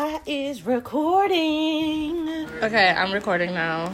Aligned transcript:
I 0.00 0.20
is 0.26 0.64
recording. 0.64 2.48
Okay, 2.62 2.88
I'm 2.88 3.10
recording 3.12 3.52
now. 3.52 3.90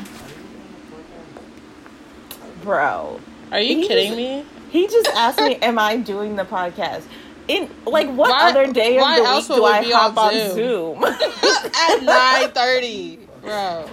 Bro, 2.63 3.21
Are 3.51 3.59
you 3.59 3.87
kidding 3.89 4.09
just- 4.09 4.17
me? 4.19 4.45
he 4.69 4.87
just 4.87 5.09
asked 5.17 5.41
me, 5.41 5.57
Am 5.63 5.79
I 5.79 5.97
doing 5.97 6.37
the 6.37 6.45
podcast? 6.45 7.05
In 7.49 7.71
like 7.87 8.09
what 8.11 8.29
Why- 8.29 8.51
other 8.51 8.71
day 8.71 8.99
of 8.99 9.17
the 9.17 9.23
week 9.23 9.47
do 9.47 9.65
I 9.65 9.83
hop 9.93 10.19
on 10.19 10.35
on 10.35 10.51
Zoom? 10.53 11.05
At 11.05 12.03
nine 12.03 12.51
thirty, 12.51 13.21
bro. 13.41 13.87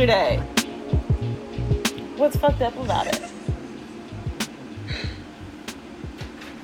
Yesterday. 0.00 0.38
What's 2.16 2.36
fucked 2.36 2.62
up 2.62 2.78
about 2.78 3.06
it? 3.06 3.20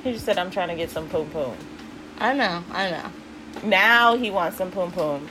He 0.03 0.13
just 0.13 0.25
said 0.25 0.37
I'm 0.37 0.49
trying 0.49 0.69
to 0.69 0.75
get 0.75 0.89
some 0.89 1.07
poom 1.09 1.29
poom. 1.29 1.55
I 2.17 2.33
know, 2.33 2.63
I 2.71 2.89
know. 2.89 3.11
Now 3.63 4.17
he 4.17 4.31
wants 4.31 4.57
some 4.57 4.71
poom 4.71 4.91
poom. 4.91 5.27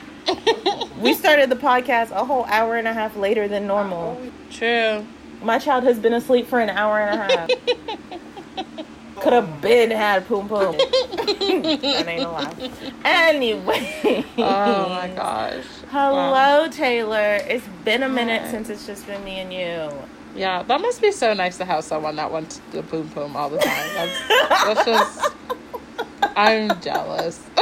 We 1.01 1.15
started 1.15 1.51
the 1.51 1.57
podcast 1.57 2.11
a 2.11 2.25
whole 2.25 2.45
hour 2.45 2.77
and 2.77 2.87
a 2.87 2.93
half 2.93 3.17
later 3.17 3.49
than 3.49 3.67
normal. 3.67 4.21
True. 4.51 5.05
My 5.43 5.59
child 5.59 5.85
has 5.85 5.99
been 5.99 6.15
asleep 6.15 6.47
for 6.47 6.61
an 6.61 6.71
hour 6.71 7.01
and 7.01 7.21
a 7.21 7.37
half. 7.37 7.51
Could 9.21 9.33
have 9.33 9.61
been 9.61 9.91
had 9.91 10.27
poom 10.27 10.49
poom. 10.49 10.73
that 10.77 12.05
ain't 12.07 12.23
a 12.23 12.31
lie. 12.31 12.71
Anyway. 13.05 14.25
Oh 14.39 14.89
my 14.89 15.11
gosh. 15.15 15.65
Hello, 15.91 16.33
Wow. 16.33 16.69
Taylor. 16.69 17.39
It's 17.49 17.67
been 17.85 18.03
a 18.03 18.09
minute 18.09 18.43
Hi. 18.43 18.51
since 18.51 18.69
it's 18.69 18.87
just 18.87 19.07
been 19.07 19.23
me 19.25 19.39
and 19.41 19.53
you. 19.53 19.91
Yeah, 20.35 20.63
that 20.65 20.81
must 20.81 21.01
be 21.01 21.13
so 21.13 21.33
nice 21.33 21.57
to 21.59 21.65
have 21.65 21.85
someone 21.85 22.17
that 22.17 22.31
wants 22.31 22.61
the 22.73 22.83
boom 22.83 23.07
boom 23.09 23.37
all 23.37 23.49
the 23.49 23.59
time. 23.59 23.89
That's, 23.95 24.29
that's 24.49 24.85
just. 24.85 25.33
I'm 26.37 26.81
jealous. 26.81 27.41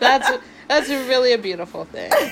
that's 0.00 0.30
that's 0.68 0.88
really 0.88 1.32
a 1.32 1.38
beautiful 1.38 1.84
thing. 1.86 2.12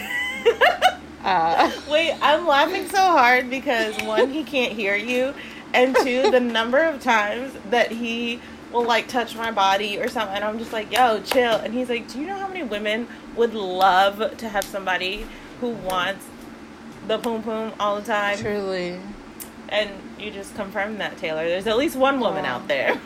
Uh, 1.24 1.72
Wait, 1.90 2.16
I'm 2.22 2.46
laughing 2.46 2.88
so 2.88 2.98
hard 2.98 3.50
because 3.50 4.00
one, 4.04 4.30
he 4.30 4.44
can't 4.44 4.72
hear 4.72 4.94
you, 4.94 5.34
and 5.74 5.96
two, 5.96 6.30
the 6.30 6.38
number 6.38 6.78
of 6.78 7.02
times 7.02 7.52
that 7.70 7.90
he 7.90 8.40
will 8.72 8.84
like 8.84 9.08
touch 9.08 9.34
my 9.36 9.50
body 9.50 9.98
or 9.98 10.08
something, 10.08 10.34
and 10.36 10.44
I'm 10.44 10.58
just 10.58 10.72
like, 10.72 10.92
yo, 10.92 11.20
chill. 11.20 11.56
And 11.56 11.72
he's 11.74 11.88
like, 11.88 12.08
do 12.12 12.20
you 12.20 12.26
know 12.26 12.38
how 12.38 12.48
many 12.48 12.62
women 12.62 13.08
would 13.36 13.54
love 13.54 14.36
to 14.38 14.48
have 14.48 14.64
somebody 14.64 15.26
who 15.60 15.68
wants 15.70 16.24
the 17.06 17.18
poom 17.18 17.42
poom 17.42 17.72
all 17.78 17.96
the 17.96 18.06
time? 18.06 18.38
truly. 18.38 18.98
And 19.68 19.90
you 20.18 20.30
just 20.30 20.54
confirmed 20.54 21.00
that, 21.00 21.16
Taylor. 21.18 21.46
There's 21.48 21.66
at 21.66 21.76
least 21.76 21.96
one 21.96 22.20
woman 22.20 22.44
Wow. 22.44 22.56
out 22.56 22.68
there. 22.68 23.00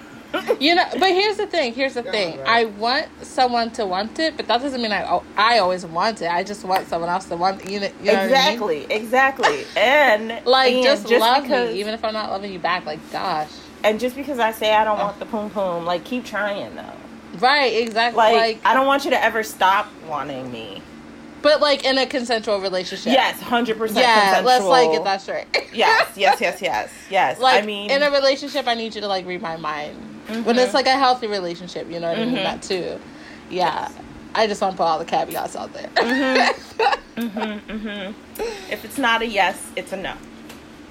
You 0.60 0.76
know, 0.76 0.84
but 0.92 1.08
here's 1.08 1.38
the 1.38 1.46
thing. 1.46 1.74
Here's 1.74 1.94
the 1.94 2.04
thing. 2.04 2.38
I 2.46 2.66
want 2.66 3.08
someone 3.22 3.70
to 3.72 3.84
want 3.84 4.16
it, 4.20 4.36
but 4.36 4.46
that 4.46 4.60
doesn't 4.62 4.80
mean 4.80 4.92
I 4.92 5.04
oh, 5.10 5.24
I 5.36 5.58
always 5.58 5.84
want 5.84 6.22
it. 6.22 6.30
I 6.30 6.44
just 6.44 6.64
want 6.64 6.86
someone 6.86 7.10
else 7.10 7.24
to 7.26 7.36
want. 7.36 7.68
You 7.68 7.80
know, 7.80 7.90
you 8.00 8.06
know 8.06 8.12
what 8.12 8.18
I 8.18 8.26
mean? 8.26 8.30
exactly, 8.30 8.86
exactly. 8.90 9.64
And 9.76 10.40
Like 10.46 10.74
and 10.74 10.84
just, 10.84 11.08
love 11.08 11.42
because, 11.42 11.72
me, 11.72 11.80
even 11.80 11.94
if 11.94 12.04
I'm 12.04 12.12
not 12.12 12.30
loving 12.30 12.52
you 12.52 12.60
back. 12.60 12.86
Like 12.86 13.00
gosh, 13.10 13.50
and 13.84 13.98
just 14.00 14.16
because 14.16 14.38
I 14.38 14.52
say 14.52 14.74
I 14.74 14.84
don't 14.84 14.98
want 14.98 15.18
the 15.18 15.26
poom 15.26 15.50
poom, 15.50 15.84
like 15.84 16.04
keep 16.04 16.24
trying 16.24 16.74
though. 16.76 16.92
right? 17.38 17.72
Exactly. 17.72 18.16
Like, 18.16 18.36
Like, 18.36 18.60
I 18.64 18.74
don't 18.74 18.86
want 18.86 19.04
you 19.04 19.10
to 19.12 19.22
ever 19.22 19.42
stop 19.42 19.88
wanting 20.08 20.50
me. 20.52 20.82
but 21.42 21.60
like 21.60 21.84
in 21.84 21.96
a 21.98 22.06
consensual 22.06 22.60
relationship. 22.60 23.12
Yes, 23.12 23.40
hundred 23.40 23.78
percent. 23.78 24.00
Yeah. 24.00 24.42
Let's 24.44 24.64
like 24.64 24.90
get 24.92 25.04
that 25.04 25.20
straight. 25.22 25.46
Yes, 25.72 26.08
yes, 26.16 26.40
yes, 26.40 26.60
yes, 26.60 26.90
yes. 27.10 27.38
like 27.38 27.62
I 27.62 27.66
mean, 27.66 27.90
in 27.90 28.02
a 28.02 28.10
relationship, 28.10 28.66
I 28.66 28.74
need 28.74 28.94
you 28.94 29.00
to 29.02 29.06
like 29.08 29.24
read 29.24 29.40
my 29.40 29.56
mind 29.56 29.96
when 30.26 30.44
Mhm. 30.44 30.58
it's 30.58 30.74
like 30.74 30.86
a 30.86 30.98
healthy 30.98 31.28
relationship. 31.28 31.88
You 31.90 32.00
know 32.00 32.08
what 32.08 32.18
I 32.18 32.24
mean? 32.24 32.34
Mhm. 32.36 32.42
That 32.42 32.62
too. 32.62 33.00
Yeah. 33.50 33.88
I 34.34 34.46
just 34.46 34.60
want 34.60 34.74
to 34.74 34.76
put 34.76 34.84
all 34.84 34.98
the 34.98 35.04
caveats 35.04 35.56
out 35.56 35.72
there. 35.72 35.88
hmm 35.96 37.20
hmm 37.28 38.12
if 38.70 38.84
it's 38.84 38.98
not 38.98 39.22
a 39.22 39.26
yes, 39.26 39.56
it's 39.76 39.92
a 39.92 39.96
no. 39.96 40.14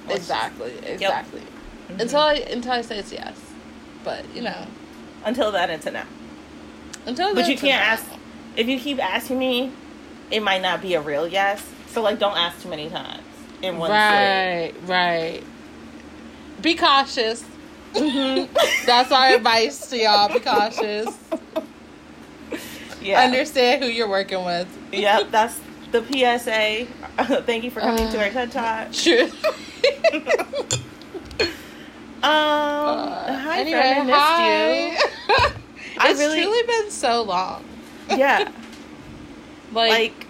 Let's 0.08 0.28
just- 0.28 0.52
exactly. 0.86 1.42
Exactly. 1.94 2.04
Until 2.04 2.20
I 2.20 2.34
until 2.52 2.72
I 2.72 2.80
say 2.82 2.98
it's 2.98 3.12
yes, 3.12 3.38
but 4.04 4.24
you 4.34 4.42
know 4.42 4.66
Until 5.24 5.52
then, 5.52 5.70
it's 5.70 5.86
a 5.86 5.90
no. 5.90 6.02
until. 7.06 7.34
But 7.34 7.48
you 7.48 7.56
can't 7.56 7.82
no. 7.82 7.92
ask. 7.92 8.04
If 8.56 8.68
you 8.68 8.80
keep 8.80 8.98
asking 8.98 9.38
me, 9.38 9.72
it 10.30 10.42
might 10.42 10.62
not 10.62 10.82
be 10.82 10.94
a 10.94 11.00
real 11.00 11.26
yes. 11.26 11.64
So 11.88 12.02
like, 12.02 12.18
don't 12.18 12.36
ask 12.36 12.62
too 12.62 12.68
many 12.68 12.88
times 12.88 13.22
in 13.62 13.78
one 13.78 13.90
Right. 13.90 14.72
Right. 14.84 15.42
Be 16.60 16.74
cautious. 16.74 17.44
Mm-hmm. 17.94 17.96
sitting. 17.96 18.48
That's 18.86 19.10
our 19.12 19.34
advice 19.34 19.88
to 19.90 19.98
y'all. 19.98 20.32
Be 20.32 20.40
cautious. 20.40 21.16
Yeah. 23.02 23.22
Understand 23.22 23.82
who 23.82 23.88
you're 23.88 24.10
working 24.10 24.44
with. 24.44 24.68
Yep. 24.92 25.28
That's 25.30 25.58
the 25.90 26.02
PSA. 26.02 26.86
Thank 27.44 27.64
you 27.64 27.70
for 27.70 27.80
coming 27.80 28.10
to 28.10 28.18
our 28.18 28.26
uh, 28.26 28.30
TED 28.30 28.52
Talk. 28.52 28.92
True. 28.92 29.30
Um. 32.22 32.28
Uh, 32.30 33.32
hi, 33.38 33.60
anyway, 33.60 33.80
friend. 33.80 34.10
I 34.12 34.90
missed 34.92 35.02
hi. 35.28 35.52
I 35.98 36.10
it's 36.10 36.18
really- 36.20 36.42
truly 36.42 36.62
been 36.66 36.90
so 36.90 37.22
long. 37.22 37.64
Yeah. 38.08 38.50
Like, 39.72 39.90
like 39.92 40.26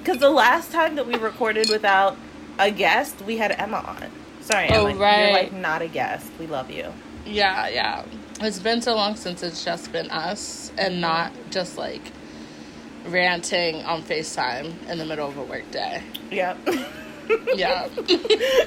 because 0.00 0.18
the 0.18 0.30
last 0.30 0.72
time 0.72 0.96
that 0.96 1.06
we 1.06 1.14
recorded 1.14 1.68
without 1.70 2.16
a 2.58 2.72
guest 2.72 3.22
we 3.22 3.36
had 3.36 3.52
emma 3.52 3.76
on 3.86 4.10
sorry 4.40 4.66
Oh, 4.70 4.86
emma 4.86 4.98
right. 4.98 5.22
you're 5.26 5.32
like 5.32 5.52
not 5.52 5.80
a 5.80 5.86
guest 5.86 6.28
we 6.40 6.48
love 6.48 6.72
you 6.72 6.92
yeah, 7.24 7.68
yeah. 7.68 8.04
It's 8.40 8.58
been 8.58 8.82
so 8.82 8.96
long 8.96 9.14
since 9.14 9.44
it's 9.44 9.64
just 9.64 9.92
been 9.92 10.10
us 10.10 10.72
and 10.76 11.00
not 11.00 11.30
just 11.50 11.78
like 11.78 12.02
ranting 13.06 13.76
on 13.84 14.02
FaceTime 14.02 14.72
in 14.88 14.98
the 14.98 15.04
middle 15.04 15.28
of 15.28 15.36
a 15.38 15.42
work 15.44 15.70
day. 15.70 16.02
yep 16.32 16.58
Yeah. 17.54 17.88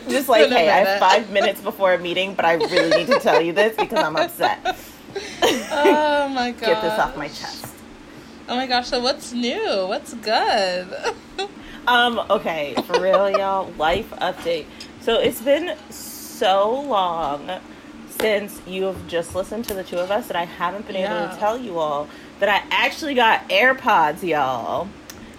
just 0.09 0.29
like 0.29 0.50
hey 0.50 0.69
i 0.69 0.79
have 0.79 1.00
five 1.00 1.29
minutes 1.31 1.62
before 1.62 1.94
a 1.94 2.00
meeting 2.00 2.34
but 2.35 2.45
i 2.45 2.53
really 2.53 2.97
need 2.97 3.07
to 3.07 3.19
tell 3.19 3.41
you 3.41 3.53
this 3.53 3.75
because 3.75 4.00
i'm 4.03 4.16
upset 4.16 4.59
oh 5.44 6.29
my 6.34 6.51
god. 6.51 6.59
get 6.66 6.81
this 6.81 7.00
off 7.00 7.16
my 7.18 7.28
chest 7.28 7.66
Oh 8.50 8.56
my 8.56 8.66
gosh, 8.66 8.88
so 8.88 9.01
what's 9.01 9.34
new? 9.34 9.88
What's 9.88 10.13
good? 10.13 10.88
um 11.88 12.18
okay 12.29 12.73
for 12.85 13.01
real 13.01 13.29
y'all 13.29 13.72
life 13.78 14.09
update 14.22 14.66
so 15.01 15.19
it's 15.19 15.41
been 15.41 15.75
so 15.89 16.81
long 16.81 17.50
since 18.19 18.62
you 18.68 18.84
have 18.84 19.07
just 19.07 19.35
listened 19.35 19.63
to 19.66 19.74
the 19.74 19.84
two 19.84 19.97
of 19.97 20.12
us 20.12 20.28
that 20.28 20.35
i 20.35 20.44
haven't 20.45 20.85
been 20.85 20.97
able 20.97 21.13
Yeah. 21.16 21.29
to 21.31 21.38
tell 21.38 21.57
you 21.57 21.78
all 21.79 22.07
that 22.39 22.50
i 22.50 22.62
actually 22.75 23.13
got 23.16 23.47
airpods 23.50 24.22
y'all 24.22 24.89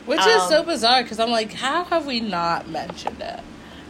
Which 0.09 0.21
is 0.27 0.43
so 0.49 0.61
Um, 0.61 0.67
bizarre 0.67 1.03
because 1.03 1.19
I'm 1.21 1.31
like, 1.31 1.53
how 1.53 1.85
have 1.85 2.07
we 2.07 2.21
not 2.21 2.69
mentioned 2.69 3.21
it? 3.21 3.41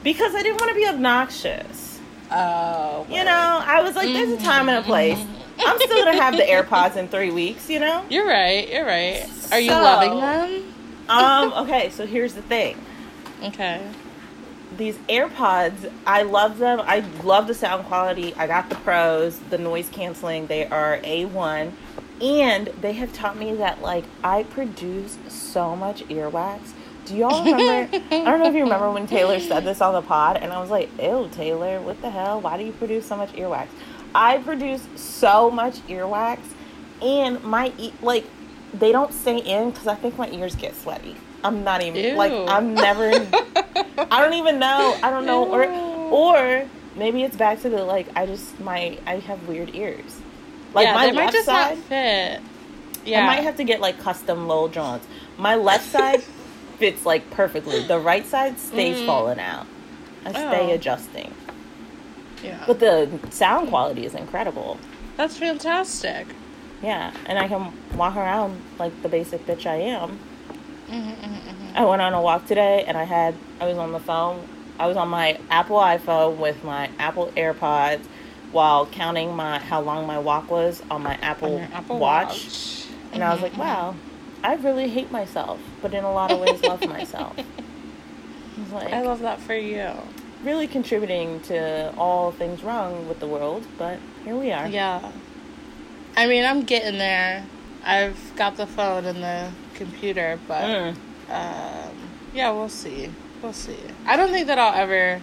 because 0.05 0.35
I 0.35 0.43
didn't 0.43 0.61
want 0.61 0.71
to 0.71 0.77
be 0.77 0.87
obnoxious. 0.87 1.99
Oh. 2.31 3.07
You 3.11 3.25
know, 3.25 3.63
I 3.65 3.81
was 3.83 3.97
like, 3.97 4.07
there's 4.13 4.31
a 4.33 4.37
time 4.45 4.69
and 4.69 4.79
a 4.79 4.83
place. 4.83 5.19
I'm 5.59 5.79
still 5.79 6.05
gonna 6.05 6.21
have 6.21 6.37
the 6.37 6.43
AirPods 6.45 6.97
in 6.97 7.09
three 7.09 7.31
weeks. 7.31 7.69
You 7.71 7.81
know. 7.81 8.05
You're 8.09 8.27
right, 8.27 8.69
you're 8.69 8.85
right. 8.87 9.27
Are 9.53 9.59
you 9.61 9.71
So- 9.71 9.81
loving 9.83 10.21
them? 10.21 10.75
Um. 11.09 11.53
Okay. 11.65 11.91
So 11.91 12.07
here's 12.07 12.35
the 12.35 12.43
thing. 12.43 12.77
Okay. 13.43 13.81
These 14.77 14.97
AirPods, 15.09 15.91
I 16.07 16.23
love 16.23 16.59
them. 16.59 16.81
I 16.85 17.03
love 17.25 17.47
the 17.49 17.55
sound 17.55 17.87
quality. 17.87 18.35
I 18.37 18.47
got 18.47 18.69
the 18.69 18.75
pros, 18.77 19.39
the 19.51 19.57
noise 19.59 19.89
canceling. 19.91 20.47
They 20.47 20.67
are 20.67 21.01
a 21.03 21.25
one, 21.25 21.73
and 22.21 22.67
they 22.81 22.93
have 22.95 23.13
taught 23.13 23.37
me 23.39 23.55
that 23.57 23.83
like 23.83 24.05
I 24.25 24.43
produce 24.45 25.19
so 25.29 25.77
much 25.77 26.03
earwax. 26.09 26.61
Do 27.05 27.17
y'all 27.17 27.43
remember? 27.45 27.97
I 28.11 28.25
don't 28.25 28.41
know 28.41 28.49
if 28.49 28.55
you 28.55 28.63
remember 28.65 28.91
when 28.91 29.07
Taylor 29.07 29.41
said 29.41 29.65
this 29.65 29.81
on 29.81 29.95
the 29.95 30.03
pod, 30.03 30.37
and 30.37 30.53
I 30.53 30.61
was 30.61 30.69
like, 30.71 30.91
"Ew, 31.01 31.29
Taylor, 31.33 31.81
what 31.81 32.01
the 32.03 32.11
hell? 32.11 32.41
Why 32.41 32.59
do 32.59 32.65
you 32.65 32.73
produce 32.73 33.07
so 33.07 33.17
much 33.17 33.33
earwax?" 33.33 33.69
I 34.15 34.39
produce 34.39 34.87
so 34.97 35.51
much 35.51 35.77
earwax, 35.89 36.39
and 37.01 37.43
my 37.45 37.73
e- 37.79 37.93
like 38.03 38.25
they 38.75 38.93
don't 38.93 39.13
stay 39.15 39.39
in 39.39 39.71
because 39.71 39.87
I 39.87 39.95
think 39.95 40.19
my 40.19 40.29
ears 40.31 40.55
get 40.55 40.75
sweaty. 40.77 41.17
I'm 41.45 41.65
not 41.65 41.83
even 41.83 42.17
like 42.17 42.33
I'm 42.33 42.75
never. 42.75 43.11
I 44.11 44.21
don't 44.23 44.35
even 44.35 44.59
know. 44.59 44.97
I 45.03 45.11
don't 45.11 45.25
know, 45.25 45.47
or 45.51 45.65
or 46.11 46.69
maybe 46.97 47.23
it's 47.23 47.37
back 47.37 47.63
to 47.63 47.71
the 47.71 47.85
like 47.85 48.09
I 48.17 48.27
just 48.27 48.59
my 48.61 48.99
I 49.07 49.17
have 49.21 49.47
weird 49.49 49.75
ears. 49.75 50.21
Like 50.75 50.87
yeah, 50.87 50.95
my 50.95 51.11
left 51.11 51.33
just 51.33 51.47
side, 51.47 51.77
not 51.77 51.85
fit. 51.87 52.41
Yeah. 53.05 53.23
I 53.23 53.27
might 53.27 53.43
have 53.43 53.57
to 53.57 53.65
get 53.65 53.81
like 53.81 53.99
custom 53.99 54.47
low 54.49 54.69
joints. 54.69 55.07
My 55.39 55.55
left 55.55 55.87
side 55.91 56.23
fits 56.79 57.07
like 57.07 57.31
perfectly. 57.31 57.83
The 57.87 57.99
right 57.99 58.27
side 58.27 58.59
stays 58.59 58.99
Mm. 58.99 59.07
falling 59.07 59.41
out. 59.41 59.67
I 60.25 60.31
stay 60.33 60.71
Oh. 60.71 60.75
adjusting. 60.75 61.33
yeah. 62.45 62.63
But 62.67 62.81
the 62.81 63.09
sound 63.31 63.69
quality 63.69 64.05
is 64.05 64.15
incredible. 64.15 64.79
That's 65.17 65.37
fantastic. 65.37 66.27
Yeah, 66.83 67.13
and 67.27 67.39
I 67.39 67.49
can 67.49 67.73
walk 67.97 68.15
around 68.17 68.61
like 68.79 68.93
the 69.03 69.09
basic 69.09 69.45
bitch 69.47 69.67
I 69.67 69.77
am. 69.77 70.19
Mhm, 70.89 71.01
mhm, 71.03 71.17
mhm. 71.17 71.77
I 71.77 71.85
went 71.85 72.01
on 72.03 72.15
a 72.15 72.21
walk 72.23 72.47
today 72.47 72.85
and 72.87 72.97
I 72.97 73.05
had 73.05 73.35
I 73.61 73.67
was 73.67 73.79
on 73.79 73.93
the 73.93 73.99
phone. 74.01 74.47
I 74.79 74.87
was 74.87 74.97
on 74.97 75.09
my 75.09 75.39
Apple 75.51 75.79
iPhone 75.79 76.37
with 76.37 76.63
my 76.63 76.89
Apple 77.01 77.33
AirPods 77.37 78.03
while 78.53 78.87
counting 78.87 79.35
my 79.37 79.59
how 79.59 79.81
long 79.81 80.07
my 80.07 80.19
walk 80.19 80.51
was 80.51 80.83
on 80.91 81.03
my 81.03 81.15
Apple, 81.17 81.51
your 81.59 81.69
Apple 81.73 81.99
Watch. 81.99 82.45
Watch. 82.45 82.87
And 83.13 83.23
I 83.25 83.33
was 83.33 83.43
like, 83.43 83.57
wow, 83.57 83.95
I 84.45 84.55
really 84.55 84.89
hate 84.89 85.11
myself, 85.11 85.59
but 85.83 85.95
in 85.95 86.05
a 86.05 86.13
lot 86.13 86.31
of 86.31 86.41
ways 86.41 86.63
love 86.63 86.87
myself. 86.87 87.37
I 87.39 88.61
was 88.63 88.73
like 88.73 88.93
I 88.93 89.03
love 89.03 89.21
that 89.21 89.41
for 89.41 89.55
you. 89.55 89.91
really 90.45 90.67
contributing 90.67 91.41
to 91.43 91.93
all 91.97 92.33
things 92.33 92.63
wrong 92.63 93.09
with 93.09 93.19
the 93.21 93.27
world, 93.27 93.67
but 93.79 93.99
here 94.25 94.37
we 94.37 94.53
are. 94.53 94.67
Yeah. 94.69 95.11
I 96.17 96.27
mean, 96.27 96.45
I'm 96.45 96.63
getting 96.63 96.99
there. 96.99 97.45
I've 97.85 98.19
got 98.37 98.57
the 98.57 98.67
phone 98.67 99.05
and 99.05 99.23
the 99.23 99.51
computer, 99.75 100.39
but 100.49 100.65
Mm. 100.65 100.97
um, 101.31 101.95
yeah, 102.35 102.51
we'll 102.51 102.69
see. 102.69 103.11
We'll 103.43 103.53
see. 103.53 103.79
I 104.07 104.17
don't 104.17 104.31
think 104.31 104.49
that 104.49 104.59
I'll 104.59 104.75
ever 104.75 105.23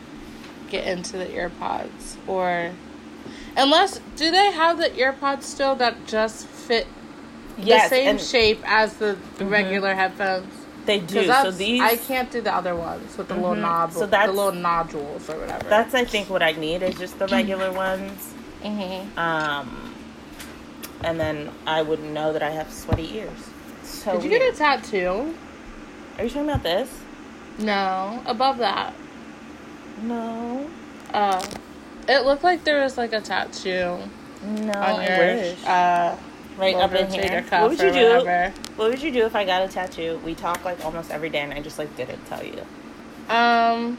get 0.70 0.88
into 0.88 1.18
the 1.18 1.26
earpods 1.26 2.16
or 2.28 2.72
unless 3.58 4.00
do 4.16 4.32
they 4.32 4.52
have 4.52 4.78
the 4.78 4.90
earpods 4.90 5.44
still 5.44 5.76
that 5.76 6.06
just 6.08 6.46
fit 6.48 6.88
Yes, 7.58 7.90
the 7.90 7.96
same 7.96 8.18
shape 8.18 8.62
as 8.66 8.94
the 8.96 9.18
Mhm. 9.40 9.50
regular 9.50 9.94
headphones? 9.96 10.52
they 10.86 11.00
do. 11.00 11.16
'Cause 11.16 11.24
So 11.26 11.28
that's- 11.32 11.58
these 11.58 11.82
I 11.82 11.96
can't 11.96 12.30
do 12.32 12.42
the 12.42 12.54
other 12.54 12.76
ones 12.76 13.18
with 13.18 13.28
the 13.28 13.34
little 13.34 13.56
Mhm. 13.56 13.62
knob, 13.62 13.92
So 13.94 14.06
the 14.06 14.28
little 14.28 14.52
nodules 14.52 15.28
or 15.30 15.38
whatever. 15.40 15.68
That's 15.68 15.96
I 15.96 16.04
think 16.06 16.30
what 16.30 16.44
I 16.44 16.52
need 16.52 16.84
is 16.84 16.94
just 16.96 17.18
the 17.18 17.28
regular 17.28 17.72
ones. 17.88 18.34
hmm 18.62 19.18
Um, 19.20 19.94
and 21.04 21.20
then 21.20 21.50
I 21.66 21.82
wouldn't 21.82 22.12
know 22.12 22.32
that 22.34 22.44
I 22.44 22.52
have 22.52 22.72
sweaty 22.72 23.16
ears. 23.18 23.30
So 23.84 24.12
Did 24.14 24.24
you 24.26 24.30
weird. 24.30 24.42
get 24.44 24.54
a 24.54 24.58
tattoo? 24.58 25.34
Are 26.20 26.24
you 26.24 26.30
talking 26.30 26.50
about 26.50 26.62
this? 26.64 26.90
No, 27.58 28.22
above 28.28 28.58
that. 28.60 28.94
No, 30.04 30.68
Uh, 31.14 31.42
it 32.08 32.26
looked 32.26 32.44
like 32.44 32.64
there 32.64 32.82
was 32.82 32.98
like 32.98 33.14
a 33.14 33.22
tattoo 33.22 33.98
no. 34.44 34.72
on 34.74 35.04
your 35.04 35.18
wish. 35.18 35.64
uh, 35.66 36.16
right 36.58 36.76
up 36.76 36.94
in 36.94 37.12
here. 37.12 37.44
What 37.50 37.70
would 37.72 37.80
you 37.80 37.92
do? 37.92 38.18
whatever. 38.18 38.54
What 38.76 38.90
would 38.92 39.02
you 39.02 39.12
do 39.12 39.26
if 39.26 39.36
I 39.36 39.46
got 39.46 39.62
a 39.64 39.68
tattoo? 39.68 40.20
We 40.24 40.36
talk 40.36 40.64
like 40.66 40.84
almost 40.86 41.12
every 41.12 41.30
day, 41.30 41.40
and 41.40 41.54
I 41.54 41.62
just 41.62 41.80
like 41.80 41.96
didn't 41.98 42.26
tell 42.28 42.44
you. 42.44 42.62
Um, 43.30 43.98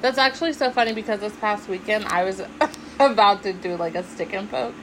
that's 0.00 0.18
actually 0.18 0.52
so 0.52 0.70
funny 0.70 0.92
because 0.92 1.20
this 1.20 1.34
past 1.36 1.68
weekend 1.68 2.04
I 2.06 2.24
was 2.24 2.40
about 3.00 3.42
to 3.44 3.52
do 3.52 3.76
like 3.76 3.94
a 3.94 4.02
stick 4.04 4.32
and 4.32 4.48
poke 4.50 4.74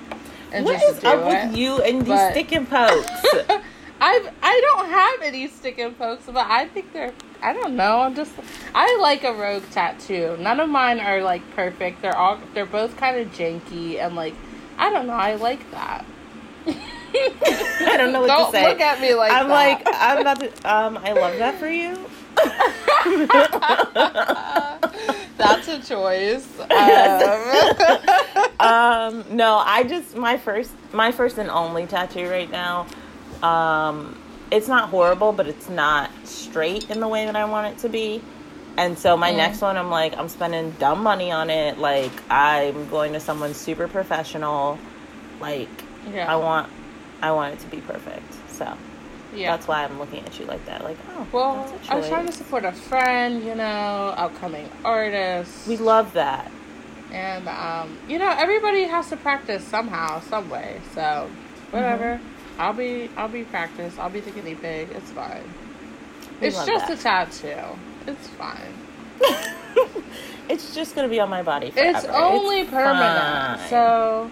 and 0.52 0.66
What 0.66 0.80
just 0.80 0.96
is 0.96 1.00
do 1.02 1.08
up 1.08 1.20
it. 1.20 1.26
with 1.48 1.58
you 1.58 1.82
and 1.82 2.02
these 2.02 2.08
but- 2.08 2.32
stick 2.32 2.52
and 2.52 2.68
pokes? 2.70 3.26
I 4.02 4.32
I 4.42 4.62
don't 4.62 4.90
have 4.90 5.22
any 5.22 5.48
stick 5.48 5.78
and 5.80 5.98
pokes, 5.98 6.26
but 6.26 6.38
I 6.38 6.68
think 6.68 6.94
they're. 6.94 7.14
I 7.42 7.54
don't 7.54 7.76
know. 7.76 8.02
I'm 8.02 8.16
just. 8.16 8.32
I 8.76 8.98
like 9.02 9.24
a 9.24 9.34
rogue 9.34 9.64
tattoo. 9.72 10.38
None 10.40 10.60
of 10.60 10.70
mine 10.70 11.00
are 11.00 11.22
like 11.22 11.42
perfect. 11.56 12.02
They're 12.02 12.16
all. 12.16 12.40
They're 12.54 12.66
both 12.66 12.98
kind 12.98 13.18
of 13.18 13.32
janky 13.34 14.00
and 14.00 14.16
like. 14.16 14.34
I 14.78 14.90
don't 14.90 15.08
know. 15.08 15.14
I 15.14 15.36
like 15.36 15.70
that. 15.72 16.06
I 16.68 17.96
don't 17.98 18.12
know 18.14 18.22
what 18.22 18.28
to 18.28 18.28
say. 18.28 18.30
don't 18.38 18.46
to 18.46 18.52
say. 18.52 18.70
look 18.70 18.80
at 18.82 19.02
me 19.02 19.14
like 19.14 19.32
I'm 19.32 19.48
that. 19.48 19.54
like 19.54 19.82
I'm 19.86 20.24
to. 20.40 20.48
Um, 20.70 20.98
I 20.98 21.12
love 21.14 21.38
that 21.38 21.60
for 21.60 21.68
you. 21.68 21.98
That's 25.38 25.68
a 25.68 25.80
choice. 25.82 26.48
Um, 28.62 28.68
um, 28.68 29.24
no, 29.36 29.58
I 29.66 29.84
just 29.88 30.16
my 30.16 30.38
first 30.38 30.72
my 30.94 31.12
first 31.12 31.38
and 31.38 31.50
only 31.50 31.86
tattoo 31.88 32.30
right 32.30 32.50
now. 32.50 32.88
Um, 33.44 34.18
it's 34.52 34.68
not 34.68 34.90
horrible, 34.90 35.32
but 35.32 35.48
it's 35.48 35.70
not 35.70 36.10
straight 36.24 36.90
in 36.90 37.00
the 37.00 37.08
way 37.08 37.26
that 37.26 37.36
I 37.36 37.46
want 37.46 37.68
it 37.74 37.80
to 37.82 37.90
be. 37.90 38.22
And 38.78 38.98
so 38.98 39.16
my 39.18 39.32
Mm. 39.32 39.38
next 39.38 39.62
one, 39.62 39.78
I'm 39.78 39.90
like, 39.90 40.18
I'm 40.18 40.30
spending 40.30 40.72
dumb 40.80 41.04
money 41.04 41.32
on 41.32 41.50
it. 41.50 41.78
Like 41.78 42.12
I'm 42.32 42.90
going 42.90 43.14
to 43.14 43.20
someone 43.20 43.54
super 43.54 43.88
professional. 43.88 44.78
Like 45.40 45.70
yeah. 46.14 46.32
I 46.32 46.36
want, 46.38 46.70
I 47.22 47.32
want 47.32 47.54
it 47.56 47.60
to 47.62 47.68
be 47.68 47.78
perfect. 47.82 48.34
So 48.52 48.74
yeah. 49.36 49.52
that's 49.52 49.68
why 49.68 49.84
I'm 49.84 50.00
looking 50.00 50.26
at 50.26 50.40
you 50.40 50.46
like 50.46 50.66
that. 50.66 50.84
Like, 50.84 50.98
oh, 51.16 51.28
well, 51.32 51.56
that's 51.72 51.90
a 51.90 51.94
I 51.94 51.96
was 51.98 52.08
trying 52.08 52.26
to 52.26 52.32
support 52.32 52.66
a 52.66 52.72
friend, 52.72 53.44
you 53.44 53.54
know, 53.56 54.14
upcoming 54.18 54.70
artist. 54.84 55.68
We 55.68 55.78
love 55.78 56.14
that. 56.14 56.50
and 57.12 57.48
um, 57.50 57.98
you 58.08 58.18
know, 58.20 58.30
everybody 58.38 58.84
has 58.84 59.10
to 59.10 59.18
practice 59.18 59.64
somehow, 59.64 60.20
some 60.22 60.50
way. 60.50 60.80
So, 60.94 61.30
whatever. 61.72 62.16
Mm-hmm. 62.16 62.39
I'll 62.60 62.74
be, 62.74 63.10
I'll 63.16 63.30
be 63.30 63.46
practice. 63.46 63.98
I'll 63.98 64.10
be 64.10 64.20
the 64.20 64.32
guinea 64.32 64.54
pig. 64.54 64.90
It's 64.92 65.10
fine. 65.12 65.44
We 66.42 66.48
it's 66.48 66.66
just 66.66 66.88
that. 66.88 67.00
a 67.00 67.02
tattoo. 67.02 67.80
It's 68.06 68.28
fine. 68.28 68.74
it's 70.50 70.76
just 70.76 70.94
gonna 70.94 71.08
be 71.08 71.22
on 71.22 71.30
my 71.30 71.42
body 71.42 71.72
forever. 71.72 71.98
It's 71.98 72.06
only 72.08 72.66
permanent. 72.66 73.60
fine. 73.60 73.70
So, 73.70 74.30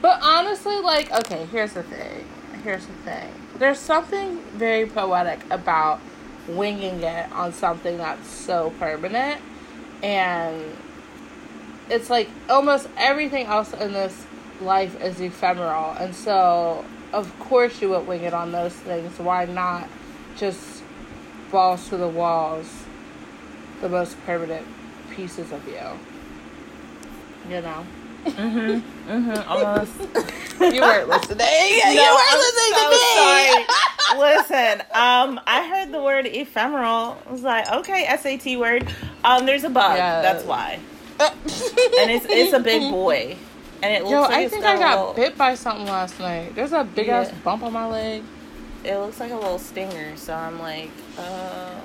but 0.00 0.20
honestly, 0.22 0.80
like, 0.80 1.12
okay, 1.12 1.44
here's 1.46 1.74
the 1.74 1.82
thing. 1.82 2.26
Here's 2.64 2.86
the 2.86 2.94
thing. 2.94 3.30
There's 3.56 3.78
something 3.78 4.38
very 4.54 4.86
poetic 4.86 5.40
about 5.50 6.00
winging 6.48 7.02
it 7.02 7.30
on 7.32 7.52
something 7.52 7.98
that's 7.98 8.28
so 8.28 8.72
permanent, 8.78 9.40
and 10.02 10.62
it's 11.90 12.08
like 12.08 12.30
almost 12.48 12.88
everything 12.96 13.46
else 13.46 13.74
in 13.74 13.92
this 13.92 14.24
life 14.62 14.98
is 15.02 15.20
ephemeral, 15.20 15.92
and 15.98 16.14
so 16.14 16.84
of 17.12 17.36
course 17.40 17.80
you 17.82 17.90
would 17.90 18.06
wing 18.06 18.22
it 18.22 18.34
on 18.34 18.52
those 18.52 18.72
things. 18.74 19.18
Why 19.18 19.44
not 19.46 19.88
just 20.36 20.82
balls 21.50 21.88
to 21.88 21.96
the 21.96 22.08
walls? 22.08 22.66
The 23.80 23.88
most 23.88 24.16
permanent 24.26 24.66
pieces 25.14 25.52
of 25.52 25.66
you. 25.68 25.80
You 27.54 27.60
know? 27.62 27.86
Mhm. 28.26 28.82
Mhm. 29.08 29.48
Almost. 29.48 29.92
You 30.60 30.80
weren't 30.80 31.08
listening. 31.08 31.38
you 31.38 32.00
weren't 32.00 32.32
I'm 32.32 32.38
listening 32.38 32.72
so 32.74 32.84
to 32.84 32.90
me. 32.90 33.14
sorry. 33.14 33.66
Listen, 34.18 34.80
um, 34.92 35.40
I 35.46 35.64
heard 35.68 35.92
the 35.92 36.02
word 36.02 36.26
ephemeral. 36.26 37.16
I 37.26 37.30
was 37.30 37.42
like, 37.44 37.70
okay, 37.70 38.04
SAT 38.20 38.58
word. 38.58 38.92
Um, 39.22 39.46
there's 39.46 39.62
a 39.62 39.70
bug. 39.70 39.96
Yeah. 39.96 40.20
That's 40.20 40.44
why. 40.44 40.80
And 41.20 42.10
it's 42.10 42.26
it's 42.28 42.52
a 42.52 42.58
big 42.58 42.90
boy, 42.90 43.36
and 43.82 43.92
it 43.94 44.02
looks 44.02 44.12
Yo, 44.12 44.20
like 44.22 44.32
I 44.32 44.48
think 44.48 44.64
I 44.64 44.78
got 44.78 44.98
little, 44.98 45.14
bit 45.14 45.36
by 45.38 45.54
something 45.54 45.86
last 45.86 46.18
night. 46.18 46.54
There's 46.54 46.72
a 46.72 46.84
big 46.84 47.08
ass 47.08 47.30
bump 47.44 47.62
on 47.62 47.72
my 47.72 47.86
leg. 47.86 48.22
It 48.84 48.96
looks 48.96 49.20
like 49.20 49.32
a 49.32 49.36
little 49.36 49.58
stinger. 49.58 50.16
So 50.16 50.34
I'm 50.34 50.60
like, 50.60 50.90
uh, 51.18 51.80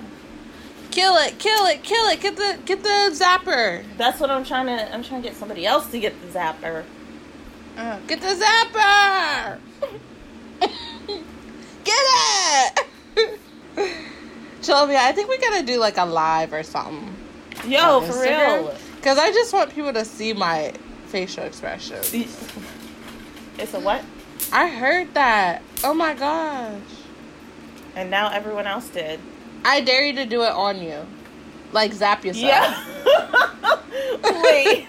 Kill 0.93 1.15
it, 1.15 1.39
kill 1.39 1.65
it, 1.65 1.81
kill 1.81 2.07
it. 2.09 2.21
Get 2.21 2.35
the 2.35 2.59
get 2.65 2.83
the 2.83 3.09
zapper. 3.11 3.83
that's 3.97 4.19
what 4.19 4.29
I'm 4.29 4.45
trying 4.45 4.67
to. 4.67 4.93
I'm 4.93 5.01
trying 5.01 5.23
to 5.23 5.27
get 5.27 5.35
somebody 5.35 5.65
else 5.65 5.89
to 5.89 5.99
get 5.99 6.13
the 6.21 6.27
zapper. 6.27 6.83
Uh, 7.75 7.99
get 8.05 8.21
the 8.21 8.27
zapper. 8.27 9.57
get 11.83 12.85
it. 13.17 13.39
Sylvia, 14.61 14.99
I 15.01 15.13
think 15.13 15.29
we 15.29 15.39
gotta 15.39 15.65
do 15.65 15.79
like 15.79 15.97
a 15.97 16.05
live 16.05 16.53
or 16.53 16.61
something. 16.61 17.15
Yo, 17.65 18.01
for 18.01 18.21
real. 18.21 18.75
Cause 19.01 19.17
I 19.17 19.31
just 19.31 19.51
want 19.51 19.73
people 19.73 19.93
to 19.93 20.05
see 20.05 20.31
my 20.31 20.73
facial 21.13 21.43
expressions. 21.43 22.11
It's 23.59 23.75
a 23.75 23.79
what? 23.79 24.03
I 24.51 24.67
heard 24.67 25.13
that. 25.13 25.61
Oh 25.83 25.93
my 25.93 26.15
gosh. 26.15 26.81
And 27.95 28.09
now 28.09 28.29
everyone 28.29 28.65
else 28.65 28.89
did. 28.89 29.19
I 29.63 29.81
dare 29.81 30.05
you 30.07 30.13
to 30.13 30.25
do 30.25 30.41
it 30.41 30.51
on 30.51 30.81
you. 30.81 31.05
Like 31.71 31.93
zap 31.93 32.25
yourself. 32.25 32.47
Yeah. 32.47 32.83
Wait. 34.43 34.87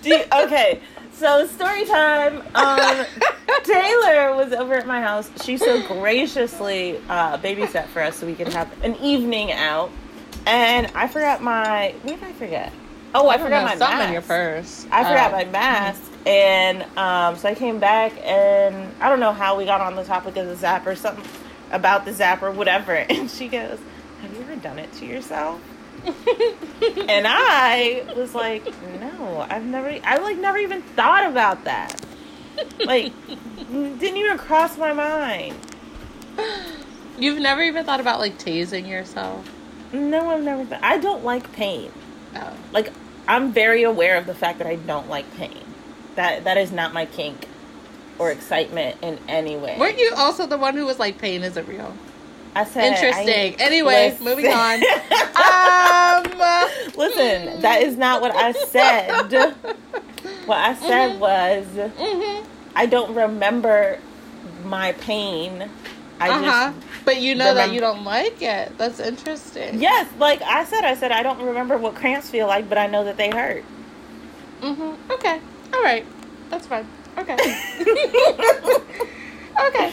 Do 0.00 0.08
you, 0.08 0.24
okay, 0.32 0.80
so 1.12 1.46
story 1.48 1.84
time. 1.84 2.42
Um, 2.54 3.04
Taylor 3.64 4.34
was 4.34 4.54
over 4.54 4.72
at 4.72 4.86
my 4.86 5.02
house. 5.02 5.30
She 5.44 5.58
so 5.58 5.86
graciously 5.86 6.96
uh, 7.10 7.36
babysat 7.36 7.88
for 7.88 8.00
us 8.00 8.16
so 8.16 8.26
we 8.26 8.34
could 8.34 8.48
have 8.48 8.72
an 8.82 8.96
evening 8.96 9.52
out. 9.52 9.90
And 10.48 10.90
I 10.94 11.06
forgot 11.08 11.42
my. 11.42 11.94
What 12.02 12.18
did 12.18 12.28
I 12.28 12.32
forget? 12.32 12.72
Oh, 13.14 13.28
I, 13.28 13.36
don't 13.36 13.46
forgot 13.46 13.60
know, 13.60 13.66
my 13.66 13.76
something 13.76 13.98
mask. 13.98 14.06
in 14.08 14.12
your 14.12 14.22
purse. 14.22 14.86
I 14.90 15.02
forgot 15.04 15.32
Oh. 15.32 15.36
my 15.36 15.44
mask, 15.46 16.02
and 16.26 16.82
um, 16.98 17.36
so 17.36 17.48
I 17.48 17.54
came 17.54 17.78
back, 17.78 18.12
and 18.22 18.92
I 19.00 19.08
don't 19.08 19.20
know 19.20 19.32
how 19.32 19.56
we 19.56 19.64
got 19.64 19.80
on 19.80 19.94
the 19.96 20.04
topic 20.04 20.36
of 20.36 20.46
the 20.46 20.54
zapper, 20.54 20.86
or 20.88 20.94
something 20.96 21.24
about 21.70 22.04
the 22.04 22.12
zapper, 22.12 22.52
whatever. 22.54 22.94
And 23.10 23.30
she 23.30 23.48
goes, 23.48 23.78
"Have 24.22 24.32
you 24.34 24.40
ever 24.42 24.56
done 24.56 24.78
it 24.78 24.90
to 24.94 25.06
yourself?" 25.06 25.60
and 26.04 27.26
I 27.28 28.04
was 28.16 28.34
like, 28.34 28.64
"No, 29.00 29.46
I've 29.50 29.64
never. 29.64 29.98
I 30.04 30.16
like 30.18 30.38
never 30.38 30.58
even 30.58 30.80
thought 30.82 31.28
about 31.30 31.64
that. 31.64 32.00
Like, 32.84 33.12
didn't 33.68 34.16
even 34.16 34.38
cross 34.38 34.76
my 34.78 34.92
mind. 34.92 35.56
You've 37.18 37.38
never 37.38 37.62
even 37.62 37.84
thought 37.84 38.00
about 38.00 38.18
like 38.20 38.38
tasing 38.38 38.88
yourself. 38.88 39.48
No, 39.92 40.30
I've 40.30 40.42
never. 40.42 40.64
Th- 40.64 40.80
I 40.82 40.98
don't 40.98 41.24
like 41.24 41.50
pain. 41.52 41.90
Oh. 42.36 42.52
Like, 42.72 42.92
I'm 43.26 43.52
very 43.52 43.82
aware 43.84 44.16
of 44.16 44.26
the 44.26 44.34
fact 44.34 44.58
that 44.58 44.66
I 44.66 44.76
don't 44.76 45.08
like 45.08 45.24
pain." 45.36 45.64
That 46.16 46.44
that 46.44 46.56
is 46.58 46.72
not 46.72 46.92
my 46.92 47.06
kink 47.06 47.46
or 48.18 48.30
excitement 48.30 48.96
in 49.02 49.18
any 49.28 49.56
way. 49.56 49.76
Weren't 49.78 49.98
you 49.98 50.12
also 50.16 50.46
the 50.46 50.58
one 50.58 50.74
who 50.76 50.84
was 50.84 50.98
like, 50.98 51.18
pain 51.18 51.42
isn't 51.44 51.68
real? 51.68 51.94
I 52.56 52.64
said 52.64 52.92
Interesting. 52.94 53.54
I- 53.54 53.56
anyway, 53.60 54.10
Listen. 54.10 54.24
moving 54.24 54.46
on. 54.48 54.82
um, 54.82 56.38
Listen, 56.96 57.60
that 57.60 57.78
is 57.82 57.96
not 57.96 58.20
what 58.20 58.34
I 58.34 58.50
said. 58.52 59.30
What 60.46 60.58
I 60.58 60.74
said 60.74 61.12
Mhm. 61.12 61.18
was 61.20 61.66
mhm. 61.66 62.44
I 62.74 62.86
don't 62.86 63.14
remember 63.14 63.98
my 64.64 64.92
pain. 64.92 65.70
I 66.20 66.30
Uh-huh. 66.30 66.72
just 66.72 67.04
But 67.04 67.20
you 67.20 67.34
know 67.34 67.54
that 67.54 67.72
you 67.72 67.80
don't 67.80 68.04
like 68.04 68.40
it. 68.42 68.76
That's 68.78 68.98
interesting. 69.00 69.80
yes, 69.80 70.08
like 70.18 70.42
I 70.42 70.64
said, 70.64 70.84
I 70.84 70.94
said 70.94 71.12
I 71.12 71.22
don't 71.22 71.40
remember 71.42 71.76
what 71.78 71.94
cramps 71.94 72.28
feel 72.30 72.46
like, 72.46 72.68
but 72.68 72.78
I 72.78 72.86
know 72.86 73.04
that 73.04 73.16
they 73.16 73.30
hurt. 73.30 73.62
hmm 74.60 74.94
Okay. 75.12 75.40
All 75.74 75.82
right. 75.82 76.04
That's 76.50 76.66
fine. 76.66 76.86
Okay. 77.18 77.36
okay. 79.68 79.92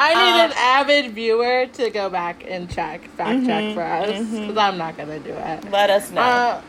I 0.00 0.14
need 0.14 0.40
an 0.40 0.52
Uh, 0.52 0.54
avid 0.56 1.12
viewer 1.12 1.66
to 1.66 1.90
go 1.90 2.08
back 2.08 2.44
and 2.48 2.70
check, 2.70 3.02
fact 3.16 3.44
check 3.46 3.64
Mhm, 3.64 3.74
for 3.74 3.82
us, 3.82 4.20
because 4.30 4.56
I'm 4.56 4.78
not 4.78 4.96
gonna 4.96 5.18
do 5.18 5.30
it. 5.34 5.70
Let 5.72 5.90
us 5.90 6.10
know. 6.12 6.20
Uh, 6.20 6.62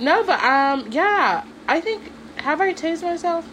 no, 0.00 0.24
but 0.24 0.42
um, 0.42 0.88
yeah. 0.90 1.44
I 1.68 1.80
think 1.80 2.10
have 2.38 2.60
I 2.60 2.72
tased 2.74 3.02
myself? 3.02 3.44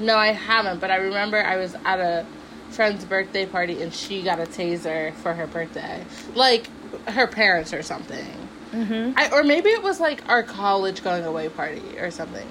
No, 0.00 0.16
I 0.16 0.32
haven't. 0.32 0.80
But 0.80 0.90
I 0.90 0.96
remember 0.96 1.42
I 1.42 1.56
was 1.56 1.74
at 1.84 2.00
a 2.00 2.26
friend's 2.70 3.04
birthday 3.04 3.46
party 3.46 3.82
and 3.82 3.92
she 3.92 4.22
got 4.22 4.38
a 4.38 4.44
taser 4.44 5.14
for 5.14 5.32
her 5.34 5.46
birthday, 5.46 6.04
like 6.34 6.68
her 7.08 7.26
parents 7.26 7.72
or 7.72 7.82
something. 7.82 8.26
hmm 8.70 9.12
I 9.16 9.30
or 9.32 9.42
maybe 9.42 9.70
it 9.70 9.82
was 9.82 10.00
like 10.00 10.28
our 10.28 10.42
college 10.42 11.02
going 11.02 11.24
away 11.24 11.48
party 11.48 11.98
or 11.98 12.10
something. 12.10 12.46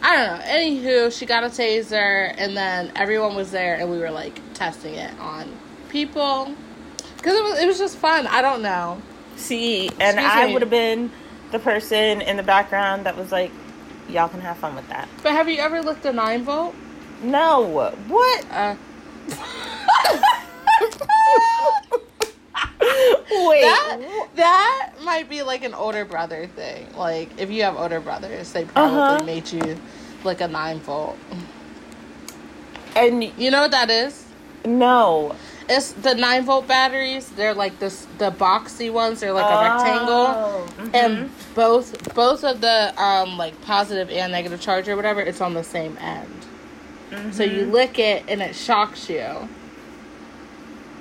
I 0.00 0.16
don't 0.16 0.38
know. 0.38 0.44
Anywho, 0.44 1.18
she 1.18 1.26
got 1.26 1.42
a 1.42 1.48
taser, 1.48 2.32
and 2.38 2.56
then 2.56 2.92
everyone 2.94 3.34
was 3.34 3.50
there, 3.50 3.74
and 3.74 3.90
we 3.90 3.98
were 3.98 4.12
like 4.12 4.40
testing 4.54 4.94
it 4.94 5.12
on 5.18 5.52
people 5.88 6.54
because 7.16 7.36
it 7.36 7.42
was 7.42 7.58
it 7.58 7.66
was 7.66 7.78
just 7.78 7.96
fun. 7.96 8.26
I 8.28 8.40
don't 8.42 8.62
know. 8.62 9.02
See, 9.36 9.88
and 9.88 10.18
Excuse 10.18 10.24
I 10.24 10.52
would 10.52 10.62
have 10.62 10.70
been 10.70 11.10
the 11.50 11.58
person 11.58 12.20
in 12.22 12.36
the 12.36 12.42
background 12.42 13.06
that 13.06 13.16
was 13.16 13.32
like, 13.32 13.50
"Y'all 14.08 14.28
can 14.28 14.40
have 14.40 14.56
fun 14.58 14.74
with 14.74 14.88
that." 14.88 15.08
But 15.22 15.32
have 15.32 15.48
you 15.48 15.58
ever 15.58 15.80
looked 15.82 16.04
a 16.06 16.12
nine 16.12 16.44
volt? 16.44 16.74
No, 17.22 17.60
what? 18.08 18.44
Uh, 18.50 18.74
Wait, 23.30 23.62
that 23.62 24.28
that 24.36 24.92
might 25.04 25.28
be 25.28 25.42
like 25.42 25.62
an 25.64 25.74
older 25.74 26.04
brother 26.04 26.46
thing. 26.46 26.86
Like 26.96 27.28
if 27.38 27.50
you 27.50 27.62
have 27.64 27.76
older 27.76 28.00
brothers, 28.00 28.52
they 28.52 28.64
probably 28.64 28.98
Uh-huh. 29.00 29.24
made 29.24 29.50
you 29.52 29.78
like 30.24 30.40
a 30.40 30.48
nine 30.48 30.78
volt. 30.80 31.16
and 32.96 33.22
You 33.36 33.50
know 33.50 33.62
what 33.62 33.70
that 33.72 33.90
is? 33.90 34.24
no, 34.64 35.34
It's 35.70 35.92
the 35.92 36.14
nine 36.14 36.44
volt 36.44 36.66
batteries. 36.66 37.28
They're 37.28 37.52
like 37.54 37.78
this 37.78 38.06
the 38.18 38.30
boxy 38.30 38.90
ones. 38.92 39.20
They're 39.20 39.32
like 39.32 39.44
a 39.44 39.60
rectangle. 39.60 40.26
Oh, 40.26 40.66
mhm. 40.78 40.94
and 40.94 41.30
both 41.54 42.14
both 42.14 42.42
of 42.44 42.60
the 42.60 42.94
um 43.02 43.36
like 43.36 43.60
positive 43.62 44.08
and 44.10 44.32
negative 44.32 44.60
charge 44.60 44.88
or 44.88 44.96
whatever 44.96 45.20
it's 45.20 45.40
on 45.40 45.54
the 45.54 45.64
same 45.64 45.96
end 45.98 46.46
so 47.34 47.42
you 47.42 47.64
Mhm. 47.66 47.72
lick 47.72 47.98
it 47.98 48.22
and 48.28 48.40
it 48.42 48.54
shocks 48.54 49.08
you 49.10 49.48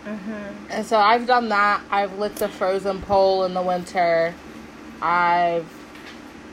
Mhm. 0.05 0.53
and 0.69 0.85
so 0.85 0.97
i've 0.97 1.27
done 1.27 1.49
that 1.49 1.81
i've 1.91 2.17
licked 2.17 2.41
a 2.41 2.47
frozen 2.47 3.01
pole 3.01 3.43
in 3.43 3.53
the 3.53 3.61
winter 3.61 4.33
i've 5.01 5.65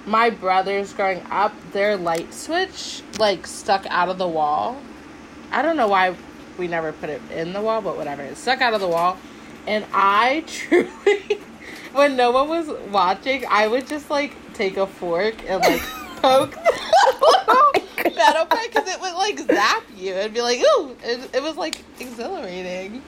my 0.07 0.29
brothers 0.29 0.93
growing 0.93 1.23
up 1.31 1.53
their 1.73 1.97
light 1.97 2.35
switch 2.35 3.03
like 3.19 3.47
stuck 3.47 3.87
out 3.91 4.09
of 4.09 4.19
the 4.19 4.27
wall 4.29 4.77
i 5.53 5.63
don't 5.63 5.77
know 5.77 5.89
why 5.89 6.15
we 6.59 6.69
never 6.69 6.93
put 6.93 7.11
it 7.11 7.21
in 7.33 7.53
the 7.53 7.61
wall 7.61 7.81
but 7.81 7.97
whatever 7.97 8.23
it 8.23 8.37
stuck 8.37 8.61
out 8.61 8.75
of 8.75 8.81
the 8.81 8.89
wall 8.89 9.17
and 9.67 9.85
i 9.93 10.45
truly 10.47 11.39
when 11.93 12.17
no 12.17 12.31
one 12.31 12.49
was 12.49 12.69
watching 12.91 13.45
i 13.49 13.67
would 13.67 13.87
just 13.87 14.11
like 14.11 14.35
take 14.55 14.77
a 14.77 14.87
fork 14.87 15.35
and 15.49 15.61
like 15.63 15.81
poke 16.23 16.53
the 16.53 18.13
metal 18.17 18.47
part 18.47 18.73
because 18.73 18.89
it 18.89 19.01
would 19.01 19.15
like 19.15 19.39
zap 19.39 19.83
you 19.97 20.13
and 20.15 20.33
be 20.33 20.41
like 20.41 20.59
ooh 20.59 20.97
it, 21.03 21.35
it 21.35 21.43
was 21.43 21.57
like 21.57 21.83
exhilarating 22.01 23.03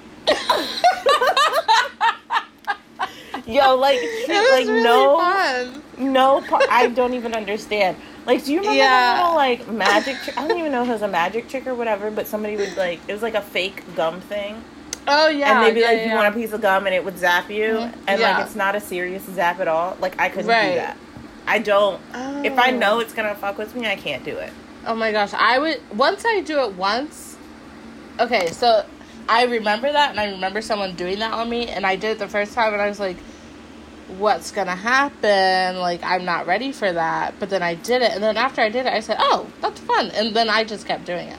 Yo, 3.46 3.76
like, 3.76 4.00
like 4.28 4.66
really 4.66 4.82
no, 4.82 5.18
fun. 5.18 5.82
no. 5.98 6.44
I 6.68 6.88
don't 6.88 7.14
even 7.14 7.32
understand. 7.34 7.96
Like, 8.26 8.44
do 8.44 8.52
you 8.52 8.58
remember 8.58 8.76
Yeah. 8.78 8.90
that 8.90 9.20
little 9.22 9.36
like 9.36 9.68
magic? 9.68 10.16
Trick? 10.22 10.36
I 10.38 10.46
don't 10.48 10.58
even 10.58 10.72
know 10.72 10.82
if 10.82 10.88
it 10.88 10.92
was 10.92 11.02
a 11.02 11.08
magic 11.08 11.48
trick 11.48 11.66
or 11.66 11.74
whatever, 11.74 12.10
but 12.10 12.26
somebody 12.26 12.56
would 12.56 12.76
like 12.76 13.00
it 13.08 13.12
was 13.12 13.22
like 13.22 13.34
a 13.34 13.40
fake 13.40 13.82
gum 13.94 14.20
thing, 14.20 14.62
oh 15.06 15.28
yeah 15.28 15.58
and 15.58 15.66
they'd 15.66 15.74
be 15.74 15.80
yeah, 15.80 15.86
like, 15.86 15.96
yeah, 15.98 16.08
"You 16.10 16.14
want 16.16 16.34
a 16.34 16.36
piece 16.38 16.52
of 16.52 16.60
gum?" 16.60 16.86
and 16.86 16.94
it 16.94 17.04
would 17.04 17.16
zap 17.18 17.48
you, 17.50 17.74
Mhm. 17.74 17.92
and 18.08 18.20
like 18.20 18.44
it's 18.44 18.56
not 18.56 18.74
a 18.74 18.80
serious 18.80 19.22
zap 19.24 19.60
at 19.60 19.68
all. 19.68 19.96
Like 20.00 20.20
I 20.20 20.28
couldn't 20.28 20.48
Right. 20.48 20.70
do 20.70 20.74
that. 20.76 20.96
I 21.46 21.60
don't. 21.60 22.00
If 22.44 22.58
I 22.58 22.70
Oh. 22.72 22.76
know 22.76 22.98
it's 22.98 23.12
gonna 23.12 23.34
fuck 23.36 23.58
with 23.58 23.76
me, 23.76 23.86
I 23.86 23.94
can't 23.94 24.24
do 24.24 24.36
it. 24.36 24.50
Oh 24.86 24.94
my 24.96 25.12
gosh, 25.12 25.32
I 25.32 25.58
would 25.60 25.80
once 25.96 26.24
I 26.26 26.40
do 26.40 26.60
it 26.64 26.72
once. 26.74 27.36
Okay, 28.18 28.48
so 28.50 28.84
I 29.28 29.44
remember 29.44 29.92
that, 29.92 30.10
and 30.10 30.18
I 30.18 30.30
remember 30.30 30.60
someone 30.62 30.94
doing 30.94 31.20
that 31.20 31.32
on 31.32 31.48
me, 31.48 31.68
and 31.68 31.86
I 31.86 31.94
did 31.96 32.12
it 32.12 32.18
the 32.18 32.28
first 32.28 32.54
time, 32.54 32.72
and 32.72 32.82
I 32.82 32.88
was 32.88 32.98
like, 32.98 33.16
"What's 34.08 34.50
gonna 34.52 34.76
happen? 34.76 35.78
Like, 35.78 36.02
I'm 36.04 36.24
not 36.24 36.46
ready 36.46 36.72
for 36.72 36.92
that." 36.92 37.34
But 37.40 37.50
then 37.50 37.62
I 37.62 37.74
did 37.74 38.02
it, 38.02 38.12
and 38.12 38.22
then 38.22 38.36
after 38.36 38.60
I 38.62 38.68
did 38.68 38.86
it, 38.86 38.92
I 38.92 39.00
said, 39.00 39.16
"Oh, 39.20 39.46
that's 39.60 39.80
fun," 39.80 40.10
and 40.14 40.34
then 40.34 40.48
I 40.48 40.64
just 40.64 40.86
kept 40.86 41.04
doing 41.04 41.28
it. 41.28 41.38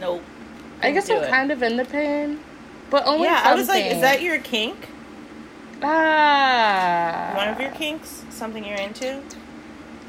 Nope. 0.00 0.22
I 0.82 0.90
guess 0.90 1.08
I'm 1.08 1.22
it. 1.22 1.30
kind 1.30 1.50
of 1.50 1.62
into 1.62 1.84
pain, 1.84 2.40
but 2.90 3.06
only 3.06 3.26
Yeah, 3.26 3.40
I 3.44 3.54
was 3.54 3.68
like, 3.68 3.86
is 3.86 4.00
that 4.00 4.20
your 4.22 4.38
kink? 4.38 4.88
ah 5.82 7.32
One 7.36 7.48
of 7.48 7.60
your 7.60 7.70
kinks? 7.70 8.22
Something 8.30 8.64
you're 8.64 8.76
into? 8.78 9.20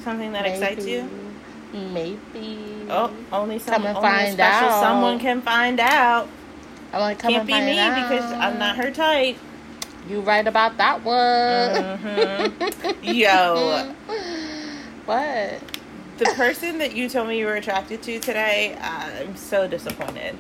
Something 0.04 0.32
that 0.34 0.46
excites 0.46 0.86
you? 0.86 1.10
Maybe. 1.74 2.86
Oh, 2.90 3.12
only 3.32 3.60
some 3.60 3.74
Come 3.84 3.86
only 3.86 4.02
find 4.02 4.34
special 4.34 4.70
out. 4.70 4.80
someone 4.82 5.20
can 5.20 5.42
find 5.42 5.80
out. 5.80 6.28
I'm 6.94 7.02
like, 7.02 7.20
come 7.20 7.34
Can't 7.34 7.48
be 7.48 7.54
me 7.54 7.80
out. 7.80 7.96
because 8.10 8.32
I'm 8.34 8.58
not 8.60 8.78
her 8.78 8.92
type. 8.92 9.38
You 10.08 10.22
right 10.22 10.46
about 10.46 10.78
that 10.78 11.04
one. 11.04 11.16
Mhm. 12.00 13.04
Yo, 13.16 13.94
what? 15.06 15.60
the 16.18 16.26
person 16.36 16.78
that 16.78 16.96
you 16.96 17.10
told 17.10 17.28
me 17.28 17.38
you 17.38 17.46
were 17.46 17.56
attracted 17.56 18.02
to 18.04 18.20
today, 18.20 18.78
I'm 18.82 19.36
so 19.36 19.68
disappointed. 19.68 20.36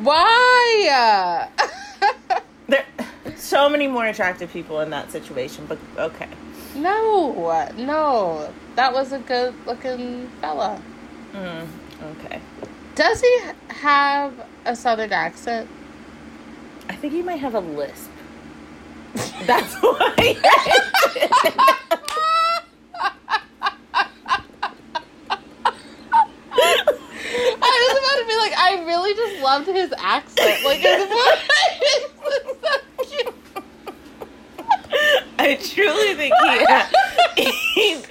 Why? 0.00 1.48
There 2.68 2.84
so 3.36 3.68
many 3.68 3.88
more 3.88 4.06
attractive 4.06 4.50
people 4.52 4.80
in 4.80 4.90
that 4.90 5.10
situation, 5.10 5.66
but 5.66 5.78
okay. 5.98 6.28
no, 6.76 7.68
no. 7.76 8.52
That 8.76 8.92
was 8.92 9.12
a 9.12 9.18
good 9.18 9.54
looking 9.66 10.30
fella. 10.40 10.80
Mm, 11.32 11.66
okay. 12.12 12.40
Does 12.94 13.20
he 13.20 13.40
have 13.68 14.32
a 14.64 14.76
southern 14.76 15.12
accent? 15.12 15.68
I 16.88 16.94
think 16.94 17.12
he 17.12 17.20
might 17.22 17.40
have 17.40 17.54
a 17.54 17.60
lisp. 17.60 18.11
That's 19.46 19.74
why. 19.76 20.36
I 27.64 27.88
was 27.88 27.98
about 27.98 28.18
to 28.18 28.26
be 28.26 28.36
like, 28.36 28.52
I 28.56 28.84
really 28.86 29.14
just 29.14 29.42
loved 29.42 29.66
his 29.66 29.92
accent. 29.98 30.64
Like 30.64 30.80
his 30.80 31.08
voice 31.08 31.48
is 31.82 32.04
so 32.62 32.74
cute. 33.04 33.34
I 35.38 35.54
truly 35.56 36.14
think 36.14 36.34
he. 36.42 36.66
Uh, 36.68 36.86
he 37.36 38.02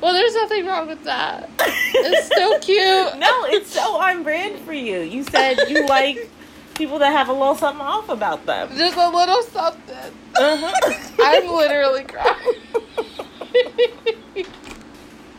well, 0.00 0.12
there's 0.12 0.34
nothing 0.34 0.66
wrong 0.66 0.88
with 0.88 1.04
that. 1.04 1.48
It's 1.94 2.28
so 2.34 2.58
cute. 2.58 3.18
no, 3.18 3.44
it's 3.44 3.72
so 3.72 3.96
on 3.96 4.24
brand 4.24 4.58
for 4.64 4.72
you. 4.72 5.00
You 5.00 5.22
said 5.22 5.58
you 5.68 5.86
like 5.88 6.28
people 6.74 6.98
that 6.98 7.12
have 7.12 7.28
a 7.28 7.32
little 7.32 7.54
something 7.54 7.84
off 7.84 8.08
about 8.08 8.46
them. 8.46 8.70
Just 8.76 8.96
a 8.96 9.08
little 9.08 9.42
something. 9.42 10.12
Uh-huh. 10.34 10.94
I'm 11.22 11.48
literally 11.48 12.04
crying. 12.04 12.36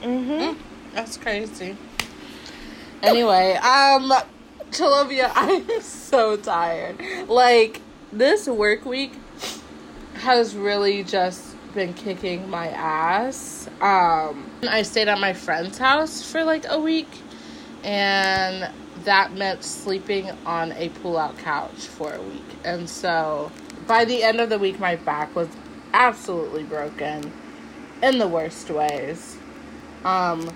mm-hmm. 0.02 0.60
That's 0.94 1.18
crazy. 1.18 1.78
Anyway, 3.02 3.54
um, 3.56 4.14
Chiluvya, 4.72 5.32
I'm 5.36 5.82
so 5.82 6.38
tired. 6.38 7.28
Like, 7.28 7.82
this 8.12 8.48
work 8.48 8.86
week 8.86 9.14
has 10.16 10.56
really 10.56 11.04
just 11.04 11.56
been 11.74 11.94
kicking 11.94 12.50
my 12.50 12.68
ass. 12.70 13.68
Um, 13.82 14.50
I 14.68 14.84
stayed 14.84 15.08
at 15.08 15.20
my 15.20 15.34
friend's 15.34 15.78
house 15.78 16.24
for 16.24 16.44
like 16.44 16.66
a 16.70 16.80
week, 16.80 17.10
and 17.84 18.72
that 19.06 19.34
meant 19.34 19.64
sleeping 19.64 20.30
on 20.46 20.72
a 20.74 20.90
pull 20.90 21.18
out 21.18 21.38
couch 21.40 21.88
for 21.88 22.14
a 22.14 22.22
week. 22.22 22.44
And 22.64 22.90
so 22.90 23.52
by 23.88 24.06
the 24.06 24.24
end 24.24 24.40
of 24.40 24.50
the 24.50 24.60
week, 24.60 24.80
my 24.80 24.96
back 24.96 25.36
was 25.36 25.50
absolutely 25.94 26.64
broken 26.64 27.32
in 28.02 28.18
the 28.18 28.28
worst 28.28 28.70
ways. 28.70 29.38
Um, 30.04 30.50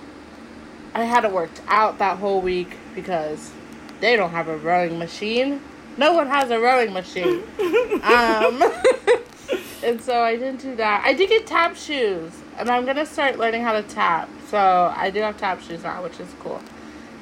I 0.94 1.04
hadn't 1.04 1.34
worked 1.34 1.62
out 1.68 2.00
that 2.00 2.18
whole 2.18 2.42
week 2.42 2.75
because 2.96 3.51
they 4.00 4.16
don't 4.16 4.32
have 4.32 4.48
a 4.48 4.58
rowing 4.58 4.98
machine. 4.98 5.62
No 5.98 6.13
one 6.13 6.27
has 6.27 6.51
a 6.51 6.60
rowing 6.60 6.94
machine. 6.94 7.44
um, 8.04 8.63
and 9.84 10.01
so 10.01 10.22
I 10.22 10.36
didn't 10.36 10.62
do 10.62 10.75
that. 10.75 11.04
I 11.06 11.13
did 11.13 11.30
get 11.30 11.48
tap 11.48 11.75
shoes, 11.75 12.32
and 12.58 12.70
I'm 12.70 12.86
gonna 12.86 13.06
start 13.06 13.38
learning 13.38 13.63
how 13.63 13.74
to 13.74 13.84
tap. 13.84 14.30
So 14.50 14.94
I 14.96 15.10
do 15.10 15.22
have 15.22 15.38
tap 15.38 15.62
shoes 15.62 15.84
now, 15.84 16.04
which 16.04 16.20
is 16.20 16.27
cool. 16.39 16.62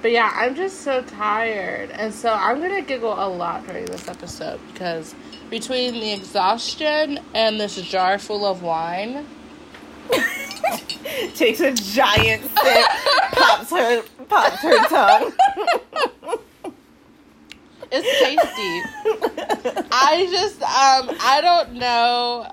But 0.02 0.12
yeah, 0.12 0.32
I'm 0.36 0.56
just 0.56 0.82
so 0.82 1.02
tired. 1.02 1.90
And 1.92 2.14
so 2.14 2.32
I'm 2.32 2.62
gonna 2.62 2.82
giggle 2.82 3.14
a 3.14 3.28
lot 3.28 3.66
during 3.68 3.86
this 3.86 4.08
episode 4.08 4.60
because 4.72 5.16
between 5.50 5.94
the 5.94 6.14
exhaustion 6.14 7.20
and 7.34 7.60
this 7.60 7.76
jar 7.82 8.18
full 8.20 8.46
of 8.46 8.62
wine. 8.62 9.26
Takes 11.36 11.60
a 11.62 11.72
giant 11.74 12.44
sip, 12.44 12.86
pops 13.32 13.70
her 13.72 14.04
pops 14.28 14.62
her 14.62 14.78
tongue. 14.88 15.34
It's 17.92 18.20
tasty. 18.20 19.86
I 19.92 20.28
just 20.30 20.62
um 20.62 21.16
I 21.22 21.40
don't 21.42 21.74
know. 21.74 22.52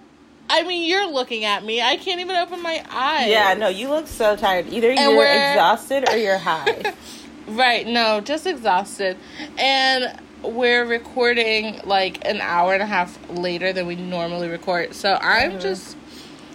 I 0.48 0.62
mean, 0.64 0.88
you're 0.88 1.10
looking 1.10 1.44
at 1.44 1.64
me. 1.64 1.80
I 1.80 1.96
can't 1.96 2.20
even 2.20 2.36
open 2.36 2.62
my 2.62 2.84
eyes. 2.90 3.28
Yeah, 3.30 3.54
no, 3.54 3.68
you 3.68 3.88
look 3.88 4.06
so 4.06 4.36
tired. 4.36 4.66
Either 4.68 4.90
And 4.90 5.00
you're 5.00 5.16
we're- 5.16 5.50
exhausted 5.52 6.08
or 6.10 6.16
you're 6.16 6.38
high. 6.38 6.94
Right, 7.48 7.86
no, 7.86 8.20
just 8.20 8.46
exhausted. 8.46 9.16
And 9.58 10.18
we're 10.42 10.84
recording 10.84 11.80
like 11.84 12.26
an 12.26 12.40
hour 12.40 12.74
and 12.74 12.82
a 12.82 12.86
half 12.86 13.18
later 13.30 13.72
than 13.72 13.86
we 13.86 13.96
normally 13.96 14.48
record. 14.48 14.94
So 14.94 15.18
I'm 15.20 15.60
just 15.60 15.96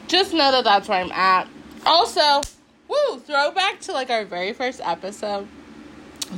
just 0.08 0.34
know 0.34 0.51
that 0.51 0.63
that's 0.63 0.88
where 0.88 1.00
I'm 1.01 1.12
at. 1.12 1.48
Also, 1.86 2.41
woo, 2.88 3.20
throwback 3.20 3.79
to 3.82 3.91
like 3.91 4.10
our 4.10 4.25
very 4.25 4.53
first 4.53 4.82
episode. 4.84 5.48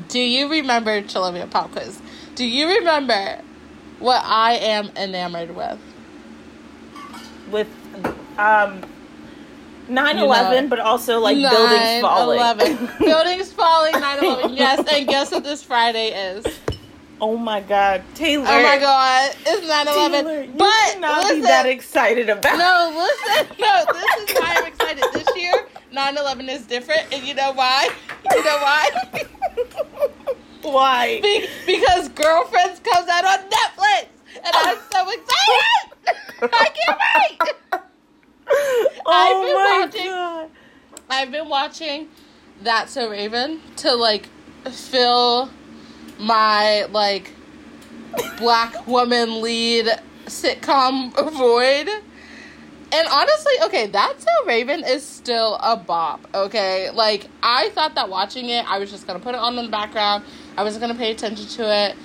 Do 0.08 0.20
you 0.20 0.50
remember 0.50 1.02
Chiluvya 1.02 1.50
Pop 1.50 1.72
Quiz? 1.72 2.00
Do 2.36 2.46
you 2.46 2.68
remember 2.68 3.42
what 4.00 4.22
I 4.24 4.54
am 4.54 4.92
enamored 4.96 5.56
with? 5.56 5.80
With 7.50 7.68
um 8.38 8.84
9 9.90 10.18
You 10.18 10.24
11, 10.26 10.70
but 10.70 10.80
also 10.80 11.20
like 11.20 11.36
buildings 11.38 12.02
falling. 12.02 12.40
9/11. 12.40 13.00
buildings 13.06 13.52
falling, 13.52 13.94
9 14.00 14.24
11. 14.24 14.54
Yes, 14.56 14.86
and 14.92 15.08
guess 15.08 15.32
what 15.32 15.44
this 15.44 15.64
Friday 15.64 16.10
is? 16.10 16.46
Oh 17.22 17.36
my 17.36 17.60
god, 17.60 18.02
Taylor. 18.16 18.46
Oh 18.48 18.64
my 18.64 18.78
god, 18.78 19.36
it's 19.46 19.68
9 19.68 19.86
Taylor, 19.86 20.20
11. 20.22 20.44
you 20.46 20.54
But 20.58 20.66
cannot 20.94 21.24
listen, 21.24 21.36
be 21.38 21.42
that 21.42 21.66
excited 21.66 22.30
about 22.30 22.58
no, 22.58 22.94
listen, 22.96 23.56
no, 23.60 23.84
this 23.94 24.30
is 24.32 24.40
why 24.40 24.56
I'm 24.58 24.66
excited. 24.68 25.04
This 25.14 25.28
year, 25.36 25.68
9 25.92 26.18
11 26.18 26.48
is 26.50 26.66
different, 26.66 27.02
and 27.12 27.24
you 27.26 27.34
know 27.34 27.52
why? 27.54 27.90
You 28.32 28.44
know 28.44 28.58
why? 28.62 28.90
Why? 30.62 31.20
Be- 31.22 31.48
because 31.66 32.10
Girlfriends 32.10 32.82
comes 32.82 33.08
out 33.08 33.24
on 33.26 33.40
Netflix, 33.50 34.08
and 34.36 34.54
I'm 34.54 34.78
so 34.92 35.10
excited! 35.10 36.52
I 36.54 36.70
can't 36.76 37.00
wait! 37.72 37.82
Oh 39.12 39.44
been 39.44 39.56
my 39.56 39.86
watching- 39.86 40.06
god. 40.06 40.50
I've 41.10 41.32
been 41.32 41.50
watching 41.50 42.08
That's 42.62 42.92
So 42.92 43.10
Raven 43.10 43.62
to 43.78 43.94
like 43.96 44.28
fill 44.72 45.50
my 46.20 46.86
like 46.92 47.32
black 48.38 48.86
woman 48.88 49.42
lead 49.42 49.88
sitcom 50.26 51.14
void. 51.34 51.90
And 52.92 53.08
honestly, 53.08 53.54
okay, 53.66 53.86
That's 53.88 54.24
So 54.24 54.30
Raven 54.48 54.84
is 54.84 55.06
still 55.06 55.56
a 55.62 55.78
bop, 55.78 56.28
okay? 56.34 56.90
Like, 56.90 57.28
I 57.44 57.70
thought 57.70 57.94
that 57.96 58.10
watching 58.10 58.50
it, 58.50 58.66
I 58.68 58.80
was 58.80 58.90
just 58.90 59.06
gonna 59.06 59.20
put 59.20 59.36
it 59.36 59.40
on 59.40 59.58
in 59.60 59.66
the 59.66 59.72
background. 59.72 60.24
I 60.58 60.64
wasn't 60.64 60.82
gonna 60.82 60.96
pay 60.96 61.12
attention 61.12 61.46
to 61.48 61.72
it. 61.72 61.96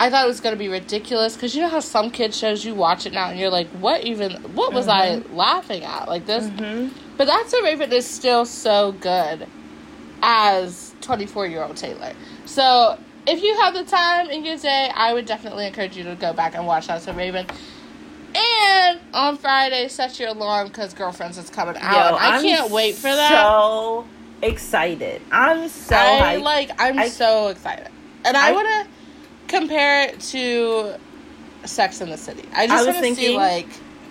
I 0.00 0.10
thought 0.10 0.24
it 0.24 0.28
was 0.28 0.40
gonna 0.40 0.56
be 0.56 0.68
ridiculous 0.68 1.34
because 1.34 1.54
you 1.56 1.62
know 1.62 1.68
how 1.68 1.80
some 1.80 2.10
kid 2.10 2.32
shows 2.34 2.64
you 2.64 2.74
watch 2.74 3.04
it 3.06 3.12
now 3.12 3.30
and 3.30 3.38
you're 3.38 3.50
like, 3.50 3.68
what 3.70 4.04
even, 4.04 4.32
what 4.54 4.72
was 4.72 4.86
I 4.88 5.16
laughing 5.32 5.82
at? 5.84 6.06
Like 6.08 6.24
this, 6.26 6.44
Mhm. 6.46 6.92
but 7.16 7.26
That's 7.26 7.52
a 7.52 7.62
Raven 7.62 7.92
is 7.92 8.06
still 8.06 8.44
so 8.44 8.92
good 8.92 9.46
as 10.22 10.94
24 11.00 11.46
year 11.46 11.62
old 11.64 11.76
Taylor. 11.76 12.12
So 12.44 12.98
if 13.26 13.42
you 13.42 13.58
have 13.60 13.74
the 13.74 13.84
time 13.84 14.30
in 14.30 14.44
your 14.44 14.56
day, 14.56 14.90
I 14.94 15.12
would 15.14 15.26
definitely 15.26 15.66
encourage 15.66 15.96
you 15.96 16.04
to 16.04 16.14
go 16.14 16.32
back 16.32 16.54
and 16.54 16.66
watch 16.66 16.86
That's 16.86 17.06
a 17.08 17.12
Raven. 17.12 17.46
And 18.34 19.00
on 19.14 19.36
Friday, 19.36 19.88
set 19.88 20.20
your 20.20 20.28
alarm 20.28 20.68
because 20.68 20.92
Girlfriends 20.94 21.38
is 21.38 21.50
coming 21.50 21.76
out. 21.78 22.12
Yo, 22.12 22.16
I 22.16 22.36
I'm 22.36 22.42
can't 22.42 22.70
wait 22.70 22.94
for 22.94 23.02
that. 23.08 23.30
So 23.30 24.04
excited. 24.42 25.22
I'm 25.32 25.68
so 25.68 25.96
I 25.96 26.36
hyped. 26.36 26.42
like. 26.42 26.70
I'm 26.78 26.98
I- 26.98 27.08
so 27.08 27.48
excited, 27.48 27.88
and 28.24 28.36
I, 28.36 28.50
I- 28.50 28.52
want 28.52 28.68
to 28.68 28.86
compare 29.48 30.02
it 30.08 30.20
to 30.20 30.94
Sex 31.64 32.00
in 32.00 32.10
the 32.10 32.16
City. 32.16 32.44
I 32.54 32.66
just 32.66 32.86
want 32.86 33.04
to 33.04 33.14
see 33.14 33.36
like 33.36 33.66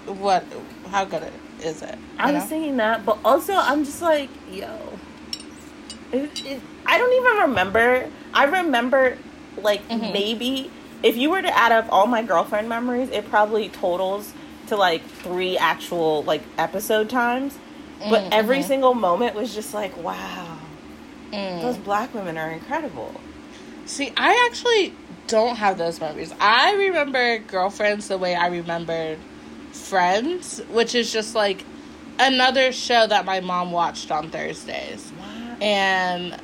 what, 0.06 0.43
how 0.89 1.06
good 1.06 1.23
it 1.23 1.34
is 1.63 1.82
it. 1.82 1.97
I 2.19 2.32
was 2.32 2.43
know? 2.43 2.47
thinking 2.50 2.78
that, 2.78 3.06
but 3.06 3.17
also 3.23 3.54
I'm 3.54 3.84
just 3.86 4.02
like, 4.02 4.30
yo. 4.52 4.69
It, 6.12 6.30
it, 6.45 6.62
I 6.86 6.97
don't 6.97 7.13
even 7.38 7.50
remember. 7.50 8.10
I 8.34 8.43
remember, 8.45 9.17
like, 9.62 9.88
Mhm. 9.89 10.12
maybe 10.13 10.71
if 11.04 11.17
you 11.17 11.30
were 11.30 11.41
to 11.41 11.58
add 11.58 11.71
up 11.71 11.86
all 11.91 12.08
my 12.08 12.23
girlfriend 12.23 12.69
memories, 12.69 13.10
it 13.10 13.30
probably 13.30 13.69
totals 13.69 14.34
to 14.67 14.76
like 14.76 15.04
three 15.04 15.58
actual 15.58 16.23
like 16.23 16.41
episode 16.58 17.10
times. 17.10 17.58
But 18.10 18.23
Mm, 18.23 18.30
every 18.32 18.60
mhm. 18.60 18.63
single 18.63 18.93
moment 18.93 19.36
was 19.36 19.54
just 19.54 19.73
like, 19.73 19.95
wow, 20.02 20.58
Mm. 21.32 21.62
those 21.62 21.78
black 21.78 22.13
women 22.13 22.38
are 22.38 22.50
incredible. 22.52 23.12
See, 23.86 24.13
I 24.15 24.47
actually 24.50 24.93
don't 25.27 25.57
have 25.57 25.77
those 25.77 25.99
memories. 25.99 26.33
I 26.39 26.73
remember 26.73 27.37
girlfriends 27.39 28.07
the 28.07 28.17
way 28.17 28.35
I 28.35 28.47
remembered 28.47 29.19
Friends, 29.71 30.59
which 30.71 30.95
is 30.95 31.13
just 31.13 31.35
like 31.35 31.63
another 32.19 32.71
show 32.71 33.05
that 33.05 33.25
my 33.25 33.41
mom 33.41 33.71
watched 33.71 34.11
on 34.11 34.31
Thursdays. 34.31 35.11
And 35.61 36.39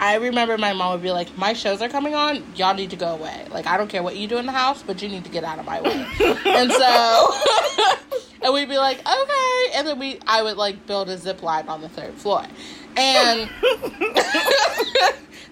I 0.00 0.16
remember 0.16 0.56
my 0.58 0.72
mom 0.72 0.92
would 0.92 1.02
be 1.02 1.10
like, 1.10 1.36
My 1.36 1.52
shows 1.54 1.82
are 1.82 1.88
coming 1.88 2.14
on, 2.14 2.44
y'all 2.54 2.74
need 2.74 2.90
to 2.90 2.96
go 2.96 3.08
away. 3.08 3.46
Like, 3.50 3.66
I 3.66 3.76
don't 3.76 3.88
care 3.88 4.02
what 4.02 4.16
you 4.16 4.28
do 4.28 4.38
in 4.38 4.46
the 4.46 4.52
house, 4.52 4.82
but 4.82 5.02
you 5.02 5.08
need 5.08 5.24
to 5.24 5.30
get 5.30 5.44
out 5.44 5.58
of 5.58 5.64
my 5.64 5.80
way. 5.80 6.06
and 6.46 6.70
so, 6.70 7.34
and 8.42 8.54
we'd 8.54 8.68
be 8.68 8.78
like, 8.78 9.00
Okay. 9.00 9.70
And 9.74 9.86
then 9.86 9.98
we, 9.98 10.20
I 10.26 10.42
would 10.42 10.56
like 10.56 10.86
build 10.86 11.08
a 11.08 11.18
zip 11.18 11.42
line 11.42 11.68
on 11.68 11.80
the 11.80 11.88
third 11.88 12.14
floor. 12.14 12.44
And 12.96 13.50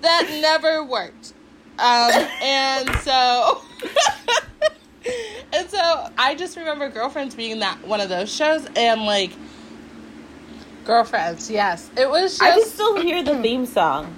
that 0.02 0.38
never 0.40 0.84
worked. 0.84 1.32
Um, 1.78 2.28
and 2.42 2.88
so, 3.02 3.60
and 5.52 5.68
so 5.68 6.08
I 6.16 6.34
just 6.34 6.56
remember 6.56 6.88
Girlfriends 6.88 7.34
being 7.34 7.58
that 7.60 7.86
one 7.86 8.00
of 8.00 8.08
those 8.08 8.32
shows, 8.34 8.66
and 8.76 9.02
like 9.04 9.30
Girlfriends, 10.84 11.50
yes, 11.50 11.90
it 11.96 12.08
was 12.08 12.40
I 12.40 12.52
can 12.52 12.64
still 12.64 13.00
hear 13.00 13.22
the 13.22 13.36
theme 13.42 13.66
song. 13.66 14.14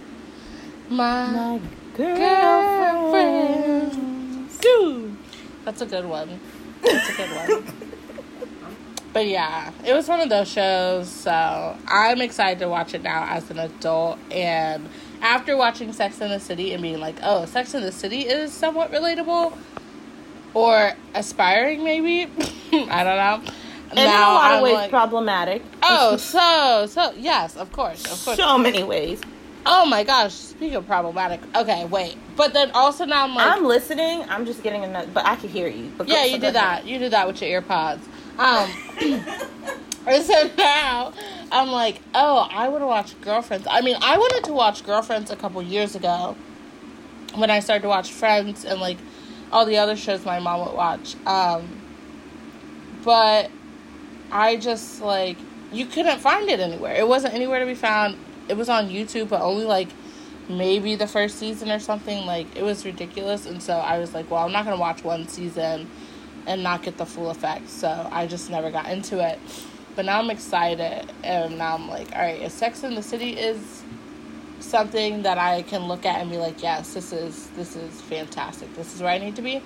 my 0.89 1.27
My 1.31 1.61
girlfriend. 1.97 3.93
girlfriend. 3.93 4.61
Dude, 4.61 5.17
that's 5.65 5.81
a 5.81 5.87
good 5.87 6.05
one. 6.05 6.39
That's 6.83 7.09
a 7.11 7.13
good 7.17 7.31
one. 7.31 7.75
But 9.11 9.27
yeah, 9.27 9.73
it 9.87 9.95
was 9.95 10.07
one 10.07 10.21
of 10.21 10.29
those 10.29 10.49
shows, 10.49 11.09
so 11.09 11.77
I'm 11.89 12.21
excited 12.21 12.59
to 12.61 12.69
watch 12.69 12.93
it 12.93 13.03
now 13.03 13.25
as 13.29 13.51
an 13.51 13.59
adult. 13.59 14.19
And 14.31 14.87
after 15.21 15.57
watching 15.57 15.93
Sex 15.93 16.21
in 16.21 16.31
the 16.31 16.41
City 16.41 16.73
and 16.73 16.83
being 16.83 17.01
like, 17.01 17.17
oh, 17.23 17.45
Sex 17.47 17.75
in 17.75 17.83
the 17.83 17.93
City 17.93 18.21
is 18.21 18.53
somewhat 18.53 18.93
relatable 18.93 19.57
or 20.55 20.93
aspiring, 21.15 21.85
maybe. 21.85 22.23
I 22.73 23.05
don't 23.05 23.45
know. 23.45 23.53
And 23.91 23.99
in 23.99 24.07
a 24.07 24.11
lot 24.11 24.55
of 24.55 24.63
ways 24.63 24.89
problematic. 24.91 25.63
oh, 25.83 26.17
so, 26.19 26.87
so, 26.87 27.13
yes, 27.17 27.57
of 27.57 27.73
course, 27.73 28.05
of 28.05 28.25
course. 28.25 28.37
so 28.37 28.59
many 28.59 28.83
ways. 28.83 29.21
Oh 29.65 29.85
my 29.87 30.05
gosh, 30.05 30.33
speaking 30.33 30.77
of 30.77 30.87
problematic. 30.87 31.41
Okay, 31.55 31.85
wait. 31.87 32.17
But 32.37 32.53
then 32.53 32.71
also 32.73 33.05
now 33.05 33.25
I'm 33.25 33.35
like, 33.35 33.47
I'm 33.47 33.65
listening. 33.65 34.23
I'm 34.29 34.47
just 34.47 34.63
getting 34.63 34.85
another, 34.85 35.09
but 35.13 35.27
I 35.27 35.37
can 35.37 35.49
hear 35.49 35.69
you. 35.69 35.93
Yeah, 36.07 36.25
you 36.25 36.39
go 36.39 36.47
did 36.47 36.55
that. 36.55 36.87
You 36.87 36.99
did 36.99 37.13
that 37.13 37.27
with 37.27 37.43
your 37.43 37.61
earpods. 37.61 38.01
Um, 38.39 38.71
and 40.07 40.25
so 40.25 40.51
now 40.57 41.13
I'm 41.51 41.69
like, 41.69 42.01
oh, 42.15 42.49
I 42.51 42.69
want 42.69 42.83
to 42.83 42.87
watch 42.87 43.21
Girlfriends. 43.21 43.67
I 43.71 43.81
mean, 43.81 43.97
I 44.01 44.19
wanted 44.19 44.45
to 44.45 44.53
watch 44.53 44.85
Girlfriends 44.85 45.31
a 45.31 45.37
couple 45.37 45.63
years 45.63 45.95
ago 45.95 46.37
when 47.35 47.51
I 47.51 47.61
started 47.61 47.83
to 47.83 47.89
watch 47.89 48.11
Friends 48.11 48.65
and 48.65 48.81
like 48.81 48.99
all 49.53 49.65
the 49.65 49.79
other 49.79 49.97
shows 49.97 50.25
my 50.25 50.39
mom 50.39 50.67
would 50.67 50.75
watch. 50.75 51.15
Um, 51.27 51.81
but 53.05 53.51
I 54.31 54.57
just 54.57 55.01
like 55.01 55.37
you 55.73 55.87
couldn't 55.87 56.21
find 56.21 56.49
it 56.49 56.61
anywhere. 56.61 56.95
It 56.95 57.07
wasn't 57.07 57.35
anywhere 57.35 57.61
to 57.61 57.67
be 57.67 57.75
found. 57.75 58.17
It 58.49 58.57
was 58.57 58.69
on 58.69 58.89
YouTube, 58.89 59.29
but 59.29 59.43
only 59.43 59.65
like 59.65 59.89
maybe 60.49 60.97
the 60.97 61.07
first 61.07 61.39
season 61.39 61.71
or 61.71 61.79
something. 61.79 62.25
Like 62.27 62.55
it 62.57 62.63
was 62.63 62.85
ridiculous, 62.85 63.47
and 63.47 63.63
so 63.63 63.75
I 63.75 63.99
was 63.99 64.15
like, 64.15 64.31
well, 64.31 64.45
I'm 64.45 64.53
not 64.53 64.65
gonna 64.65 64.79
watch 64.79 65.05
one 65.05 65.29
season 65.29 65.89
and 66.47 66.63
not 66.63 66.83
get 66.83 66.97
the 66.97 67.07
full 67.07 67.31
effect. 67.31 67.69
So 67.69 68.09
I 68.11 68.27
just 68.27 68.51
never 68.51 68.71
got 68.71 68.89
into 68.89 69.27
it. 69.27 69.39
But 69.99 70.05
now 70.05 70.21
I'm 70.21 70.31
excited, 70.31 71.11
and 71.25 71.59
now 71.59 71.75
I'm 71.75 71.89
like, 71.89 72.15
all 72.15 72.23
right, 72.23 72.41
if 72.41 72.53
Sex 72.53 72.85
in 72.85 72.95
the 72.95 73.03
City 73.03 73.31
is 73.31 73.83
something 74.61 75.23
that 75.23 75.39
I 75.39 75.63
can 75.63 75.89
look 75.89 76.07
at 76.07 76.21
and 76.21 76.31
be 76.31 76.37
like, 76.37 76.63
yes, 76.63 76.95
this 76.95 77.13
is 77.13 77.49
this 77.57 77.75
is 77.75 78.01
fantastic. 78.03 78.73
This 78.77 78.95
is 78.95 79.03
where 79.03 79.11
I 79.11 79.19
need 79.19 79.35
to 79.35 79.43
be. 79.43 79.61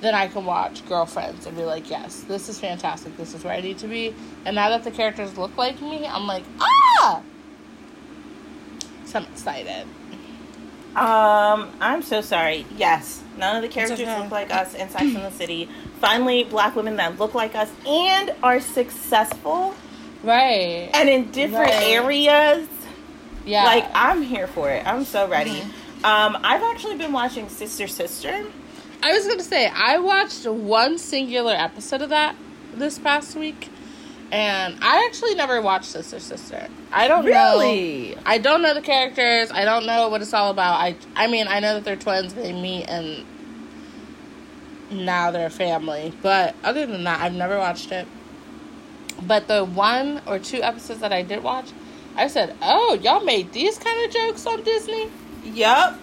Then 0.00 0.14
I 0.14 0.28
can 0.28 0.44
watch 0.44 0.86
Girlfriends 0.86 1.46
and 1.46 1.56
be 1.56 1.64
like, 1.64 1.90
yes, 1.90 2.20
this 2.28 2.48
is 2.48 2.60
fantastic. 2.60 3.16
This 3.16 3.34
is 3.34 3.42
where 3.42 3.54
I 3.54 3.60
need 3.60 3.78
to 3.78 3.88
be. 3.88 4.14
And 4.44 4.54
now 4.54 4.68
that 4.68 4.84
the 4.84 4.92
characters 4.92 5.36
look 5.36 5.56
like 5.56 5.82
me, 5.82 6.06
I'm 6.06 6.28
like, 6.28 6.44
ah. 6.60 7.20
So 9.04 9.18
I'm 9.18 9.24
excited. 9.32 9.88
Um, 10.96 11.70
I'm 11.80 12.02
so 12.02 12.20
sorry. 12.20 12.66
Yes, 12.76 13.22
none 13.38 13.56
of 13.56 13.62
the 13.62 13.68
characters 13.68 14.00
okay. 14.00 14.18
look 14.20 14.30
like 14.30 14.52
us 14.52 14.74
in 14.74 14.88
Sex 14.90 15.02
in 15.04 15.14
the 15.14 15.30
City. 15.30 15.68
Finally, 16.00 16.44
black 16.44 16.76
women 16.76 16.96
that 16.96 17.18
look 17.18 17.34
like 17.34 17.54
us 17.54 17.70
and 17.86 18.34
are 18.42 18.60
successful 18.60 19.74
Right. 20.22 20.90
and 20.92 21.08
in 21.08 21.30
different 21.30 21.70
Right. 21.70 21.82
areas. 21.84 22.68
yeah. 23.44 23.64
Like 23.64 23.86
I'm 23.94 24.22
here 24.22 24.46
for 24.46 24.70
it. 24.70 24.86
I'm 24.86 25.04
so 25.04 25.26
ready. 25.28 25.60
Mhm. 25.62 26.04
Um, 26.04 26.38
I've 26.44 26.62
actually 26.62 26.96
been 26.96 27.12
watching 27.12 27.48
Sister 27.48 27.86
Sister. 27.88 28.44
I 29.02 29.12
was 29.12 29.26
gonna 29.26 29.42
say 29.42 29.66
I 29.74 29.98
watched 29.98 30.46
one 30.46 30.98
singular 30.98 31.54
episode 31.54 32.02
of 32.02 32.10
that 32.10 32.36
this 32.74 32.98
past 32.98 33.34
week, 33.36 33.68
and 34.32 34.78
I 34.80 35.04
actually 35.06 35.34
never 35.34 35.60
watched 35.60 35.84
Sister 35.84 36.18
Sister. 36.18 36.66
I 36.90 37.06
don't 37.06 37.26
know. 37.26 37.58
Really? 37.60 38.16
I 38.24 38.38
don't 38.38 38.62
know 38.62 38.72
the 38.72 38.80
characters. 38.80 39.50
I 39.52 39.66
don't 39.66 39.84
know 39.84 40.08
what 40.08 40.22
it's 40.22 40.32
all 40.32 40.50
about. 40.50 40.80
I 40.80 40.96
I 41.14 41.26
mean 41.26 41.46
I 41.48 41.60
know 41.60 41.74
that 41.74 41.84
they're 41.84 41.96
twins. 41.96 42.32
They 42.32 42.52
meet 42.52 42.86
and 42.88 43.26
now 44.90 45.30
they're 45.30 45.46
a 45.46 45.50
family. 45.50 46.14
But 46.22 46.56
other 46.64 46.86
than 46.86 47.04
that, 47.04 47.20
I've 47.20 47.34
never 47.34 47.58
watched 47.58 47.92
it. 47.92 48.08
But 49.20 49.48
the 49.48 49.64
one 49.64 50.22
or 50.26 50.38
two 50.38 50.62
episodes 50.62 51.00
that 51.00 51.12
I 51.12 51.22
did 51.22 51.42
watch, 51.42 51.70
I 52.16 52.28
said, 52.28 52.56
"Oh, 52.62 52.98
y'all 53.02 53.24
made 53.24 53.52
these 53.52 53.78
kind 53.78 54.02
of 54.04 54.10
jokes 54.10 54.46
on 54.46 54.62
Disney." 54.62 55.10
Yup. 55.44 55.98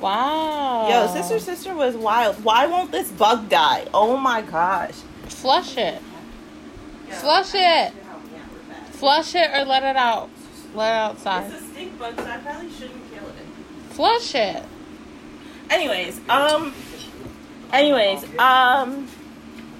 Wow. 0.00 0.88
Yo, 0.88 1.06
Sister 1.14 1.38
Sister 1.38 1.74
was 1.74 1.96
wild. 1.96 2.44
Why 2.44 2.66
won't 2.66 2.92
this 2.92 3.10
bug 3.10 3.48
die? 3.48 3.86
Oh 3.94 4.18
my 4.18 4.42
gosh. 4.42 4.96
Flush 5.28 5.78
it. 5.78 6.02
Flush 7.10 7.54
it. 7.54 7.92
Flush 8.92 9.34
it 9.34 9.50
or 9.50 9.64
let 9.64 9.82
it 9.82 9.96
out. 9.96 10.30
Let 10.74 10.90
it 10.92 10.96
outside. 10.98 11.50
It's 11.52 11.62
a 11.62 11.66
stink 11.66 11.98
bug, 11.98 12.16
so 12.16 12.24
I 12.24 12.38
probably 12.38 12.70
shouldn't 12.70 13.10
kill 13.12 13.26
it. 13.28 13.92
Flush 13.94 14.34
it. 14.34 14.62
Anyways, 15.70 16.20
um, 16.28 16.74
anyways, 17.72 18.24
um, 18.38 19.06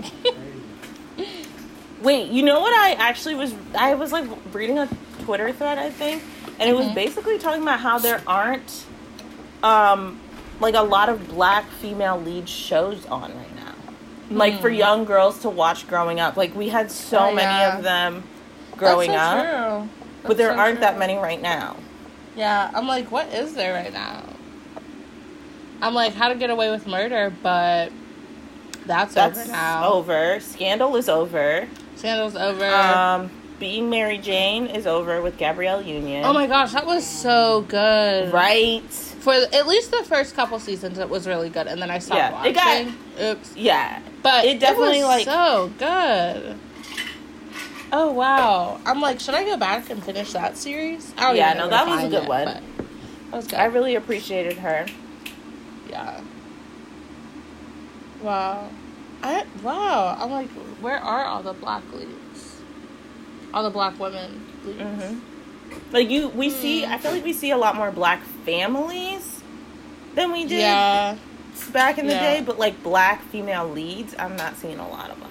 wait, 2.02 2.30
you 2.30 2.42
know 2.42 2.60
what 2.60 2.72
I 2.72 2.92
actually 2.92 3.34
was, 3.34 3.52
I 3.76 3.94
was 3.94 4.12
like 4.12 4.24
reading 4.52 4.78
a 4.78 4.88
Twitter 5.24 5.52
thread, 5.52 5.78
I 5.78 5.90
think, 5.90 6.22
and 6.58 6.70
it 6.70 6.76
was 6.76 6.86
Mhm. 6.86 6.94
basically 6.94 7.38
talking 7.38 7.62
about 7.62 7.80
how 7.80 7.98
there 7.98 8.22
aren't, 8.26 8.84
um, 9.62 10.20
like 10.60 10.74
a 10.76 10.82
lot 10.82 11.08
of 11.08 11.28
black 11.28 11.64
female 11.80 12.18
lead 12.20 12.48
shows 12.48 13.04
on 13.06 13.32
right 13.36 13.49
Like 14.30 14.60
for 14.60 14.68
Hmm. 14.70 14.76
young 14.76 15.04
girls 15.04 15.40
to 15.40 15.50
watch 15.50 15.86
growing 15.88 16.20
up. 16.20 16.36
Like 16.36 16.54
we 16.54 16.68
had 16.68 16.90
so 16.90 17.18
Oh, 17.18 17.34
many 17.34 17.40
yeah. 17.52 17.76
of 17.78 17.82
them 17.82 18.22
growing 18.76 19.10
That's 19.10 19.42
so 19.42 19.48
up, 19.48 19.78
True. 19.80 19.88
but 20.28 20.36
there 20.36 20.52
so 20.52 20.58
aren't 20.58 20.80
that 20.80 20.98
many 20.98 21.16
right 21.16 21.40
now. 21.42 21.76
Yeah, 22.36 22.70
I'm 22.72 22.86
like, 22.86 23.10
what 23.10 23.26
is 23.34 23.54
there 23.54 23.74
right 23.74 23.92
now? 23.92 24.22
I'm 25.82 25.94
like, 25.94 26.14
how 26.14 26.28
to 26.28 26.34
get 26.34 26.50
away 26.50 26.70
with 26.70 26.86
murder, 26.86 27.32
but 27.42 27.90
that's, 28.86 29.14
That's 29.14 29.38
over 29.40 29.50
now. 29.52 29.92
over. 29.92 30.38
Scandal 30.40 30.94
is 30.96 31.08
over. 31.08 31.66
Scandal's 31.96 32.36
over. 32.36 32.66
Um, 32.66 33.30
Being 33.58 33.90
Mary 33.90 34.16
Jane 34.18 34.66
is 34.66 34.86
over 34.86 35.20
with 35.20 35.36
Gabrielle 35.38 35.82
Union. 35.82 36.24
oh 36.24 36.32
my 36.32 36.46
gosh, 36.46 36.72
that 36.72 36.86
was 36.86 37.04
so 37.04 37.62
good. 37.68 38.32
Right? 38.32 39.09
For 39.20 39.33
at 39.35 39.66
least 39.66 39.90
the 39.90 40.02
first 40.04 40.35
couple 40.35 40.59
seasons, 40.59 40.98
it 40.98 41.09
was 41.09 41.26
really 41.28 41.50
good, 41.50 41.66
and 41.66 41.80
then 41.80 41.90
I 41.90 41.98
stopped 41.98 42.18
Yeah, 42.18 42.33
watching. 42.33 42.52
it 42.52 42.54
got- 43.18 43.22
Oops. 43.37 43.56
Yeah. 43.56 44.00
But 44.22 44.44
It 44.46 44.61
definitely, 44.61 44.98
was 45.00 45.06
like- 45.06 45.24
so 45.26 45.70
good. 45.78 46.56
Oh 47.92 48.12
wow! 48.12 48.78
I'm 48.87 49.00
like, 49.00 49.18
should 49.18 49.35
I 49.35 49.42
go 49.44 49.56
back 49.56 49.90
and 49.90 50.02
finish 50.02 50.33
that 50.33 50.56
series? 50.56 51.12
I 51.18 51.22
don't 51.22 51.37
Yeah, 51.37 51.54
no, 51.54 51.68
that 51.68 51.87
was 51.88 52.04
a 52.04 52.09
good 52.09 52.22
it, 52.22 52.28
one. 52.28 52.44
That 52.44 52.62
was 53.33 53.46
good. 53.48 53.59
I 53.59 53.64
really 53.64 53.96
appreciated 53.96 54.59
her. 54.59 54.87
yeah. 55.90 56.20
Wow. 58.22 58.68
I 59.22 59.44
wow. 59.62 60.16
I'm 60.18 60.30
like, 60.30 60.48
where 60.80 60.98
are 60.98 61.24
all 61.24 61.42
the 61.42 61.52
black 61.52 61.83
leads? 61.92 62.61
All 63.52 63.62
the 63.64 63.70
black 63.70 63.98
women 63.98 64.46
leads. 64.64 64.80
hmm 64.80 65.18
Like 65.90 66.09
you, 66.11 66.28
we 66.28 66.48
see. 66.50 66.85
Hmm. 66.85 66.92
I 66.92 66.98
feel 66.98 67.11
like 67.12 67.24
we 67.24 67.33
see 67.33 67.50
a 67.50 67.56
lot 67.59 67.74
more 67.76 67.90
black 67.90 68.20
families 68.44 69.40
than 70.14 70.33
we 70.33 70.44
did 70.44 70.61
Yeah. 70.61 71.16
back 71.72 71.98
in 71.98 72.07
the 72.07 72.14
Yeah. 72.14 72.20
day. 72.20 72.40
But 72.40 72.59
like 72.59 72.83
black 72.83 73.22
female 73.24 73.68
leads, 73.68 74.14
I'm 74.18 74.37
not 74.37 74.57
seeing 74.57 74.79
a 74.79 74.88
lot 74.88 75.11
of 75.11 75.20
them. 75.20 75.31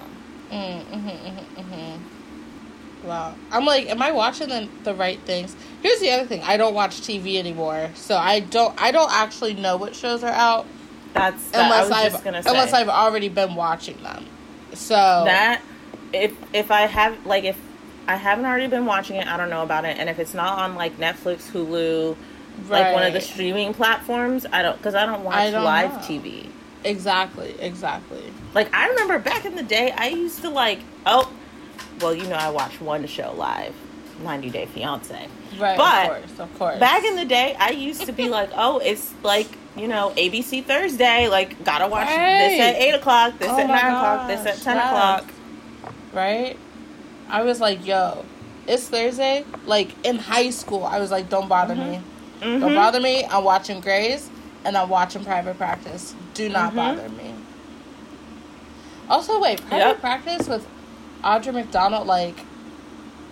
Mm, 0.51 0.81
hmm 0.83 1.07
hmm 1.07 1.61
hmm 1.61 3.07
Wow. 3.07 3.33
I'm 3.51 3.65
like, 3.65 3.87
am 3.89 4.01
I 4.01 4.11
watching 4.11 4.49
the, 4.49 4.67
the 4.83 4.93
right 4.93 5.19
things? 5.19 5.55
Here's 5.81 5.99
the 5.99 6.11
other 6.11 6.25
thing. 6.25 6.41
I 6.43 6.57
don't 6.57 6.73
watch 6.73 6.99
TV 7.01 7.37
anymore, 7.37 7.89
so 7.95 8.17
I 8.17 8.41
don't. 8.41 8.73
I 8.81 8.91
don't 8.91 9.11
actually 9.11 9.53
know 9.53 9.77
what 9.77 9.95
shows 9.95 10.23
are 10.23 10.33
out 10.33 10.65
That's 11.13 11.49
that, 11.51 11.61
I 11.61 11.63
unless 11.63 11.89
was 11.89 11.91
I've 11.91 12.11
just 12.11 12.23
gonna 12.23 12.43
say 12.43 12.49
unless 12.49 12.73
I've 12.73 12.89
already 12.89 13.29
been 13.29 13.55
watching 13.55 13.95
them. 14.03 14.25
So 14.73 14.95
that 14.95 15.61
if 16.11 16.35
if 16.53 16.71
I 16.71 16.81
have 16.81 17.25
like 17.25 17.45
if 17.45 17.57
I 18.07 18.15
haven't 18.15 18.45
already 18.45 18.67
been 18.67 18.85
watching 18.85 19.15
it, 19.15 19.27
I 19.27 19.37
don't 19.37 19.49
know 19.49 19.63
about 19.63 19.85
it. 19.85 19.97
And 19.97 20.09
if 20.09 20.19
it's 20.19 20.33
not 20.33 20.59
on 20.59 20.75
like 20.75 20.97
Netflix, 20.97 21.49
Hulu, 21.51 22.15
like 22.67 22.93
one 22.93 23.03
of 23.03 23.13
the 23.13 23.21
streaming 23.21 23.73
platforms, 23.73 24.45
I 24.51 24.61
don't 24.61 24.77
because 24.77 24.95
I 24.95 25.05
don't 25.05 25.23
watch 25.23 25.35
I 25.35 25.51
don't 25.51 25.63
live 25.63 25.91
know. 25.93 25.99
TV. 25.99 26.49
exactly, 26.83 27.55
exactly. 27.59 28.23
Like 28.53 28.73
I 28.73 28.89
remember 28.89 29.19
back 29.19 29.45
in 29.45 29.55
the 29.55 29.63
day, 29.63 29.91
I 29.91 30.07
used 30.07 30.41
to 30.41 30.49
like 30.49 30.79
oh, 31.05 31.31
well 32.01 32.13
you 32.13 32.27
know 32.27 32.35
I 32.35 32.49
watched 32.49 32.81
one 32.81 33.05
show 33.07 33.33
live, 33.33 33.73
90 34.23 34.49
Day 34.49 34.65
Fiance. 34.65 35.27
Right. 35.57 35.77
But 35.77 36.03
of 36.03 36.09
course, 36.09 36.39
of 36.39 36.59
course. 36.59 36.79
Back 36.79 37.03
in 37.03 37.15
the 37.15 37.25
day, 37.25 37.55
I 37.59 37.71
used 37.71 38.05
to 38.05 38.11
be 38.11 38.29
like, 38.37 38.49
oh, 38.55 38.79
it's 38.79 39.13
like 39.23 39.47
you 39.75 39.87
know 39.87 40.13
ABC 40.17 40.65
Thursday, 40.65 41.27
like 41.27 41.63
gotta 41.63 41.87
watch 41.87 42.07
this 42.07 42.59
at 42.59 42.75
eight 42.75 42.93
o'clock, 42.93 43.37
this 43.39 43.49
Oh 43.49 43.59
at 43.59 43.67
nine 43.67 43.77
o'clock, 43.77 44.27
this 44.27 44.45
at 44.45 44.61
ten 44.63 44.75
yes. 44.75 44.85
o'clock. 44.85 45.93
right? 46.13 46.57
I 47.29 47.43
was 47.43 47.59
like, 47.61 47.85
yo, 47.85 48.25
it's 48.67 48.87
Thursday. 48.87 49.45
Like 49.65 49.89
in 50.05 50.17
high 50.17 50.49
school, 50.49 50.83
I 50.83 50.99
was 50.99 51.11
like, 51.11 51.29
don't 51.29 51.47
bother 51.47 51.75
mm-hmm. 51.75 51.91
me. 51.91 52.01
Don't 52.41 52.61
Mhm. 52.61 52.75
bother 52.75 52.99
me. 52.99 53.25
I'm 53.25 53.43
watching 53.43 53.81
Grey's 53.81 54.29
and 54.63 54.77
I'm 54.77 54.89
watching 54.89 55.23
Private 55.25 55.57
Practice. 55.57 56.13
Do 56.33 56.49
not 56.49 56.71
Mhm. 56.73 56.75
bother 56.75 57.09
me. 57.09 57.33
Also, 59.09 59.39
wait, 59.39 59.65
Private 59.67 59.85
Yep. 59.87 60.01
Practice 60.01 60.47
with 60.47 60.67
Audra 61.23 61.53
McDonald, 61.53 62.07
like, 62.07 62.45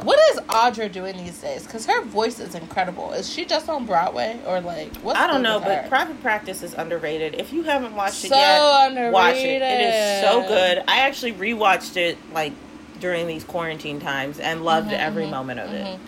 what 0.04 0.20
is 0.34 0.40
Audra 0.50 0.92
doing 0.92 1.18
these 1.18 1.40
days? 1.40 1.64
Because 1.64 1.86
her 1.86 2.04
voice 2.04 2.40
is 2.40 2.54
incredible. 2.56 3.14
Is 3.14 3.32
she 3.32 3.46
just 3.46 3.68
on 3.70 3.86
Broadway 3.86 4.38
or 4.46 4.60
like 4.62 4.96
what's 4.98 5.18
I 5.20 5.26
don't 5.28 5.42
know, 5.42 5.60
but 5.60 5.84
her? 5.84 5.86
Private 5.90 6.22
Practice 6.22 6.62
is 6.64 6.74
underrated. 6.74 7.36
If 7.36 7.52
you 7.54 7.64
haven't 7.64 7.96
watched 7.96 8.26
it 8.26 8.30
So 8.30 8.38
yet, 8.38 8.62
underrated. 8.90 9.14
watch 9.14 9.44
it. 9.44 9.62
It 9.62 9.82
is 9.82 10.22
so 10.22 10.42
good. 10.48 10.84
I 10.88 11.00
actually 11.00 11.34
rewatched 11.34 11.98
it 11.98 12.18
like 12.34 12.54
during 13.00 13.28
these 13.28 13.44
quarantine 13.44 14.00
times 14.00 14.40
and 14.40 14.64
loved 14.66 14.90
Mhm, 14.92 15.00
every 15.00 15.26
mhm, 15.26 15.32
moment 15.32 15.60
of 15.62 15.72
it. 15.74 16.00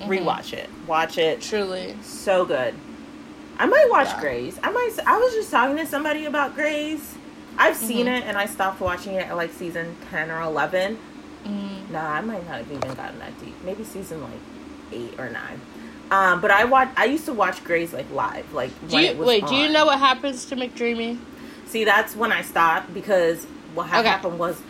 Mhm, 0.00 0.06
mhm. 0.08 0.08
Rewatch 0.24 0.52
it. 0.52 0.68
Watch 0.86 1.18
it. 1.18 1.40
Truly. 1.40 1.96
So 2.02 2.44
good. 2.44 2.74
I 3.58 3.66
might 3.66 3.86
watch 3.90 4.08
Yeah. 4.08 4.20
Grey's. 4.20 4.58
I 4.62 4.70
might. 4.70 4.90
I 5.06 5.18
was 5.18 5.32
just 5.32 5.50
talking 5.50 5.76
to 5.78 5.86
somebody 5.86 6.26
about 6.26 6.54
Grey's. 6.54 7.14
I've 7.58 7.76
seen 7.76 8.06
Mhm. 8.06 8.18
it 8.18 8.24
and 8.26 8.36
I 8.36 8.44
stopped 8.46 8.80
watching 8.80 9.14
it 9.14 9.26
at 9.28 9.36
like 9.36 9.52
season 9.52 9.96
ten 10.10 10.30
or 10.30 10.42
eleven. 10.42 10.98
Mm. 11.46 11.90
Nah, 11.90 12.12
I 12.12 12.20
might 12.20 12.46
not 12.46 12.58
have 12.58 12.70
even 12.70 12.92
gotten 12.94 13.18
that 13.20 13.38
deep. 13.40 13.54
Maybe 13.64 13.82
season 13.84 14.20
like 14.22 14.40
eight 14.92 15.14
or 15.18 15.30
nine. 15.30 15.60
Um, 16.10 16.40
but 16.40 16.50
I 16.50 16.64
watch. 16.64 16.88
I 16.96 17.06
used 17.06 17.24
to 17.26 17.32
watch 17.32 17.64
Grey's 17.64 17.92
like 17.94 18.06
live, 18.12 18.52
like 18.52 18.70
Do 18.88 18.98
you 18.98 19.14
wait? 19.16 19.46
Do 19.46 19.54
you 19.56 19.70
know 19.70 19.86
what 19.86 19.98
happens 19.98 20.44
to 20.46 20.56
McDreamy? 20.56 21.18
See, 21.66 21.84
that's 21.84 22.14
when 22.14 22.30
I 22.32 22.42
stopped 22.42 22.92
because 22.92 23.46
what 23.74 23.86
Okay. 23.88 24.06
happened 24.06 24.38
was 24.38 24.60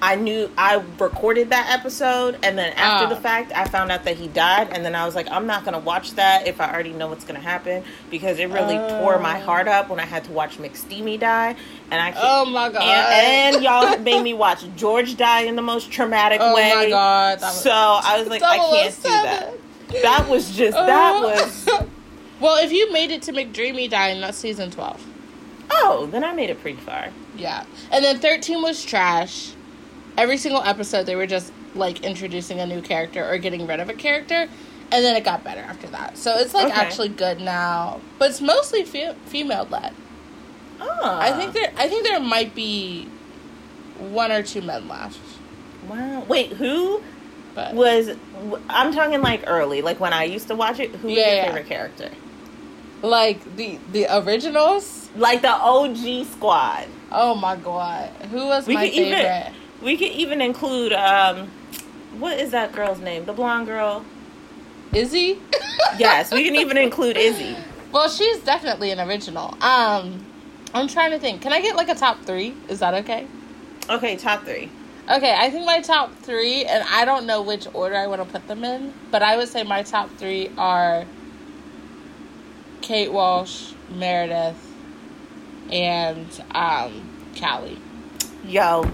I 0.00 0.14
knew 0.14 0.50
I 0.56 0.82
recorded 0.98 1.50
that 1.50 1.70
episode, 1.76 2.38
and 2.44 2.56
then 2.56 2.72
after 2.74 3.06
Ah. 3.06 3.08
the 3.08 3.16
fact, 3.16 3.50
I 3.54 3.64
found 3.66 3.90
out 3.90 4.04
that 4.04 4.16
he 4.16 4.28
died, 4.28 4.68
and 4.72 4.84
then 4.84 4.94
I 4.94 5.04
was 5.04 5.14
like, 5.16 5.28
I'm 5.30 5.46
not 5.46 5.64
gonna 5.64 5.80
watch 5.80 6.12
that 6.12 6.46
if 6.46 6.60
I 6.60 6.72
already 6.72 6.92
know 6.92 7.08
what's 7.08 7.24
gonna 7.24 7.40
happen 7.40 7.82
because 8.10 8.38
it 8.38 8.46
really 8.50 8.76
tore 8.76 9.18
my 9.18 9.40
Oh. 9.40 9.44
heart 9.44 9.66
up 9.66 9.88
when 9.88 9.98
I 9.98 10.04
had 10.04 10.22
to 10.24 10.32
watch 10.32 10.58
McSteamy 10.58 11.18
die, 11.18 11.56
and 11.90 12.00
I. 12.00 12.14
Oh 12.16 12.44
my 12.44 12.68
god! 12.68 12.82
and, 12.82 13.56
and 13.56 13.64
y'all 13.64 13.98
made 14.10 14.22
me 14.22 14.34
watch 14.34 14.64
George 14.76 15.16
die 15.16 15.42
in 15.42 15.56
the 15.56 15.62
most 15.62 15.90
traumatic 15.90 16.38
oh 16.40 16.54
way. 16.54 16.70
Oh 16.72 16.76
my 16.76 16.88
god! 16.90 17.40
Was- 17.40 17.62
So 17.62 17.70
I 17.72 18.18
was 18.20 18.28
like, 18.28 18.42
I 18.42 18.58
can't 18.58 18.94
do 18.96 19.02
that. 19.02 19.52
That 20.02 20.28
was 20.28 20.54
just 20.56 20.76
that 20.76 21.14
Oh. 21.16 21.22
was. 21.78 21.84
well, 22.40 22.64
if 22.64 22.70
you 22.72 22.92
made 22.92 23.10
it 23.10 23.22
to 23.22 23.32
McDreamy 23.32 23.90
dying, 23.90 24.20
that's 24.20 24.38
season 24.38 24.70
twelve. 24.70 25.04
Oh 25.70 25.98
Oh, 26.00 26.06
then 26.06 26.22
I 26.24 26.32
made 26.32 26.50
it 26.50 26.60
pretty 26.60 26.78
far. 26.80 27.08
Yeah. 27.36 27.64
And 27.92 28.04
then 28.04 28.18
13 28.18 28.62
was 28.62 28.84
trash. 28.84 29.50
Every 30.18 30.36
single 30.36 30.62
episode, 30.62 31.06
they 31.06 31.16
were 31.16 31.26
just 31.26 31.52
like 31.74 32.02
introducing 32.02 32.58
a 32.60 32.66
new 32.66 32.82
character 32.82 33.24
or 33.28 33.38
getting 33.38 33.66
rid 33.66 33.78
of 33.80 33.88
a 33.88 33.94
character. 33.94 34.48
And 34.90 35.04
then 35.04 35.16
it 35.16 35.24
got 35.24 35.44
better 35.44 35.60
after 35.60 35.86
that. 35.88 36.16
So 36.18 36.36
it's 36.38 36.54
like 36.54 36.66
Okay. 36.72 36.80
actually 36.80 37.08
good 37.10 37.40
now. 37.40 38.00
But 38.18 38.30
it's 38.30 38.40
mostly 38.40 38.84
fe- 38.84 39.14
female 39.26 39.66
led. 39.70 39.92
Oh, 40.80 40.88
ah. 41.02 41.20
I 41.20 41.32
think 41.32 41.52
there 41.52 41.72
I 41.76 41.88
think 41.88 42.04
there 42.04 42.18
might 42.20 42.54
be 42.54 43.08
one 43.98 44.32
or 44.32 44.42
two 44.42 44.60
men 44.62 44.88
left. 44.88 45.18
Wow. 45.88 46.24
Wait, 46.28 46.52
who 46.54 47.02
But 47.54 47.74
was? 47.74 48.10
I'm 48.68 48.92
talking 48.92 49.20
like 49.20 49.44
early, 49.46 49.82
like 49.82 50.00
when 50.00 50.12
I 50.12 50.24
used 50.24 50.48
to 50.48 50.54
watch 50.56 50.80
it. 50.80 50.90
Who 50.96 51.08
was 51.08 51.16
your 51.16 51.26
yeah. 51.26 51.44
favorite 51.46 51.66
character? 51.68 52.10
like 53.02 53.38
the 53.56 53.78
the 53.92 54.06
originals, 54.22 55.08
Like 55.16 55.42
the 55.42 55.52
OG 55.54 56.24
squad. 56.32 56.86
oh 57.12 57.34
my 57.36 57.54
god. 57.56 58.08
Who 58.32 58.46
was 58.46 58.66
We 58.66 58.74
my 58.74 58.84
could 58.88 58.94
even- 58.94 59.12
favorite? 59.18 59.52
We 59.82 59.96
could 59.96 60.10
even 60.10 60.40
include 60.40 60.92
um, 60.92 61.48
what 62.18 62.38
is 62.38 62.50
that 62.50 62.72
girl's 62.72 62.98
name? 62.98 63.24
The 63.24 63.32
blonde 63.32 63.66
girl. 63.66 64.04
Izzie? 64.92 65.40
Yes, 65.98 66.32
we 66.32 66.44
can 66.44 66.56
even 66.56 66.76
include 66.78 67.16
Izzie. 67.16 67.56
Well, 67.92 68.08
she's 68.08 68.38
definitely 68.40 68.90
an 68.90 69.00
original. 69.00 69.56
Um, 69.62 70.24
I'm 70.74 70.88
trying 70.88 71.12
to 71.12 71.18
think. 71.18 71.42
Can 71.42 71.52
I 71.52 71.60
get 71.60 71.76
like 71.76 71.88
a 71.88 71.94
top 71.94 72.20
three? 72.22 72.54
Is 72.68 72.80
that 72.80 72.94
okay? 72.94 73.26
Okay, 73.88 74.16
top 74.16 74.44
three. 74.44 74.70
Okay, 75.10 75.34
I 75.34 75.50
think 75.50 75.64
my 75.64 75.80
top 75.80 76.14
three, 76.16 76.66
and 76.66 76.84
I 76.90 77.06
don't 77.06 77.24
know 77.26 77.40
which 77.40 77.66
order 77.72 77.96
I 77.96 78.06
want 78.06 78.22
to 78.22 78.28
put 78.28 78.46
them 78.46 78.62
in, 78.62 78.92
but 79.10 79.22
I 79.22 79.38
would 79.38 79.48
say 79.48 79.62
my 79.62 79.82
top 79.82 80.10
three 80.16 80.50
are 80.58 81.06
Kate 82.82 83.10
Walsh, 83.10 83.72
Meredith, 83.88 84.56
and 85.70 86.26
um, 86.54 87.08
Callie. 87.40 87.78
Yo, 88.44 88.84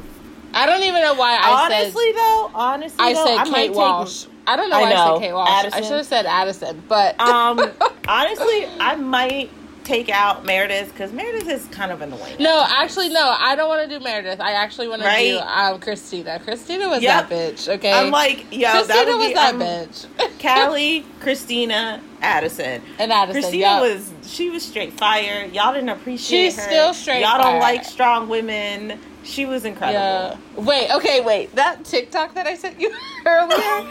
I 0.54 0.66
don't 0.66 0.82
even 0.82 1.02
know 1.02 1.14
why 1.14 1.36
I 1.36 1.64
honestly 1.64 2.12
said 2.12 2.16
though, 2.16 2.50
honestly 2.54 2.96
I 3.04 3.12
though, 3.14 3.26
said 3.26 3.36
I 3.38 3.44
might 3.44 3.52
Kate 3.72 3.74
take- 3.74 4.30
I 4.46 4.56
don't 4.56 4.70
know 4.70 4.76
I 4.76 4.82
why 4.82 4.88
I, 4.90 4.94
know, 4.94 5.14
said 5.18 5.22
Kate 5.26 5.32
Walsh. 5.32 5.48
I 5.72 5.80
should 5.80 5.92
have 5.96 6.06
said 6.06 6.26
Addison, 6.26 6.82
but 6.88 7.18
Um, 7.20 7.58
honestly, 8.08 8.66
I 8.78 8.94
might 8.96 9.50
take 9.84 10.08
out 10.08 10.44
Meredith 10.46 10.92
because 10.92 11.12
Meredith 11.12 11.46
is 11.48 11.66
kind 11.66 11.92
of 11.92 12.00
annoying. 12.00 12.36
No, 12.40 12.64
actually, 12.68 13.10
no. 13.10 13.36
I 13.38 13.54
don't 13.54 13.68
want 13.68 13.88
to 13.88 13.98
do 13.98 14.02
Meredith. 14.02 14.40
I 14.40 14.52
actually 14.52 14.88
want 14.88 15.02
to 15.02 15.18
do 15.18 15.38
um, 15.38 15.78
Cristina. 15.80 16.40
Cristina 16.42 16.88
was 16.88 17.02
Yep. 17.02 17.28
that 17.28 17.34
bitch. 17.54 17.68
Okay, 17.76 17.92
I'm 17.92 18.10
like, 18.10 18.46
yo, 18.50 18.70
Cristina 18.70 19.04
that 19.04 19.16
was 19.18 19.26
be 19.28 19.34
that 19.34 19.54
um, 19.54 19.60
bitch. 19.60 20.06
Callie, 20.40 21.04
Cristina, 21.20 22.00
Addison. 22.22 22.80
and 22.98 23.12
Addison. 23.12 23.42
Cristina 23.42 23.60
yup. 23.62 23.82
was 23.82 24.10
she 24.26 24.48
was 24.50 24.62
straight 24.62 24.94
fire. 24.94 25.44
Y'all 25.52 25.74
didn't 25.74 25.90
appreciate 25.90 26.44
She's 26.52 26.56
her. 26.56 26.62
still 26.62 26.94
straight 26.94 27.20
Y'all 27.20 27.32
fire. 27.40 27.52
don't 27.52 27.60
like 27.60 27.84
strong 27.84 28.28
women. 28.28 28.98
She 29.24 29.46
was 29.46 29.64
incredible. 29.64 30.00
Yeah. 30.00 30.36
Wait. 30.62 30.90
Okay. 30.90 31.20
Wait. 31.20 31.54
That 31.54 31.84
TikTok 31.84 32.34
that 32.34 32.46
I 32.46 32.54
sent 32.54 32.80
you 32.80 32.92
earlier. 33.26 33.56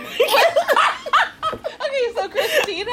okay. 1.51 2.13
So 2.15 2.29
Cristina, 2.29 2.91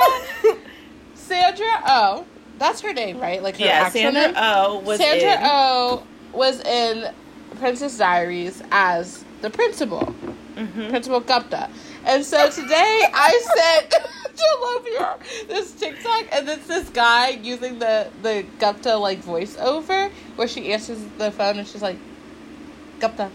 Sandra. 1.15 1.83
Oh, 1.87 2.27
that's 2.59 2.81
her 2.81 2.93
name, 2.93 3.19
right? 3.21 3.43
Like 3.43 3.57
her 3.59 3.65
yeah, 3.65 3.85
actual 3.87 4.01
Sandra 4.03 4.23
name. 4.29 4.35
Oh 4.37 4.79
was 4.81 4.99
Sandra 4.99 5.33
in. 5.33 5.39
Oh 5.43 6.03
was 6.33 6.61
in 6.61 7.13
Princess 7.59 7.99
Diaries 7.99 8.63
as 8.71 9.25
the 9.43 9.51
principal. 9.51 10.15
Mhm. 10.57 10.91
Principal 10.91 11.21
Gupta. 11.21 11.71
And 12.05 12.25
so 12.25 12.51
today 12.51 13.03
I 13.13 13.41
sent 13.57 13.91
to 13.91 14.47
love 14.63 14.87
your 14.87 15.19
this 15.49 15.73
TikTok 15.73 16.27
and 16.33 16.49
it's 16.49 16.67
this 16.67 16.89
guy 16.91 17.29
using 17.31 17.79
the 17.79 18.09
the 18.23 18.45
Gupta 18.59 18.97
like 18.97 19.23
voiceover 19.23 20.11
where 20.37 20.49
she 20.49 20.73
answers 20.73 20.99
the 21.19 21.31
phone 21.31 21.59
and 21.59 21.67
she's 21.69 21.83
like 21.83 21.99
Gupta. 23.01 23.31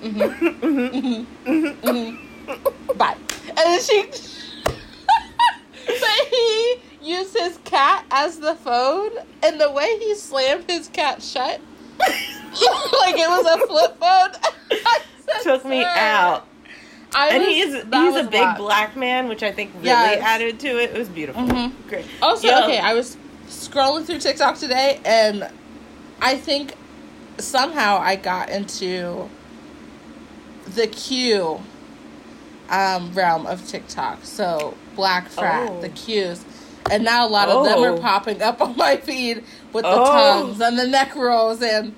hmm 0.00 0.20
Mhm. 0.20 1.76
hmm 1.82 2.92
Bye. 2.96 3.16
And 3.48 3.56
then 3.56 3.80
she 3.82 4.06
but 5.86 6.28
he 6.30 6.76
used 7.02 7.36
his 7.36 7.58
cat 7.64 8.04
as 8.10 8.38
the 8.38 8.54
phone 8.54 9.10
and 9.42 9.60
the 9.60 9.70
way 9.70 9.98
he 9.98 10.14
slammed 10.14 10.64
his 10.70 10.88
cat 10.88 11.22
shut 11.22 11.60
like 11.98 13.16
it 13.16 13.28
was 13.28 13.46
a 13.46 13.66
flip 13.66 13.98
phone. 13.98 14.30
Took 15.42 15.64
me 15.64 15.84
out. 15.84 16.46
I 17.14 17.28
and 17.30 17.38
was- 17.42 17.48
he 17.48 17.60
is 17.60 17.84
that 17.84 18.02
he's 18.04 18.16
a 18.16 18.28
big 18.30 18.40
wild. 18.40 18.58
black 18.58 18.96
man, 18.96 19.28
which 19.28 19.42
I 19.42 19.50
think 19.52 19.72
really 19.74 19.86
Yes. 19.88 20.22
added 20.22 20.60
to 20.60 20.68
it. 20.82 20.90
It 20.90 20.98
was 20.98 21.08
beautiful. 21.08 21.42
Mhm. 21.42 21.72
Great. 21.88 22.04
Also, 22.22 22.46
Yo. 22.48 22.64
okay, 22.64 22.78
I 22.78 22.94
was 22.94 23.16
scrolling 23.48 24.04
through 24.04 24.18
TikTok 24.20 24.58
today, 24.58 25.00
and 25.04 25.48
I 26.20 26.36
think 26.36 26.74
somehow 27.38 27.98
I 27.98 28.16
got 28.16 28.50
into 28.50 29.28
the 30.74 30.86
Q 30.86 31.60
um, 32.70 33.12
realm 33.14 33.46
of 33.46 33.66
TikTok. 33.66 34.24
So 34.24 34.74
black 34.94 35.28
frat, 35.28 35.70
Oh. 35.70 35.80
the 35.80 35.88
Qs, 35.88 36.40
and 36.90 37.04
now 37.04 37.26
a 37.26 37.30
lot 37.30 37.48
of 37.48 37.64
them 37.64 37.78
are 37.82 37.96
Oh. 37.96 37.98
popping 37.98 38.42
up 38.42 38.60
on 38.60 38.76
my 38.76 38.96
feed 38.96 39.42
with 39.72 39.84
the 39.84 39.90
Oh. 39.90 40.04
tongues 40.04 40.60
and 40.60 40.78
the 40.78 40.86
neck 40.86 41.14
rolls, 41.16 41.62
and 41.62 41.94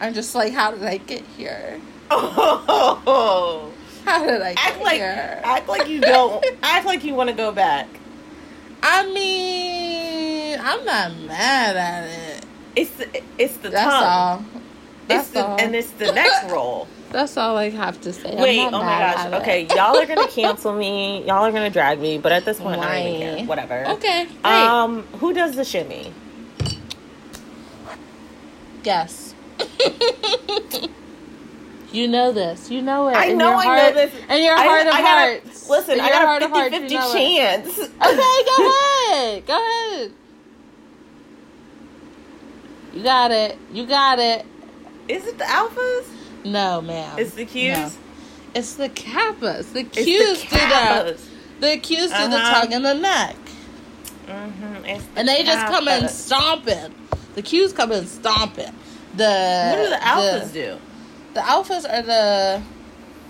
I'm 0.00 0.14
just 0.14 0.34
like, 0.34 0.52
how 0.52 0.70
did 0.72 0.84
I 0.84 0.98
get 0.98 1.22
here? 1.36 1.80
Oh, 2.10 3.70
How 4.04 4.24
did 4.26 4.42
I 4.42 4.52
get 4.54 4.66
act 4.66 4.82
like 4.82 4.94
here? 4.96 5.40
act 5.42 5.66
like 5.68 5.88
you 5.88 6.00
don't 6.00 6.44
act 6.62 6.84
like 6.86 7.02
you 7.04 7.14
want 7.14 7.30
to 7.30 7.34
go 7.34 7.50
back. 7.52 7.86
I 8.82 9.06
mean, 9.10 10.60
I'm 10.60 10.84
not 10.84 11.16
mad 11.26 11.76
at 11.76 12.04
it. 12.04 12.44
It's 12.76 12.90
the, 12.90 13.22
it's 13.38 13.56
the 13.56 13.70
That's 13.70 13.90
tongue. 13.90 14.02
all. 14.04 14.44
That's 15.08 15.24
It's 15.26 15.30
the, 15.34 15.46
all. 15.46 15.60
and 15.60 15.74
it's 15.74 15.90
the 15.92 16.12
next 16.12 16.50
role. 16.50 16.88
That's 17.10 17.36
all 17.36 17.56
I 17.56 17.70
have 17.70 18.00
to 18.00 18.12
say. 18.12 18.32
I'm 18.32 18.42
Wait, 18.42 18.58
oh 18.60 18.70
my 18.72 18.78
gosh. 18.80 19.32
Okay, 19.42 19.66
y'all 19.74 19.96
are 19.96 20.06
gonna 20.06 20.26
cancel 20.26 20.72
me. 20.74 21.20
Y'all 21.26 21.44
are 21.44 21.52
gonna 21.52 21.70
drag 21.70 22.00
me. 22.00 22.18
But 22.18 22.32
at 22.32 22.44
this 22.44 22.58
point, 22.58 22.80
I 22.80 22.98
don't 23.02 23.12
even 23.12 23.36
care. 23.38 23.46
Whatever. 23.46 23.86
Okay. 23.92 24.26
Um, 24.42 25.02
who 25.20 25.32
does 25.32 25.54
the 25.54 25.64
shimmy? 25.64 26.12
Guess. 28.82 29.34
you 31.92 32.08
know 32.08 32.32
this. 32.32 32.70
You 32.70 32.82
know 32.82 33.08
it. 33.08 33.14
I 33.14 33.26
in 33.26 33.38
know 33.38 33.50
your 33.50 33.58
I 33.60 33.62
heart- 33.64 33.94
know 33.94 34.00
this. 34.06 34.14
In 34.28 34.42
your 34.44 34.54
I- 34.58 34.64
heart 34.64 34.86
of 34.86 34.94
I 34.94 35.00
got 35.00 35.18
a- 35.18 35.40
hearts. 35.40 35.68
Listen, 35.70 36.00
I 36.00 36.08
got 36.08 36.42
a 36.42 36.44
of 36.46 36.50
hearts, 36.50 36.74
50 36.76 36.92
you 36.94 37.00
know 37.00 37.10
it. 37.10 37.12
chance. 37.14 37.78
Okay, 37.78 38.44
go 38.56 38.72
ahead. 39.12 39.46
Go 39.46 39.92
ahead. 39.92 40.12
You 42.92 43.02
got 43.02 43.30
it. 43.30 43.58
You 43.72 43.86
got 43.86 44.18
it. 44.18 44.44
Is 45.08 45.26
it 45.26 45.38
the 45.38 45.44
alphas? 45.44 46.04
No, 46.44 46.80
ma'am. 46.80 47.18
It's 47.18 47.34
the 47.34 47.46
Qs. 47.46 47.72
No. 47.76 47.90
It's 48.54 48.74
the 48.74 48.88
kappas. 48.88 49.72
The 49.72 49.80
It's 49.80 49.96
Qs 49.98 50.42
the 50.50 50.56
do 50.56 50.56
that. 50.56 51.16
The 51.60 51.66
Qs 51.78 51.86
do 51.88 52.08
the 52.08 52.36
Uh-huh. 52.36 52.60
tongue 52.60 52.72
and 52.74 52.84
the 52.84 52.94
neck. 52.94 53.36
Mhm, 54.26 54.82
the 54.82 55.00
And 55.16 55.28
they 55.28 55.42
just 55.42 55.66
come 55.66 55.88
in 55.88 56.08
stomping. 56.08 56.94
The 57.34 57.42
Qs 57.42 57.74
come 57.74 57.92
in 57.92 58.06
stomping. 58.06 58.72
The 59.16 59.70
What 59.76 59.82
do 59.84 59.90
the 59.90 59.96
alphas 59.96 60.52
the, 60.52 60.52
do? 60.52 60.78
The 61.34 61.40
alphas 61.40 61.84
are 61.92 62.02
the 62.02 62.62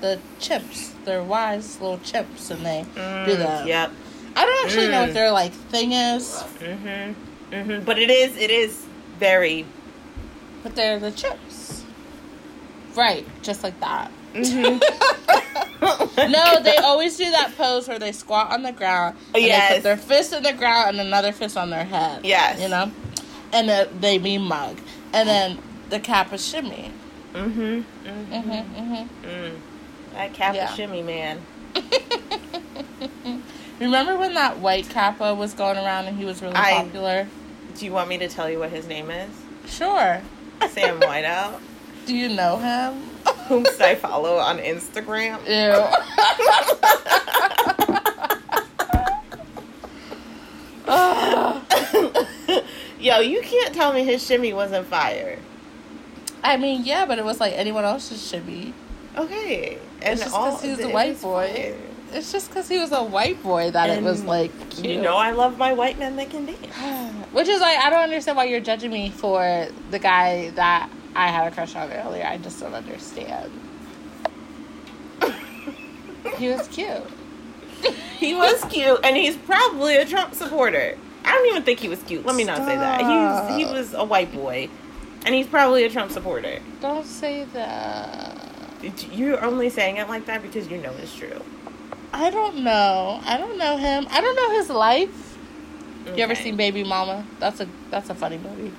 the 0.01 0.19
chimps. 0.41 0.91
They're 1.05 1.23
wise 1.23 1.81
little 1.81 1.99
chimps, 1.99 2.51
and 2.51 2.65
they 2.65 2.85
do 2.95 3.01
Mm, 3.01 3.39
that. 3.39 3.67
Yep. 3.67 3.91
I 4.37 4.45
don't 4.45 4.65
actually 4.67 4.89
know 4.89 4.99
Mm. 5.05 5.07
what 5.07 5.15
their 5.15 5.31
like 5.31 5.53
thing 5.53 5.93
is, 5.93 6.43
Mhm. 6.61 7.15
Mhm. 7.53 7.85
But 7.85 7.99
it 7.99 8.11
is. 8.11 8.37
It 8.37 8.51
is 8.51 8.83
very. 9.19 9.65
but 10.63 10.75
they're 10.77 10.99
the 10.99 11.11
chimps. 11.13 11.44
Right, 12.95 13.27
just 13.43 13.63
like 13.63 13.79
that. 13.81 14.11
Mhm. 14.35 14.83
No, 16.17 16.61
they 16.63 16.77
always 16.79 17.17
do 17.19 17.31
that 17.31 17.55
pose 17.59 17.87
where 17.89 17.99
they 17.99 18.13
squat 18.13 18.51
on 18.53 18.63
the 18.63 18.73
ground. 18.73 19.17
And 19.35 19.45
They 19.45 19.69
put 19.75 19.83
their 19.83 19.97
fist 19.99 20.33
in 20.33 20.43
the 20.43 20.53
ground 20.55 20.91
and 20.91 21.01
another 21.01 21.33
fist 21.33 21.57
on 21.59 21.69
their 21.71 21.85
head. 21.85 22.25
Yes. 22.25 22.59
You 22.61 22.69
know? 22.69 22.91
And 23.53 23.69
then 23.69 23.89
they 24.01 24.17
be 24.19 24.39
mug. 24.39 24.79
And 25.13 25.29
then 25.29 25.59
the 25.91 26.01
kappa 26.01 26.39
shimmy. 26.39 26.91
Mm 27.35 27.53
hmm. 27.53 27.61
Mm-hmm, 28.09 28.33
Mhm. 28.33 28.65
mm-hmm. 28.75 29.27
Mm. 29.27 29.59
That 30.15 30.33
kappa 30.33 30.57
Yeah. 30.57 30.73
shimmy 30.75 31.03
man. 31.03 31.41
Remember 33.81 34.17
when 34.17 34.35
that 34.35 34.59
white 34.61 34.89
kappa 34.89 35.35
was 35.35 35.53
going 35.53 35.77
around 35.77 36.07
and 36.07 36.17
he 36.17 36.25
was 36.25 36.41
really 36.41 36.55
I- 36.57 36.83
popular? 36.85 37.27
Do 37.77 37.85
you 37.85 37.93
want 37.93 38.09
me 38.09 38.19
to 38.19 38.29
tell 38.29 38.49
you 38.49 38.61
what 38.61 38.71
his 38.71 38.87
name 38.87 39.11
is? 39.11 39.31
Sure. 39.67 40.23
Sam 40.71 41.01
Whiteout, 41.01 41.59
Do 42.07 42.15
you 42.15 42.29
know 42.29 42.59
him? 42.59 43.01
whom 43.49 43.67
I 43.81 43.95
follow 43.95 44.37
on 44.39 44.59
Instagram. 44.59 45.39
Ew. 45.47 46.85
Yo, 52.99 53.21
you 53.21 53.43
can't 53.43 53.75
tell 53.75 53.93
me 53.93 54.03
his 54.05 54.25
shimmy 54.25 54.53
wasn't 54.55 54.87
fire. 54.87 55.39
I 56.43 56.57
mean, 56.57 56.85
yeah, 56.85 57.05
but 57.07 57.19
it 57.19 57.25
was 57.25 57.41
like 57.41 57.53
anyone 57.55 57.85
else's 57.85 58.27
shimmy. 58.27 58.73
Okay, 59.17 59.79
and 60.03 60.19
just 60.19 60.35
all 60.35 60.53
'cause 60.53 60.63
he's 60.63 60.81
a 60.81 60.89
white 60.89 61.21
boy. 61.21 61.51
fire. 61.53 61.77
It's 62.13 62.33
just 62.33 62.49
because 62.49 62.69
he 62.69 62.79
was 62.79 62.93
a 62.93 63.03
white 63.03 63.43
boy 63.43 63.71
that 63.73 63.91
it 63.91 64.03
was 64.03 64.25
like 64.25 64.53
cute. 64.71 64.87
You 64.87 65.03
know, 65.03 65.17
I 65.17 65.33
love 65.33 65.59
my 65.59 65.73
white 65.73 65.99
men 65.99 66.17
that 66.17 66.31
can 66.31 66.47
dance. 66.47 66.59
Which 67.33 67.49
is 67.49 67.61
like 67.61 67.79
I 67.79 67.91
don't 67.91 68.03
understand 68.03 68.37
why 68.37 68.45
you're 68.45 68.61
judging 68.61 68.91
me 68.91 69.11
for 69.11 69.67
the 69.91 69.99
guy 69.99 70.51
that 70.51 70.89
I 71.15 71.29
had 71.29 71.51
a 71.51 71.55
crush 71.55 71.75
on 71.77 71.91
earlier. 71.93 72.25
I 72.27 72.39
just 72.39 72.61
don't 72.61 72.75
understand. 72.75 73.51
he 76.37 76.49
was 76.49 76.67
cute. 76.69 77.03
He 78.19 78.35
was 78.35 78.65
cute, 78.71 79.01
and 79.05 79.17
he's 79.17 79.37
probably 79.37 79.97
a 79.97 80.07
Trump 80.07 80.35
supporter. 80.35 80.97
I 81.25 81.33
don't 81.33 81.47
even 81.49 81.63
think 81.63 81.81
he 81.81 81.89
was 81.89 82.03
cute. 82.03 82.25
Let 82.25 82.37
me 82.37 82.45
not 82.45 82.59
say 82.59 82.77
that. 82.77 83.01
He 83.01 83.07
was, 83.07 83.57
he 83.57 83.65
was 83.65 83.95
a 83.95 84.05
white 84.05 84.33
boy, 84.33 84.69
and 85.25 85.35
he's 85.35 85.47
probably 85.47 85.85
a 85.85 85.91
Trump 85.91 86.11
supporter. 86.11 86.61
Don't 86.81 87.07
say 87.07 87.45
that. 87.53 88.39
You're 89.13 89.43
only 89.43 89.71
saying 89.71 89.97
it 89.97 90.09
like 90.09 90.27
that 90.27 90.43
because 90.43 90.69
you 90.71 90.79
know 90.79 90.93
it's 91.03 91.15
true. 91.15 91.43
I 92.13 92.31
don't 92.31 92.59
know. 92.59 93.21
I 93.25 93.37
don't 93.37 93.59
know 93.59 93.77
him. 93.77 94.07
I 94.11 94.21
don't 94.21 94.37
know 94.37 94.51
his 94.57 94.71
life. 94.71 95.37
You 96.07 96.23
ever 96.23 96.35
seen 96.35 96.57
Baby 96.57 96.85
Mama? 96.85 97.27
That's 97.41 97.61
a 97.61 97.69
that's 97.91 98.11
a 98.11 98.15
funny 98.15 98.39
movie. 98.39 98.73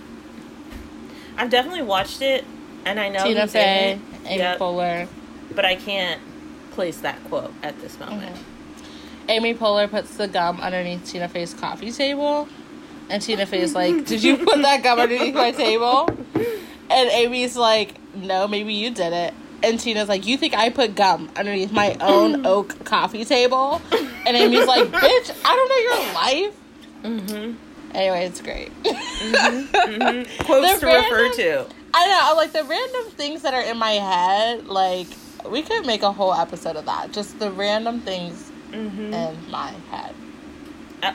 I've 1.37 1.49
definitely 1.49 1.81
watched 1.83 2.21
it, 2.21 2.45
and 2.85 2.99
I 2.99 3.09
know 3.09 3.23
Tina 3.23 3.47
Fey, 3.47 3.99
Amy 4.25 4.37
Yep. 4.37 4.59
Poehler. 4.59 5.07
but 5.53 5.65
I 5.65 5.75
can't 5.75 6.21
place 6.71 6.97
that 6.99 7.23
quote 7.25 7.53
at 7.63 7.79
this 7.81 7.99
moment. 7.99 8.35
Amy 9.27 9.53
Poehler 9.53 9.89
puts 9.89 10.17
the 10.17 10.27
gum 10.27 10.59
underneath 10.61 11.05
Tina 11.05 11.27
Fey's 11.27 11.53
coffee 11.53 11.91
table. 11.91 12.47
And 13.09 13.21
Tina 13.21 13.45
Fey's 13.45 13.73
like, 13.75 14.05
Did 14.05 14.23
you 14.23 14.37
put 14.37 14.61
that 14.61 14.83
gum 14.83 14.99
underneath 14.99 15.35
my 15.35 15.51
table? 15.51 16.09
And 16.89 17.09
Amy's 17.09 17.55
like, 17.55 17.95
No, 18.15 18.47
maybe 18.47 18.73
you 18.73 18.91
did 18.91 19.13
it. 19.13 19.33
And 19.63 19.79
Tina's 19.79 20.09
like, 20.09 20.25
You 20.27 20.37
think 20.37 20.53
I 20.55 20.69
put 20.69 20.95
gum 20.95 21.29
underneath 21.35 21.71
my 21.71 21.95
own 22.01 22.45
oak 22.47 22.83
coffee 22.83 23.25
table? 23.25 23.81
And 23.91 24.35
Amy's 24.35 24.65
like, 24.67 24.87
Bitch, 24.87 25.35
I 25.45 25.55
don't 25.55 25.69
know 25.69 25.79
your 25.87 26.13
life. 26.13 26.59
Mm-hmm. 27.03 27.64
Anyway, 27.95 28.25
it's 28.25 28.41
great. 28.41 28.71
Quotes 28.83 30.73
The 30.73 30.77
to 30.81 30.85
refer 30.85 31.31
to. 31.33 31.65
I 31.93 32.07
know, 32.29 32.35
like 32.35 32.51
the 32.51 32.63
random 32.65 33.11
things 33.11 33.41
that 33.43 33.53
are 33.53 33.61
in 33.61 33.77
my 33.77 33.91
head, 33.91 34.67
like, 34.67 35.07
we 35.49 35.61
could 35.61 35.85
make 35.85 36.03
a 36.03 36.11
whole 36.11 36.33
episode 36.33 36.75
of 36.75 36.85
that. 36.85 37.11
Just 37.13 37.39
the 37.39 37.51
random 37.51 38.01
things 38.01 38.51
Mm-hmm. 38.71 39.13
in 39.13 39.49
my 39.51 39.71
head. 39.89 40.13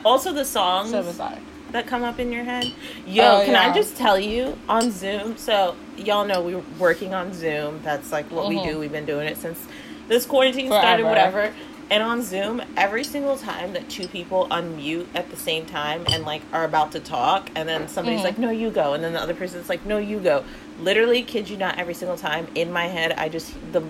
Also, 0.03 0.33
the 0.33 0.45
songs 0.45 0.89
So 0.89 1.03
bizarre. 1.03 1.37
that 1.73 1.85
come 1.85 2.01
up 2.01 2.17
in 2.17 2.31
your 2.31 2.43
head. 2.43 2.65
Yo, 3.05 3.23
Oh, 3.23 3.41
can 3.45 3.51
yeah. 3.53 3.69
I 3.69 3.73
just 3.73 3.95
tell 3.95 4.17
you 4.19 4.57
on 4.67 4.89
Zoom? 4.89 5.37
So 5.37 5.75
y'all 5.97 6.25
know 6.25 6.41
we're 6.41 6.63
working 6.79 7.13
on 7.13 7.33
Zoom. 7.33 7.79
That's 7.83 8.11
like 8.11 8.31
what 8.31 8.47
we 8.47 8.55
Mhm. 8.57 8.63
do. 8.65 8.79
We've 8.79 8.91
been 8.91 9.05
doing 9.05 9.27
it 9.27 9.37
since 9.37 9.59
this 10.07 10.25
quarantine 10.25 10.69
Forever. 10.69 10.81
started. 10.87 11.05
Whatever. 11.05 11.53
And 11.91 12.01
on 12.01 12.21
Zoom, 12.23 12.61
every 12.77 13.03
single 13.03 13.35
time 13.37 13.73
that 13.73 13.89
two 13.89 14.07
people 14.07 14.47
unmute 14.49 15.07
at 15.13 15.29
the 15.29 15.35
same 15.35 15.65
time 15.65 16.05
and 16.13 16.23
like 16.23 16.41
are 16.53 16.63
about 16.63 16.93
to 16.93 17.01
talk, 17.01 17.49
and 17.53 17.67
then 17.67 17.89
somebody's 17.89 18.21
Mhm. 18.21 18.23
like, 18.23 18.37
"No, 18.37 18.49
you 18.49 18.69
go," 18.69 18.93
and 18.93 19.03
then 19.03 19.11
the 19.11 19.21
other 19.21 19.33
person's 19.33 19.67
like, 19.67 19.85
"No, 19.85 19.97
you 19.97 20.19
go." 20.19 20.45
Literally, 20.79 21.21
kid 21.21 21.49
you 21.49 21.57
not, 21.57 21.77
every 21.77 21.93
single 21.93 22.15
time 22.15 22.47
in 22.55 22.71
my 22.71 22.87
head, 22.87 23.13
I 23.17 23.27
just 23.27 23.51
the 23.73 23.83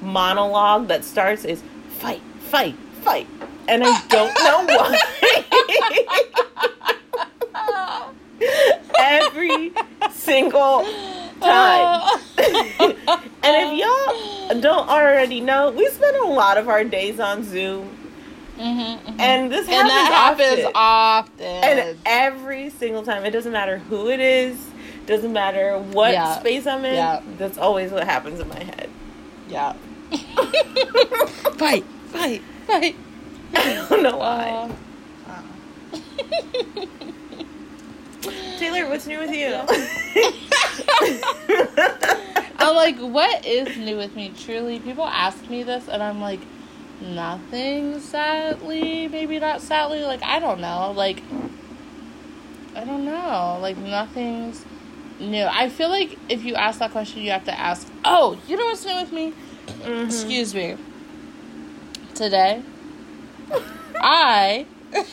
monologue 0.00 0.88
that 0.88 1.04
starts 1.04 1.44
is 1.44 1.62
fight, 1.98 2.22
fight, 2.50 2.76
fight, 3.02 3.26
and 3.68 3.84
I 3.84 4.00
don't 4.08 4.34
know 4.42 4.64
why. 4.64 4.98
every 8.98 9.70
single 10.12 10.86
time. 11.40 12.18
and 12.38 12.96
if 13.42 13.78
y'all 13.78 14.60
don't 14.60 14.88
already 14.88 15.40
know, 15.40 15.70
we 15.70 15.88
spend 15.88 16.16
a 16.18 16.26
lot 16.26 16.58
of 16.58 16.68
our 16.68 16.84
days 16.84 17.20
on 17.20 17.42
Zoom, 17.44 17.90
Mm-hmm, 18.58 19.20
and 19.20 19.50
this 19.50 19.66
and 19.68 19.88
that 19.88 20.12
happens, 20.12 20.48
happens 20.60 20.72
often. 20.76 21.44
often. 21.44 21.78
And 21.80 21.98
every 22.06 22.70
single 22.70 23.02
time, 23.02 23.24
it 23.24 23.32
doesn't 23.32 23.50
matter 23.50 23.78
who 23.78 24.08
it 24.10 24.20
is, 24.20 24.56
doesn't 25.06 25.32
matter 25.32 25.76
what 25.78 26.12
Yeah. 26.12 26.38
space 26.38 26.64
I'm 26.64 26.84
in. 26.84 26.94
Yeah. 26.94 27.20
That's 27.36 27.58
always 27.58 27.90
what 27.90 28.04
happens 28.04 28.38
in 28.38 28.48
my 28.48 28.62
head. 28.62 28.90
yeah. 29.48 29.72
fight, 31.58 31.84
fight, 32.12 32.42
fight. 32.68 32.94
I 33.54 33.86
don't 33.90 34.02
know 34.04 34.16
why. 34.18 34.70
Uh, 35.28 35.42
Taylor, 38.58 38.88
what's 38.88 39.06
new 39.06 39.18
with 39.18 39.30
you? 39.30 39.54
I'm 42.58 42.74
like, 42.76 42.98
what 42.98 43.44
is 43.44 43.76
new 43.76 43.96
with 43.96 44.14
me? 44.16 44.32
Truly, 44.38 44.78
people 44.80 45.04
ask 45.04 45.48
me 45.50 45.62
this, 45.62 45.88
and 45.88 46.02
I'm 46.02 46.20
like, 46.20 46.40
nothing. 47.00 48.00
Sadly, 48.00 49.08
maybe 49.08 49.38
not 49.38 49.60
sadly. 49.60 50.02
Like 50.04 50.22
I 50.22 50.38
don't 50.38 50.60
know. 50.60 50.92
Like 50.92 51.22
I 52.74 52.84
don't 52.84 53.04
know. 53.04 53.58
Like 53.60 53.76
nothing's 53.76 54.64
new. 55.20 55.44
I 55.44 55.68
feel 55.68 55.88
like 55.88 56.18
if 56.28 56.44
you 56.44 56.54
ask 56.54 56.78
that 56.78 56.92
question, 56.92 57.22
you 57.22 57.30
have 57.30 57.44
to 57.44 57.58
ask. 57.58 57.90
Oh, 58.04 58.38
you 58.48 58.56
know 58.56 58.66
what's 58.66 58.84
new 58.84 58.94
with 58.96 59.12
me? 59.12 59.32
Mhm. 59.82 60.06
Excuse 60.06 60.54
me. 60.54 60.76
Today, 62.14 62.62
I 63.96 64.66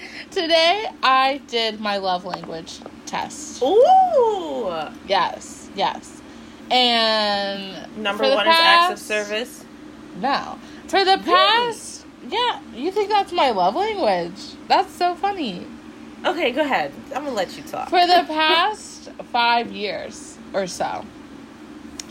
today 0.30 0.86
I 1.02 1.40
did 1.48 1.80
my 1.80 1.96
love 1.98 2.24
language 2.24 2.80
test. 3.06 3.62
Ooh. 3.62 4.72
Yes, 5.08 5.70
yes. 5.74 6.20
And 6.70 7.96
Number 8.02 8.24
one 8.24 8.46
is 8.46 8.54
acts 8.56 9.00
of 9.00 9.06
service. 9.06 9.64
No, 10.20 10.58
for 10.88 11.04
the 11.04 11.18
past, 11.24 12.06
yeah, 12.28 12.60
you 12.74 12.90
think 12.90 13.10
that's 13.10 13.32
my 13.32 13.50
love 13.50 13.74
language? 13.76 14.54
That's 14.66 14.92
so 14.92 15.14
funny. 15.14 15.66
Okay, 16.24 16.50
go 16.50 16.62
ahead. 16.62 16.92
I'm 17.14 17.24
gonna 17.24 17.30
let 17.32 17.56
you 17.56 17.62
talk. 17.62 17.88
For 17.90 18.04
the 18.06 18.24
past 18.26 19.10
five 19.32 19.70
years 19.70 20.38
or 20.52 20.66
so, 20.66 21.04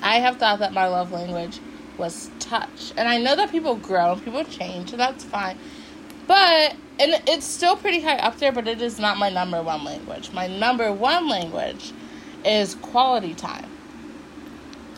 I 0.01 0.19
have 0.19 0.37
thought 0.37 0.59
that 0.59 0.71
my 0.71 0.87
love 0.87 1.11
language 1.11 1.59
was 1.97 2.29
touch. 2.39 2.93
And 2.95 3.07
I 3.09 3.17
know 3.17 3.35
that 3.35 3.51
people 3.51 3.75
grow 3.75 4.13
and 4.13 4.23
people 4.23 4.43
change, 4.45 4.91
and 4.91 4.99
that's 4.99 5.23
fine. 5.23 5.57
But, 6.27 6.75
and 6.99 7.21
it's 7.27 7.45
still 7.45 7.75
pretty 7.75 7.99
high 8.01 8.17
up 8.17 8.37
there, 8.37 8.51
but 8.51 8.67
it 8.67 8.81
is 8.81 8.99
not 8.99 9.17
my 9.17 9.29
number 9.29 9.61
one 9.61 9.83
language. 9.83 10.31
My 10.31 10.47
number 10.47 10.91
one 10.91 11.27
language 11.27 11.91
is 12.45 12.75
quality 12.75 13.33
time, 13.33 13.69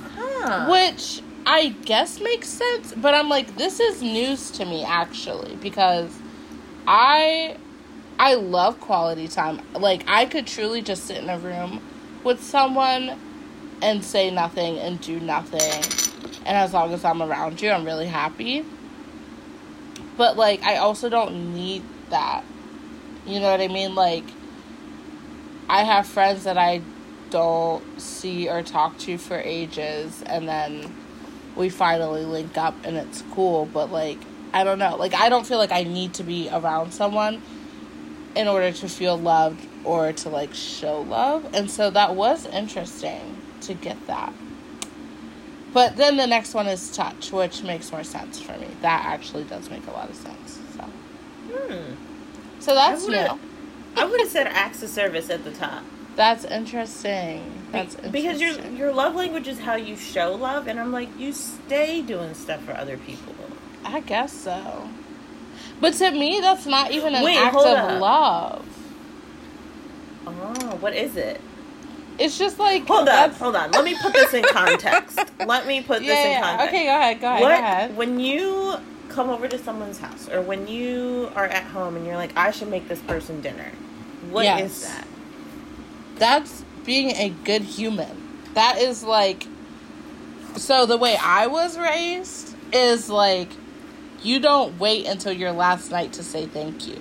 Huh. 0.01 0.67
which 0.69 1.21
I 1.45 1.69
guess 1.85 2.19
makes 2.19 2.49
sense, 2.49 2.93
but 2.95 3.13
I'm 3.13 3.29
like, 3.29 3.55
this 3.55 3.79
is 3.79 4.01
news 4.01 4.51
to 4.51 4.65
me 4.65 4.83
actually, 4.83 5.55
because 5.55 6.11
I 6.87 7.57
I 8.19 8.33
love 8.35 8.79
quality 8.79 9.27
time. 9.27 9.61
Like 9.73 10.03
I 10.07 10.25
could 10.25 10.47
truly 10.47 10.81
just 10.81 11.05
sit 11.05 11.17
in 11.17 11.29
a 11.29 11.39
room 11.39 11.81
with 12.23 12.43
someone 12.43 13.17
and 13.81 14.03
say 14.03 14.31
nothing 14.31 14.79
and 14.79 14.99
do 14.99 15.19
nothing. 15.19 15.83
And 16.45 16.57
as 16.57 16.73
long 16.73 16.93
as 16.93 17.05
I'm 17.05 17.21
around 17.21 17.61
you, 17.61 17.69
I'm 17.71 17.85
really 17.85 18.07
happy. 18.07 18.65
But 20.17 20.35
like 20.35 20.63
I 20.63 20.77
also 20.77 21.09
don't 21.09 21.53
need 21.53 21.83
that. 22.09 22.43
You 23.25 23.39
know 23.39 23.51
what 23.51 23.61
I 23.61 23.67
mean? 23.67 23.95
Like 23.95 24.25
I 25.69 25.83
have 25.83 26.07
friends 26.07 26.45
that 26.45 26.57
I 26.57 26.81
don't 27.29 28.01
see 28.01 28.49
or 28.49 28.63
talk 28.63 28.97
to 28.99 29.17
for 29.17 29.37
ages 29.37 30.23
and 30.25 30.47
then 30.47 30.95
we 31.55 31.69
finally 31.69 32.23
link 32.23 32.57
up 32.57 32.75
and 32.83 32.97
it's 32.97 33.23
cool, 33.31 33.65
but 33.65 33.91
like 33.91 34.19
I 34.53 34.63
don't 34.63 34.79
know. 34.79 34.95
Like 34.95 35.13
I 35.13 35.29
don't 35.29 35.45
feel 35.45 35.57
like 35.57 35.71
I 35.71 35.83
need 35.83 36.15
to 36.15 36.23
be 36.23 36.49
around 36.51 36.93
someone 36.93 37.41
in 38.35 38.47
order 38.47 38.71
to 38.71 38.87
feel 38.87 39.17
loved 39.17 39.67
or 39.83 40.13
to 40.13 40.29
like 40.29 40.53
show 40.53 41.01
love. 41.01 41.47
And 41.53 41.69
so 41.69 41.89
that 41.89 42.15
was 42.15 42.45
interesting 42.45 43.41
to 43.61 43.73
get 43.73 43.97
that. 44.07 44.33
But 45.77 45.95
then 45.95 46.17
the 46.17 46.25
next 46.25 46.55
one 46.55 46.65
is 46.65 46.89
touch, 46.89 47.31
which 47.31 47.61
makes 47.61 47.91
more 47.91 48.03
sense 48.03 48.39
for 48.41 48.53
me. 48.57 48.65
That 48.81 49.05
actually 49.05 49.43
does 49.43 49.69
make 49.69 49.85
a 49.85 49.91
lot 49.91 50.09
of 50.09 50.15
sense. 50.15 50.57
So, 50.75 50.83
Hmm. 51.53 51.93
so 52.59 52.73
that's 52.73 53.07
new. 53.07 53.39
I 53.95 54.05
would 54.05 54.19
have 54.21 54.29
said 54.29 54.47
acts 54.47 54.81
of 54.81 54.89
service 54.89 55.29
at 55.29 55.43
the 55.43 55.51
top. 55.51 55.83
That's 56.15 56.45
interesting. 56.45 57.43
That's 57.71 57.93
Be- 57.93 58.09
because 58.09 58.41
your 58.41 58.49
interesting. 58.49 58.75
your 58.77 58.91
love 58.91 59.13
language 59.13 59.47
is 59.47 59.59
how 59.59 59.75
you 59.75 59.95
show 59.95 60.33
love, 60.33 60.65
and 60.67 60.79
I'm 60.79 60.91
like, 60.91 61.09
you 61.19 61.31
stay 61.31 62.01
doing 62.01 62.33
stuff 62.33 62.63
for 62.63 62.75
other 62.75 62.97
people. 62.97 63.35
I 63.85 63.99
guess 63.99 64.33
so. 64.33 64.89
But 65.79 65.93
to 66.01 66.09
me, 66.09 66.39
that's 66.41 66.65
not 66.65 66.89
even 66.89 67.13
an 67.13 67.23
Wait, 67.23 67.37
act 67.37 67.55
of 67.55 67.65
up. 67.67 68.01
love. 68.01 68.65
Oh, 70.25 70.75
what 70.79 70.95
is 70.95 71.15
it? 71.15 71.39
It's 72.19 72.37
just 72.37 72.57
like 72.59 72.85
Hold 72.87 73.07
up, 73.09 73.33
hold 73.33 73.55
on. 73.55 73.71
Let 73.71 73.83
me 73.85 73.95
put 74.01 74.13
this 74.13 74.33
in 74.33 74.43
context. 74.51 75.19
Let 75.45 75.67
me 75.67 75.81
put 75.81 76.01
Yeah, 76.01 76.07
this 76.15 76.25
in 76.25 76.31
yeah. 76.31 76.41
context. 76.41 76.67
Okay, 76.73 76.85
go 76.85 76.89
ahead. 76.95 77.21
Go 77.21 77.27
ahead. 77.27 77.41
what 77.41 77.49
Go 77.49 77.55
ahead. 77.55 77.97
when 77.97 78.19
you 78.19 78.75
come 79.09 79.29
over 79.29 79.47
to 79.47 79.57
someone's 79.57 79.99
house, 79.99 80.29
or 80.29 80.41
when 80.41 80.67
you 80.67 81.31
are 81.35 81.45
at 81.45 81.63
home 81.63 81.95
and 81.95 82.05
you're 82.05 82.15
like, 82.17 82.35
I 82.37 82.51
should 82.51 82.69
make 82.69 82.87
this 82.87 82.99
person 83.01 83.41
dinner. 83.41 83.71
What 84.31 84.43
is 84.45 84.83
Yes. 84.83 84.83
that? 84.83 85.07
That's 86.17 86.63
being 86.85 87.11
a 87.11 87.29
good 87.43 87.61
human. 87.63 88.09
That 88.53 88.77
is 88.79 89.03
like. 89.03 89.45
So 90.55 90.85
the 90.87 90.97
way 90.97 91.15
I 91.21 91.45
was 91.47 91.77
raised 91.77 92.55
is 92.73 93.09
like, 93.09 93.49
you 94.23 94.39
don't 94.39 94.79
wait 94.79 95.05
until 95.05 95.31
your 95.31 95.51
last 95.51 95.91
night 95.91 96.13
to 96.13 96.23
say 96.23 96.47
thank 96.47 96.87
you. 96.87 96.99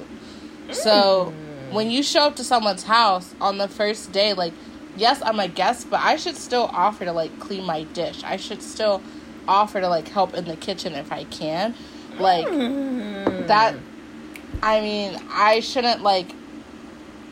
So 0.72 1.32
mm. 1.70 1.72
when 1.72 1.90
you 1.90 2.02
show 2.02 2.24
up 2.24 2.36
to 2.36 2.44
someone's 2.44 2.82
house 2.84 3.34
on 3.40 3.56
the 3.56 3.66
first 3.68 4.12
day, 4.12 4.34
like, 4.34 4.52
yes, 4.96 5.22
I'm 5.24 5.40
a 5.40 5.48
guest, 5.48 5.90
but 5.90 6.00
I 6.00 6.16
should 6.16 6.36
still 6.36 6.70
offer 6.72 7.04
to 7.04 7.12
like 7.12 7.38
clean 7.38 7.64
my 7.64 7.84
dish. 7.84 8.22
I 8.24 8.36
should 8.36 8.62
still 8.62 9.02
offer 9.48 9.80
to 9.80 9.88
like 9.88 10.08
help 10.08 10.34
in 10.34 10.44
the 10.44 10.56
kitchen 10.56 10.94
if 10.94 11.12
I 11.12 11.24
can. 11.24 11.74
Like 12.18 12.46
mm. 12.46 13.46
that 13.46 13.74
I 14.62 14.80
mean, 14.80 15.20
I 15.30 15.60
shouldn't 15.60 16.02
like 16.02 16.32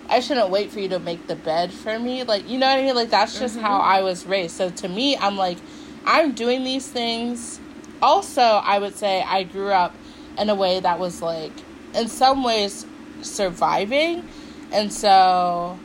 I 0.09 0.21
shouldn't 0.21 0.51
wait 0.51 0.71
for 0.71 0.81
you 0.81 0.89
to 0.91 0.99
make 0.99 1.27
the 1.27 1.37
bed 1.37 1.73
for 1.73 1.99
me. 1.99 2.25
Like, 2.25 2.49
you 2.49 2.59
know 2.59 2.67
what 2.67 2.79
I 2.79 2.83
mean? 2.83 2.95
Like 2.95 3.11
that's 3.11 3.39
just 3.39 3.59
how 3.59 3.79
mm-hmm. 3.79 3.91
I 3.91 4.03
was 4.03 4.27
raised. 4.27 4.57
So 4.57 4.71
to 4.71 4.89
me, 4.89 5.17
I'm 5.17 5.37
like 5.37 5.59
I'm 6.05 6.33
doing 6.33 6.65
these 6.65 6.87
things. 6.89 7.61
Also, 8.03 8.43
I 8.43 8.79
would 8.79 8.95
say 8.97 9.23
I 9.23 9.45
grew 9.45 9.71
up 9.71 9.95
in 10.39 10.51
a 10.51 10.55
way 10.55 10.81
that 10.81 10.99
was 10.99 11.23
like 11.23 11.53
in 11.95 12.09
some 12.09 12.45
ways 12.45 12.87
surviving. 13.23 14.29
And 14.73 14.93
so 14.93 15.79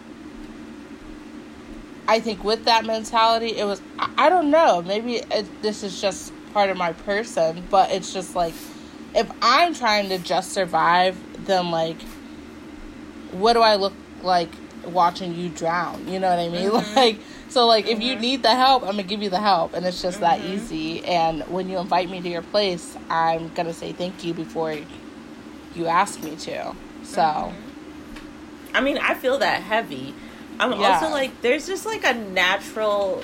I 2.10 2.20
think 2.20 2.44
with 2.44 2.66
that 2.66 2.88
mentality, 2.88 3.56
it 3.56 3.66
was, 3.66 3.84
I, 4.00 4.12
I 4.18 4.30
don't 4.30 4.50
know, 4.50 4.82
maybe 4.82 5.18
it, 5.18 5.62
this 5.62 5.84
is 5.84 6.02
just 6.02 6.34
part 6.54 6.72
of 6.72 6.76
my 6.76 6.94
person, 6.94 7.64
but 7.70 7.92
it's 7.92 8.12
just 8.12 8.36
like, 8.36 8.56
if 9.14 9.32
I'm 9.44 9.76
trying 9.76 10.10
to 10.10 10.18
just 10.18 10.52
survive, 10.52 11.16
then 11.46 11.70
like, 11.70 12.02
what 13.32 13.54
do 13.54 13.62
I 13.62 13.76
look 13.76 13.94
like 14.24 14.50
watching 14.86 15.36
you 15.36 15.50
drown? 15.50 16.08
You 16.08 16.20
know 16.20 16.32
what 16.32 16.40
I 16.40 16.50
mean? 16.50 16.72
Mm-hmm. 16.80 16.96
Like, 16.96 17.20
so 17.48 17.68
like, 17.68 17.86
if 17.86 18.02
you 18.02 18.14
mm-hmm. 18.14 18.22
need 18.22 18.42
the 18.42 18.56
help, 18.56 18.82
I'm 18.82 18.94
gonna 18.94 19.04
give 19.04 19.22
you 19.22 19.30
the 19.30 19.40
help, 19.40 19.76
and 19.76 19.86
it's 19.86 20.02
just 20.02 20.22
that 20.22 20.40
mm-hmm. 20.40 20.54
easy. 20.54 21.06
And 21.06 21.44
when 21.44 21.70
you 21.70 21.78
invite 21.78 22.10
me 22.10 22.22
to 22.22 22.30
your 22.30 22.42
place, 22.42 22.98
I'm 23.12 23.54
gonna 23.54 23.74
say 23.74 23.92
thank 23.92 24.24
you 24.24 24.34
before 24.34 24.76
you 25.76 25.86
ask 25.86 26.24
me 26.24 26.36
to. 26.38 26.76
So. 27.04 27.22
Mm-hmm. 27.22 27.66
I 28.74 28.82
mean, 28.82 28.98
I 28.98 29.14
feel 29.14 29.40
that 29.40 29.62
heavy. 29.64 30.14
I'm 30.60 30.80
Yeah. 30.80 30.94
also 31.00 31.10
like, 31.10 31.42
there's 31.42 31.66
just 31.68 31.86
like 31.86 32.04
a 32.04 32.14
natural 32.14 33.24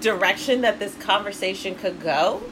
direction 0.00 0.60
that 0.62 0.78
this 0.78 0.94
conversation 0.96 1.74
could 1.74 2.00
go, 2.00 2.42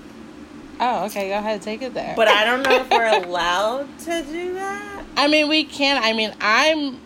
Oh, 0.80 1.05
okay. 1.05 1.28
Go 1.28 1.38
ahead, 1.38 1.62
take 1.62 1.80
it 1.82 1.94
there. 1.94 2.14
but 2.16 2.26
I 2.26 2.44
don't 2.44 2.62
know 2.64 2.72
if 2.80 2.90
we're 2.90 3.07
allowed 3.24 3.86
to 4.00 4.22
do 4.22 4.55
that. 4.55 5.05
I 5.16 5.28
mean, 5.28 5.48
we 5.48 5.62
can. 5.64 6.03
I 6.03 6.12
mean, 6.12 6.34
I'm, 6.40 6.98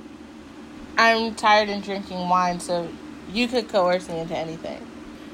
I'm 0.97 1.35
tired 1.35 1.69
of 1.69 1.83
drinking 1.85 2.27
wine, 2.29 2.59
so 2.61 2.89
you 3.33 3.49
could 3.49 3.69
coerce 3.69 4.09
me 4.09 4.21
into 4.21 4.35
anything. 4.37 4.81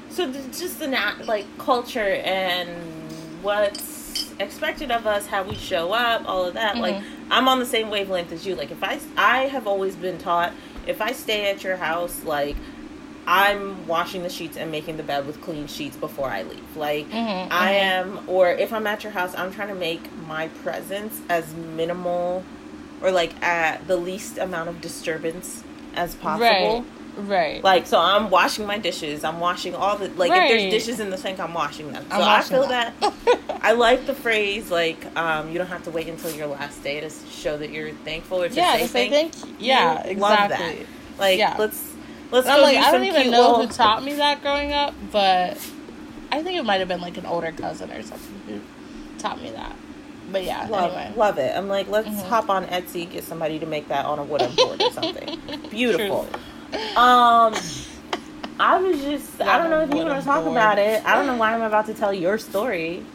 So 0.09 0.29
th- 0.29 0.45
just 0.47 0.79
the 0.79 0.87
nat- 0.87 1.25
like 1.25 1.45
culture 1.57 1.99
and 2.25 2.69
what's 3.43 3.92
expected 4.39 4.91
of 4.91 5.05
us, 5.07 5.27
how 5.27 5.43
we 5.43 5.55
show 5.55 5.93
up, 5.93 6.27
all 6.27 6.45
of 6.45 6.53
that. 6.55 6.77
Like 6.77 6.97
I'm 7.31 7.47
on 7.47 7.59
the 7.59 7.65
same 7.65 7.89
wavelength 7.89 8.31
as 8.31 8.45
you. 8.45 8.55
Like 8.55 8.71
if 8.71 8.83
I 8.83 8.99
I 9.17 9.47
have 9.47 9.67
always 9.67 9.95
been 9.95 10.17
taught 10.17 10.53
if 10.87 11.01
I 11.01 11.11
stay 11.13 11.49
at 11.49 11.63
your 11.63 11.77
house, 11.77 12.23
like 12.23 12.55
I'm 13.25 13.87
washing 13.87 14.23
the 14.23 14.29
sheets 14.29 14.57
and 14.57 14.69
making 14.69 14.97
the 14.97 15.03
bed 15.03 15.25
with 15.25 15.41
clean 15.41 15.67
sheets 15.67 15.95
before 15.95 16.29
I 16.29 16.43
leave. 16.43 16.75
Like 16.75 17.09
Mhm, 17.09 17.47
I 17.51 17.73
mhm. 17.73 17.81
am, 17.81 18.19
or 18.27 18.49
if 18.51 18.73
I'm 18.73 18.85
at 18.85 19.03
your 19.03 19.13
house, 19.13 19.33
I'm 19.35 19.53
trying 19.53 19.69
to 19.69 19.75
make 19.75 20.01
my 20.27 20.49
presence 20.63 21.21
as 21.29 21.53
minimal 21.53 22.43
or 23.01 23.11
like 23.11 23.41
at 23.41 23.87
the 23.87 23.95
least 23.97 24.37
amount 24.37 24.69
of 24.69 24.81
disturbance 24.81 25.63
as 25.95 26.15
possible. 26.15 26.81
Right. 26.81 26.83
Right. 27.15 27.63
Like 27.63 27.85
so, 27.87 27.99
I'm 27.99 28.29
washing 28.29 28.65
my 28.65 28.77
dishes. 28.79 29.23
I'm 29.23 29.39
washing 29.39 29.75
all 29.75 29.97
the 29.97 30.09
like 30.09 30.31
if 30.31 30.49
there's 30.49 30.71
dishes 30.71 30.99
in 30.99 31.09
the 31.11 31.17
sink, 31.17 31.39
I'm 31.39 31.53
washing 31.53 31.91
them. 31.91 32.03
So 32.09 32.15
I'm 32.15 32.21
I 32.21 32.25
washing 32.37 32.49
feel 32.57 32.67
them. 32.67 32.93
that 32.99 33.59
I 33.61 33.73
like 33.73 34.05
the 34.07 34.15
phrase 34.15 34.71
like 34.71 35.05
um, 35.15 35.51
you 35.51 35.57
don't 35.57 35.67
have 35.67 35.83
to 35.83 35.91
wait 35.91 36.07
until 36.07 36.31
your 36.31 36.47
last 36.47 36.83
day 36.83 36.99
to 37.01 37.09
show 37.29 37.57
that 37.57 37.69
you're 37.69 37.91
thankful 37.91 38.41
or 38.41 38.49
to 38.49 38.55
yeah. 38.55 38.73
say 38.77 38.87
say 38.87 39.09
thank. 39.09 39.33
thank 39.35 39.47
you. 39.49 39.55
Yeah. 39.67 40.07
you. 40.07 40.15
Love 40.17 40.39
Exactly. 40.51 40.79
that. 40.79 40.85
Like 41.19 41.37
Yeah. 41.37 41.55
let's 41.59 41.91
let's 42.31 42.47
go 42.47 42.53
I'm 42.53 42.61
like, 42.61 42.77
do 42.77 42.83
I 42.83 42.91
don't 42.91 43.03
even 43.03 43.29
know 43.31 43.41
little- 43.51 43.67
who 43.67 43.73
taught 43.73 44.03
me 44.03 44.13
that 44.15 44.41
growing 44.41 44.71
up, 44.73 44.95
but 45.11 45.57
I 46.31 46.41
think 46.41 46.57
it 46.57 46.65
might 46.65 46.79
have 46.79 46.87
been 46.87 47.01
like 47.01 47.17
an 47.17 47.27
older 47.27 47.51
cousin 47.51 47.91
or 47.91 48.01
something 48.01 48.41
who 48.47 48.59
taught 49.19 49.39
me 49.39 49.51
that. 49.51 49.75
But 50.31 50.45
yeah. 50.45 50.65
Love, 50.67 50.93
anyway. 50.93 51.13
love 51.15 51.37
it. 51.37 51.55
I'm 51.55 51.67
like, 51.67 51.87
let's 51.89 52.07
Mhm. 52.07 52.23
hop 52.27 52.49
on 52.49 52.65
Etsy, 52.65 53.07
get 53.11 53.23
somebody 53.23 53.59
to 53.59 53.67
make 53.67 53.87
that 53.89 54.05
on 54.05 54.17
a 54.17 54.23
wooden 54.23 54.55
board 54.55 54.81
or 54.81 54.91
something. 54.91 55.39
Beautiful. 55.69 56.27
Um, 56.73 57.53
I 58.59 58.77
was 58.77 59.01
just, 59.01 59.41
I 59.41 59.57
don't 59.57 59.69
know 59.69 59.81
if 59.81 59.89
you 59.89 59.97
want 59.97 60.19
to 60.19 60.25
talk 60.25 60.43
board. 60.43 60.55
about 60.55 60.79
it. 60.79 61.05
I 61.05 61.15
don't 61.15 61.27
know 61.27 61.35
why 61.35 61.53
I'm 61.53 61.61
about 61.61 61.85
to 61.87 61.93
tell 61.93 62.13
your 62.13 62.37
story. 62.37 63.05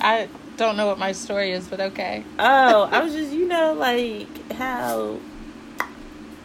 I 0.00 0.28
don't 0.56 0.76
know 0.76 0.86
what 0.86 0.98
my 0.98 1.12
story 1.12 1.52
is, 1.52 1.68
but 1.68 1.80
okay. 1.80 2.24
Oh, 2.38 2.88
I 2.90 3.02
was 3.02 3.12
just, 3.14 3.32
you 3.32 3.46
know, 3.46 3.72
like 3.72 4.52
how 4.52 5.18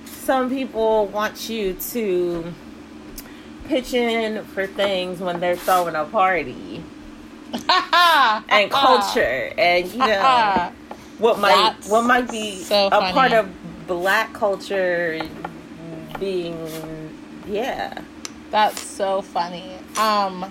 some 0.05 0.49
people 0.49 1.07
want 1.07 1.49
you 1.49 1.73
to 1.73 2.53
pitch 3.65 3.93
in 3.93 4.43
for 4.45 4.67
things 4.67 5.19
when 5.19 5.39
they're 5.39 5.55
throwing 5.55 5.95
a 5.95 6.05
party 6.05 6.83
and 7.53 8.71
culture 8.71 9.53
and 9.57 9.87
you 9.91 9.99
know 9.99 10.71
what 11.17 11.39
might 11.39 11.75
what 11.87 12.03
might 12.03 12.29
be 12.29 12.55
so 12.55 12.87
a 12.87 13.11
part 13.11 13.33
of 13.33 13.49
black 13.87 14.33
culture 14.33 15.19
being 16.19 17.13
yeah. 17.47 18.01
That's 18.49 18.81
so 18.81 19.21
funny. 19.21 19.75
Um, 19.97 20.43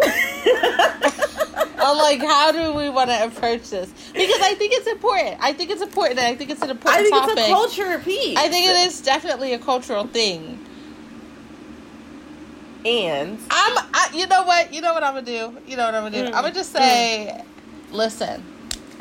I'm 1.84 1.98
like, 1.98 2.20
how 2.20 2.52
do 2.52 2.72
we 2.72 2.88
want 2.88 3.10
to 3.10 3.24
approach 3.24 3.70
this? 3.70 3.90
Because 4.12 4.40
I 4.40 4.54
think 4.54 4.72
it's 4.74 4.86
important. 4.86 5.36
I 5.40 5.52
think 5.52 5.70
it's 5.70 5.82
important. 5.82 6.18
I 6.20 6.34
think 6.34 6.50
it's 6.50 6.62
an 6.62 6.70
important 6.70 7.00
I 7.00 7.02
think 7.02 7.14
topic. 7.14 7.38
it's 7.38 7.48
a 7.48 7.50
culture 7.50 7.98
piece. 7.98 8.38
I 8.38 8.48
think 8.48 8.68
it 8.68 8.86
is 8.86 9.00
definitely 9.00 9.52
a 9.52 9.58
cultural 9.58 10.06
thing. 10.06 10.58
And 12.86 13.38
I'm, 13.50 13.78
I, 13.94 14.10
you 14.14 14.26
know 14.26 14.44
what? 14.44 14.72
You 14.72 14.80
know 14.80 14.92
what 14.92 15.02
I'm 15.02 15.14
gonna 15.14 15.26
do? 15.26 15.56
You 15.66 15.76
know 15.76 15.86
what 15.86 15.94
I'm 15.94 16.04
gonna 16.04 16.24
do? 16.24 16.30
Mm. 16.30 16.34
I'm 16.34 16.42
gonna 16.42 16.54
just 16.54 16.72
say, 16.72 17.42
listen, 17.90 18.44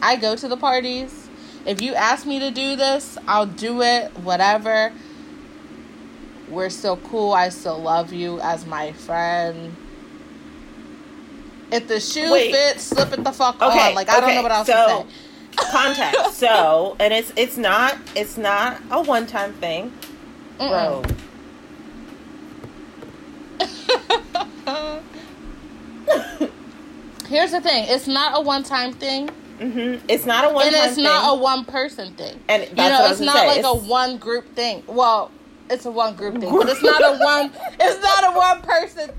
I 0.02 0.16
go 0.16 0.36
to 0.36 0.48
the 0.48 0.58
parties. 0.58 1.23
If 1.66 1.82
you 1.82 1.94
ask 1.96 2.26
me 2.26 2.40
to 2.40 2.52
do 2.52 2.76
this, 2.76 3.18
I'll 3.28 3.46
do 3.46 3.82
it. 3.82 4.12
Whatever. 4.20 4.92
We're 6.50 6.70
still 6.70 6.98
cool. 6.98 7.34
I 7.34 7.50
still 7.50 7.80
love 7.80 8.14
you 8.14 8.40
as 8.42 8.66
my 8.66 8.92
friend. 8.92 9.76
If 11.72 11.88
the 11.88 12.00
shoe 12.00 12.32
Wait. 12.32 12.54
fits, 12.54 12.84
slip 12.84 13.14
it 13.14 13.24
the 13.24 13.32
fuck 13.32 13.62
Okay, 13.62 13.88
on. 13.90 13.96
Like 13.96 14.10
I 14.10 14.20
don't 14.20 14.36
know 14.36 14.44
what 14.44 14.52
else 14.52 14.68
so- 14.68 15.08
to 15.56 15.64
say. 15.64 15.72
context. 15.72 16.34
so, 16.38 16.96
and 17.00 17.14
it's 17.14 17.32
it's 17.36 17.58
not 17.58 17.98
it's 18.16 18.38
not 18.38 18.80
a 18.92 19.02
one 19.02 19.26
time 19.26 19.54
thing, 19.54 19.92
bro. 20.58 21.04
Here's 27.28 27.52
the 27.52 27.62
thing: 27.62 27.86
it's 27.88 28.08
not 28.08 28.38
a 28.38 28.42
one-time 28.42 28.94
thing, 28.94 29.30
hmm 29.60 29.96
It's 30.08 30.26
not 30.26 30.46
a 30.50 30.54
one 30.54 30.68
and 30.68 30.76
it's 30.76 30.96
thing. 30.96 31.04
not 31.04 31.38
a 31.38 31.40
one-person 31.40 32.14
thing. 32.16 32.40
and 32.50 32.64
that's 32.64 32.72
you 32.72 32.90
know, 32.90 33.10
it's 33.12 33.20
not 33.20 33.48
like 33.48 33.64
a 33.64 33.74
one 33.76 34.18
group 34.18 34.54
thing. 34.56 34.84
Well, 34.88 35.32
it's 35.70 35.86
a 35.86 35.92
one 35.92 36.16
group 36.16 36.40
thing, 36.40 36.52
but 36.52 36.70
it's 36.70 36.82
not 36.84 37.02
a 37.04 37.18
one. 37.24 37.52
It's 37.80 38.02
not 38.04 38.34
a 38.34 38.38
one 38.38 38.62
person. 38.62 39.10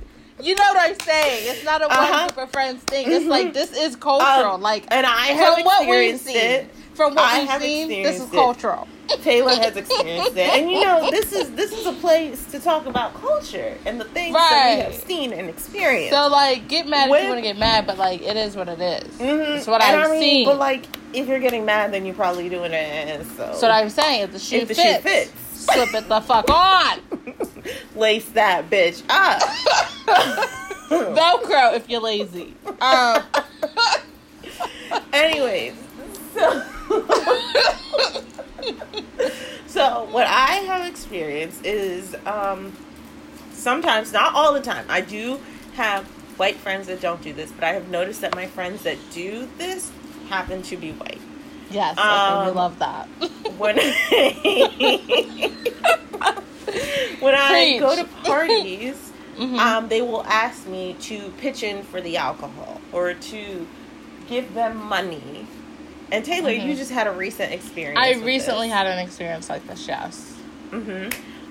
You 0.42 0.54
know 0.56 0.62
what 0.74 0.90
I'm 0.90 0.98
saying? 1.00 1.48
It's 1.48 1.64
not 1.64 1.80
a 1.82 1.86
one 1.88 1.96
Uh-huh. 1.96 2.26
group 2.28 2.38
of 2.38 2.50
friends 2.52 2.82
thing. 2.82 3.10
It's 3.10 3.24
Mhm. 3.24 3.28
like 3.28 3.52
this 3.54 3.72
is 3.72 3.94
cultural. 3.96 4.54
Um, 4.54 4.60
like 4.62 4.84
and 4.88 5.06
I 5.06 5.28
have 5.28 5.56
we've 5.56 5.66
experienced 5.66 6.26
it. 6.28 6.70
From 6.94 7.14
what 7.14 7.24
I 7.24 7.40
we've 7.40 7.48
have 7.48 7.62
seen, 7.62 7.88
this 7.88 8.16
is 8.20 8.28
it. 8.28 8.32
cultural. 8.32 8.88
Taylor 9.22 9.54
has 9.54 9.76
experienced 9.76 10.32
it, 10.36 10.48
and 10.48 10.70
you 10.70 10.80
know 10.80 11.10
this 11.10 11.32
is 11.32 11.50
this 11.52 11.72
is 11.72 11.86
a 11.86 11.92
place 11.92 12.44
to 12.46 12.58
talk 12.58 12.86
about 12.86 13.12
culture 13.14 13.76
and 13.84 14.00
the 14.00 14.04
things 14.06 14.34
that 14.34 14.76
we 14.76 14.82
have 14.82 14.94
seen 14.94 15.32
and 15.32 15.48
experienced. 15.50 16.12
So 16.12 16.28
like, 16.28 16.68
get 16.68 16.86
mad 16.88 17.10
if 17.10 17.22
you 17.22 17.28
want 17.28 17.38
to 17.38 17.42
get 17.42 17.58
mad, 17.58 17.86
but 17.86 17.98
like, 17.98 18.22
it 18.22 18.36
is 18.36 18.56
what 18.56 18.68
it 18.68 18.80
is. 18.80 19.04
Mm-hmm. 19.18 19.56
It's 19.58 19.66
what 19.66 19.82
And 19.82 20.00
I've 20.00 20.08
I 20.08 20.12
mean, 20.12 20.20
seen. 20.22 20.46
But 20.46 20.58
like, 20.58 20.86
if 21.12 21.28
you're 21.28 21.38
getting 21.38 21.64
mad, 21.66 21.92
then 21.92 22.06
you're 22.06 22.14
probably 22.14 22.48
doing 22.48 22.72
it. 22.72 23.26
So, 23.36 23.52
so 23.54 23.68
what 23.68 23.70
I'm 23.74 23.90
saying, 23.90 24.22
if 24.22 24.32
the 24.32 24.38
shoe 24.38 24.56
If 24.56 24.68
the 24.68 24.74
shoe 24.74 24.82
fits, 25.00 25.30
fits. 25.30 25.64
slip 25.66 25.92
it 25.94 26.08
the 26.08 26.20
fuck 26.22 26.48
on. 26.50 27.00
lace 27.96 28.28
that 28.30 28.70
bitch 28.70 29.02
up. 29.10 29.42
Velcro 30.88 31.74
if 31.76 31.88
you're 31.90 32.00
lazy. 32.00 32.54
Um, 32.80 33.22
Anyways, 35.12 35.74
so 36.34 36.62
so 39.66 40.08
what 40.10 40.26
I 40.28 40.60
have 41.18 41.28
experienced 41.28 41.64
is 41.66 42.14
um, 42.26 42.72
sometimes, 43.52 44.12
not 44.12 44.34
all 44.34 44.52
the 44.52 44.60
time. 44.60 44.84
I 44.88 45.00
do 45.00 45.38
have 45.74 46.04
white 46.38 46.56
friends 46.56 46.86
that 46.88 47.00
don't 47.00 47.22
do 47.22 47.32
this, 47.32 47.50
but 47.52 47.64
I 47.64 47.72
have 47.72 47.88
noticed 47.88 48.20
that 48.22 48.34
my 48.34 48.46
friends 48.46 48.82
that 48.82 48.96
do 49.12 49.48
this 49.58 49.90
happen 50.28 50.62
to 50.62 50.76
be 50.76 50.92
white. 50.92 51.20
yes, 51.70 51.96
okay, 51.98 52.42
we 52.44 52.50
Um, 52.50 52.54
love 52.54 52.78
that. 52.80 53.06
When 53.58 53.76
when 57.20 57.34
I 57.34 57.48
Preach. 57.50 57.80
go 57.80 57.96
to 57.96 58.04
parties, 58.24 59.12
Mhm. 59.38 59.58
um, 59.60 59.88
they 59.88 60.02
will 60.02 60.24
ask 60.24 60.66
me 60.66 60.96
to 61.00 61.30
pitch 61.38 61.62
in 61.62 61.82
for 61.84 62.00
the 62.00 62.16
alcohol 62.16 62.80
or 62.92 63.14
to 63.14 63.66
give 64.28 64.54
them 64.54 64.84
money. 64.88 65.46
And 66.12 66.24
Taylor, 66.24 66.50
you 66.50 66.74
Mhm. 66.74 66.76
just 66.76 66.90
had 66.92 67.06
a 67.06 67.10
recent 67.12 67.52
experience. 67.52 67.98
I 67.98 68.12
recently 68.24 68.68
this. 68.68 68.76
had 68.76 68.86
an 68.86 68.98
experience 68.98 69.48
like 69.50 69.66
this. 69.66 69.86
Yes. 69.88 70.33
Hmm 70.80 71.08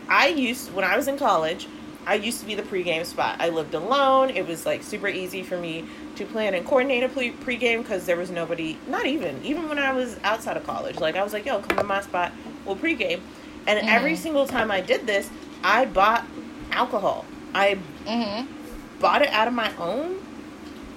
I 0.10 0.28
used 0.28 0.74
when 0.74 0.84
I 0.86 0.98
was 0.98 1.08
in 1.08 1.18
college. 1.18 1.68
I 2.06 2.16
used 2.16 2.42
to 2.42 2.46
be 2.46 2.56
the 2.56 2.64
pregame 2.64 3.06
spot. 3.06 3.38
I 3.40 3.48
lived 3.48 3.74
alone. 3.74 4.30
It 4.30 4.46
was 4.46 4.66
like 4.66 4.84
super 4.84 5.08
easy 5.08 5.42
for 5.42 5.58
me 5.58 5.86
to 6.18 6.26
plan 6.26 6.54
and 6.54 6.66
coordinate 6.66 7.04
a 7.04 7.10
pre- 7.10 7.32
pregame 7.32 7.78
because 7.82 8.06
there 8.06 8.18
was 8.18 8.30
nobody. 8.30 8.78
Not 8.88 9.06
even 9.06 9.40
even 9.46 9.70
when 9.70 9.80
I 9.80 9.94
was 9.94 10.18
outside 10.26 10.58
of 10.58 10.66
college. 10.66 10.98
Like 10.98 11.16
I 11.16 11.24
was 11.24 11.32
like, 11.32 11.46
yo, 11.46 11.60
come 11.62 11.78
to 11.78 11.84
my 11.84 12.02
spot. 12.02 12.34
We'll 12.66 12.76
pregame. 12.76 13.22
And 13.66 13.88
every 13.88 14.14
Mhm. 14.14 14.18
single 14.18 14.46
time 14.46 14.70
I 14.70 14.82
did 14.82 15.08
this, 15.08 15.30
I 15.64 15.86
bought 15.86 16.26
alcohol. 16.72 17.24
I 17.56 17.78
Mhm. 18.06 18.48
bought 19.00 19.22
it 19.22 19.30
out 19.30 19.48
of 19.48 19.54
my 19.54 19.72
own 19.80 20.18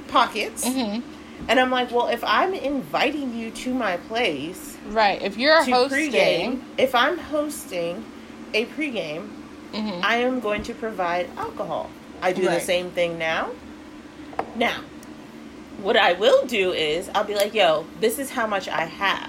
pockets. 0.09 0.65
Mhm. 0.65 1.03
And 1.49 1.61
I'm 1.61 1.71
like, 1.71 1.93
well, 1.93 2.09
if 2.09 2.25
I'm 2.25 2.55
inviting 2.55 3.37
you 3.39 3.51
to 3.53 3.73
my 3.73 3.99
place 3.99 4.77
Right. 4.89 5.21
If 5.23 5.37
you're 5.37 5.63
hosting, 5.65 6.13
pregame, 6.13 6.61
if 6.79 6.95
I'm 6.95 7.19
hosting 7.19 8.05
a 8.57 8.65
pregame, 8.67 9.29
Mhm. 9.73 10.01
I 10.03 10.17
am 10.17 10.41
going 10.41 10.63
to 10.65 10.75
provide 10.75 11.29
alcohol. 11.37 11.91
I 12.23 12.33
do 12.33 12.43
the 12.43 12.61
same 12.61 12.91
thing 12.91 13.19
now. 13.19 13.51
Now, 14.55 14.79
what 15.83 15.97
I 15.97 16.13
will 16.15 16.47
do 16.47 16.73
is 16.73 17.11
I'll 17.15 17.25
be 17.25 17.35
like, 17.35 17.53
yo, 17.53 17.85
this 18.01 18.19
is 18.19 18.31
how 18.31 18.47
much 18.47 18.69
I 18.69 18.87
have. 18.87 19.29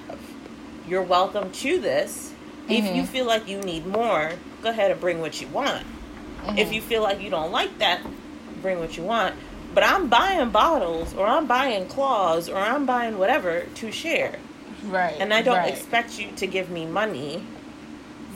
You're 0.87 1.03
welcome 1.03 1.51
to 1.51 1.79
this. 1.79 2.31
If 2.69 2.85
you 2.95 3.03
Mhm. 3.03 3.07
feel 3.07 3.25
like 3.25 3.47
you 3.47 3.59
need 3.59 3.85
more, 3.85 4.31
go 4.63 4.69
ahead 4.69 4.91
and 4.91 4.99
bring 5.01 5.19
what 5.19 5.41
you 5.41 5.47
want. 5.47 5.85
If 6.55 6.69
Mhm. 6.69 6.73
you 6.75 6.81
feel 6.81 7.03
like 7.03 7.21
you 7.21 7.29
don't 7.29 7.51
like 7.51 7.77
that, 7.79 7.99
bring 8.61 8.79
what 8.79 8.95
you 8.95 9.03
want. 9.03 9.35
But 9.73 9.83
I'm 9.83 10.07
buying 10.07 10.49
bottles 10.49 11.13
or 11.13 11.27
I'm 11.27 11.45
buying 11.45 11.87
claws 11.87 12.47
or 12.47 12.57
I'm 12.57 12.85
buying 12.85 13.17
whatever 13.17 13.63
to 13.75 13.91
share. 13.91 14.35
right, 14.85 15.15
And 15.19 15.33
I 15.33 15.41
don't 15.41 15.57
right, 15.57 15.73
expect 15.73 16.17
you 16.19 16.27
to 16.37 16.47
give 16.47 16.69
me 16.69 16.85
money 16.85 17.43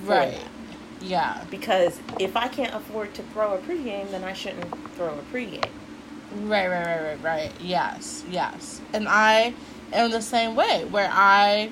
for 0.04 0.12
right, 0.16 0.32
that. 0.32 0.51
Yeah, 1.02 1.43
Because 1.49 1.99
if 2.20 2.36
I 2.38 2.47
can't 2.47 2.74
afford 2.74 3.14
to 3.16 3.24
throw 3.24 3.54
a 3.56 3.58
pregame, 3.60 4.12
then 4.12 4.24
I 4.24 4.34
shouldn't 4.34 4.70
throw 4.95 5.10
a 5.14 5.34
pregame. 5.36 5.66
right, 6.43 6.68
right, 6.68 6.86
right, 6.86 7.02
right, 7.04 7.24
right. 7.24 7.52
Yes, 7.60 8.24
yes. 8.30 8.82
And 8.93 9.08
I 9.08 9.54
am 9.91 10.12
the 10.12 10.22
same 10.22 10.56
way. 10.56 10.86
Where 10.86 11.10
I, 11.12 11.72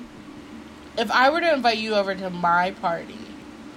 if 0.98 1.10
I 1.10 1.30
were 1.30 1.40
to 1.40 1.52
invite 1.54 1.78
you 1.78 1.94
over 1.94 2.14
to 2.14 2.28
my 2.30 2.72
party, 2.72 3.18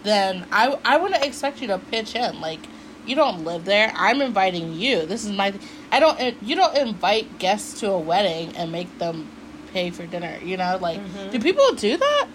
then 0.04 0.46
I 0.52 0.78
I 0.84 0.98
wouldn't 0.98 1.24
expect 1.24 1.62
you 1.62 1.68
to 1.68 1.78
pitch 1.78 2.16
in. 2.16 2.42
Like 2.42 2.60
you 3.06 3.16
don't 3.16 3.46
live 3.46 3.64
there. 3.66 3.94
I'm 3.96 4.22
inviting 4.22 4.74
you. 4.74 5.06
This 5.06 5.24
is 5.24 5.32
my. 5.32 5.54
I 5.92 6.00
don't. 6.02 6.20
You 6.44 6.56
don't 6.58 6.76
invite 6.76 7.40
guests 7.40 7.80
to 7.80 7.92
a 7.92 7.98
wedding 8.00 8.54
and 8.58 8.72
make 8.72 8.98
them 8.98 9.30
pay 9.72 9.92
for 9.92 10.06
dinner. 10.06 10.38
You 10.44 10.58
know, 10.58 10.78
like 10.82 11.00
Mhm. 11.00 11.32
do 11.32 11.40
people 11.40 11.72
do 11.76 11.96
that? 11.96 12.28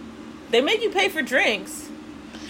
They 0.51 0.63
make 0.63 0.83
you 0.83 0.91
pay 0.91 1.11
for 1.11 1.21
drinks. 1.21 1.88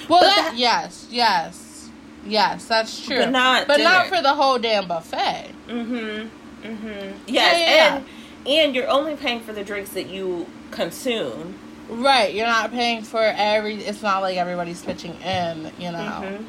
Well, 0.09 0.21
But 0.21 0.27
that, 0.27 0.49
that- 0.53 0.57
yes, 0.59 1.07
yes, 1.11 1.89
yes, 2.25 2.65
that's 2.67 3.05
true. 3.07 3.19
But 3.19 3.31
not 3.31 3.67
but 3.69 3.81
not 3.81 4.07
for 4.09 4.21
the 4.23 4.35
whole 4.35 4.59
damn 4.59 4.89
buffet. 4.89 5.51
Mm-hmm. 5.69 6.29
Mm-hmm. 6.67 7.19
Yes, 7.27 7.29
Yeah, 7.29 7.59
yeah, 7.59 7.97
and 7.97 8.07
and 8.49 8.75
you're 8.75 8.89
only 8.89 9.17
paying 9.17 9.41
for 9.41 9.53
the 9.53 9.63
drinks 9.63 9.91
that 9.91 10.09
you 10.09 10.47
consume. 10.71 11.59
Right, 11.91 12.35
you're 12.35 12.47
not 12.47 12.71
paying 12.71 13.03
for 13.03 13.23
every. 13.23 13.77
It's 13.77 14.03
not 14.03 14.21
like 14.23 14.37
everybody's 14.37 14.83
pitching 14.83 15.15
in. 15.23 15.71
You 15.79 15.93
know, 15.93 15.99
Mhm. 16.25 16.45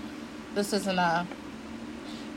this 0.56 0.74
isn't 0.74 0.98
a. 1.00 1.28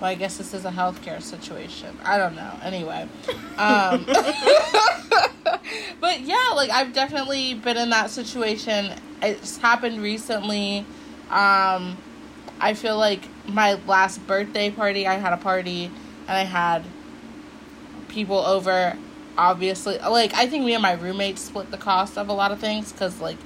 Well, 0.01 0.11
I 0.11 0.15
guess 0.17 0.37
this 0.37 0.53
is 0.53 0.65
a 0.65 0.71
healthcare 0.71 1.23
situation. 1.23 1.97
I 2.05 2.19
don't 2.19 2.35
know. 2.35 2.51
Anyway, 2.63 3.09
um, 3.59 4.05
but 6.01 6.21
yeah, 6.23 6.51
like 6.55 6.71
I've 6.71 6.93
definitely 6.93 7.55
been 7.55 7.77
in 7.77 7.91
that 7.91 8.11
situation. 8.11 8.93
It's 9.23 9.57
happened 9.59 10.03
recently. 10.03 10.85
Um, 11.33 11.97
I 12.61 12.75
feel 12.75 12.97
like 12.99 13.23
my 13.49 13.75
last 13.87 14.25
birthday 14.27 14.71
party, 14.71 15.07
I 15.07 15.15
had 15.15 15.33
a 15.33 15.37
party 15.37 15.87
and 15.87 16.31
I 16.31 16.45
had 16.45 16.85
people 18.09 18.39
over. 18.39 18.97
Obviously, 19.39 19.97
like 19.99 20.35
I 20.35 20.47
think 20.47 20.65
me 20.65 20.75
and 20.75 20.83
my 20.83 20.93
roommates 20.93 21.41
split 21.41 21.71
the 21.71 21.79
cost 21.79 22.19
of 22.19 22.29
a 22.29 22.33
lot 22.35 22.53
of 22.53 22.59
things 22.61 22.93
because 22.93 23.19
like 23.21 23.39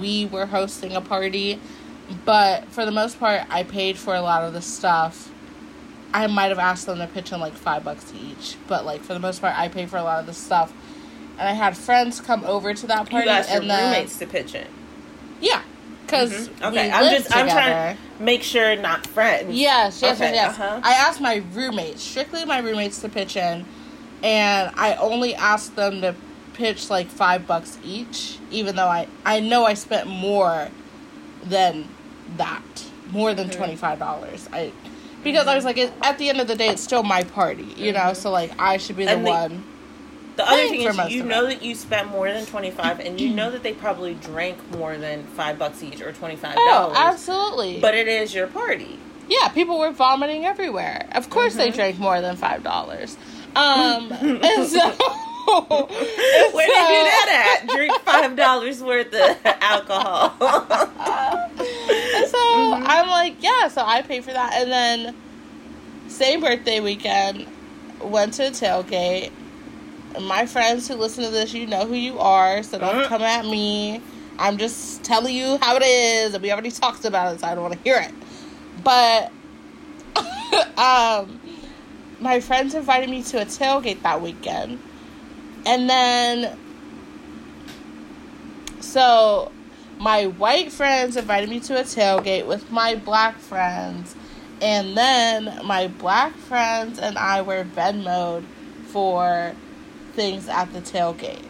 we 0.00 0.26
were 0.26 0.46
hosting 0.46 0.94
a 0.94 1.00
party, 1.00 1.58
but 2.24 2.66
for 2.68 2.84
the 2.86 2.92
most 2.92 3.18
part, 3.18 3.42
I 3.50 3.64
paid 3.64 3.98
for 3.98 4.14
a 4.14 4.20
lot 4.20 4.44
of 4.44 4.52
the 4.52 4.62
stuff. 4.62 5.30
I 6.12 6.28
might 6.28 6.50
have 6.50 6.60
asked 6.60 6.86
them 6.86 6.98
to 6.98 7.08
pitch 7.08 7.32
in 7.32 7.40
like 7.40 7.54
five 7.54 7.82
bucks 7.82 8.12
each, 8.16 8.56
but 8.68 8.86
like 8.86 9.02
for 9.02 9.12
the 9.12 9.18
most 9.18 9.40
part, 9.40 9.58
I 9.58 9.66
paid 9.66 9.90
for 9.90 9.96
a 9.96 10.04
lot 10.04 10.20
of 10.20 10.26
the 10.26 10.32
stuff. 10.32 10.72
And 11.36 11.48
I 11.48 11.52
had 11.52 11.76
friends 11.76 12.20
come 12.20 12.44
over 12.44 12.72
to 12.72 12.86
that 12.86 13.10
party, 13.10 13.26
You 13.26 13.32
asked 13.32 13.50
your 13.50 13.62
and 13.62 13.68
then 13.70 13.92
roommates 13.92 14.16
to 14.20 14.26
pitch 14.28 14.54
in. 14.54 14.68
yeah, 15.40 15.62
because 16.20 16.48
Mhm. 16.48 16.68
Okay, 16.68 16.90
I'm 16.90 17.10
just 17.10 17.36
I'm 17.36 17.48
trying 17.48 17.96
to 17.96 18.22
make 18.22 18.42
sure 18.42 18.76
not 18.76 19.06
friends. 19.06 19.54
Yes, 19.54 20.00
yes, 20.02 20.16
Okay, 20.20 20.32
yes, 20.34 20.56
yes. 20.56 20.58
uh-huh. 20.58 20.80
I 20.82 20.92
asked 20.94 21.20
my 21.20 21.42
roommates, 21.52 22.02
strictly 22.02 22.44
my 22.44 22.58
roommates, 22.58 23.00
to 23.00 23.08
pitch 23.08 23.36
in, 23.36 23.64
and 24.22 24.70
I 24.76 24.94
only 24.96 25.34
asked 25.34 25.76
them 25.76 26.00
to 26.02 26.14
pitch 26.54 26.88
like 26.90 27.08
five 27.08 27.46
bucks 27.46 27.78
each, 27.84 28.38
even 28.50 28.76
though 28.76 28.86
I 28.88 29.06
I 29.26 29.40
know 29.40 29.64
I 29.64 29.74
spent 29.74 30.06
more 30.08 30.68
than 31.44 31.88
that, 32.36 32.62
more 33.10 33.34
than 33.34 33.48
Mhm. 33.50 33.56
twenty 33.56 33.76
five 33.76 33.98
dollars. 33.98 34.48
I 34.52 34.72
because 35.22 35.46
I 35.46 35.54
was 35.56 35.64
like, 35.64 35.78
it, 35.78 35.90
at 36.02 36.18
the 36.18 36.28
end 36.28 36.38
of 36.40 36.48
the 36.48 36.54
day, 36.54 36.68
it's 36.68 36.82
still 36.82 37.02
my 37.02 37.22
party, 37.24 37.66
you 37.78 37.92
know. 37.92 38.00
Mhm. 38.12 38.16
So 38.16 38.30
like, 38.30 38.52
I 38.58 38.76
should 38.76 38.96
be 38.96 39.06
the 39.06 39.16
the- 39.16 39.22
one. 39.22 39.64
The 40.36 40.44
other 40.50 40.66
thing 40.68 40.82
is, 40.82 41.12
you 41.12 41.22
know 41.22 41.46
that 41.46 41.62
you 41.62 41.74
spent 41.76 42.08
more 42.10 42.30
than 42.32 42.44
twenty 42.46 42.70
five, 42.72 42.98
and 43.00 43.20
you 43.20 43.30
know 43.30 43.50
that 43.52 43.62
they 43.62 43.72
probably 43.72 44.14
drank 44.14 44.58
more 44.72 44.96
than 44.96 45.22
five 45.24 45.58
bucks 45.58 45.82
each 45.82 46.00
or 46.00 46.12
twenty 46.12 46.34
five 46.36 46.56
dollars. 46.56 46.96
absolutely. 46.98 47.78
but 47.80 47.94
it 47.94 48.08
is 48.08 48.34
your 48.34 48.46
party. 48.48 48.98
Yeah, 49.28 49.48
people 49.48 49.78
were 49.78 49.90
vomiting 49.92 50.44
everywhere. 50.44 51.06
Of 51.12 51.30
course, 51.30 51.54
they 51.54 51.70
Mhm. 51.70 51.74
drank 51.74 51.98
more 51.98 52.20
than 52.20 52.36
five 52.36 52.62
dollars. 52.64 53.16
Um, 53.56 54.10
and 54.20 54.66
so 54.66 54.80
Where 55.46 56.66
they 56.66 56.66
do 56.66 57.04
that 57.04 57.58
at? 57.62 57.68
Drink 57.68 57.94
five 58.00 58.34
dollars 58.34 58.82
worth 58.82 59.14
of 59.14 59.36
alcohol. 59.60 60.34
And 61.56 62.28
so 62.28 62.38
Mhm. 62.38 62.84
I'm 62.86 63.08
like, 63.08 63.36
yeah. 63.42 63.68
So 63.68 63.82
I 63.84 64.02
paid 64.02 64.24
for 64.24 64.32
that, 64.32 64.54
and 64.54 64.70
then 64.70 65.14
same 66.08 66.40
birthday 66.40 66.80
weekend, 66.80 67.46
went 68.00 68.34
to 68.34 68.48
a 68.48 68.50
tailgate. 68.50 69.30
My 70.20 70.46
friends 70.46 70.86
who 70.88 70.94
listen 70.94 71.24
to 71.24 71.30
this, 71.30 71.52
you 71.52 71.66
know 71.66 71.86
who 71.86 71.94
you 71.94 72.18
are, 72.18 72.62
so 72.62 72.78
don't 72.78 73.04
Uh. 73.04 73.08
come 73.08 73.22
at 73.22 73.44
me. 73.44 74.00
I'm 74.38 74.58
just 74.58 75.02
telling 75.04 75.34
you 75.34 75.58
how 75.60 75.76
it 75.76 75.82
is, 75.82 76.34
and 76.34 76.42
we 76.42 76.52
already 76.52 76.70
talked 76.70 77.04
about 77.04 77.34
it, 77.34 77.40
so 77.40 77.46
I 77.46 77.54
don't 77.54 77.62
want 77.62 77.74
to 77.74 77.80
hear 77.82 77.96
it. 77.98 78.12
But 78.82 79.30
um, 80.78 81.40
my 82.20 82.40
friends 82.40 82.74
invited 82.74 83.10
me 83.10 83.22
to 83.24 83.40
a 83.42 83.44
tailgate 83.44 84.02
that 84.02 84.20
weekend, 84.20 84.80
and 85.66 85.88
then 85.88 86.58
so 88.80 89.50
my 89.98 90.26
white 90.26 90.72
friends 90.72 91.16
invited 91.16 91.48
me 91.48 91.60
to 91.60 91.80
a 91.80 91.84
tailgate 91.84 92.46
with 92.46 92.70
my 92.70 92.94
black 92.96 93.38
friends, 93.38 94.14
and 94.60 94.96
then 94.96 95.60
my 95.64 95.88
black 95.88 96.34
friends 96.34 96.98
and 96.98 97.16
I 97.18 97.42
were 97.42 97.64
Venmoed 97.64 98.44
for 98.86 99.54
things 100.14 100.48
at 100.48 100.72
the 100.72 100.80
tailgate. 100.80 101.44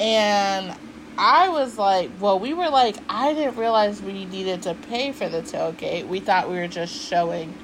And 0.00 0.74
I 1.18 1.48
was 1.48 1.78
like, 1.78 2.10
well, 2.20 2.38
we 2.38 2.52
were 2.52 2.68
like, 2.68 2.96
I 3.08 3.32
didn't 3.32 3.56
realize 3.56 4.02
we 4.02 4.26
needed 4.26 4.62
to 4.62 4.74
pay 4.74 5.12
for 5.12 5.28
the 5.28 5.40
tailgate. 5.40 6.06
We 6.06 6.20
thought 6.20 6.50
we 6.50 6.56
were 6.56 6.68
just 6.68 6.94
showing 6.94 7.54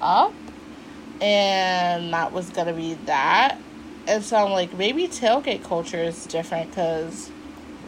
up, 0.00 0.34
and 1.20 2.12
that 2.12 2.32
was 2.32 2.50
gonna 2.50 2.74
be 2.74 2.94
that. 3.06 3.58
And 4.06 4.22
so 4.22 4.36
I'm 4.36 4.50
like, 4.52 4.74
maybe 4.74 5.08
tailgate 5.08 5.62
culture 5.64 6.02
is 6.02 6.26
different 6.26 6.70
because 6.70 7.30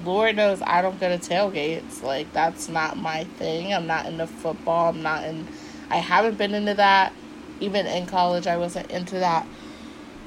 Lord 0.05 0.37
knows 0.37 0.63
I 0.63 0.81
don't 0.81 0.99
go 1.01 1.09
to 1.09 1.19
tailgates. 1.19 2.03
Like, 2.03 2.33
that's 2.33 2.69
not 2.69 2.97
my 2.97 3.25
thing. 3.25 3.75
I'm 3.75 3.87
not 3.87 4.07
into 4.07 4.27
football. 4.27 4.91
I'm 4.91 5.03
not 5.03 5.25
in, 5.25 5.47
I 5.91 5.97
haven't 5.97 6.39
been 6.39 6.55
into 6.55 6.75
that. 6.75 7.13
Even 7.61 7.87
in 7.87 8.07
college, 8.07 8.47
I 8.47 8.57
wasn't 8.57 8.91
into 8.91 9.17
that. 9.17 9.47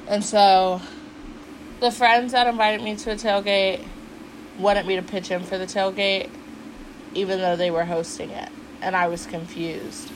And 0.08 0.24
so 0.24 0.82
the 1.80 1.91
friends 1.91 2.32
that 2.32 2.47
invited 2.47 2.82
me 2.84 2.95
to 2.97 3.12
a 3.12 3.16
tailgate 3.16 3.84
wanted 4.58 4.86
me 4.86 4.95
to 4.95 5.01
pitch 5.01 5.30
in 5.32 5.43
for 5.43 5.58
the 5.58 5.66
tailgate, 5.66 6.30
even 7.14 7.39
though 7.39 7.55
they 7.55 7.70
were 7.72 7.86
hosting 7.86 8.30
it. 8.32 8.49
And 8.82 8.95
I 8.95 9.08
was 9.08 9.26
confused. 9.26 10.10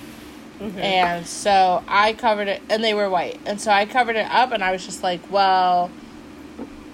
Mhm. 0.59 0.77
And 0.79 1.25
so 1.25 1.83
I 1.87 2.13
covered 2.13 2.47
it, 2.47 2.61
and 2.69 2.83
they 2.83 2.93
were 2.93 3.09
white. 3.09 3.39
And 3.45 3.59
so 3.59 3.71
I 3.71 3.85
covered 3.85 4.15
it 4.15 4.27
up, 4.31 4.51
and 4.51 4.63
I 4.63 4.71
was 4.71 4.85
just 4.85 5.01
like, 5.03 5.19
well, 5.31 5.89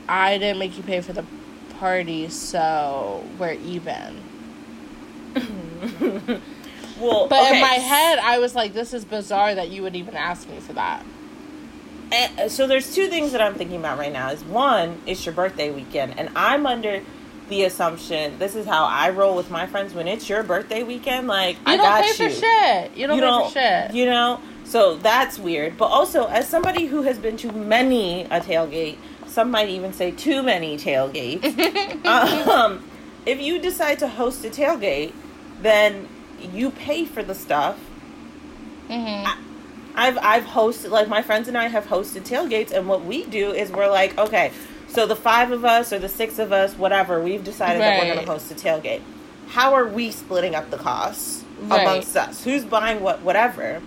I 0.08 0.38
didn't 0.38 0.58
make 0.60 0.78
you 0.78 0.84
pay 0.84 1.02
for 1.02 1.12
the 1.14 1.26
party, 1.80 2.30
so 2.30 3.24
we're 3.38 3.54
even. 3.54 4.22
Well, 7.00 7.28
But 7.28 7.44
okay. 7.46 7.56
in 7.58 7.62
my 7.62 7.76
head, 7.76 8.18
I 8.18 8.40
was 8.40 8.56
like, 8.56 8.74
this 8.74 8.92
is 8.92 9.06
bizarre 9.06 9.54
that 9.54 9.70
you 9.70 9.84
would 9.84 9.96
even 9.96 10.16
ask 10.16 10.50
me 10.50 10.60
for 10.60 10.74
that. 10.74 11.06
And, 12.12 12.52
so 12.52 12.68
there's 12.68 12.94
two 12.96 13.08
things 13.08 13.32
that 13.34 13.42
I'm 13.42 13.56
thinking 13.56 13.78
about 13.78 13.98
right 13.98 14.12
now. 14.14 14.30
Is 14.32 14.44
one, 14.44 15.02
it's 15.06 15.26
your 15.26 15.36
birthday 15.36 15.72
weekend, 15.72 16.18
and 16.20 16.30
I'm 16.36 16.66
under 16.66 17.02
the 17.50 17.64
assumption 17.64 18.38
this 18.40 18.56
is 18.56 18.66
how 18.66 18.84
I 18.86 19.10
roll 19.12 19.34
with 19.34 19.50
my 19.50 19.68
friends 19.68 19.94
when 19.94 20.06
it's 20.08 20.28
your 20.28 20.44
birthday 20.44 20.84
weekend. 20.84 21.28
Like 21.28 21.56
You 21.56 21.62
I 21.66 21.78
don't 21.78 21.86
got 21.86 22.04
pay 22.04 22.08
you. 22.10 22.30
for 22.30 22.40
shit. 22.42 22.98
You 22.98 23.08
don't 23.08 23.16
you 23.18 23.22
pay 23.22 23.28
don't, 23.28 23.46
for 23.48 23.60
shit. 23.60 23.94
you 23.94 24.06
know. 24.06 24.40
So 24.66 24.98
that's 24.98 25.40
weird. 25.40 25.78
But 25.78 25.86
also, 25.86 26.28
as 26.28 26.48
somebody 26.48 26.86
who 26.88 27.04
has 27.04 27.18
been 27.18 27.38
to 27.38 27.52
many 27.54 28.24
a 28.26 28.42
tailgate, 28.42 28.98
some 29.28 29.50
might 29.52 29.70
even 29.70 29.94
say 29.94 30.12
too 30.12 30.44
many 30.44 30.78
tailgates. 30.78 32.06
um, 32.06 32.84
if 33.26 33.40
you 33.40 33.60
decide 33.60 34.00
to 34.00 34.08
host 34.10 34.44
a 34.46 34.50
tailgate, 34.50 35.14
then 35.62 36.08
you 36.54 36.70
pay 36.72 37.06
for 37.06 37.24
the 37.24 37.36
stuff. 37.36 37.78
Mhm. 38.90 39.26
I've 39.98 40.18
I've 40.22 40.44
hosted 40.46 40.92
like 40.92 41.10
my 41.10 41.22
friends 41.24 41.48
and 41.48 41.58
I 41.58 41.68
have 41.68 41.86
hosted 41.88 42.22
tailgates, 42.22 42.72
and 42.72 42.88
what 42.88 43.04
we 43.04 43.26
do 43.26 43.52
is 43.52 43.72
we're 43.72 43.90
like, 43.90 44.18
okay, 44.18 44.52
so 44.88 45.06
the 45.08 45.16
five 45.16 45.52
of 45.52 45.66
us 45.66 45.92
or 45.92 46.00
the 46.00 46.08
six 46.08 46.40
of 46.40 46.52
us, 46.54 46.76
whatever, 46.76 47.20
we've 47.22 47.44
decided 47.44 47.82
that 47.82 48.00
we're 48.00 48.14
going 48.14 48.26
to 48.26 48.32
host 48.32 48.52
a 48.52 48.56
tailgate. 48.56 49.02
How 49.50 49.74
are 49.74 49.86
we 49.88 50.12
splitting 50.12 50.56
up 50.56 50.70
the 50.70 50.78
costs 50.78 51.44
Right. 51.60 51.82
amongst 51.82 52.16
us? 52.16 52.44
Who's 52.44 52.64
buying 52.64 53.02
what, 53.02 53.22
whatever? 53.24 53.82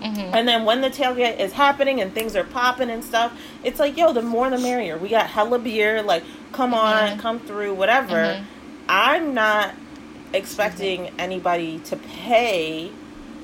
Mhm. 0.00 0.30
And 0.32 0.46
then 0.46 0.64
when 0.64 0.80
the 0.80 0.90
tailgate 0.90 1.40
is 1.40 1.52
happening 1.52 2.00
and 2.00 2.14
things 2.14 2.36
are 2.36 2.44
popping 2.44 2.88
and 2.90 3.02
stuff, 3.04 3.32
it's 3.64 3.80
like, 3.80 3.96
yo, 3.96 4.12
the 4.12 4.22
more 4.22 4.48
the 4.48 4.58
merrier. 4.58 4.96
We 4.96 5.08
got 5.08 5.26
hella 5.26 5.58
beer, 5.58 6.02
like, 6.02 6.22
come 6.52 6.72
on, 6.72 7.16
Mhm. 7.16 7.18
come 7.18 7.40
through, 7.40 7.74
whatever. 7.74 8.14
Mhm. 8.14 8.42
I'm 8.88 9.34
not 9.34 9.74
expecting 10.32 11.10
anybody 11.18 11.80
to 11.86 11.96
pay 11.96 12.90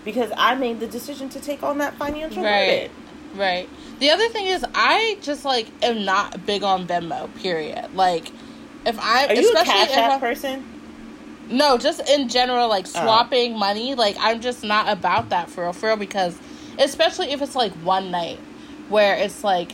because 0.04 0.30
I 0.36 0.54
made 0.54 0.80
the 0.80 0.86
decision 0.86 1.28
to 1.30 1.40
take 1.40 1.62
on 1.62 1.78
that 1.78 1.94
financial 1.96 2.42
Right. 2.42 2.90
burden. 2.90 2.90
Right. 3.36 3.68
The 3.98 4.10
other 4.10 4.28
thing 4.28 4.46
is, 4.46 4.64
I 4.74 5.18
just 5.22 5.44
like 5.44 5.66
am 5.82 6.04
not 6.04 6.46
big 6.46 6.62
on 6.62 6.86
Venmo. 6.86 7.32
Period. 7.36 7.94
Like, 7.94 8.30
if 8.86 8.98
I 9.00 9.26
Are 9.26 9.34
you 9.34 9.40
a 9.40 9.60
especially 9.60 9.72
Cash 9.72 9.96
App 9.96 10.20
person? 10.20 10.64
No, 11.50 11.76
just 11.78 12.00
in 12.08 12.28
general, 12.28 12.68
like 12.68 12.86
Oh. 12.86 13.02
swapping 13.02 13.58
money. 13.58 13.94
Like 13.94 14.16
I'm 14.20 14.40
just 14.40 14.62
not 14.64 14.88
about 14.88 15.30
that 15.30 15.50
for 15.50 15.64
real, 15.64 15.72
for 15.72 15.86
real. 15.88 15.96
Because 15.96 16.36
especially 16.78 17.32
if 17.32 17.42
it's 17.42 17.54
like 17.54 17.72
one 17.82 18.10
night 18.10 18.38
where 18.88 19.16
it's 19.16 19.42
like 19.44 19.72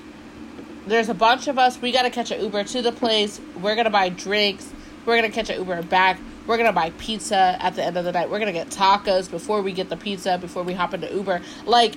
there's 0.86 1.08
a 1.08 1.14
bunch 1.14 1.46
of 1.48 1.58
us. 1.58 1.80
We 1.80 1.92
gotta 1.92 2.10
catch 2.10 2.30
an 2.30 2.40
Uber 2.40 2.64
to 2.64 2.82
the 2.82 2.92
place. 2.92 3.40
We're 3.60 3.76
gonna 3.76 3.90
buy 3.90 4.08
drinks. 4.08 4.68
We're 5.06 5.16
gonna 5.16 5.30
catch 5.30 5.50
an 5.50 5.58
Uber 5.58 5.82
back. 5.82 6.18
We're 6.46 6.56
gonna 6.56 6.72
buy 6.72 6.90
pizza 6.98 7.56
at 7.60 7.74
the 7.76 7.84
end 7.84 7.96
of 7.96 8.04
the 8.04 8.12
night. 8.12 8.30
We're 8.30 8.38
gonna 8.38 8.52
get 8.52 8.70
tacos 8.70 9.30
before 9.30 9.62
we 9.62 9.72
get 9.72 9.88
the 9.88 9.96
pizza. 9.96 10.38
Before 10.38 10.62
we 10.62 10.72
hop 10.72 10.94
into 10.94 11.12
Uber. 11.12 11.40
Like 11.66 11.96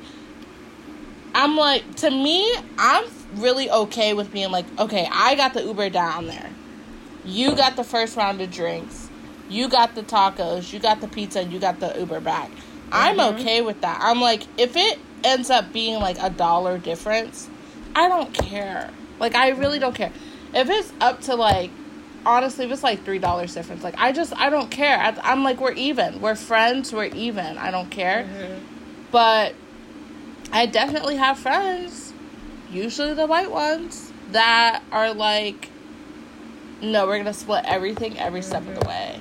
I'm 1.36 1.56
like 1.58 1.96
to 1.96 2.12
me, 2.12 2.54
I'm 2.78 3.06
really 3.36 3.70
okay 3.70 4.14
with 4.14 4.32
being 4.32 4.52
like, 4.52 4.66
okay, 4.80 5.08
I 5.12 5.36
got 5.36 5.54
the 5.54 5.64
Uber 5.64 5.90
down 5.90 6.28
there. 6.28 6.50
You 7.26 7.56
got 7.56 7.76
the 7.76 7.84
first 7.84 8.16
round 8.18 8.42
of 8.42 8.52
drinks. 8.52 9.10
You 9.50 9.70
got 9.70 9.96
the 9.96 10.04
tacos. 10.04 10.72
You 10.74 10.80
got 10.80 11.02
the 11.02 11.08
pizza. 11.08 11.40
And 11.42 11.52
you 11.52 11.60
got 11.60 11.80
the 11.80 11.98
Uber 11.98 12.20
back. 12.20 12.52
I'm 12.92 13.18
Mhm. 13.18 13.40
okay 13.40 13.62
with 13.62 13.82
that. 13.82 14.00
I'm 14.02 14.22
like, 14.22 14.44
if 14.58 14.76
it 14.76 15.00
ends 15.24 15.50
up 15.50 15.74
being 15.74 16.00
like 16.00 16.18
a 16.22 16.30
dollar 16.30 16.78
difference, 16.78 17.50
I 17.96 18.08
don't 18.08 18.34
care. 18.34 18.90
Like, 19.20 19.36
I 19.36 19.50
really 19.50 19.80
don't 19.80 19.96
care. 19.96 20.12
If 20.54 20.70
it's 20.70 20.92
up 21.02 21.22
to 21.22 21.36
like, 21.36 21.72
honestly, 22.26 22.66
it 22.66 22.70
was 22.70 22.84
like 22.84 23.04
three 23.04 23.20
dollars 23.20 23.54
difference, 23.54 23.84
like 23.84 23.96
I 23.98 24.12
just 24.12 24.36
I 24.38 24.50
don't 24.50 24.70
care. 24.70 24.98
I, 24.98 25.16
I'm 25.24 25.44
like, 25.44 25.60
we're 25.60 25.74
even. 25.74 26.22
We're 26.22 26.36
friends. 26.36 26.94
We're 26.94 27.06
even. 27.06 27.58
I 27.58 27.72
don't 27.72 27.90
care. 27.90 28.24
Mm-hmm. 28.24 28.66
But 29.12 29.56
I 30.52 30.66
definitely 30.66 31.18
have 31.18 31.40
friends, 31.40 32.14
usually 32.72 33.14
the 33.14 33.26
white 33.26 33.52
ones, 33.52 34.12
that 34.32 34.84
are 34.92 35.14
like, 35.14 35.70
no, 36.82 37.08
we're 37.08 37.18
gonna 37.18 37.34
split 37.34 37.66
everything 37.66 38.18
every 38.20 38.42
step 38.42 38.62
of 38.68 38.76
the 38.76 38.82
mm-hmm. 38.82 38.90
way. 38.90 39.20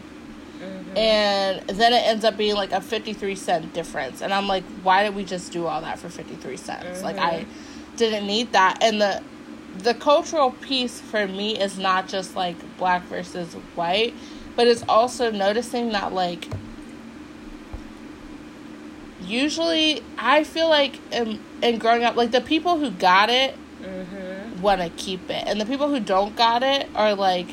Mm-hmm. 0.61 0.97
And 0.97 1.69
then 1.71 1.93
it 1.93 2.07
ends 2.07 2.25
up 2.25 2.37
being 2.37 2.55
like 2.55 2.73
a 2.73 2.81
53 2.81 3.35
cent 3.35 3.73
difference. 3.73 4.21
And 4.21 4.33
I'm 4.33 4.47
like, 4.47 4.65
why 4.83 5.03
did 5.05 5.15
we 5.15 5.25
just 5.25 5.53
do 5.53 5.67
all 5.67 5.81
that 5.81 5.99
for 5.99 6.09
53 6.09 6.57
cents? 6.57 7.03
Like, 7.03 7.19
I 7.19 7.47
didn't 7.97 8.27
need 8.27 8.53
that. 8.53 8.83
And 8.83 9.01
the 9.01 9.23
the 9.79 9.95
cultural 9.95 10.53
piece 10.53 11.01
for 11.01 11.27
me 11.27 11.59
is 11.59 11.79
not 11.79 12.09
just 12.09 12.37
like 12.37 12.57
black 12.77 13.03
versus 13.05 13.55
white, 13.75 14.15
but 14.57 14.67
it's 14.67 14.85
also 14.89 15.31
noticing 15.31 15.91
that 15.93 16.13
like 16.13 16.47
usually 19.21 20.03
I 20.19 20.45
feel 20.45 20.69
like 20.69 20.99
in, 21.13 21.41
in 21.63 21.79
growing 21.79 22.05
up, 22.05 22.17
like 22.17 22.31
the 22.33 22.41
people 22.41 22.79
who 22.79 22.91
got 22.91 23.31
it 23.31 23.57
Mm-hmm. 23.83 24.63
want 24.63 24.81
to 24.81 24.89
keep 24.91 25.29
it, 25.29 25.43
and 25.49 25.61
the 25.61 25.67
people 25.67 25.89
who 25.89 25.99
don't 25.99 26.37
got 26.37 26.63
it 26.63 26.89
are 26.95 27.17
like, 27.17 27.49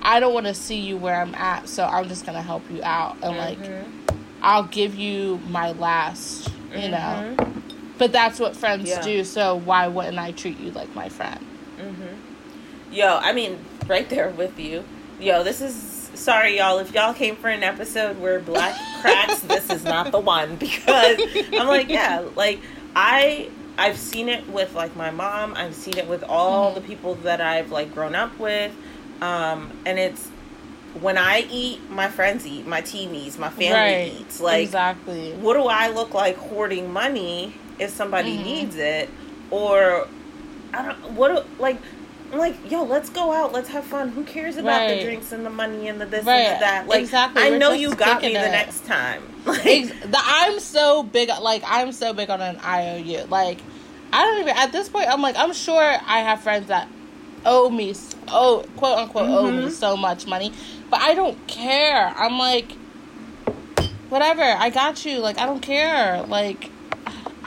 I 0.00 0.20
don't 0.20 0.32
want 0.32 0.46
to 0.46 0.54
see 0.54 0.78
you 0.78 0.96
where 0.96 1.20
I'm 1.20 1.34
at, 1.34 1.68
so 1.68 1.84
I'm 1.84 2.06
just 2.08 2.24
gonna 2.24 2.42
help 2.42 2.62
you 2.70 2.80
out, 2.84 3.16
and 3.24 3.36
like 3.36 3.58
I'll 4.40 4.62
give 4.62 4.94
you 4.94 5.40
my 5.48 5.72
last, 5.72 6.48
you 6.72 6.90
know. 6.90 7.34
But 7.98 8.12
that's 8.12 8.38
what 8.38 8.56
friends 8.56 8.88
Yeah. 8.88 9.02
do, 9.02 9.24
so 9.24 9.56
why 9.56 9.88
wouldn't 9.88 10.18
I 10.18 10.32
treat 10.32 10.58
you 10.60 10.70
like 10.70 10.94
my 10.94 11.08
friend? 11.08 11.44
Yo, 12.90 13.18
I 13.18 13.32
mean, 13.32 13.58
right 13.86 14.08
there 14.08 14.30
with 14.30 14.58
you. 14.58 14.84
Yo, 15.20 15.42
this 15.42 15.60
is 15.60 16.10
sorry, 16.14 16.58
y'all. 16.58 16.78
If 16.78 16.94
y'all 16.94 17.12
came 17.12 17.36
for 17.36 17.48
an 17.48 17.62
episode 17.62 18.18
where 18.18 18.40
black 18.40 18.76
cracks, 19.00 19.40
this 19.40 19.68
is 19.70 19.84
not 19.84 20.10
the 20.10 20.18
one 20.18 20.56
because 20.56 21.20
I'm 21.52 21.66
like, 21.66 21.88
yeah, 21.88 22.24
like 22.34 22.60
I 22.96 23.50
I've 23.76 23.98
seen 23.98 24.28
it 24.28 24.48
with 24.48 24.74
like 24.74 24.96
my 24.96 25.10
mom. 25.10 25.54
I've 25.54 25.74
seen 25.74 25.98
it 25.98 26.08
with 26.08 26.24
all 26.24 26.72
the 26.72 26.80
people 26.80 27.16
that 27.16 27.40
I've 27.40 27.70
like 27.70 27.92
grown 27.92 28.14
up 28.14 28.38
with, 28.38 28.72
um, 29.20 29.70
and 29.84 29.98
it's 29.98 30.28
when 31.00 31.18
I 31.18 31.46
eat, 31.50 31.88
my 31.90 32.08
friends 32.08 32.46
eat, 32.46 32.66
my 32.66 32.80
team 32.80 33.14
eats, 33.14 33.38
my 33.38 33.50
family 33.50 33.72
right. 33.72 34.12
eats. 34.20 34.40
Like, 34.40 34.64
exactly. 34.64 35.32
what 35.34 35.54
do 35.54 35.64
I 35.64 35.88
look 35.90 36.14
like 36.14 36.36
hoarding 36.36 36.92
money 36.92 37.54
if 37.78 37.90
somebody 37.90 38.36
Mhm. 38.36 38.44
needs 38.44 38.76
it? 38.76 39.08
Or 39.50 40.06
I 40.74 40.82
don't 40.82 40.98
what 41.12 41.28
do- 41.34 41.62
like 41.62 41.78
I'm 42.30 42.38
like, 42.38 42.70
yo, 42.70 42.82
let's 42.82 43.08
go 43.08 43.32
out, 43.32 43.52
let's 43.54 43.70
have 43.70 43.84
fun. 43.84 44.10
Who 44.10 44.22
cares 44.22 44.58
about 44.58 44.82
Right. 44.82 44.98
the 44.98 45.04
drinks 45.04 45.32
and 45.32 45.46
the 45.46 45.50
money 45.50 45.88
and 45.88 45.98
the 45.98 46.04
this 46.04 46.24
Right. 46.26 46.40
and 46.40 46.56
the 46.56 46.60
that? 46.60 46.86
Like 46.86 47.00
Exactly. 47.00 47.42
I 47.42 47.50
We're 47.50 47.58
know 47.58 47.72
you 47.72 47.94
got 47.94 48.20
me 48.20 48.28
kicking 48.28 48.42
the 48.42 48.50
next 48.50 48.84
time. 48.86 49.22
Like 49.46 49.64
Ex- 49.66 49.88
the, 50.04 50.18
I'm 50.22 50.60
so 50.60 51.02
big, 51.02 51.30
like 51.40 51.62
I'm 51.66 51.90
so 51.92 52.12
big 52.12 52.28
on 52.28 52.42
an 52.42 52.58
IOU. 52.62 53.24
Like 53.30 53.58
I 54.12 54.24
don't 54.24 54.40
even 54.40 54.54
at 54.56 54.72
this 54.72 54.88
point. 54.90 55.08
I'm 55.08 55.22
like 55.22 55.36
I'm 55.38 55.54
sure 55.54 55.80
I 55.82 56.18
have 56.18 56.40
friends 56.42 56.68
that 56.68 56.86
owe 57.46 57.70
me, 57.70 57.94
oh 58.28 58.62
quote 58.76 58.98
unquote 58.98 59.30
owe 59.30 59.50
me 59.50 59.64
Mhm. 59.68 59.70
so 59.70 59.96
much 59.96 60.26
money, 60.26 60.52
but 60.90 61.00
I 61.00 61.14
don't 61.14 61.46
care. 61.46 62.12
I'm 62.14 62.36
like, 62.38 62.72
whatever. 64.10 64.42
I 64.42 64.70
got 64.70 65.04
you. 65.06 65.18
Like 65.20 65.38
I 65.38 65.46
don't 65.46 65.60
care. 65.60 66.22
Like 66.28 66.70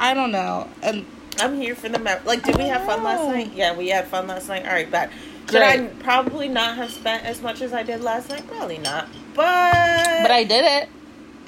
I 0.02 0.14
don't 0.14 0.32
know. 0.32 0.68
And 0.82 1.06
I'm 1.40 1.56
here 1.62 1.76
for 1.76 1.88
the 1.88 2.00
mem- 2.00 2.26
like 2.26 2.44
did 2.44 2.58
we 2.58 2.64
have 2.64 2.86
fun 2.86 3.04
last 3.04 3.26
night? 3.28 3.52
Yeah, 3.56 3.76
we 3.78 3.88
had 3.90 4.08
fun 4.08 4.28
last 4.28 4.50
night. 4.50 4.66
All 4.66 4.74
right, 4.74 4.90
but 4.92 5.10
should 5.50 5.62
I 5.62 5.88
probably 6.00 6.48
not 6.50 6.76
have 6.76 6.92
spent 6.92 7.24
as 7.24 7.42
much 7.42 7.62
as 7.62 7.72
I 7.72 7.84
did 7.84 8.02
last 8.02 8.30
night? 8.30 8.46
Probably 8.48 8.80
not. 8.80 9.08
But 9.36 10.24
but 10.24 10.32
I 10.32 10.44
did 10.44 10.66
it, 10.66 10.90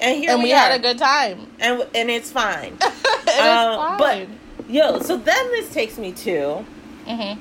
and 0.00 0.16
here 0.16 0.30
and 0.30 0.38
we, 0.38 0.44
we, 0.46 0.50
had 0.50 0.72
a 0.78 0.82
good 0.82 0.98
time. 0.98 1.48
and 1.58 1.84
and 1.94 2.08
it's 2.10 2.30
fine. 2.30 2.74
it 2.80 3.40
Uh, 3.40 3.98
but- 3.98 4.14
fine. 4.26 4.38
Yo, 4.68 4.98
so 5.00 5.16
then 5.18 5.50
this 5.50 5.70
takes 5.74 5.98
me 5.98 6.10
to 6.12 6.64
Mhm. 7.06 7.36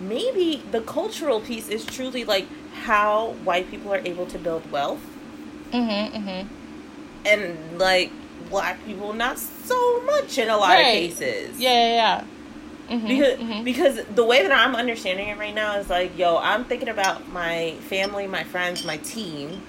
maybe 0.00 0.62
the 0.72 0.80
cultural 0.80 1.40
piece 1.40 1.68
is 1.68 1.84
truly 1.84 2.24
like 2.24 2.46
how 2.82 3.34
white 3.44 3.70
people 3.70 3.92
are 3.94 4.00
able 4.04 4.26
to 4.26 4.38
build 4.38 4.68
wealth 4.72 5.00
Mhm. 5.70 6.10
Mhm. 6.12 6.46
and 7.26 7.78
like 7.78 8.10
black 8.50 8.84
people 8.84 9.12
not 9.12 9.38
so 9.70 10.00
much 10.02 10.38
in 10.38 10.48
a 10.48 10.56
lot 10.56 10.70
Right. 10.70 10.80
of 11.10 11.18
cases 11.18 11.58
Yeah. 11.58 11.70
Yeah. 11.72 11.94
Yeah. 11.94 12.24
Mhm, 12.96 13.06
because 13.08 13.38
mhm. 13.38 13.64
because 13.64 13.94
the 14.20 14.24
way 14.24 14.42
that 14.42 14.50
i'm 14.52 14.74
understanding 14.74 15.28
it 15.28 15.38
right 15.38 15.54
now 15.54 15.76
is 15.78 15.88
like 15.88 16.18
yo 16.18 16.38
i'm 16.38 16.64
thinking 16.64 16.88
about 16.88 17.30
my 17.32 17.74
family 17.88 18.26
my 18.26 18.42
friends 18.42 18.84
my 18.84 18.96
team 18.98 19.62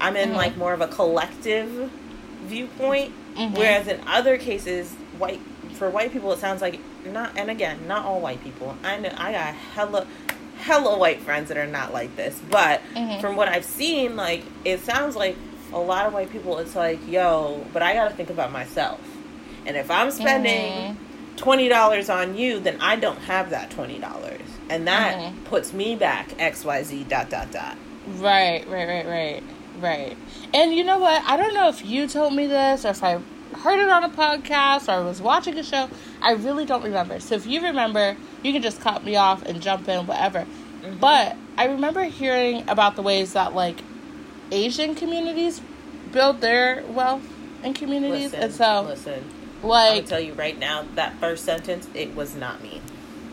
i'm 0.00 0.14
in 0.16 0.30
Mhm. 0.32 0.36
like 0.36 0.56
more 0.58 0.74
of 0.74 0.82
a 0.82 0.88
collective 0.88 1.90
viewpoint 2.44 3.12
Mhm. 3.36 3.56
whereas 3.56 3.86
in 3.88 3.98
other 4.06 4.36
cases 4.36 4.92
white 5.18 5.40
for 5.78 5.88
white 5.90 6.12
people 6.12 6.32
it 6.32 6.38
sounds 6.38 6.60
like 6.60 6.78
not 7.06 7.30
and 7.38 7.50
again 7.50 7.78
not 7.88 8.04
all 8.04 8.20
white 8.20 8.42
people 8.44 8.76
i 8.84 8.98
know 8.98 9.10
i 9.16 9.32
got 9.32 9.54
hella 9.74 10.06
hella 10.58 10.98
white 10.98 11.20
friends 11.22 11.48
that 11.48 11.56
are 11.56 11.66
not 11.66 11.92
like 11.94 12.14
this 12.16 12.38
but 12.50 12.80
Mhm. 12.94 13.20
from 13.22 13.36
what 13.36 13.48
i've 13.48 13.64
seen 13.64 14.16
like 14.16 14.42
it 14.64 14.84
sounds 14.84 15.16
like 15.16 15.36
a 15.72 15.78
lot 15.78 16.06
of 16.06 16.12
white 16.12 16.30
people 16.30 16.58
it's 16.58 16.74
like 16.76 16.98
yo 17.08 17.64
but 17.72 17.82
i 17.82 17.94
gotta 17.94 18.14
think 18.14 18.28
about 18.30 18.52
myself 18.52 18.98
and 19.66 19.76
if 19.76 19.90
i'm 19.90 20.10
spending 20.10 20.72
Mhm. 20.72 20.96
twenty 21.36 21.68
dollars 21.68 22.08
on 22.08 22.36
you, 22.36 22.60
then 22.60 22.78
I 22.80 22.96
don't 22.96 23.18
have 23.18 23.50
that 23.50 23.70
twenty 23.70 23.98
dollars, 23.98 24.40
and 24.70 24.86
that 24.88 25.16
Mhm. 25.16 25.44
puts 25.44 25.72
me 25.74 25.94
back 25.94 26.30
X 26.38 26.64
Y 26.64 26.82
Z 26.82 27.04
dot 27.08 27.28
dot 27.28 27.50
dot. 27.52 27.76
Right, 28.18 28.66
right, 28.68 28.88
right, 28.88 29.06
right. 29.06 29.42
right. 29.80 30.16
And 30.54 30.72
you 30.74 30.82
know 30.84 30.98
what? 30.98 31.22
I 31.26 31.36
don't 31.36 31.52
know 31.52 31.68
if 31.68 31.84
you 31.84 32.06
told 32.08 32.32
me 32.34 32.46
this 32.46 32.84
or 32.86 32.90
if 32.90 33.04
I 33.04 33.18
heard 33.62 33.78
it 33.80 33.88
on 33.90 34.02
a 34.04 34.08
podcast 34.08 34.88
or 34.88 34.92
I 34.92 35.00
was 35.00 35.20
watching 35.20 35.58
a 35.58 35.62
show. 35.62 35.88
I 36.22 36.32
really 36.32 36.64
don't 36.64 36.82
remember. 36.82 37.20
So 37.20 37.34
if 37.34 37.46
you 37.46 37.60
remember, 37.60 38.16
you 38.42 38.52
can 38.52 38.62
just 38.62 38.80
cut 38.80 39.04
me 39.04 39.16
off 39.16 39.42
and 39.44 39.60
jump 39.60 39.88
in, 39.88 40.06
whatever. 40.06 40.40
Mm-hmm. 40.40 40.98
But 40.98 41.36
I 41.58 41.64
remember 41.66 42.04
hearing 42.04 42.64
about 42.68 42.96
the 42.96 43.02
ways 43.02 43.34
that 43.34 43.54
like 43.54 43.80
Asian 44.50 44.94
communities 44.94 45.60
build 46.12 46.40
their 46.40 46.82
wealth 46.88 47.22
in 47.62 47.74
communities, 47.74 48.32
listen, 48.32 48.40
and 48.40 48.52
so 48.54 48.82
listen, 48.88 49.24
like 49.62 50.02
I'll 50.02 50.08
tell 50.08 50.20
you 50.20 50.34
right 50.34 50.58
now, 50.58 50.84
that 50.94 51.18
first 51.18 51.44
sentence, 51.44 51.88
it 51.94 52.14
was 52.14 52.34
not 52.34 52.62
me. 52.62 52.80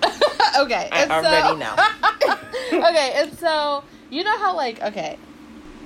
okay, 0.60 0.90
I 0.92 1.08
already 1.10 1.48
so, 1.48 1.56
know. 1.56 1.76
okay, 2.90 3.14
and 3.16 3.38
so 3.38 3.84
you 4.10 4.24
know 4.24 4.38
how 4.38 4.56
like 4.56 4.82
okay, 4.82 5.18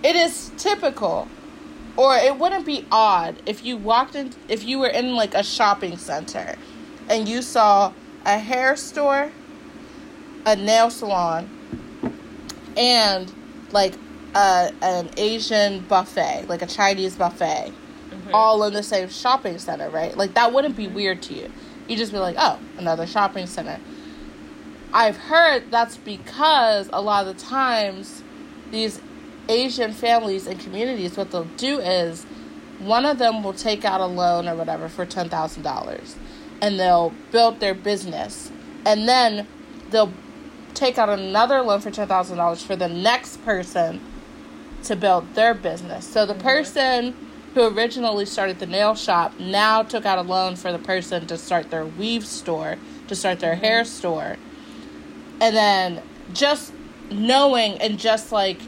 it 0.04 0.16
is 0.16 0.52
typical, 0.58 1.28
or 1.96 2.16
it 2.16 2.38
wouldn't 2.38 2.66
be 2.66 2.86
odd 2.92 3.36
if 3.46 3.66
you 3.66 3.78
walked 3.78 4.16
in 4.16 4.34
if 4.48 4.64
you 4.64 4.80
were 4.80 4.88
in 4.88 5.16
like 5.16 5.34
a 5.34 5.44
shopping 5.44 5.98
center, 5.98 6.56
and 7.10 7.28
you 7.28 7.42
saw 7.42 7.94
a 8.26 8.38
hair 8.38 8.76
store, 8.76 9.32
a 10.46 10.56
nail 10.56 10.90
salon, 10.90 11.50
and 12.76 13.32
like 13.72 13.94
a, 14.36 14.72
an 14.82 15.10
Asian 15.18 15.80
buffet, 15.82 16.46
like 16.48 16.62
a 16.62 16.68
Chinese 16.68 17.16
buffet, 17.16 17.72
mm-hmm. 18.28 18.36
all 18.36 18.64
in 18.64 18.74
the 18.74 18.84
same 18.84 19.10
shopping 19.10 19.58
center, 19.58 19.90
right? 19.90 20.16
Like 20.16 20.34
that 20.36 20.54
wouldn't 20.54 20.76
be 20.76 20.88
weird 20.88 21.22
to 21.24 21.34
you. 21.34 21.52
You'd 21.88 21.98
just 21.98 22.12
be 22.12 22.20
like, 22.20 22.36
oh, 22.38 22.60
another 22.78 23.08
shopping 23.08 23.48
center. 23.48 23.80
I've 24.94 25.18
heard 25.18 25.70
that's 25.72 25.98
because 25.98 26.90
a 26.94 27.02
lot 27.02 27.28
of 27.28 27.36
the 27.36 27.42
times 27.42 28.24
these 28.72 29.02
Asian 29.50 29.94
families 29.94 30.48
and 30.48 30.60
communities, 30.60 31.18
what 31.18 31.32
they'll 31.32 31.46
do 31.58 31.80
is 31.80 32.26
one 32.80 33.06
of 33.06 33.18
them 33.18 33.44
will 33.44 33.54
take 33.54 33.86
out 33.86 34.02
a 34.02 34.06
loan 34.06 34.48
or 34.48 34.56
whatever 34.56 34.88
for 34.88 35.06
ten 35.06 35.30
thousand 35.30 35.64
dollars, 35.64 36.16
and 36.62 36.80
they'll 36.80 37.14
build 37.32 37.60
their 37.60 37.74
business, 37.74 38.52
and 38.86 39.08
then 39.08 39.48
they'll 39.90 40.14
take 40.74 40.98
out 40.98 41.10
another 41.10 41.62
loan 41.62 41.80
for 41.82 41.92
ten 41.92 42.08
thousand 42.08 42.38
dollars 42.38 42.62
for 42.64 42.76
the 42.76 42.90
next 42.90 43.44
person 43.44 44.02
to 44.84 44.96
build 44.96 45.34
their 45.34 45.54
business. 45.54 46.08
So 46.08 46.26
the 46.26 46.34
mm-hmm. 46.34 46.42
person 46.42 47.16
who 47.58 47.76
originally 47.76 48.24
started 48.24 48.60
the 48.60 48.68
nail 48.68 48.94
shop 48.94 49.40
now 49.40 49.82
took 49.82 50.06
out 50.06 50.20
a 50.20 50.22
loan 50.22 50.56
for 50.56 50.72
the 50.72 50.78
person 50.78 51.26
to 51.26 51.36
start 51.36 51.72
their 51.72 51.88
weave 51.88 52.24
store, 52.24 52.76
to 53.08 53.16
start 53.16 53.40
their 53.40 53.54
mm-hmm. 53.56 53.64
hair 53.64 53.84
store. 53.84 54.38
And 55.42 55.56
then 55.56 56.04
just 56.34 56.72
knowing 57.10 57.74
and 57.82 57.98
just 57.98 58.32
like 58.32 58.60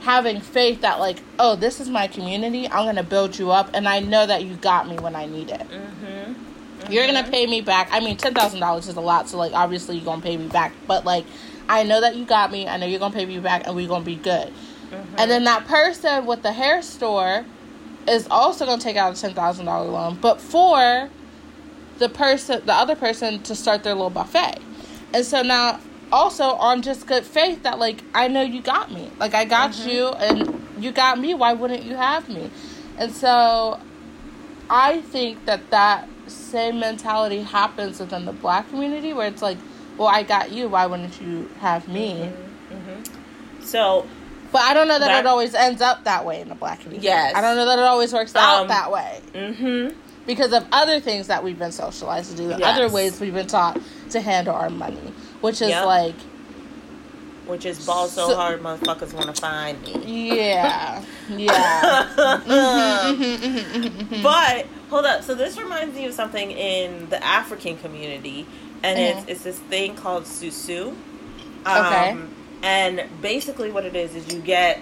having 0.00 0.40
faith 0.40 0.80
that 0.82 1.00
like 1.00 1.18
oh 1.38 1.56
this 1.56 1.80
is 1.80 1.88
my 1.88 2.06
community 2.06 2.68
i'm 2.68 2.84
gonna 2.84 3.02
build 3.02 3.36
you 3.36 3.50
up 3.50 3.68
and 3.74 3.88
i 3.88 3.98
know 3.98 4.24
that 4.24 4.44
you 4.44 4.54
got 4.54 4.86
me 4.88 4.96
when 5.00 5.16
i 5.16 5.26
need 5.26 5.50
it 5.50 5.58
mm-hmm. 5.62 6.04
Mm-hmm. 6.04 6.92
you're 6.92 7.06
gonna 7.06 7.28
pay 7.28 7.44
me 7.48 7.60
back 7.60 7.88
i 7.90 7.98
mean 7.98 8.16
$10000 8.16 8.78
is 8.78 8.94
a 8.94 9.00
lot 9.00 9.28
so 9.28 9.36
like 9.38 9.52
obviously 9.52 9.96
you're 9.96 10.04
gonna 10.04 10.22
pay 10.22 10.36
me 10.36 10.46
back 10.46 10.72
but 10.86 11.04
like 11.04 11.24
i 11.68 11.82
know 11.82 12.00
that 12.00 12.14
you 12.14 12.24
got 12.24 12.52
me 12.52 12.68
i 12.68 12.76
know 12.76 12.86
you're 12.86 13.00
gonna 13.00 13.12
pay 13.12 13.26
me 13.26 13.40
back 13.40 13.66
and 13.66 13.74
we're 13.74 13.88
gonna 13.88 14.04
be 14.04 14.14
good 14.14 14.46
mm-hmm. 14.46 15.14
and 15.18 15.28
then 15.28 15.42
that 15.42 15.66
person 15.66 16.24
with 16.26 16.42
the 16.42 16.52
hair 16.52 16.80
store 16.82 17.44
is 18.08 18.26
also 18.30 18.66
gonna 18.66 18.80
take 18.80 18.96
out 18.96 19.22
a 19.22 19.26
$10000 19.26 19.66
loan 19.66 20.18
but 20.20 20.40
for 20.40 21.08
the 21.98 22.08
person 22.08 22.64
the 22.66 22.72
other 22.72 22.96
person 22.96 23.42
to 23.42 23.54
start 23.54 23.82
their 23.82 23.94
little 23.94 24.10
buffet 24.10 24.58
and 25.12 25.24
so 25.24 25.42
now 25.42 25.80
also 26.12 26.44
on 26.44 26.82
just 26.82 27.06
good 27.06 27.24
faith 27.24 27.62
that 27.62 27.78
like 27.78 28.02
I 28.14 28.28
know 28.28 28.42
you 28.42 28.60
got 28.62 28.92
me. 28.92 29.10
Like 29.18 29.34
I 29.34 29.44
got 29.44 29.72
mm-hmm. 29.72 29.88
you 29.88 30.08
and 30.08 30.66
you 30.78 30.92
got 30.92 31.18
me. 31.18 31.34
Why 31.34 31.52
wouldn't 31.52 31.82
you 31.82 31.94
have 31.94 32.28
me? 32.28 32.50
And 32.98 33.12
so 33.12 33.80
I 34.70 35.00
think 35.02 35.44
that 35.46 35.70
that 35.70 36.08
same 36.26 36.80
mentality 36.80 37.42
happens 37.42 38.00
within 38.00 38.24
the 38.24 38.32
black 38.32 38.68
community 38.70 39.12
where 39.12 39.28
it's 39.28 39.42
like, 39.42 39.58
well, 39.96 40.08
I 40.08 40.22
got 40.22 40.52
you. 40.52 40.68
Why 40.68 40.86
wouldn't 40.86 41.20
you 41.20 41.48
have 41.60 41.88
me? 41.88 42.30
Mm-hmm. 42.70 42.74
Mm-hmm. 42.74 43.62
So, 43.62 44.06
but 44.56 44.62
I 44.62 44.74
don't 44.74 44.88
know 44.88 44.98
that, 44.98 45.20
it 45.20 45.26
always 45.26 45.54
ends 45.54 45.82
up 45.82 46.04
that 46.04 46.24
way 46.24 46.40
in 46.40 46.48
the 46.48 46.54
black 46.54 46.80
community. 46.80 47.06
Yes, 47.06 47.34
I 47.34 47.40
don't 47.40 47.56
know 47.56 47.66
that 47.66 47.78
it 47.78 47.84
always 47.84 48.12
works 48.12 48.34
um, 48.34 48.42
out 48.42 48.68
that 48.68 48.90
way. 48.90 49.20
Mm-hmm. 49.34 49.98
Because 50.26 50.52
of 50.52 50.66
other 50.72 50.98
things 50.98 51.28
that 51.28 51.44
we've 51.44 51.58
been 51.58 51.72
socialized 51.72 52.32
to 52.32 52.36
do, 52.36 52.48
yes. 52.48 52.60
other 52.62 52.88
ways 52.88 53.20
we've 53.20 53.34
been 53.34 53.46
taught 53.46 53.80
to 54.10 54.20
handle 54.20 54.54
our 54.54 54.70
money 54.70 55.12
which 55.40 55.62
is 55.62 55.68
yep. 55.68 55.86
like 55.86 56.14
which 57.46 57.64
is 57.64 57.86
ball 57.86 58.08
so, 58.08 58.30
so, 58.30 58.34
hard 58.34 58.60
motherfuckers 58.60 59.12
want 59.12 59.32
to 59.32 59.40
find 59.40 59.80
me. 59.82 60.38
Yeah. 60.38 61.04
Yeah. 61.28 62.08
but 64.22 64.66
hold 64.90 65.04
up. 65.04 65.24
So 65.24 65.34
this 65.34 65.58
reminds 65.58 65.96
me 65.96 66.06
of 66.06 66.14
something 66.14 66.52
in 66.52 67.08
the 67.08 67.24
African 67.24 67.76
community 67.78 68.46
and 68.82 68.98
mm-hmm. 68.98 69.18
it's 69.18 69.28
it's 69.28 69.42
this 69.42 69.58
thing 69.58 69.96
called 69.96 70.24
susu. 70.24 70.94
Um, 71.64 71.86
okay. 71.86 72.16
And 72.62 73.04
basically 73.20 73.70
what 73.70 73.84
it 73.84 73.94
is 73.94 74.14
is 74.14 74.32
you 74.32 74.40
get 74.40 74.80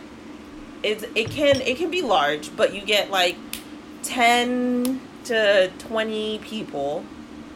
it's 0.83 1.05
it 1.15 1.31
can 1.31 1.61
it 1.61 1.77
can 1.77 1.91
be 1.91 2.03
large, 2.03 2.55
but 2.57 2.75
you 2.75 2.83
get 2.83 3.11
like 3.11 3.37
10 4.03 5.01
to 5.25 5.71
20 5.79 6.39
people 6.41 7.05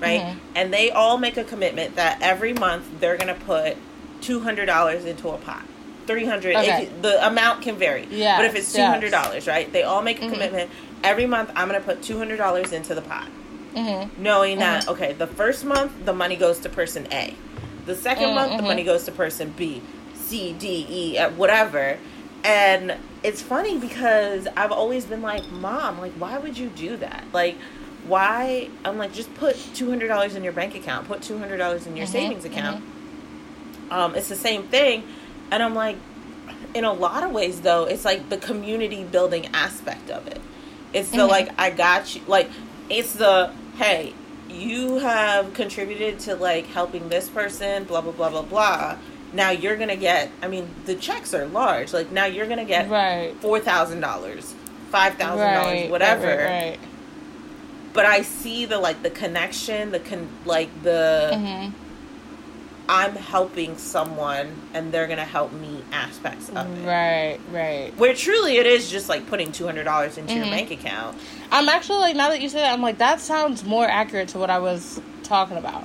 right? 0.00 0.20
Mm-hmm. 0.20 0.38
And 0.54 0.72
they 0.72 0.90
all 0.90 1.18
make 1.18 1.36
a 1.36 1.44
commitment 1.44 1.96
that 1.96 2.20
every 2.22 2.52
month 2.52 3.00
they're 3.00 3.16
going 3.16 3.34
to 3.34 3.44
put 3.44 3.76
two 4.20 4.40
hundred 4.40 4.66
dollars 4.66 5.04
into 5.04 5.28
a 5.28 5.38
pot. 5.38 5.64
Three 6.06 6.24
hundred. 6.24 6.56
Okay. 6.56 6.88
The 7.02 7.26
amount 7.26 7.62
can 7.62 7.76
vary. 7.76 8.06
Yeah. 8.10 8.38
But 8.38 8.46
if 8.46 8.54
it's 8.54 8.72
two 8.72 8.82
hundred 8.82 9.10
dollars, 9.10 9.46
yes. 9.46 9.48
right? 9.48 9.72
They 9.72 9.82
all 9.82 10.02
make 10.02 10.18
a 10.18 10.22
mm-hmm. 10.22 10.32
commitment. 10.32 10.70
Every 11.04 11.26
month, 11.26 11.50
I'm 11.54 11.68
going 11.68 11.80
to 11.80 11.84
put 11.84 12.02
two 12.02 12.18
hundred 12.18 12.38
dollars 12.38 12.72
into 12.72 12.94
the 12.94 13.02
pot, 13.02 13.28
mm-hmm. 13.74 14.22
knowing 14.22 14.58
that 14.58 14.82
mm-hmm. 14.82 14.92
okay, 14.92 15.12
the 15.12 15.26
first 15.26 15.64
month 15.64 15.92
the 16.04 16.14
money 16.14 16.36
goes 16.36 16.58
to 16.60 16.68
person 16.68 17.06
A, 17.12 17.34
the 17.86 17.94
2nd 17.94 18.34
month 18.34 18.50
the 18.50 18.56
mm-hmm. 18.58 18.66
money 18.66 18.84
goes 18.84 19.04
to 19.04 19.12
person 19.12 19.54
B, 19.56 19.82
C, 20.28 20.52
D, 20.52 20.86
E, 20.88 21.22
whatever. 21.36 21.98
And 22.44 22.96
it's 23.22 23.42
funny 23.42 23.78
because 23.78 24.46
I've 24.56 24.72
always 24.72 25.04
been 25.04 25.22
like, 25.22 25.50
Mom, 25.50 26.00
like, 26.00 26.12
why 26.12 26.38
would 26.38 26.56
you 26.56 26.68
do 26.68 26.96
that? 26.98 27.24
Like, 27.32 27.56
why 28.06 28.70
I'm 28.84 28.96
like 28.96 29.12
just 29.12 29.32
put 29.34 29.56
two 29.74 29.88
hundred 29.88 30.08
dollars 30.08 30.34
in 30.34 30.44
your 30.44 30.52
bank 30.52 30.74
account, 30.74 31.06
put 31.06 31.22
two 31.22 31.38
hundred 31.38 31.58
dollars 31.58 31.86
in 31.86 31.96
your 31.96 32.06
mm-hmm, 32.06 32.12
savings 32.12 32.44
account. 32.44 32.82
Mm-hmm. 32.82 33.92
Um, 33.92 34.14
it's 34.14 34.28
the 34.28 34.36
same 34.36 34.64
thing, 34.64 35.02
and 35.50 35.62
I'm 35.62 35.74
like, 35.74 35.96
in 36.74 36.84
a 36.84 36.92
lot 36.92 37.22
of 37.22 37.32
ways 37.32 37.60
though, 37.60 37.84
it's 37.84 38.04
like 38.04 38.28
the 38.28 38.36
community 38.36 39.04
building 39.04 39.46
aspect 39.54 40.10
of 40.10 40.26
it. 40.26 40.40
It's 40.92 41.10
the 41.10 41.18
mm-hmm. 41.18 41.30
like 41.30 41.50
I 41.58 41.70
got 41.70 42.14
you, 42.14 42.22
like 42.26 42.50
it's 42.88 43.14
the 43.14 43.52
hey, 43.76 44.14
you 44.48 44.98
have 44.98 45.52
contributed 45.54 46.20
to 46.20 46.36
like 46.36 46.66
helping 46.66 47.08
this 47.08 47.28
person, 47.28 47.84
blah 47.84 48.00
blah 48.00 48.12
blah 48.12 48.30
blah 48.30 48.42
blah. 48.42 48.96
Now 49.32 49.50
you're 49.50 49.76
gonna 49.76 49.96
get. 49.96 50.30
I 50.42 50.48
mean, 50.48 50.68
the 50.86 50.94
checks 50.94 51.34
are 51.34 51.46
large. 51.46 51.92
Like 51.92 52.10
now 52.10 52.24
you're 52.24 52.46
gonna 52.46 52.64
get 52.64 52.88
right 52.88 53.34
four 53.40 53.60
thousand 53.60 54.00
dollars, 54.00 54.54
five 54.90 55.14
thousand 55.14 55.46
right, 55.46 55.54
dollars, 55.54 55.90
whatever. 55.90 56.36
Right, 56.36 56.78
but 57.92 58.06
I 58.06 58.22
see 58.22 58.64
the 58.64 58.78
like 58.78 59.02
the 59.02 59.10
connection, 59.10 59.90
the 59.90 60.00
con 60.00 60.28
like 60.44 60.70
the 60.82 61.30
mm-hmm. 61.34 61.72
I'm 62.88 63.14
helping 63.16 63.76
someone 63.76 64.54
and 64.72 64.92
they're 64.92 65.06
gonna 65.06 65.24
help 65.24 65.52
me 65.52 65.84
aspects 65.92 66.48
of 66.48 66.56
it. 66.56 66.86
Right, 66.86 67.38
right. 67.52 67.94
Where 67.98 68.14
truly 68.14 68.56
it 68.56 68.66
is 68.66 68.90
just 68.90 69.10
like 69.10 69.26
putting 69.26 69.52
two 69.52 69.66
hundred 69.66 69.84
dollars 69.84 70.16
into 70.16 70.32
mm-hmm. 70.32 70.44
your 70.44 70.50
bank 70.50 70.70
account. 70.70 71.18
I'm 71.52 71.68
actually 71.68 71.98
like 71.98 72.16
now 72.16 72.30
that 72.30 72.40
you 72.40 72.48
say 72.48 72.60
that, 72.60 72.72
I'm 72.72 72.80
like 72.80 72.98
that 72.98 73.20
sounds 73.20 73.62
more 73.64 73.86
accurate 73.86 74.28
to 74.28 74.38
what 74.38 74.48
I 74.48 74.58
was 74.58 75.02
talking 75.22 75.58
about. 75.58 75.84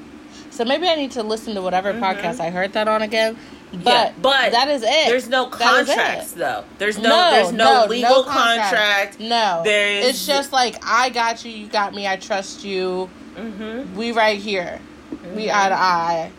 So 0.53 0.63
maybe 0.63 0.87
I 0.87 0.95
need 0.95 1.11
to 1.11 1.23
listen 1.23 1.55
to 1.55 1.61
whatever 1.61 1.93
mm-hmm. 1.93 2.03
podcast 2.03 2.39
I 2.39 2.49
heard 2.49 2.73
that 2.73 2.87
on 2.87 3.01
again 3.01 3.37
but 3.73 3.85
yeah, 3.85 4.13
but 4.21 4.51
that 4.51 4.67
is 4.69 4.83
it. 4.83 5.07
There's 5.07 5.27
no 5.27 5.47
contracts 5.47 6.33
though. 6.33 6.63
There's 6.77 6.99
no, 6.99 7.09
no 7.09 7.31
there's 7.31 7.51
no, 7.51 7.81
no 7.81 7.85
legal 7.87 8.09
no 8.09 8.23
contract. 8.23 8.69
contract. 8.69 9.19
No. 9.19 9.61
There's 9.63 10.05
It's 10.09 10.27
just 10.27 10.51
like 10.51 10.75
I 10.85 11.09
got 11.09 11.43
you, 11.43 11.51
you 11.51 11.67
got 11.67 11.95
me, 11.95 12.07
I 12.07 12.17
trust 12.17 12.63
you. 12.63 13.09
Mm-hmm. 13.35 13.95
We 13.95 14.11
right 14.11 14.39
here. 14.39 14.79
Mm-hmm. 15.11 15.35
We 15.35 15.49
eye 15.49 15.69
to 15.69 15.75
eye. 15.75 16.31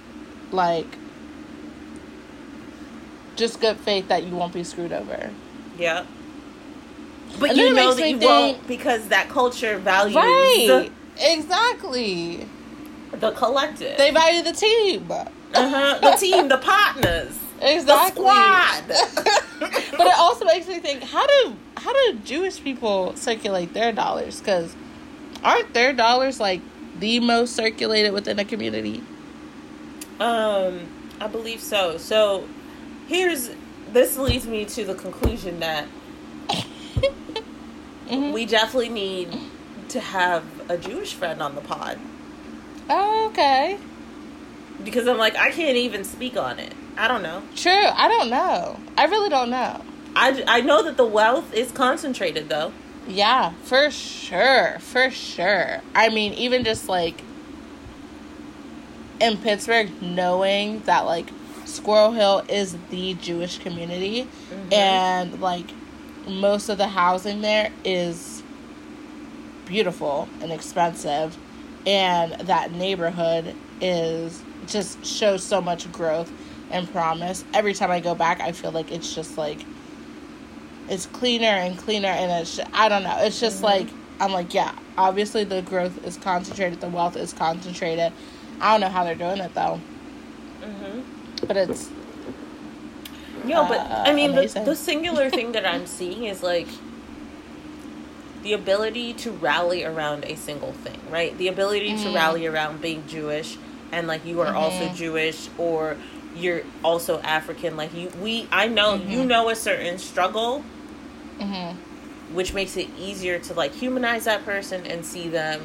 Like 0.52 0.86
just 3.34 3.60
good 3.60 3.78
faith 3.78 4.06
that 4.08 4.22
you 4.22 4.36
won't 4.36 4.54
be 4.54 4.62
screwed 4.62 4.92
over. 4.92 5.30
Yeah. 5.76 6.06
But 7.40 7.50
and 7.50 7.58
you 7.58 7.74
know 7.74 7.94
that 7.94 8.08
you 8.08 8.18
think, 8.18 8.30
won't 8.30 8.68
because 8.68 9.08
that 9.08 9.28
culture 9.28 9.78
values 9.78 10.14
Right. 10.14 10.92
Exactly. 11.18 12.48
The 13.20 13.30
collective. 13.32 13.96
They 13.96 14.10
value 14.10 14.42
the 14.42 14.52
team. 14.52 15.10
Uh-huh. 15.10 15.98
The 16.00 16.16
team, 16.16 16.48
the 16.48 16.58
partners. 16.58 17.38
Exactly. 17.60 18.24
The 18.24 18.86
squad. 18.88 18.88
but 19.96 20.06
it 20.06 20.14
also 20.18 20.44
makes 20.44 20.66
me 20.68 20.78
think: 20.80 21.02
how 21.02 21.26
do 21.26 21.56
how 21.76 21.92
do 21.92 22.18
Jewish 22.24 22.62
people 22.62 23.14
circulate 23.16 23.72
their 23.74 23.92
dollars? 23.92 24.40
Because 24.40 24.74
aren't 25.42 25.72
their 25.74 25.92
dollars 25.92 26.40
like 26.40 26.60
the 26.98 27.20
most 27.20 27.54
circulated 27.54 28.12
within 28.12 28.38
a 28.38 28.44
community? 28.44 29.02
Um, 30.20 30.80
I 31.20 31.26
believe 31.26 31.60
so. 31.60 31.96
So 31.98 32.46
here's 33.06 33.50
this 33.92 34.16
leads 34.16 34.46
me 34.46 34.64
to 34.64 34.84
the 34.84 34.94
conclusion 34.94 35.60
that 35.60 35.86
Mhm. 38.08 38.32
we 38.32 38.44
definitely 38.44 38.90
need 38.90 39.28
to 39.88 40.00
have 40.00 40.44
a 40.68 40.76
Jewish 40.76 41.14
friend 41.14 41.40
on 41.40 41.54
the 41.54 41.60
pod 41.60 41.98
Oh, 42.90 43.28
okay. 43.30 43.78
because 44.84 45.06
I'm 45.06 45.18
like 45.18 45.36
I 45.36 45.50
can't 45.50 45.76
even 45.76 46.04
speak 46.04 46.36
on 46.36 46.58
it. 46.58 46.74
I 46.96 47.08
don't 47.08 47.22
know. 47.22 47.42
True. 47.56 47.72
I 47.72 48.08
don't 48.08 48.30
know. 48.30 48.78
I 48.96 49.06
really 49.06 49.28
don't 49.28 49.50
know. 49.50 49.82
I, 50.16 50.44
I 50.46 50.60
know 50.60 50.82
that 50.84 50.96
the 50.96 51.04
wealth 51.04 51.52
is 51.52 51.72
concentrated 51.72 52.48
though. 52.48 52.72
Yeah, 53.08 53.52
for 53.64 53.90
sure. 53.90 54.78
For 54.78 55.10
sure. 55.10 55.80
I 55.94 56.08
mean, 56.08 56.32
even 56.34 56.64
just 56.64 56.88
like 56.88 57.22
in 59.20 59.38
Pittsburgh, 59.38 59.90
knowing 60.00 60.80
that 60.80 61.00
like 61.00 61.28
Squirrel 61.64 62.12
Hill 62.12 62.44
is 62.48 62.76
the 62.90 63.14
Jewish 63.14 63.58
community 63.58 64.22
mm-hmm. 64.22 64.72
and 64.72 65.40
like 65.40 65.66
most 66.28 66.68
of 66.68 66.78
the 66.78 66.88
housing 66.88 67.40
there 67.40 67.70
is 67.84 68.42
beautiful 69.66 70.28
and 70.40 70.52
expensive 70.52 71.36
and 71.86 72.32
that 72.46 72.72
neighborhood 72.72 73.54
is 73.80 74.42
just 74.66 75.04
shows 75.04 75.42
so 75.42 75.60
much 75.60 75.90
growth 75.92 76.30
and 76.70 76.90
promise. 76.92 77.44
Every 77.52 77.74
time 77.74 77.90
I 77.90 78.00
go 78.00 78.14
back, 78.14 78.40
I 78.40 78.52
feel 78.52 78.72
like 78.72 78.90
it's 78.90 79.14
just 79.14 79.36
like 79.36 79.64
it's 80.88 81.06
cleaner 81.06 81.46
and 81.46 81.78
cleaner 81.78 82.08
and 82.08 82.30
it's 82.32 82.60
I 82.72 82.88
don't 82.88 83.02
know. 83.02 83.16
It's 83.20 83.40
just 83.40 83.62
like 83.62 83.88
I'm 84.20 84.32
like, 84.32 84.54
yeah, 84.54 84.74
obviously 84.96 85.44
the 85.44 85.62
growth 85.62 86.04
is 86.04 86.16
concentrated, 86.16 86.80
the 86.80 86.88
wealth 86.88 87.16
is 87.16 87.32
concentrated. 87.32 88.12
I 88.60 88.72
don't 88.72 88.80
know 88.80 88.88
how 88.88 89.04
they're 89.04 89.14
doing 89.14 89.38
it 89.38 89.54
though, 89.54 89.80
Mm-hmm. 90.62 91.46
but 91.46 91.56
it's 91.56 91.90
No, 93.44 93.66
but 93.68 93.78
Uh, 93.80 94.04
I 94.06 94.14
mean, 94.14 94.34
the, 94.34 94.46
the 94.64 94.74
singular 94.76 95.28
thing 95.36 95.52
that 95.52 95.66
I'm 95.66 95.86
seeing 95.86 96.24
is 96.24 96.42
like 96.42 96.68
the 98.44 98.52
ability 98.52 99.12
to 99.14 99.32
rally 99.32 99.82
around 99.84 100.24
a 100.24 100.36
single 100.36 100.72
thing, 100.72 100.98
right? 101.10 101.36
The 101.36 101.48
ability 101.48 101.96
to 101.96 102.08
Mhm. 102.10 102.14
rally 102.14 102.46
around 102.46 102.80
being 102.80 103.02
Jewish 103.08 103.56
and 103.90 104.06
like 104.06 104.24
you 104.24 104.40
are 104.40 104.54
also 104.54 104.88
Mhm. 104.88 104.94
Jewish 104.94 105.48
or 105.58 105.96
you're 106.36 106.62
also 106.84 107.20
African. 107.22 107.76
Like 107.76 107.92
you, 107.94 108.10
we, 108.20 108.46
I 108.52 108.68
know 108.68 108.94
you 108.94 109.20
Mhm. 109.20 109.26
know 109.26 109.48
a 109.48 109.56
certain 109.56 109.98
struggle, 109.98 110.62
mhm. 111.40 111.74
which 112.32 112.52
makes 112.54 112.76
it 112.76 112.88
easier 112.98 113.38
to 113.40 113.54
like 113.54 113.74
humanize 113.74 114.24
that 114.24 114.44
person 114.44 114.86
and 114.86 115.04
see 115.04 115.28
them 115.28 115.62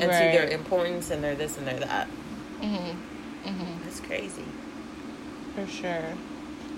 and 0.00 0.12
see 0.12 0.30
their 0.30 0.46
importance 0.48 1.10
and 1.10 1.22
their 1.24 1.34
this 1.34 1.56
and 1.56 1.66
their 1.66 1.78
that. 1.80 2.08
Mhm. 2.62 2.96
Mhm. 3.46 3.84
That's 3.84 4.00
crazy. 4.00 4.44
For 5.54 5.66
sure. 5.66 6.14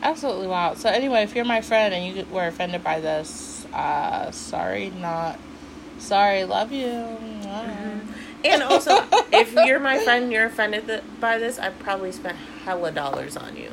Absolutely 0.03 0.47
wild. 0.47 0.79
So 0.79 0.89
anyway, 0.89 1.23
if 1.23 1.35
you're 1.37 1.45
my 1.45 1.61
friend 1.61 1.93
and 1.95 2.05
you 2.17 2.25
were 2.33 2.47
offended 2.47 2.83
by 2.83 3.01
this, 3.01 3.60
uh 3.73 4.31
sorry, 4.31 4.91
not 4.91 5.39
sorry, 5.99 6.45
love 6.45 6.73
you. 6.73 6.87
Mwah. 6.87 8.01
And 8.45 8.63
also, 8.63 9.05
if 9.33 9.53
you're 9.67 9.81
my 9.81 9.99
friend 9.99 10.33
you're 10.33 10.47
offended 10.47 10.87
th- 10.87 11.03
by 11.21 11.39
this, 11.39 11.59
I 11.59 11.71
probably 11.71 12.13
spent 12.13 12.37
hella 12.65 12.91
dollars 12.91 13.37
on 13.37 13.57
you. 13.57 13.71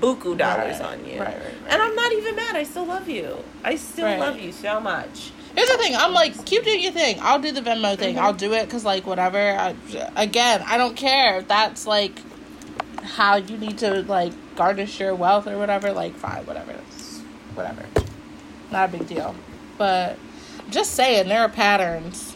Buku 0.00 0.36
dollars 0.36 0.78
Right, 0.78 0.92
on 0.92 1.06
you. 1.06 1.18
right, 1.20 1.34
right. 1.34 1.54
And 1.68 1.80
I'm 1.82 1.94
not 1.96 2.12
even 2.12 2.36
mad. 2.36 2.54
I 2.54 2.62
still 2.64 2.84
love 2.84 3.08
you. 3.08 3.42
I 3.64 3.76
still 3.76 4.18
love 4.18 4.38
you 4.38 4.52
so 4.52 4.78
much. 4.78 5.32
Here's 5.56 5.70
the 5.70 5.78
thing. 5.78 5.96
I'm 5.96 6.12
like, 6.12 6.44
keep 6.44 6.64
doing 6.64 6.82
your 6.82 6.92
thing. 6.92 7.16
I'll 7.22 7.40
do 7.40 7.50
the 7.50 7.62
Venmo 7.62 7.96
thing. 7.96 8.16
Mhm. 8.16 8.20
I'll 8.20 8.34
do 8.34 8.52
it 8.52 8.66
because, 8.66 8.84
like, 8.84 9.06
whatever. 9.06 9.38
I, 9.38 9.74
again, 10.14 10.62
I 10.66 10.76
don't 10.76 10.94
care 10.96 11.38
if 11.38 11.48
that's 11.48 11.86
like 11.86 12.20
how 13.02 13.36
you 13.36 13.56
need 13.56 13.78
to 13.78 14.02
like 14.02 14.32
garnish 14.54 15.00
your 15.00 15.14
wealth 15.14 15.46
or 15.46 15.56
whatever. 15.56 15.92
Like, 15.92 16.14
fine, 16.14 16.44
whatever. 16.44 16.72
It's 16.72 17.20
whatever. 17.54 17.86
Not 18.70 18.88
a 18.88 18.92
big 18.98 19.06
deal. 19.06 19.34
But 19.78 20.18
just 20.70 20.92
saying, 20.92 21.28
there 21.28 21.40
are 21.40 21.48
patterns, 21.48 22.34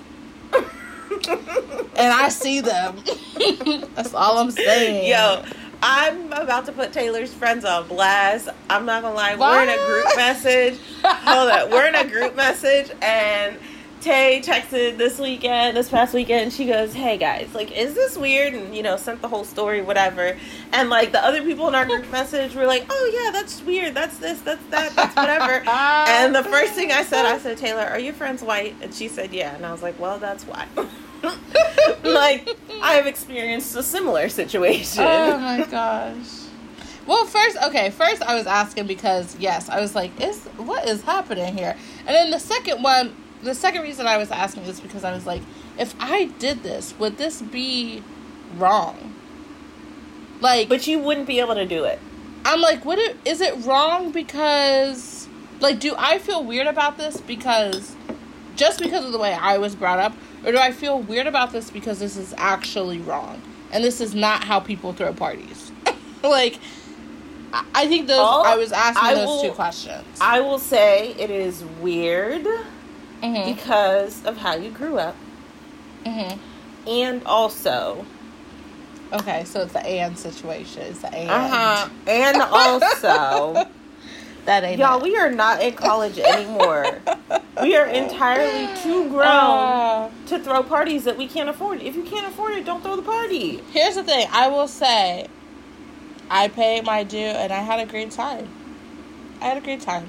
and 0.52 2.12
I 2.12 2.28
see 2.28 2.60
them. 2.60 3.02
that's 3.94 4.14
all 4.14 4.38
I'm 4.38 4.50
saying. 4.50 5.08
Yo, 5.08 5.42
I'm 5.82 6.32
about 6.32 6.66
to 6.66 6.72
put 6.72 6.92
Taylor's 6.92 7.32
friends 7.32 7.64
on 7.64 7.88
blast. 7.88 8.48
I'm 8.68 8.84
not 8.84 9.02
gonna 9.02 9.14
lie. 9.14 9.34
We're 9.36 9.62
in 9.62 9.68
a 9.68 9.86
group 9.86 10.16
message. 10.16 10.78
Hold 11.02 11.50
up. 11.50 11.70
We're 11.70 11.86
in 11.86 11.94
a 11.94 12.06
group 12.06 12.36
message 12.36 12.90
and 13.00 13.56
Tay 14.00 14.40
texted 14.42 14.96
this 14.96 15.18
weekend, 15.18 15.76
this 15.76 15.90
past 15.90 16.14
weekend, 16.14 16.52
she 16.54 16.66
goes, 16.66 16.94
Hey 16.94 17.18
guys, 17.18 17.54
like, 17.54 17.70
is 17.76 17.94
this 17.94 18.16
weird? 18.16 18.54
And, 18.54 18.74
you 18.74 18.82
know, 18.82 18.96
sent 18.96 19.20
the 19.20 19.28
whole 19.28 19.44
story, 19.44 19.82
whatever. 19.82 20.36
And, 20.72 20.88
like, 20.88 21.12
the 21.12 21.22
other 21.22 21.42
people 21.42 21.68
in 21.68 21.74
our 21.74 21.84
group 21.84 22.10
message 22.12 22.54
were 22.54 22.66
like, 22.66 22.86
Oh, 22.88 23.22
yeah, 23.22 23.30
that's 23.30 23.62
weird. 23.62 23.94
That's 23.94 24.16
this, 24.18 24.40
that's 24.40 24.64
that, 24.70 24.96
that's 24.96 25.14
whatever. 25.14 25.62
and 25.68 26.34
the 26.34 26.44
first 26.44 26.72
thing 26.72 26.92
I 26.92 27.02
said, 27.02 27.26
I 27.26 27.38
said, 27.38 27.58
Taylor, 27.58 27.82
are 27.82 27.98
your 27.98 28.14
friends 28.14 28.42
white? 28.42 28.74
And 28.80 28.94
she 28.94 29.08
said, 29.08 29.32
Yeah. 29.32 29.54
And 29.54 29.66
I 29.66 29.72
was 29.72 29.82
like, 29.82 29.98
Well, 30.00 30.18
that's 30.18 30.44
why. 30.44 30.66
like, 32.02 32.48
I 32.82 32.94
have 32.94 33.06
experienced 33.06 33.76
a 33.76 33.82
similar 33.82 34.30
situation. 34.30 35.04
Oh 35.04 35.38
my 35.38 35.66
gosh. 35.70 36.46
Well, 37.06 37.26
first, 37.26 37.56
okay, 37.64 37.90
first 37.90 38.22
I 38.22 38.34
was 38.34 38.46
asking 38.46 38.86
because 38.86 39.36
yes, 39.38 39.68
I 39.68 39.80
was 39.80 39.94
like, 39.96 40.12
"Is 40.20 40.44
what 40.58 40.86
is 40.86 41.02
happening 41.02 41.56
here?" 41.56 41.74
And 42.06 42.08
then 42.08 42.30
the 42.30 42.38
second 42.38 42.82
one, 42.82 43.16
the 43.42 43.54
second 43.54 43.82
reason 43.82 44.06
I 44.06 44.16
was 44.16 44.30
asking 44.30 44.64
is 44.64 44.80
because 44.80 45.04
I 45.04 45.12
was 45.12 45.26
like, 45.26 45.42
if 45.78 45.94
I 45.98 46.26
did 46.38 46.62
this, 46.62 46.94
would 46.98 47.16
this 47.18 47.40
be 47.42 48.02
wrong? 48.56 49.14
Like, 50.40 50.68
But 50.68 50.86
you 50.86 50.98
wouldn't 50.98 51.26
be 51.26 51.40
able 51.40 51.54
to 51.54 51.66
do 51.66 51.84
it. 51.84 51.98
I'm 52.44 52.60
like, 52.60 52.84
would 52.84 52.98
it 52.98 53.16
is 53.26 53.40
it 53.42 53.54
wrong 53.66 54.12
because 54.12 55.28
like 55.60 55.78
do 55.78 55.94
I 55.98 56.18
feel 56.18 56.42
weird 56.42 56.66
about 56.66 56.96
this 56.96 57.20
because 57.20 57.94
just 58.56 58.80
because 58.80 59.04
of 59.04 59.12
the 59.12 59.18
way 59.18 59.34
I 59.34 59.58
was 59.58 59.74
brought 59.74 59.98
up 59.98 60.14
or 60.44 60.52
do 60.52 60.58
I 60.58 60.72
feel 60.72 60.98
weird 61.00 61.26
about 61.26 61.52
this 61.52 61.70
because 61.70 61.98
this 62.00 62.16
is 62.16 62.32
actually 62.38 62.98
wrong 62.98 63.42
and 63.72 63.84
this 63.84 64.00
is 64.00 64.14
not 64.14 64.44
how 64.44 64.58
people 64.58 64.94
throw 64.94 65.12
parties? 65.12 65.70
like 66.22 66.58
I- 67.52 67.66
I 67.74 67.86
think 67.88 68.06
those 68.06 68.20
All- 68.20 68.44
I 68.46 68.56
was 68.56 68.72
asking 68.72 69.04
I 69.04 69.14
those 69.14 69.26
will- 69.26 69.42
two 69.42 69.50
questions. 69.52 70.06
I 70.20 70.40
will 70.40 70.58
say 70.58 71.12
it 71.18 71.30
is 71.30 71.62
weird 71.82 72.46
Mhm. 73.22 73.44
because 73.54 74.24
of 74.24 74.36
how 74.38 74.54
you 74.54 74.70
grew 74.70 74.98
up. 74.98 75.16
Mhm. 76.04 76.38
And 76.86 77.22
also, 77.26 78.04
Okay, 79.12 79.42
so 79.44 79.62
it's 79.62 79.72
the 79.72 79.84
and 79.84 80.16
situation. 80.16 80.82
It's 80.82 81.00
the 81.00 81.12
and. 81.12 81.30
uh-huh, 81.30 81.88
and 82.06 82.40
also, 82.52 83.66
That 84.46 84.62
ain't 84.64 84.78
y'all, 84.78 84.98
it. 84.98 85.02
we 85.02 85.16
are 85.16 85.30
not 85.30 85.60
in 85.62 85.74
college 85.74 86.18
anymore. 86.18 86.98
we 87.60 87.76
are 87.76 87.86
entirely 87.86 88.68
too 88.82 89.08
grown 89.10 89.26
Uh, 89.26 90.08
to 90.26 90.38
throw 90.38 90.62
parties 90.62 91.04
that 91.04 91.16
we 91.18 91.26
can't 91.26 91.48
afford. 91.48 91.82
If 91.82 91.96
you 91.96 92.04
can't 92.04 92.26
afford 92.26 92.54
it, 92.54 92.64
don't 92.64 92.82
throw 92.82 92.94
the 92.96 93.02
party. 93.02 93.60
Here's 93.72 93.96
the 93.96 94.04
thing. 94.04 94.28
I 94.32 94.46
will 94.48 94.68
say, 94.68 95.26
I 96.30 96.46
paid 96.48 96.84
my 96.84 97.02
due 97.02 97.18
and 97.18 97.52
I 97.52 97.58
had 97.62 97.80
a 97.80 97.86
great 97.90 98.12
time. 98.12 98.48
I 99.40 99.46
had 99.46 99.56
a 99.56 99.60
great 99.60 99.80
time. 99.80 100.08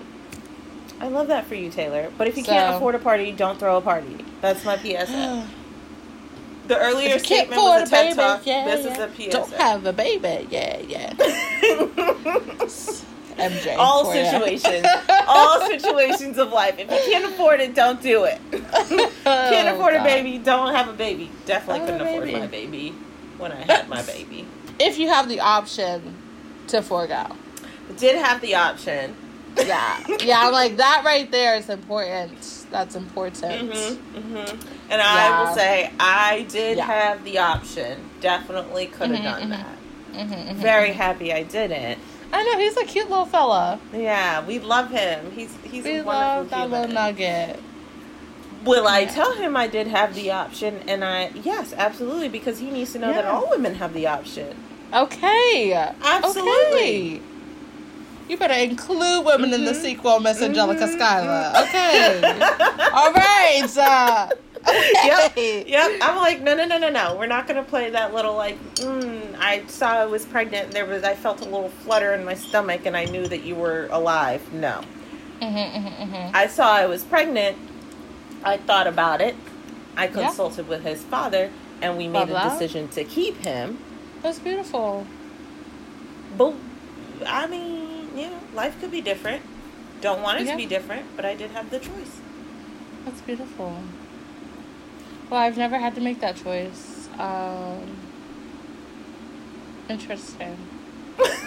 I 1.02 1.08
love 1.08 1.28
that 1.28 1.46
for 1.48 1.56
you, 1.56 1.70
Taylor. 1.72 2.12
But 2.18 2.28
if 2.28 2.38
you 2.38 2.44
can't 2.44 2.76
afford 2.76 2.96
a 2.96 3.00
party, 3.00 3.32
don't 3.32 3.58
throw 3.60 3.78
a 3.78 3.82
party. 3.82 4.24
That's 4.42 4.64
my 4.66 4.78
PSA. 4.78 5.48
The 6.68 6.78
earlier 6.78 7.16
If 7.16 7.24
you 7.24 7.36
can't 7.36 7.48
statement 7.50 7.62
was 7.64 7.82
a 7.82 7.84
a 7.84 7.88
TED 7.90 8.06
baby, 8.06 8.16
Talk. 8.16 8.46
yeah, 8.46 8.66
this 8.66 8.86
yeah. 8.86 8.92
is 8.94 9.00
a 9.00 9.10
PSA. 9.16 9.30
Don't 9.32 9.54
have 9.54 9.86
a 9.86 9.92
baby, 9.92 10.48
yeah, 10.52 10.80
yeah. 10.80 11.14
MJ. 13.38 13.76
all 13.78 14.06
situations, 14.06 14.88
all 15.28 15.68
situations 15.68 16.38
of 16.38 16.52
life. 16.52 16.76
If 16.78 16.90
you 16.92 17.12
can't 17.12 17.26
afford 17.26 17.60
it, 17.62 17.74
don't 17.76 18.02
do 18.02 18.24
it. 18.26 18.40
can't 18.52 19.68
Oh, 19.70 19.74
afford 19.76 19.96
God. 19.96 20.02
a 20.02 20.04
baby, 20.04 20.38
don't 20.38 20.74
have 20.74 20.88
a 20.88 20.94
baby. 20.94 21.30
Definitely 21.46 21.82
Oh, 21.82 21.86
couldn't 21.88 22.02
afford 22.08 22.24
baby. 22.26 22.40
my 22.40 22.48
baby 22.48 22.90
when 23.38 23.52
I 23.52 23.62
had 23.64 23.90
my 23.90 24.04
baby. 24.04 24.46
If 24.80 24.98
you 25.00 25.10
have 25.10 25.28
the 25.28 25.40
option 25.42 26.16
to 26.68 26.82
forego. 26.82 27.36
Did 27.98 28.18
have 28.18 28.40
the 28.40 28.56
option. 28.56 29.16
Yeah. 29.58 29.98
yeah, 30.24 30.42
I'm 30.46 30.54
like, 30.54 30.78
that 30.78 31.04
right 31.06 31.30
there 31.32 31.56
is 31.56 31.70
important. 31.70 32.32
That's 32.72 32.96
important. 32.96 33.72
hmm 33.74 34.20
hmm 34.20 34.36
And 34.90 35.02
I 35.02 35.40
will 35.40 35.48
say, 35.48 35.92
I 36.00 36.46
did 36.50 36.78
Yeah. 36.78 36.86
have 36.86 37.24
the 37.24 37.40
option. 37.40 38.00
Definitely 38.22 38.88
could 38.88 39.10
have 39.12 39.20
Mhm, 39.20 39.24
done 39.24 39.42
mhm. 39.44 39.50
that. 39.50 39.78
Mhm, 40.14 40.48
mhm, 40.50 40.56
Very 40.56 40.94
happy 40.94 41.34
I 41.34 41.44
didn't. 41.44 42.00
I 42.34 42.44
know, 42.44 42.58
he's 42.58 42.78
a 42.78 42.86
cute 42.86 43.10
little 43.10 43.26
fella. 43.26 43.80
Yeah, 43.94 44.46
we 44.46 44.60
love 44.60 44.90
him. 44.90 45.32
He's 45.36 45.54
he's 45.64 45.84
We 45.84 45.98
a 46.00 46.04
love 46.04 46.52
wonderful 46.52 46.70
that 46.70 46.70
little 46.70 46.94
nugget. 46.96 47.60
Will 48.64 48.88
I 48.88 49.06
tell 49.06 49.34
him 49.34 49.58
I 49.58 49.68
did 49.68 49.88
have 49.88 50.14
the 50.16 50.32
option? 50.32 50.82
And 50.88 51.04
I 51.04 51.32
yes, 51.44 51.74
absolutely, 51.78 52.30
because 52.30 52.60
he 52.60 52.70
needs 52.70 52.94
to 52.94 53.00
know 53.00 53.12
that 53.14 53.26
all 53.26 53.50
women 53.50 53.76
have 53.76 53.94
the 53.94 54.08
option. 54.08 54.56
Okay. 54.94 55.74
Absolutely. 56.04 57.18
Okay. 57.18 57.22
You 58.32 58.38
better 58.38 58.54
include 58.54 59.26
women 59.26 59.52
in 59.54 59.66
the 59.66 59.74
Mhm. 59.74 59.82
sequel, 59.82 60.22
Miss 60.22 60.42
Angelica 60.42 60.86
Mhm. 60.86 60.94
Schuyler. 60.96 61.52
Okay. 61.64 62.22
All 62.94 63.12
right. 63.12 63.78
Uh, 63.78 64.30
Yep. 65.04 65.32
okay. 65.32 65.66
Yep. 65.68 65.92
I'm 66.02 66.16
like, 66.16 66.40
no, 66.42 66.56
no, 66.56 66.64
no, 66.66 66.78
no, 66.78 66.90
no. 66.90 67.16
We're 67.20 67.26
not 67.26 67.46
gonna 67.46 67.62
play 67.64 67.90
that 67.90 68.14
little 68.14 68.36
like. 68.36 68.58
Mm, 68.76 69.36
I 69.38 69.64
saw 69.68 69.88
I 70.00 70.06
was 70.06 70.24
pregnant. 70.24 70.68
And 70.68 70.74
there 70.74 70.86
was. 70.86 71.04
I 71.04 71.14
felt 71.14 71.42
a 71.42 71.44
little 71.44 71.68
flutter 71.84 72.14
in 72.14 72.24
my 72.24 72.36
stomach, 72.36 72.86
and 72.86 72.96
I 72.96 73.04
knew 73.04 73.28
that 73.28 73.44
you 73.44 73.56
were 73.56 73.90
alive. 73.92 74.42
No. 74.54 74.80
Mhm, 75.42 75.74
mhm, 75.74 75.98
mhm. 75.98 76.32
I 76.34 76.48
saw 76.48 76.72
I 76.74 76.86
was 76.86 77.04
pregnant, 77.04 77.58
I 78.46 78.56
thought 78.56 78.88
about 78.88 79.20
it. 79.20 79.36
I 79.98 80.08
consulted 80.08 80.70
with 80.70 80.86
his 80.86 81.04
father, 81.04 81.50
and 81.82 81.98
we 81.98 82.08
made 82.08 82.28
Blah, 82.30 82.38
a 82.38 82.42
blah. 82.46 82.50
decision 82.54 82.88
to 82.90 83.04
keep 83.04 83.44
him. 83.44 83.78
That's 84.24 84.40
beautiful. 84.40 85.06
But 86.38 86.54
I 87.28 87.48
mean, 87.48 87.81
life 88.54 88.80
could 88.80 88.92
be 88.92 89.02
different. 89.02 89.42
Don't 90.02 90.22
want 90.22 90.40
it 90.40 90.46
Yeah. 90.46 90.52
to 90.52 90.58
be 90.58 90.66
different, 90.66 91.06
but 91.16 91.26
I 91.26 91.36
did 91.36 91.52
have 91.52 91.70
the 91.70 91.80
choice. 91.80 92.20
That's 93.06 93.22
beautiful. 93.22 93.76
Well, 95.30 95.40
I've 95.40 95.58
never 95.58 95.78
had 95.80 95.96
to 95.96 96.02
make 96.02 96.20
that 96.22 96.36
choice. 96.36 97.08
Um, 97.18 97.96
interesting. 99.90 100.58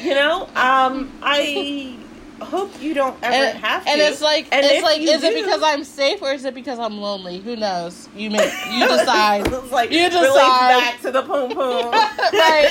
You 0.00 0.14
know, 0.14 0.42
um, 0.54 1.10
I 1.22 1.98
hope 2.40 2.70
you 2.80 2.94
don't 2.94 3.16
ever 3.22 3.34
and, 3.34 3.58
have 3.58 3.84
to. 3.84 3.90
and 3.90 4.00
it's 4.00 4.20
like 4.22 4.46
And 4.52 4.64
it's 4.64 4.82
like 4.82 5.00
is 5.00 5.22
it 5.24 5.34
because 5.34 5.60
I'm 5.62 5.82
safe 5.82 6.22
or 6.22 6.30
is 6.32 6.44
it 6.44 6.54
because 6.54 6.78
I'm 6.78 6.98
lonely? 6.98 7.40
Who 7.40 7.56
knows? 7.56 8.08
You 8.14 8.30
make 8.30 8.50
you 8.70 8.86
decide. 8.88 9.46
it's 9.48 9.72
like 9.72 9.90
You 9.90 10.08
decide. 10.08 10.68
back 10.70 11.00
to 11.02 11.10
the 11.10 11.22
poom 11.22 11.50
poom. 11.52 11.90
right. 12.32 12.70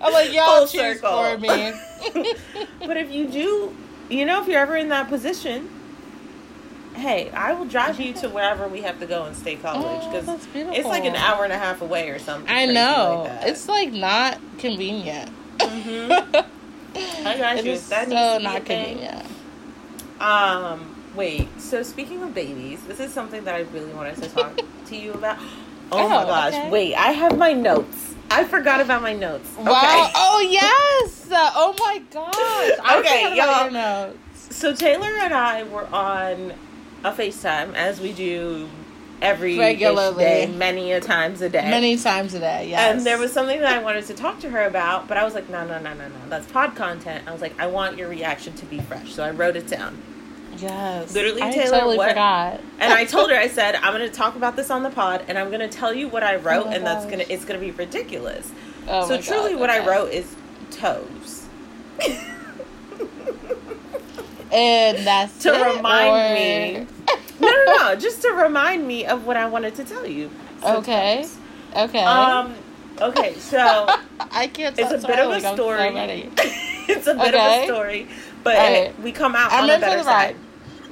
I'm 0.00 0.12
like 0.12 0.32
y'all 0.32 0.58
Full 0.58 0.66
choose 0.68 1.00
circle. 1.00 1.10
for 1.10 1.38
me. 1.38 1.72
But 2.86 2.96
if 2.96 3.10
you 3.10 3.26
do, 3.26 3.74
you 4.08 4.24
know, 4.24 4.40
if 4.40 4.48
you're 4.48 4.60
ever 4.60 4.76
in 4.76 4.88
that 4.90 5.08
position, 5.08 5.68
hey, 6.94 7.30
I 7.30 7.52
will 7.52 7.66
drive 7.66 8.00
you 8.00 8.12
to 8.14 8.28
wherever 8.28 8.66
we 8.68 8.80
have 8.82 8.98
to 9.00 9.06
go 9.06 9.24
and 9.24 9.36
stay 9.36 9.56
college 9.56 9.84
Oh, 10.04 10.10
because 10.10 10.46
beautiful. 10.46 10.74
it's 10.78 10.86
like 10.88 11.04
an 11.04 11.16
hour 11.16 11.44
and 11.44 11.52
a 11.52 11.58
half 11.58 11.82
away 11.82 12.08
or 12.10 12.18
something. 12.18 12.50
I 12.50 12.66
know. 12.66 13.26
Like 13.28 13.48
it's 13.48 13.68
like 13.68 13.92
not 13.92 14.38
convenient. 14.58 15.30
Mhm. 15.58 16.10
I 17.26 17.36
got 17.36 17.56
It 17.58 17.66
you. 17.66 17.72
is 17.72 17.88
That 17.88 18.08
so 18.08 18.34
to 18.34 18.38
be 18.38 18.44
a 18.44 18.48
not 18.48 18.64
convenient. 18.64 19.26
Um, 20.20 20.94
wait. 21.14 21.48
So 21.60 21.82
speaking 21.82 22.22
of 22.22 22.34
babies, 22.34 22.80
this 22.86 23.00
is 23.00 23.12
something 23.12 23.44
that 23.44 23.54
I 23.54 23.60
really 23.72 23.92
wanted 23.92 24.16
to 24.22 24.28
talk 24.30 24.58
to 24.86 24.96
you 24.96 25.12
about. 25.12 25.38
Oh, 25.90 26.06
my 26.06 26.22
Oh, 26.22 26.26
gosh! 26.26 26.52
okay. 26.52 26.68
Wait, 26.70 26.94
I 26.94 27.12
have 27.12 27.38
my 27.38 27.54
notes. 27.54 28.07
I 28.30 28.44
forgot 28.44 28.80
about 28.80 29.02
my 29.02 29.14
notes. 29.14 29.48
Wow. 29.56 29.62
Okay. 29.62 30.12
Oh 30.14 30.48
yes. 30.50 31.28
Oh 31.30 31.74
my 31.78 31.98
gosh. 32.10 32.34
I 32.84 32.98
Okay, 33.00 33.36
y'all. 33.36 33.62
your 33.64 33.70
notes. 33.72 34.56
So 34.56 34.74
Taylor 34.74 35.08
and 35.20 35.32
I 35.34 35.62
were 35.64 35.86
on 35.86 36.52
a 37.04 37.12
FaceTime 37.12 37.74
as 37.74 38.00
we 38.00 38.12
do 38.12 38.68
every 39.20 39.58
Regularly. 39.58 40.24
day, 40.24 40.46
many 40.46 40.92
a 40.92 41.00
times 41.00 41.40
a 41.42 41.48
day. 41.48 41.68
Many 41.70 41.96
times 41.96 42.34
a 42.34 42.38
day. 42.40 42.68
Yes. 42.70 42.96
And 42.96 43.06
there 43.06 43.18
was 43.18 43.32
something 43.32 43.60
that 43.60 43.72
I 43.78 43.82
wanted 43.82 44.04
to 44.06 44.14
talk 44.14 44.40
to 44.40 44.50
her 44.50 44.64
about, 44.66 45.08
but 45.08 45.16
I 45.16 45.24
was 45.24 45.34
like, 45.34 45.48
no, 45.50 45.66
no, 45.66 45.78
no, 45.80 45.92
no, 45.94 46.08
no. 46.08 46.14
That's 46.28 46.50
pod 46.50 46.74
content. 46.76 47.26
I 47.26 47.32
was 47.32 47.40
like, 47.40 47.58
I 47.60 47.66
want 47.66 47.96
your 47.98 48.08
reaction 48.08 48.52
to 48.54 48.66
be 48.66 48.78
fresh. 48.80 49.12
So 49.12 49.24
I 49.24 49.30
wrote 49.30 49.56
it 49.56 49.66
down. 49.66 50.00
Yes. 50.60 51.14
Literally, 51.14 51.42
I 51.42 51.52
Taylor, 51.52 51.78
totally 51.78 51.96
what- 51.98 52.08
forgot. 52.10 52.60
And 52.80 52.92
I 52.92 53.04
told 53.04 53.30
her, 53.30 53.36
I 53.36 53.48
said, 53.48 53.74
I'm 53.76 53.92
going 53.96 54.08
to 54.08 54.14
talk 54.16 54.36
about 54.36 54.56
this 54.56 54.70
on 54.70 54.82
the 54.82 54.90
pod, 54.90 55.24
and 55.28 55.38
I'm 55.38 55.48
going 55.48 55.60
to 55.60 55.68
tell 55.68 55.92
you 55.94 56.08
what 56.08 56.22
I 56.22 56.36
wrote, 56.36 56.66
Oh 56.66 56.70
and 56.70 56.84
that's 56.86 57.04
going 57.06 57.18
to, 57.18 57.32
it's 57.32 57.44
going 57.44 57.58
to 57.58 57.64
be 57.64 57.72
ridiculous. 57.72 58.50
Oh 58.88 59.06
so 59.08 59.20
truly, 59.20 59.52
God, 59.52 59.60
what 59.60 59.70
I 59.70 59.86
wrote 59.86 60.12
is 60.12 60.34
toes. 60.70 61.46
And 64.50 65.06
that's 65.06 65.38
To 65.42 65.52
it, 65.52 65.76
remind 65.76 66.08
or- 66.08 66.34
me. 66.34 66.86
no, 67.40 67.48
no, 67.48 67.76
no. 67.76 67.94
Just 67.98 68.22
to 68.22 68.30
remind 68.32 68.86
me 68.86 69.04
of 69.04 69.26
what 69.26 69.36
I 69.36 69.46
wanted 69.46 69.74
to 69.76 69.84
tell 69.84 70.06
you. 70.06 70.30
So 70.62 70.78
Okay. 70.78 71.18
toes. 71.22 71.36
Okay. 71.76 72.02
Um. 72.02 72.54
Okay. 73.00 73.34
So 73.34 73.58
I 74.30 74.46
can't. 74.48 74.74
it's 74.78 75.04
a 75.04 75.06
bit 75.06 75.18
of 75.18 75.30
a. 75.30 75.34
I'm 75.34 75.40
so 75.42 75.54
story. 75.54 76.30
it's 76.88 77.06
a 77.06 77.14
bit 77.14 77.34
of 77.34 77.40
a 77.40 77.64
story, 77.66 78.08
but 78.42 78.56
right. 78.56 79.00
we 79.02 79.12
come 79.12 79.36
out 79.36 79.52
I'm 79.52 79.64
on 79.64 79.68
the 79.68 79.78
better 79.78 80.02
ride. 80.02 80.36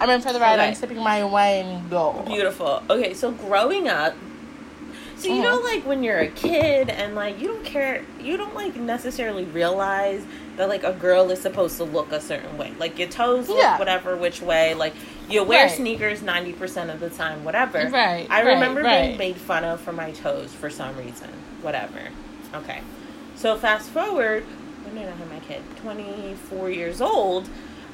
I'm 0.01 0.11
in 0.11 0.21
for 0.21 0.33
the 0.33 0.41
ride. 0.41 0.59
Okay. 0.59 0.69
I'm 0.69 0.75
sipping 0.75 0.99
my 0.99 1.25
wine. 1.25 1.89
Go. 1.89 2.23
Beautiful. 2.27 2.83
Okay, 2.91 3.15
so 3.15 3.31
growing 3.33 3.89
up, 3.89 4.15
so 5.17 5.29
you 5.29 5.37
Mhm. 5.37 5.43
know, 5.43 5.57
like 5.61 5.87
when 5.87 6.03
you're 6.03 6.19
a 6.19 6.29
kid 6.29 6.91
and 6.91 7.15
like 7.15 7.41
you 7.41 7.49
don't 7.49 7.65
care, 7.65 8.03
you 8.21 8.37
don't 8.37 8.55
like 8.55 8.77
necessarily 8.77 9.45
realize 9.45 10.23
that 10.59 10.69
like 10.69 10.85
a 10.85 10.93
girl 10.93 11.31
is 11.31 11.41
supposed 11.41 11.77
to 11.79 11.85
look 11.85 12.13
a 12.13 12.21
certain 12.21 12.59
way. 12.59 12.73
Like 12.79 12.99
your 12.99 13.09
toes 13.09 13.49
look 13.49 13.59
Yeah. 13.59 13.79
whatever 13.79 14.17
which 14.17 14.43
way. 14.43 14.75
Like 14.75 14.95
you 15.29 15.43
wear 15.43 15.65
Right. 15.67 15.75
sneakers 15.75 16.21
ninety 16.23 16.53
percent 16.53 16.91
of 16.91 17.01
the 17.01 17.09
time, 17.11 17.45
whatever. 17.45 17.79
Right. 17.89 18.27
I 18.29 18.43
right, 18.43 18.55
remember 18.55 18.83
being 18.83 19.11
right. 19.11 19.19
made 19.19 19.37
fun 19.37 19.65
of 19.65 19.81
for 19.81 19.93
my 19.93 20.11
toes 20.11 20.53
for 20.53 20.69
some 20.69 20.97
reason. 20.99 21.29
Whatever. 21.63 22.01
Okay. 22.55 22.81
So 23.37 23.57
fast 23.57 23.89
forward, 23.91 24.45
when 24.85 24.95
did 24.97 25.09
I 25.13 25.17
have 25.17 25.31
my 25.33 25.41
kid? 25.41 25.63
Twenty 25.83 26.35
four 26.51 26.69
years 26.71 27.01
old. 27.01 27.49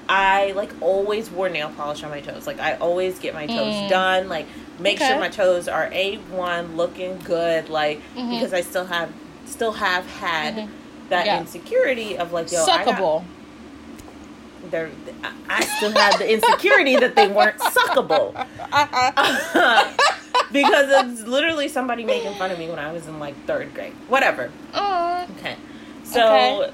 I 0.08 0.52
like 0.52 0.70
always 0.80 1.30
wore 1.30 1.48
nail 1.48 1.70
polish 1.76 2.02
on 2.02 2.10
my 2.10 2.20
toes. 2.20 2.46
Like 2.46 2.60
I 2.60 2.74
always 2.74 3.18
get 3.18 3.34
my 3.34 3.46
toes 3.46 3.74
Mm. 3.74 3.88
done. 3.88 4.28
Like 4.28 4.46
make 4.78 4.96
Okay. 4.98 5.08
sure 5.08 5.18
my 5.20 5.28
toes 5.28 5.68
are 5.68 5.88
a 5.92 6.16
one, 6.30 6.76
looking 6.76 7.18
good. 7.20 7.68
Like 7.68 8.00
Mhm. 8.16 8.30
because 8.30 8.52
I 8.52 8.60
still 8.62 8.86
have 8.86 9.10
still 9.46 9.72
have 9.72 10.04
had 10.18 10.56
Mhm. 10.56 10.68
that 11.10 11.26
Yeah. 11.26 11.38
insecurity 11.40 12.16
of 12.18 12.32
like 12.32 12.50
yo, 12.50 12.62
I 12.64 12.66
got, 12.84 12.86
Suckable. 12.86 13.24
they're, 14.70 14.90
I- 15.48 15.64
still 15.76 15.92
had 15.92 16.18
the 16.18 16.32
insecurity 16.32 16.96
that 16.96 17.14
they 17.16 17.28
weren't 17.28 17.58
suckable. 17.58 18.32
because 20.52 21.06
it's 21.10 21.22
literally 21.22 21.68
somebody 21.68 22.04
making 22.04 22.34
fun 22.34 22.50
of 22.50 22.58
me 22.58 22.68
when 22.68 22.78
I 22.78 22.92
was 22.92 23.06
in 23.06 23.18
like 23.18 23.34
third 23.46 23.72
grade. 23.74 23.92
Whatever. 24.08 24.50
Aw. 24.74 25.26
Okay. 25.38 25.56
So 26.04 26.22
Okay. 26.62 26.72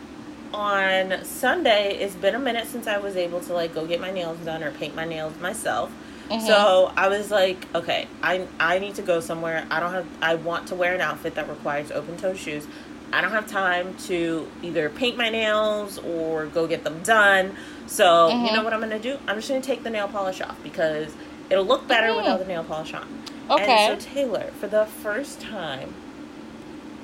On 0.55 1.25
Sunday, 1.25 1.97
it's 1.99 2.15
been 2.15 2.35
a 2.35 2.39
minute 2.39 2.67
since 2.67 2.87
I 2.87 2.99
was 2.99 3.17
able 3.17 3.41
to 3.41 3.53
like 3.53 3.75
go 3.75 3.87
get 3.87 4.01
my 4.01 4.11
nails 4.11 4.39
done 4.39 4.63
or 4.63 4.71
paint 4.73 4.95
my 4.95 5.05
nails 5.05 5.39
myself. 5.41 5.91
Mhm. 6.31 6.47
So 6.47 6.93
I 6.97 7.09
was 7.09 7.31
like, 7.31 7.57
okay, 7.75 8.07
I 8.23 8.47
I 8.61 8.79
need 8.79 8.95
to 8.97 9.03
go 9.03 9.21
somewhere. 9.21 9.65
I 9.71 9.81
don't 9.81 9.93
have. 9.93 10.07
I 10.21 10.35
want 10.35 10.69
to 10.69 10.75
wear 10.75 10.95
an 10.95 11.01
outfit 11.01 11.35
that 11.37 11.49
requires 11.49 11.91
open 11.91 12.17
toe 12.17 12.35
shoes. 12.35 12.67
I 13.13 13.23
don't 13.23 13.31
have 13.31 13.47
time 13.47 13.95
to 14.09 14.47
either 14.63 14.91
paint 14.91 15.17
my 15.17 15.31
nails 15.31 15.99
or 15.99 16.47
go 16.47 16.67
get 16.67 16.85
them 16.85 17.01
done. 17.03 17.57
So 17.87 18.29
you 18.29 18.35
Mhm. 18.35 18.55
know 18.55 18.63
what 18.65 18.75
I'm 18.75 18.81
gonna 18.81 18.99
do? 18.99 19.17
I'm 19.27 19.37
just 19.37 19.49
gonna 19.49 19.63
take 19.63 19.83
the 19.83 19.89
nail 19.91 20.09
polish 20.09 20.43
off 20.43 20.57
because 20.63 21.09
it'll 21.49 21.65
look 21.65 21.89
better 21.89 22.09
Mhm. 22.09 22.17
without 22.19 22.39
the 22.41 22.45
nail 22.45 22.65
polish 22.65 22.93
on. 22.93 23.07
Okay. 23.51 23.87
And 23.87 24.03
so 24.03 24.09
Taylor, 24.13 24.51
for 24.61 24.67
the 24.67 24.85
first 24.85 25.41
time 25.41 25.95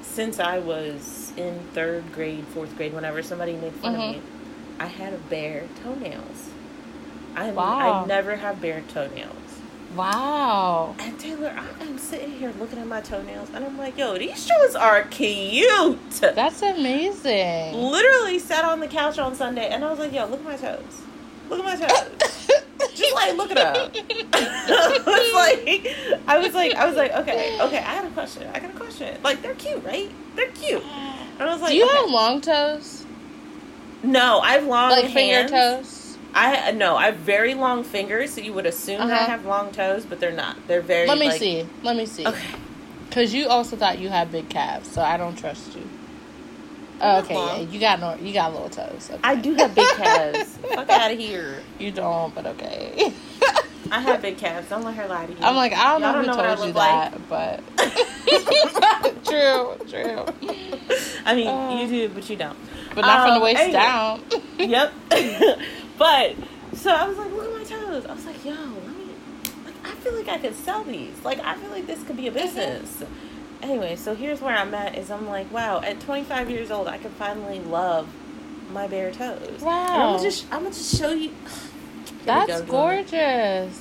since 0.03 0.39
I 0.39 0.59
was 0.59 1.24
in 1.37 1.59
third 1.75 2.13
grade, 2.13 2.45
fourth 2.55 2.77
grade, 2.77 2.93
whenever 2.95 3.23
somebody 3.23 3.53
made 3.55 3.73
fun 3.75 3.95
Mhm. 3.95 4.09
of 4.09 4.15
me, 4.17 4.23
I 4.81 4.87
had 4.87 5.13
a 5.13 5.19
bare 5.19 5.65
toenails. 5.83 6.51
I 7.37 7.51
Wow. 7.51 8.03
I 8.05 8.07
never 8.07 8.37
have 8.37 8.61
bare 8.61 8.83
toenails. 8.93 9.31
wow. 9.97 10.95
And 10.99 11.19
Taylor, 11.21 11.55
I 11.57 11.85
am 11.85 11.99
sitting 11.99 12.33
here 12.33 12.53
looking 12.59 12.79
at 12.81 12.87
my 12.87 13.01
toenails, 13.01 13.49
and 13.55 13.65
I'm 13.65 13.79
like, 13.79 13.97
yo, 13.97 14.19
these 14.19 14.45
shoes 14.47 14.75
are 14.75 15.03
cute. 15.03 15.99
That's 16.21 16.63
amazing. 16.63 17.75
Literally 17.75 18.39
sat 18.41 18.65
on 18.65 18.81
the 18.81 18.89
couch 18.89 19.19
on 19.19 19.35
Sunday, 19.37 19.69
and 19.69 19.85
I 19.85 19.91
was 19.91 19.99
like, 20.01 20.13
yo, 20.13 20.27
look 20.27 20.41
at 20.41 20.45
my 20.45 20.57
toes. 20.57 21.03
Look 21.49 21.61
at 21.61 21.65
my 21.65 21.87
toes. 21.87 22.51
Just 22.95 23.15
like 23.15 23.37
look 23.37 23.51
it 23.51 23.59
up. 23.59 23.77
I 24.33 25.03
was 25.07 25.35
like, 25.35 25.97
I 26.29 26.39
was 26.39 26.55
like, 26.55 26.75
I 26.75 26.87
was 26.87 26.97
like, 26.97 27.13
okay, 27.13 27.59
okay. 27.61 27.79
I 27.79 27.95
got 27.97 28.05
a 28.07 28.11
question. 28.11 28.49
I 28.55 28.61
got 28.61 28.71
a 28.71 28.79
question. 28.79 29.19
Like 29.23 29.43
they're 29.43 29.55
cute, 29.55 29.83
right? 29.85 30.11
They're 30.37 30.51
cute. 30.53 30.83
And 31.39 31.49
I 31.49 31.53
was 31.53 31.61
like, 31.63 31.71
Do 31.71 31.77
you 31.77 31.85
okay. 31.87 31.97
have 31.97 32.11
long 32.11 32.41
toes? 32.41 33.05
no? 34.03 34.41
I 34.41 34.53
have 34.53 34.65
long 34.65 34.91
Like 34.91 35.05
hands. 35.07 35.15
finger 35.15 35.49
toes? 35.49 36.19
I 36.37 36.73
no, 36.73 36.97
I 36.97 37.07
have 37.07 37.17
very 37.17 37.55
long 37.55 37.85
fingers, 37.85 38.33
so 38.35 38.41
you 38.41 38.53
would 38.53 38.67
assume 38.67 39.01
I 39.01 39.05
Uh-huh. 39.05 39.27
have 39.27 39.47
long 39.47 39.71
toes, 39.73 40.05
but 40.05 40.19
they're 40.21 40.33
not. 40.33 40.57
They're 40.67 40.81
very. 40.81 41.07
Let 41.07 41.19
me 41.19 41.29
like- 41.29 41.39
see. 41.39 41.67
Let 41.83 41.97
me 41.97 42.07
see. 42.07 42.27
Okay. 42.27 42.47
Because 43.09 43.33
you 43.33 43.47
also 43.49 43.77
thought 43.77 44.01
you 44.01 44.09
had 44.09 44.33
big 44.33 44.49
calves, 44.49 44.91
so 44.91 45.01
I 45.01 45.17
don't 45.17 45.37
trust 45.39 45.75
you. 45.77 45.83
They're 46.99 47.19
okay, 47.21 47.35
yeah, 47.35 47.59
you 47.59 47.79
got 47.79 48.01
no, 48.01 48.15
you 48.17 48.33
got 48.33 48.53
little 48.53 48.69
toes. 48.71 49.11
Okay. 49.13 49.21
I 49.23 49.35
do 49.37 49.55
have 49.55 49.75
big 49.75 49.87
calves. 49.97 50.57
Fuck 50.75 50.89
out 50.91 51.13
of 51.13 51.19
here. 51.19 51.63
You 51.79 51.91
don't, 51.93 52.35
but 52.35 52.47
okay. 52.47 53.13
I 53.91 54.01
have 54.01 54.23
big 54.23 54.39
calves. 54.39 54.69
Don't 54.69 54.83
let 54.85 54.95
her 54.95 55.07
lie 55.07 55.27
to 55.27 55.33
you. 55.33 55.39
I'm 55.43 55.55
like, 55.57 55.73
I 55.73 55.93
don't 55.93 56.01
Y'all 56.03 56.13
know 56.13 56.21
who 56.21 56.27
don't 56.27 56.37
know 56.37 56.55
told 56.55 56.67
you 56.67 56.73
that, 56.75 57.29
but 57.29 57.61
true, 59.25 59.77
true. 59.89 60.25
I 61.25 61.35
mean, 61.35 61.49
Uh, 61.49 61.81
you 61.81 61.89
do, 61.89 62.09
but 62.15 62.29
you 62.29 62.37
don't. 62.37 62.57
But 62.95 63.03
not 63.07 63.23
from 63.25 63.35
the 63.35 63.39
Um, 63.39 63.43
waist 63.43 63.61
anyway. 63.61 63.73
down. 63.73 64.23
yep. 64.59 64.93
but 65.99 66.35
so 66.75 66.91
I 66.91 67.07
was 67.09 67.17
like, 67.19 67.31
look 67.33 67.47
at 67.47 67.53
my 67.53 67.65
toes. 67.65 68.07
I 68.07 68.15
was 68.15 68.27
like, 68.27 68.45
yo, 68.45 68.53
let 68.53 68.97
me. 68.97 69.05
Like, 69.65 69.75
I 69.85 69.91
feel 69.97 70.15
like 70.15 70.29
I 70.29 70.39
could 70.39 70.55
sell 70.55 70.85
these. 70.85 71.15
Like, 71.25 71.41
I 71.41 71.55
feel 71.57 71.71
like 71.71 71.87
this 71.87 72.03
could 72.05 72.17
be 72.17 72.29
a 72.29 72.33
business. 72.33 73.03
Anyway, 73.63 73.97
so 73.97 74.15
here's 74.15 74.41
where 74.41 74.57
I'm 74.57 74.75
at. 74.75 74.97
Is 74.99 75.11
I'm 75.11 75.27
like, 75.29 75.51
wow, 75.53 75.81
at 75.81 76.01
25 76.01 76.51
years 76.51 76.71
old, 76.71 76.89
I 76.89 76.99
can 76.99 77.11
finally 77.13 77.61
love 77.61 78.09
my 78.73 78.87
bare 78.87 79.11
toes. 79.13 79.41
And 79.63 80.03
I'm 80.03 80.11
Wow. 80.11 80.13
gonna 80.13 80.23
just, 80.23 80.45
I'm 80.53 80.63
gonna 80.65 80.75
just 80.75 80.99
show 80.99 81.13
you. 81.13 81.33
That's 82.25 82.49
go, 82.49 82.59
it. 82.59 82.69
gorgeous. 82.69 83.81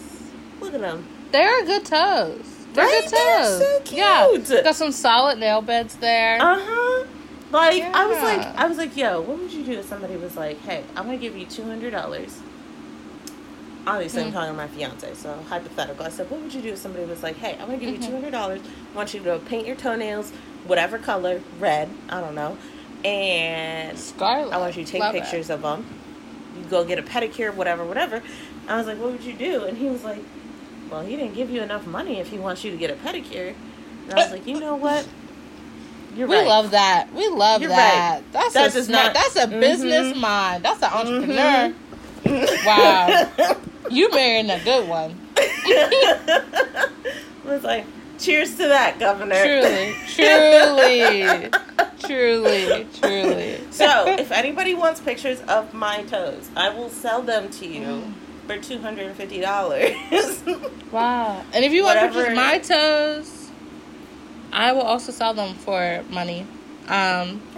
Look 0.62 0.74
at 0.74 0.82
them. 0.82 1.06
They're 1.32 1.66
good 1.66 1.86
toes. 1.86 2.42
They're 2.74 2.86
Right? 2.86 3.02
good 3.04 3.12
They're 3.12 3.38
toes. 3.44 3.88
so 3.88 3.96
Yeah. 3.96 4.62
Got 4.64 4.76
some 4.76 4.92
solid 4.92 5.40
nail 5.40 5.62
beds 5.62 5.96
there. 5.96 6.42
Uh 6.42 6.60
huh. 6.60 7.06
Like 7.52 7.84
I 7.84 8.08
was 8.08 8.22
like, 8.24 8.58
I 8.58 8.66
was 8.68 8.78
like, 8.78 8.98
yo, 8.98 9.22
what 9.22 9.38
would 9.38 9.54
you 9.54 9.64
do 9.64 9.74
if 9.74 9.86
somebody 9.86 10.16
was 10.18 10.36
like, 10.36 10.60
hey, 10.62 10.84
I'm 10.96 11.06
gonna 11.06 11.18
give 11.18 11.38
you 11.38 11.46
two 11.46 11.64
hundred 11.64 11.92
dollars, 11.92 12.40
obviously 13.86 14.24
I'm 14.24 14.30
Mm. 14.30 14.34
talking 14.34 14.52
to 14.52 14.58
my 14.58 14.68
fiance, 14.68 15.14
so 15.14 15.38
hypothetical. 15.50 16.04
I 16.06 16.10
said, 16.10 16.32
what 16.32 16.42
would 16.42 16.54
you 16.54 16.62
do 16.62 16.70
if 16.70 16.80
somebody 16.80 17.06
was 17.06 17.22
like, 17.22 17.36
hey, 17.38 17.54
I'm 17.60 17.68
gonna 17.68 17.78
give 17.78 17.90
you 17.90 18.00
Mhm. 18.00 18.06
two 18.08 18.12
hundred 18.12 18.32
dollars. 18.32 18.62
I 18.92 18.96
want 18.98 19.14
you 19.14 19.20
to 19.24 19.38
paint 19.40 19.68
your 19.68 19.76
toenails 19.76 20.32
whatever 20.66 20.98
color, 20.98 21.42
red, 21.60 21.90
I 22.10 22.22
don't 22.22 22.36
know, 22.36 22.58
and 23.04 24.00
Scarlet. 24.00 24.54
I 24.54 24.58
want 24.58 24.76
you 24.78 24.86
to 24.86 24.92
take 24.92 25.02
Love 25.02 25.14
it. 25.14 25.22
pictures 25.22 25.50
of 25.50 25.62
them. 25.62 25.86
You 26.58 26.64
go 26.70 26.84
get 26.86 27.00
a 27.00 27.04
pedicure, 27.04 27.54
whatever, 27.54 27.84
whatever. 27.86 28.22
I 28.68 28.78
was 28.78 28.88
like, 28.88 29.00
what 29.00 29.12
would 29.12 29.24
you 29.24 29.34
do? 29.34 29.64
And 29.66 29.78
he 29.78 29.90
was 29.90 30.04
like, 30.04 30.20
well, 30.90 31.02
he 31.02 31.16
didn't 31.16 31.34
give 31.34 31.50
you 31.50 31.62
enough 31.62 31.88
money 31.88 32.20
if 32.20 32.30
he 32.30 32.38
wants 32.38 32.64
you 32.64 32.72
to 32.72 32.78
get 32.78 32.90
a 32.92 32.96
pedicure. 32.96 33.54
And 34.10 34.14
I 34.14 34.24
was 34.24 34.32
like, 34.32 34.46
you 34.48 34.60
know 34.60 34.76
what? 34.76 35.08
You're 36.16 36.28
We 36.28 36.36
right. 36.38 36.48
love 36.48 36.72
that. 36.72 37.12
We 37.14 37.28
love 37.28 37.62
You're 37.62 37.70
that. 37.72 38.22
right. 38.22 38.32
That's 38.32 38.54
That 38.54 38.76
a 38.76 38.92
not- 38.92 39.14
that's 39.14 39.36
a 39.36 39.48
business 39.48 40.12
mm-hmm. 40.12 40.20
mind. 40.20 40.64
That's 40.64 40.84
an 40.84 40.92
entrepreneur. 40.94 41.74
Mm-hmm. 42.24 42.66
Wow. 42.66 43.58
You 43.90 44.10
marrying 44.12 44.50
a 44.50 44.64
good 44.64 44.88
one. 44.88 45.12
I 45.38 46.90
was 47.44 47.64
like, 47.64 47.86
cheers 48.24 48.52
to 48.52 48.68
that, 48.70 49.00
Governor. 49.00 49.36
Truly, 49.44 49.96
truly, 50.08 51.50
truly, 52.00 52.88
truly. 53.00 53.60
So, 53.72 54.08
if 54.08 54.32
anybody 54.32 54.74
wants 54.74 55.00
pictures 55.02 55.42
of 55.42 55.74
my 55.74 56.04
toes, 56.04 56.50
I 56.56 56.70
will 56.70 56.90
sell 56.90 57.22
them 57.22 57.50
to 57.52 57.68
you 57.68 58.14
for 58.48 58.58
two 58.58 58.80
hundred 58.80 59.08
and 59.08 59.16
fifty 59.16 59.40
dollars. 59.42 59.92
Wow. 60.92 61.44
And 61.54 61.66
if 61.66 61.72
you 61.72 61.84
want 61.84 61.98
Whatever. 61.98 62.14
pictures 62.14 62.32
of 62.32 62.36
my 62.36 62.58
toes, 62.60 63.50
I 64.52 64.72
will 64.74 64.82
also 64.82 65.12
sell 65.12 65.34
them 65.34 65.56
for 65.56 66.04
money. 66.10 66.46
Um, 66.88 67.42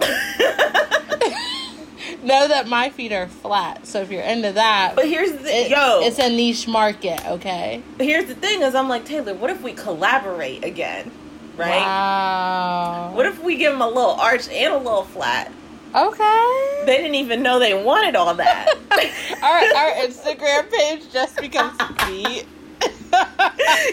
know 2.22 2.48
that 2.48 2.68
my 2.68 2.90
feet 2.90 3.12
are 3.12 3.26
flat, 3.28 3.86
so 3.86 4.00
if 4.00 4.10
you're 4.10 4.22
into 4.22 4.52
that, 4.52 4.94
but 4.96 5.06
here's 5.06 5.32
the 5.32 5.48
it- 5.54 5.70
yo. 5.70 6.00
it's 6.02 6.18
a 6.18 6.28
niche 6.28 6.66
market. 6.68 7.24
Okay. 7.26 7.82
But 7.96 8.06
here's 8.06 8.26
the 8.26 8.34
thing: 8.34 8.62
is 8.62 8.74
I'm 8.74 8.88
like 8.88 9.04
Taylor. 9.04 9.34
What 9.34 9.50
if 9.50 9.62
we 9.62 9.72
collaborate 9.72 10.64
again? 10.64 11.10
Right? 11.56 11.80
Wow. 11.80 13.12
What 13.14 13.24
if 13.26 13.42
we 13.42 13.56
give 13.56 13.72
them 13.72 13.80
a 13.82 13.88
little 13.88 14.10
arch 14.12 14.48
and 14.48 14.74
a 14.74 14.78
little 14.78 15.04
flat? 15.04 15.50
Okay. 15.94 16.82
They 16.84 16.98
didn't 16.98 17.14
even 17.14 17.42
know 17.42 17.58
they 17.58 17.72
wanted 17.82 18.14
all 18.16 18.34
that. 18.34 18.68
our 19.42 19.76
our 19.78 19.92
Instagram 20.06 20.70
page 20.70 21.10
just 21.12 21.36
becomes 21.40 21.80
feet. 22.04 22.44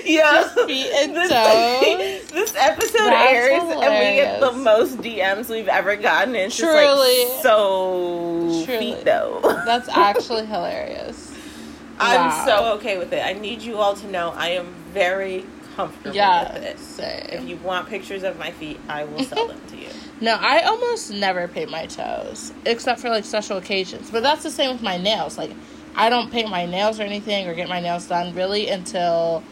Yeah. 0.05 0.47
feet 0.65 0.87
and 0.95 1.15
this, 1.15 1.29
toes. 1.29 2.31
this 2.31 2.55
episode 2.57 2.97
That's 2.97 3.33
airs 3.33 3.61
and 3.63 3.79
we 3.79 4.15
get 4.15 4.39
the 4.41 4.51
most 4.51 4.97
DMs 4.97 5.49
we've 5.49 5.67
ever 5.67 5.95
gotten. 5.95 6.35
And 6.35 6.45
it's 6.45 6.57
Truly. 6.57 6.73
just 6.83 7.33
like 7.35 7.43
so 7.43 8.63
Truly. 8.65 8.79
feet 8.79 9.05
though. 9.05 9.39
That's 9.65 9.89
actually 9.89 10.45
hilarious. 10.45 11.31
I'm 11.99 12.29
Wow. 12.29 12.45
so 12.45 12.73
okay 12.77 12.97
with 12.97 13.13
it. 13.13 13.23
I 13.23 13.33
need 13.33 13.61
you 13.61 13.77
all 13.77 13.95
to 13.95 14.07
know 14.07 14.31
I 14.35 14.49
am 14.49 14.73
very 14.93 15.45
comfortable 15.75 16.09
with 16.09 16.15
Yeah. 16.15 16.53
it. 16.55 16.77
If 16.99 17.47
you 17.47 17.57
want 17.57 17.87
pictures 17.87 18.23
of 18.23 18.37
my 18.39 18.51
feet, 18.51 18.79
I 18.89 19.05
will 19.05 19.23
sell 19.23 19.47
them 19.47 19.61
to 19.69 19.77
you. 19.77 19.87
No, 20.21 20.37
I 20.39 20.61
almost 20.61 21.11
never 21.11 21.49
paint 21.49 21.69
my 21.69 21.85
toes 21.85 22.53
except 22.65 23.01
for 23.01 23.09
like 23.09 23.25
special 23.25 23.57
occasions. 23.57 24.09
But 24.09 24.23
that's 24.23 24.43
the 24.43 24.51
same 24.51 24.71
with 24.71 24.81
my 24.81 24.95
nails. 24.97 25.37
Like 25.37 25.51
I 25.95 26.09
don't 26.09 26.31
paint 26.31 26.49
my 26.49 26.65
nails 26.65 26.99
or 26.99 27.03
anything 27.03 27.47
or 27.47 27.53
get 27.53 27.69
my 27.69 27.79
nails 27.79 28.07
done 28.07 28.33
really 28.35 28.67
until 28.69 29.43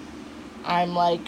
I'm 0.65 0.95
like 0.95 1.21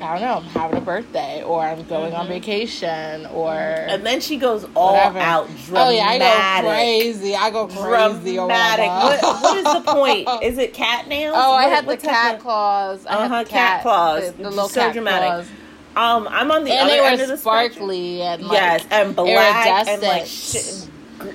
I 0.00 0.14
don't 0.18 0.22
know, 0.22 0.36
I'm 0.38 0.42
having 0.44 0.78
a 0.78 0.80
birthday 0.80 1.44
or 1.44 1.60
I'm 1.62 1.84
going 1.84 2.12
on 2.12 2.26
Mhm. 2.26 2.30
vacation 2.30 3.26
or 3.26 3.52
And 3.54 4.04
then 4.04 4.20
she 4.20 4.36
goes 4.36 4.66
all 4.74 4.94
Whatever. 4.94 5.18
out 5.20 5.48
Oh 5.72 5.90
yeah, 5.90 6.06
I 6.06 6.18
go 6.62 6.68
crazy. 6.68 7.36
I 7.36 7.50
go 7.50 7.66
crazy 7.68 8.34
dramatic. 8.34 8.86
What, 9.22 9.42
what 9.42 9.56
is 9.58 9.64
the 9.64 9.80
point? 9.92 10.28
Is 10.42 10.58
it 10.58 10.74
cat 10.74 11.06
nails? 11.06 11.36
Oh, 11.38 11.52
I 11.52 11.66
What- 11.66 11.72
had 11.72 11.86
the 11.86 11.96
cat 11.98 12.40
claws. 12.40 13.06
I 13.06 13.14
Uh-huh, 13.14 13.28
had 13.36 13.46
the 13.46 13.50
cat 13.50 13.82
claws. 13.82 14.32
The, 14.32 14.42
the 14.42 14.50
little 14.50 14.68
So 14.68 14.80
cat 14.80 14.92
dramatic. 14.92 15.28
claws. 15.28 15.46
Um, 15.94 16.26
I'm 16.32 16.50
on 16.50 16.64
the 16.64 16.72
And 16.72 16.90
other 16.90 17.02
end 17.02 17.20
of 17.20 17.28
the 17.28 17.36
spectrum. 17.36 17.72
sparkly 17.74 18.22
and 18.22 18.42
like, 18.44 18.52
yes, 18.54 18.84
and 18.90 19.14
black 19.14 19.86
and 19.88 20.02
like. 20.02 20.26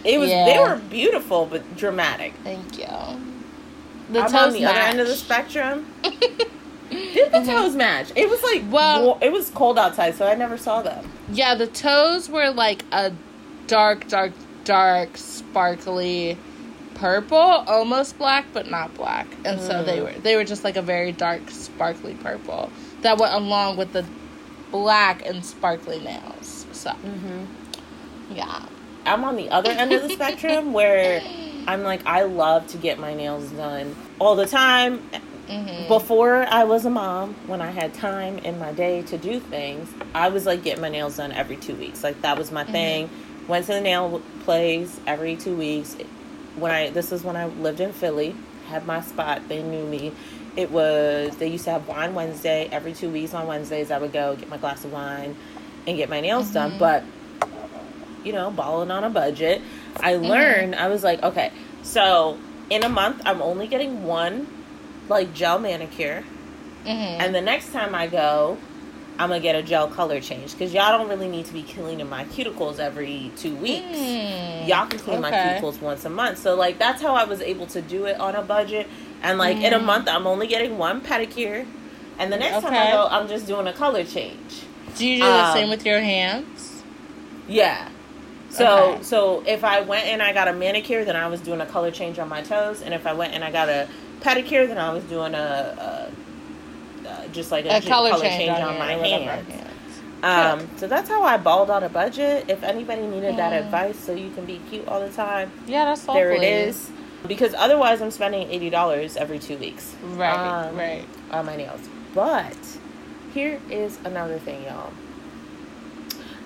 It 0.04 0.20
was. 0.20 0.30
They 0.30 0.58
were 0.60 0.80
beautiful, 0.90 1.46
but 1.46 1.76
dramatic. 1.78 2.34
Thank 2.44 2.78
you. 2.78 2.88
The 4.10 4.22
I'm 4.22 4.32
toes 4.32 4.34
on 4.36 4.54
the 4.54 4.66
other 4.66 4.80
end 4.80 5.00
of 5.00 5.08
the 5.08 5.16
spectrum. 5.16 5.86
Did 6.90 7.32
the 7.34 7.44
toes 7.46 7.76
match? 7.76 8.12
It 8.16 8.30
was 8.30 8.42
like 8.44 8.64
Well- 8.72 9.18
it 9.22 9.32
was 9.32 9.50
cold 9.50 9.78
outside, 9.78 10.16
so 10.16 10.26
I 10.28 10.36
never 10.36 10.58
saw 10.58 10.82
them. 10.82 11.12
Yeah, 11.32 11.56
the 11.56 11.68
toes 11.68 12.30
were 12.30 12.50
like 12.52 12.86
a 12.94 13.12
dark, 13.68 14.08
dark, 14.08 14.32
dark, 14.64 15.18
sparkly 15.18 16.38
purple, 16.96 17.38
almost 17.38 18.18
black, 18.18 18.46
but 18.54 18.70
not 18.72 18.94
black. 18.96 19.28
And 19.44 19.60
so 19.60 19.84
they 19.84 19.98
Mm. 19.98 20.04
were 20.04 20.20
they 20.22 20.36
were 20.38 20.46
just 20.46 20.64
like 20.64 20.78
a 20.78 20.82
very 20.82 21.12
dark, 21.12 21.50
sparkly 21.52 22.14
purple 22.16 22.70
that 23.02 23.18
went 23.18 23.34
along 23.34 23.76
with 23.78 23.92
the 23.94 24.06
black 24.72 25.26
and 25.26 25.46
sparkly 25.46 26.00
nails. 26.00 26.66
So 26.72 26.92
mm-hmm. 26.92 27.44
yeah, 28.34 28.62
I'm 29.08 29.24
on 29.24 29.36
the 29.36 29.50
other 29.50 29.72
end 29.72 29.94
of 29.94 30.02
the 30.04 30.10
spectrum 30.10 30.74
where 30.80 31.22
I'm 31.68 31.84
like 31.84 32.06
I 32.06 32.24
love 32.24 32.68
to 32.68 32.78
get 32.78 33.00
my 33.00 33.14
nails 33.14 33.50
done 33.52 33.96
all 34.20 34.36
the 34.36 34.46
time. 34.46 35.00
hmm 35.48 35.88
Before 35.88 36.46
I 36.50 36.66
was 36.66 36.86
a 36.86 36.90
mom, 36.90 37.34
when 37.48 37.62
I 37.62 37.72
had 37.72 37.94
time 37.94 38.38
in 38.40 38.60
my 38.60 38.74
day 38.74 39.02
to 39.04 39.18
do 39.18 39.40
things, 39.40 39.90
I 40.14 40.30
was 40.30 40.46
like 40.46 40.64
getting 40.64 40.82
my 40.82 40.90
nails 40.90 41.18
done 41.18 41.32
every 41.32 41.56
two 41.58 41.76
weeks. 41.76 42.04
Like 42.04 42.22
that 42.22 42.38
was 42.38 42.52
my 42.52 42.64
thing. 42.66 43.10
Went 43.48 43.66
to 43.68 43.74
the 43.74 43.82
nail 43.82 44.22
place 44.44 45.00
every 45.08 45.36
two 45.38 45.56
weeks. 45.56 45.96
When 46.58 46.72
I 46.72 46.90
this 46.90 47.12
is 47.12 47.24
when 47.24 47.36
I 47.38 47.46
lived 47.46 47.80
in 47.80 47.94
Philly, 47.94 48.36
had 48.68 48.86
my 48.86 49.02
spot. 49.02 49.48
They 49.48 49.64
knew 49.64 49.86
me. 49.86 50.12
It 50.58 50.72
was 50.72 51.36
they 51.38 51.48
used 51.48 51.66
to 51.66 51.72
have 51.72 51.88
wine 51.88 52.14
Wednesday 52.16 52.68
every 52.72 52.94
two 52.94 53.10
weeks. 53.10 53.34
On 53.34 53.48
Wednesdays, 53.48 53.92
I 53.92 54.00
would 54.00 54.12
go 54.12 54.36
get 54.36 54.50
my 54.50 54.58
glass 54.58 54.84
of 54.84 54.92
wine 54.92 55.36
and 55.86 55.96
get 55.96 56.10
my 56.10 56.20
nails 56.20 56.52
done. 56.52 56.72
Mhm. 56.74 56.80
But 56.80 57.04
you 58.28 58.34
know, 58.34 58.52
balling 58.52 58.92
on 58.92 59.04
a 59.06 59.10
budget, 59.10 59.62
I 60.02 60.16
learned. 60.16 60.76
I 60.76 60.90
was 60.90 61.04
like, 61.04 61.24
okay, 61.24 61.52
so 61.82 62.38
in 62.70 62.84
a 62.84 62.90
month, 62.90 63.22
I'm 63.26 63.42
only 63.42 63.68
getting 63.68 64.04
one 64.04 64.48
like 65.10 65.34
gel 65.34 65.58
manicure, 65.60 66.24
hmm 66.84 66.92
and 67.20 67.34
the 67.34 67.42
next 67.42 67.72
time 67.72 67.96
I 67.96 68.08
go, 68.08 68.58
I'm 69.18 69.30
gonna 69.30 69.40
get 69.40 69.56
a 69.56 69.64
gel 69.64 69.88
color 69.88 70.20
change 70.20 70.52
because 70.52 70.74
y'all 70.74 70.96
don't 70.98 71.10
really 71.10 71.28
need 71.30 71.46
to 71.46 71.54
be 71.54 71.64
cleaning 71.64 72.08
my 72.10 72.26
cuticles 72.26 72.78
every 72.80 73.32
two 73.38 73.56
weeks. 73.56 73.86
Mm. 73.88 74.68
Y'all 74.68 74.86
can 74.86 75.00
clean 75.00 75.22
my 75.22 75.32
cuticles 75.32 75.82
once 75.82 76.06
a 76.06 76.10
month. 76.10 76.38
So 76.40 76.56
like 76.56 76.78
that's 76.78 77.02
how 77.02 77.16
I 77.16 77.24
was 77.24 77.42
able 77.42 77.66
to 77.68 77.82
do 77.82 78.06
it 78.06 78.20
on 78.20 78.36
a 78.36 78.44
budget. 78.44 78.88
And 79.24 79.40
like 79.40 79.64
in 79.64 79.74
a 79.74 79.80
Mm. 79.80 79.86
month, 79.86 80.08
I'm 80.08 80.28
only 80.28 80.46
getting 80.48 80.78
one 80.78 81.02
pedicure, 81.02 81.66
and 82.20 82.32
the 82.32 82.38
next 82.38 82.62
time 82.62 82.74
I 82.74 82.92
go, 82.92 83.08
I'm 83.10 83.28
just 83.28 83.48
doing 83.48 83.66
a 83.68 83.74
color 83.74 84.04
change. 84.04 84.64
Do 84.98 85.08
you 85.08 85.18
do 85.18 85.24
the 85.24 85.40
Um, 85.40 85.54
same 85.54 85.70
with 85.70 85.86
your 85.86 86.02
hands? 86.02 86.84
Yeah. 87.48 87.90
So 88.58 88.94
Okay. 88.94 89.04
so 89.04 89.44
if 89.46 89.64
I 89.64 89.82
went 89.82 90.06
and 90.08 90.22
I 90.22 90.34
got 90.34 90.48
a 90.48 90.54
manicure, 90.54 91.06
then 91.06 91.16
I 91.16 91.28
was 91.28 91.42
doing 91.42 91.62
a 91.62 91.66
color 91.66 91.92
change 91.92 92.18
on 92.18 92.28
my 92.30 92.42
toes, 92.42 92.82
and 92.82 92.94
if 92.94 93.06
I 93.06 93.14
went 93.14 93.34
and 93.34 93.44
I 93.44 93.52
got 93.52 93.70
a 93.70 93.88
pedicure, 94.22 94.68
then 94.68 94.78
I 94.80 94.92
was 94.92 95.04
doing 95.06 95.36
a, 95.36 96.10
a, 97.06 97.08
uh 97.10 97.28
just 97.34 97.52
like 97.52 97.66
a, 97.66 97.78
A 97.78 97.80
j- 97.82 97.90
color, 97.90 98.12
change, 98.14 98.50
on, 98.50 98.62
on 98.64 98.78
my 98.80 98.94
hands. 98.94 99.52
hands. 99.52 99.74
Um, 100.24 100.68
so 100.78 100.88
that's 100.88 101.08
how 101.08 101.24
I 101.24 101.38
balled 101.38 101.70
out 101.70 101.84
a 101.84 101.90
budget. 101.90 102.46
If 102.48 102.64
anybody 102.64 103.06
needed 103.06 103.38
that 103.38 103.54
Mm. 103.54 103.66
advice, 103.66 104.00
so 104.00 104.14
you 104.14 104.32
can 104.32 104.46
be 104.46 104.60
cute 104.70 104.88
all 104.88 105.00
the 105.00 105.10
time, 105.12 105.52
Yeah, 105.68 105.86
that's 105.86 106.08
lovely. 106.08 106.22
there 106.22 106.32
it 106.32 106.44
is. 106.44 106.90
Because 107.28 107.54
otherwise, 107.56 108.02
I'm 108.02 108.12
spending 108.12 108.50
eighty 108.50 108.70
dollars 108.72 109.18
every 109.18 109.38
two 109.40 109.58
weeks 109.58 109.94
Right, 110.04 110.34
Um, 110.70 110.76
right. 110.76 111.06
on 111.32 111.46
my 111.46 111.56
nails. 111.56 111.82
But 112.16 112.58
here 113.34 113.60
is 113.70 114.00
another 114.04 114.40
thing, 114.40 114.64
y'all. 114.64 114.92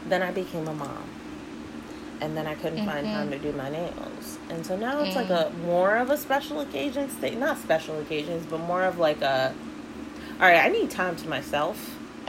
Then 0.10 0.22
I 0.22 0.32
became 0.32 0.68
a 0.68 0.74
mom. 0.74 1.04
And 2.22 2.38
then 2.38 2.46
I 2.48 2.54
couldn't 2.56 2.86
find 2.86 3.08
Mhm. 3.08 3.12
time 3.14 3.32
to 3.32 3.40
do 3.40 3.52
my 3.52 3.70
nails. 3.70 4.38
And 4.50 4.66
so 4.66 4.78
now 4.78 5.02
it's 5.02 5.16
like 5.16 5.28
Mm. 5.30 5.48
a 5.48 5.68
more 5.68 5.96
of 5.98 6.10
a 6.12 6.18
special 6.18 6.60
occasions 6.62 7.14
thing. 7.14 7.40
Not 7.40 7.58
special 7.58 8.00
occasions, 8.00 8.46
but 8.50 8.60
more 8.60 8.84
of 8.84 9.00
like 9.00 9.22
a 9.22 9.54
all 10.40 10.48
right, 10.48 10.64
I 10.64 10.70
need 10.70 10.90
time 10.90 11.16
to 11.18 11.28
myself 11.30 11.78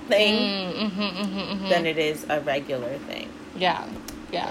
thing 0.09 0.35
Mm, 0.35 0.91
mhm, 0.91 1.13
mhm, 1.15 1.47
mhm. 1.61 1.69
than 1.71 1.87
it 1.87 1.97
is 1.97 2.27
a 2.29 2.41
regular 2.41 2.99
thing. 3.09 3.29
Yeah, 3.57 3.85
yeah. 4.31 4.51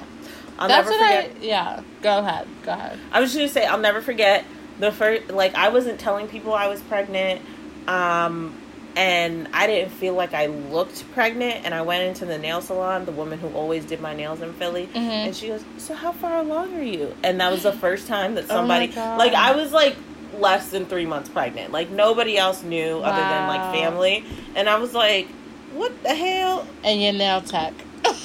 I'll 0.57 0.68
That's 0.68 0.88
never 0.89 0.97
what 0.97 1.07
forget. 1.07 1.31
I. 1.41 1.45
Yeah. 1.45 1.80
Go 2.01 2.19
ahead. 2.19 2.47
Go 2.63 2.72
ahead. 2.72 2.97
I 3.11 3.19
was 3.19 3.30
just 3.34 3.38
gonna 3.39 3.49
say 3.49 3.65
I'll 3.65 3.77
never 3.80 4.01
forget 4.01 4.45
the 4.80 4.91
first 4.91 5.30
like 5.31 5.53
I 5.55 5.69
wasn't 5.69 5.99
telling 5.99 6.27
people 6.27 6.53
I 6.53 6.68
was 6.68 6.81
pregnant, 6.81 7.41
um, 7.88 8.55
and 8.95 9.47
I 9.53 9.68
didn't 9.68 9.91
feel 9.91 10.13
like 10.13 10.34
I 10.34 10.47
looked 10.47 11.09
pregnant. 11.13 11.65
And 11.65 11.73
I 11.73 11.81
went 11.81 12.03
into 12.03 12.26
the 12.26 12.38
nail 12.38 12.61
salon, 12.61 13.05
the 13.05 13.11
woman 13.11 13.39
who 13.39 13.47
always 13.49 13.85
did 13.85 14.01
my 14.01 14.13
nails 14.13 14.41
in 14.41 14.53
Philly, 14.53 14.89
Mhm. 14.93 14.97
and 15.27 15.35
she 15.35 15.47
goes, 15.47 15.63
"So 15.77 15.93
how 15.93 16.11
far 16.11 16.39
along 16.39 16.76
are 16.77 16.84
you?" 16.84 17.15
And 17.23 17.39
that 17.41 17.51
was 17.51 17.63
the 17.63 17.72
first 17.73 18.07
time 18.07 18.35
that 18.35 18.45
Oh 18.49 18.55
somebody 18.55 18.88
God. 18.88 19.18
like 19.18 19.34
I 19.34 19.51
was 19.55 19.72
like 19.72 19.95
less 20.39 20.69
than 20.69 20.85
three 20.85 21.05
months 21.05 21.30
pregnant. 21.30 21.72
Like 21.72 21.89
nobody 21.89 22.38
else 22.38 22.63
knew 22.63 22.99
other 22.99 23.22
than 23.22 23.47
like 23.47 23.73
family, 23.73 24.23
and 24.55 24.68
I 24.69 24.77
was 24.77 24.93
like, 24.93 25.27
"What 25.73 25.91
the 26.03 26.13
hell?" 26.15 26.65
And 26.84 27.01
your 27.01 27.13
nail 27.13 27.41
tech. 27.41 27.73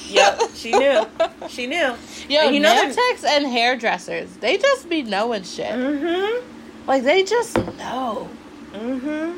Yep, 0.09 0.41
she 0.55 0.71
knew. 0.71 1.05
She 1.49 1.65
knew. 1.67 1.93
Yo, 2.29 2.41
And 2.41 2.53
you 2.55 2.59
know 2.61 2.73
nail 2.73 2.89
the- 2.89 2.95
techs 2.95 3.23
and 3.23 3.45
hairdressers, 3.47 4.27
they 4.41 4.57
just 4.57 4.89
be 4.89 5.01
knowing 5.03 5.43
shit. 5.43 5.71
Mm-hmm. 5.71 6.45
Like 6.87 7.03
they 7.03 7.23
just 7.23 7.55
know. 7.77 8.27
Mm-hmm. 8.73 9.37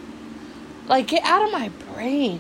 Like 0.90 1.08
get 1.08 1.24
out 1.24 1.46
of 1.46 1.52
my 1.54 1.70
brain. 1.94 2.40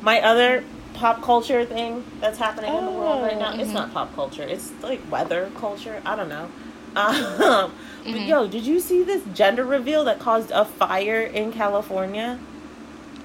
My 0.00 0.20
other 0.20 0.62
pop 0.94 1.22
culture 1.22 1.64
thing 1.64 2.04
that's 2.20 2.38
happening 2.38 2.72
in 2.72 2.84
the 2.84 2.90
world 2.92 3.20
right 3.20 3.36
now. 3.36 3.52
Oh, 3.52 3.60
It's 3.60 3.74
not 3.74 3.92
pop 3.92 4.14
culture. 4.14 4.44
It's 4.44 4.70
like 4.80 5.00
weather 5.10 5.50
culture. 5.56 6.00
I 6.06 6.16
don't 6.16 6.28
know. 6.30 6.48
Um, 6.96 7.72
But 8.04 8.12
Mhm. 8.12 8.28
yo, 8.28 8.46
did 8.46 8.64
you 8.64 8.78
see 8.78 9.02
this 9.02 9.22
gender 9.34 9.64
reveal 9.64 10.04
that 10.04 10.20
caused 10.20 10.52
a 10.52 10.64
fire 10.64 11.22
in 11.22 11.50
California? 11.50 12.38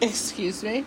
Excuse 0.01 0.63
me. 0.63 0.83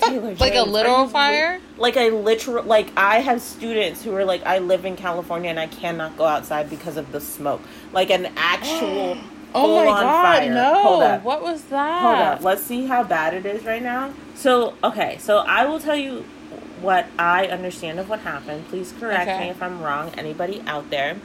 Taylor 0.00 0.34
like 0.40 0.56
a 0.56 0.64
literal 0.64 1.06
fire? 1.06 1.60
Like 1.78 1.96
a 1.96 2.10
literal, 2.10 2.64
like 2.64 2.88
I 2.96 3.20
have 3.20 3.40
students 3.40 4.02
who 4.02 4.12
are 4.16 4.24
like, 4.24 4.44
I 4.44 4.58
live 4.58 4.84
in 4.84 4.96
California 4.96 5.50
and 5.50 5.60
I 5.60 5.68
cannot 5.68 6.18
go 6.18 6.24
outside 6.24 6.68
because 6.68 6.96
of 6.96 7.12
the 7.12 7.20
smoke. 7.20 7.60
Like 7.92 8.10
an 8.10 8.26
actual 8.36 9.16
Oh 9.56 9.76
my 9.76 9.84
god, 9.86 10.38
fire. 10.38 10.54
no. 10.54 11.20
What 11.22 11.42
was 11.42 11.62
that? 11.64 12.02
Hold 12.02 12.14
up. 12.18 12.42
Let's 12.42 12.62
see 12.62 12.86
how 12.86 13.02
bad 13.02 13.34
it 13.34 13.46
is 13.46 13.64
right 13.64 13.82
now. 13.82 14.12
So, 14.34 14.74
okay. 14.84 15.18
So 15.18 15.38
I 15.38 15.64
will 15.66 15.80
tell 15.80 15.96
you 15.96 16.24
what 16.80 17.06
I 17.18 17.46
understand 17.46 17.98
of 17.98 18.08
what 18.08 18.20
happened. 18.20 18.68
Please 18.68 18.92
correct 19.00 19.28
Okay. 19.28 19.40
me 19.44 19.48
if 19.50 19.62
I'm 19.62 19.80
wrong. 19.82 20.12
Anybody 20.18 20.62
out 20.66 20.90
there? 20.90 21.16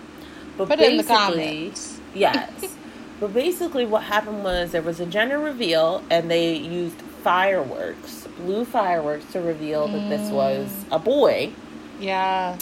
But 0.58 0.70
Put 0.70 0.80
it 0.80 0.92
in 0.92 0.98
the 0.98 1.04
comments. 1.04 2.00
Yes. 2.14 2.76
but 3.20 3.34
basically, 3.34 3.86
what 3.86 4.04
happened 4.04 4.44
was 4.44 4.72
there 4.72 4.82
was 4.82 5.00
a 5.00 5.06
gender 5.06 5.38
reveal, 5.40 6.04
and 6.10 6.30
they 6.32 6.56
used 6.56 7.00
fireworks, 7.24 8.28
blue 8.38 8.66
fireworks, 8.66 9.26
to 9.34 9.42
reveal 9.42 9.88
that 9.88 10.10
this 10.10 10.30
was 10.32 10.68
Mm. 10.70 10.96
a 10.96 11.00
boy. 11.00 11.52
Yeah. 12.00 12.58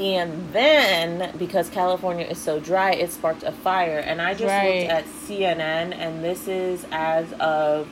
And 0.00 0.52
then, 0.52 1.36
because 1.38 1.68
California 1.70 2.24
is 2.24 2.38
so 2.38 2.60
dry, 2.60 2.92
it 2.92 3.10
sparked 3.10 3.42
a 3.42 3.50
fire. 3.52 3.98
And 3.98 4.22
I 4.22 4.32
just 4.34 4.44
Right. 4.44 4.80
looked 4.82 4.92
at 4.92 5.04
CNN, 5.06 5.92
and 5.92 6.22
this 6.22 6.46
is 6.46 6.86
as 6.92 7.32
of 7.40 7.88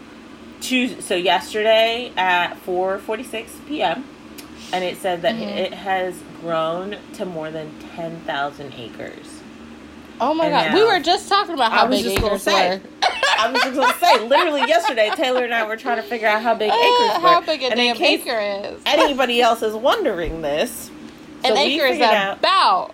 Tuesday. 0.61 1.01
So 1.01 1.15
yesterday 1.17 2.13
at 2.17 2.57
4:46 2.65 3.51
p.m., 3.67 4.05
and 4.73 4.85
it 4.85 4.99
said 5.01 5.23
that 5.23 5.35
Mhm. 5.35 5.57
it 5.57 5.75
has 5.75 6.15
grown 6.41 6.97
to 7.15 7.25
more 7.25 7.51
than 7.51 7.73
10,000 7.97 8.73
acres. 8.79 9.27
Oh 10.21 10.33
my 10.33 10.47
And 10.47 10.55
god. 10.55 10.75
We 10.75 10.85
were 10.85 11.01
just 11.01 11.29
talking 11.29 11.55
about 11.55 11.73
I 11.73 11.77
how 11.77 11.87
was 11.89 12.03
big 12.03 12.19
acres 12.19 12.43
say. 12.43 12.71
were. 12.71 12.81
I 13.39 13.51
was 13.51 13.63
just 13.63 13.75
gonna 13.77 13.93
say, 14.01 14.19
literally 14.21 14.63
yesterday, 14.63 15.11
Taylor 15.15 15.45
and 15.45 15.53
I 15.53 15.67
were 15.67 15.77
trying 15.77 15.97
to 15.97 16.03
figure 16.03 16.27
out 16.27 16.41
how 16.41 16.55
big 16.55 16.71
Uh, 16.71 16.75
acres 16.81 17.23
were. 17.23 17.29
how 17.29 17.41
big 17.43 17.63
a 17.63 17.67
and 17.67 17.75
damn 17.77 18.03
acre 18.03 18.41
is. 18.41 18.81
anybody 18.87 19.43
else 19.43 19.61
is 19.63 19.75
wondering 19.75 20.41
this, 20.41 20.91
so 21.47 21.53
An 21.53 21.59
acre 21.59 21.87
is 21.87 22.01
out- 22.01 22.39
about 22.39 22.91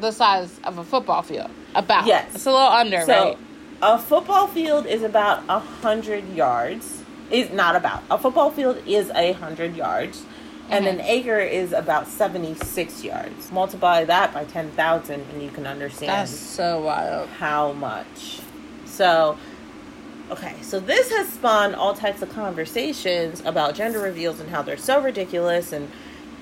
the 0.00 0.10
size 0.12 0.58
of 0.64 0.78
a 0.78 0.84
football 0.84 1.22
field. 1.22 1.50
About. 1.74 2.06
Yes. 2.06 2.34
It's 2.34 2.46
a 2.46 2.50
little 2.50 2.66
under, 2.68 3.00
So, 3.02 3.12
right? 3.24 3.38
a 3.82 3.98
football 3.98 4.46
field 4.46 4.86
is 4.86 5.02
about 5.02 5.42
a 5.48 5.58
hundred 5.58 6.34
yards. 6.34 7.02
Is 7.30 7.50
not 7.50 7.74
about 7.74 8.02
a 8.10 8.16
football 8.18 8.50
field 8.50 8.78
is 8.86 9.10
a 9.14 9.32
hundred 9.32 9.74
yards, 9.74 10.22
and 10.70 10.84
Mhm. 10.84 10.90
an 10.90 11.00
acre 11.00 11.40
is 11.40 11.72
about 11.72 12.06
seventy 12.06 12.54
six 12.54 13.02
yards. 13.02 13.50
Multiply 13.50 14.04
that 14.04 14.32
by 14.32 14.44
ten 14.44 14.70
thousand, 14.70 15.24
and 15.32 15.42
you 15.42 15.50
can 15.50 15.66
understand 15.66 16.10
That's 16.12 16.30
so 16.38 16.80
wild. 16.82 17.28
how 17.40 17.72
much. 17.72 18.38
So, 18.84 19.36
okay, 20.30 20.54
so 20.62 20.78
this 20.78 21.10
has 21.10 21.28
spawned 21.30 21.74
all 21.74 21.94
types 21.94 22.22
of 22.22 22.32
conversations 22.32 23.42
about 23.44 23.74
gender 23.74 23.98
reveals 23.98 24.38
and 24.38 24.50
how 24.50 24.62
they're 24.62 24.76
so 24.76 25.00
ridiculous 25.00 25.72
and 25.72 25.90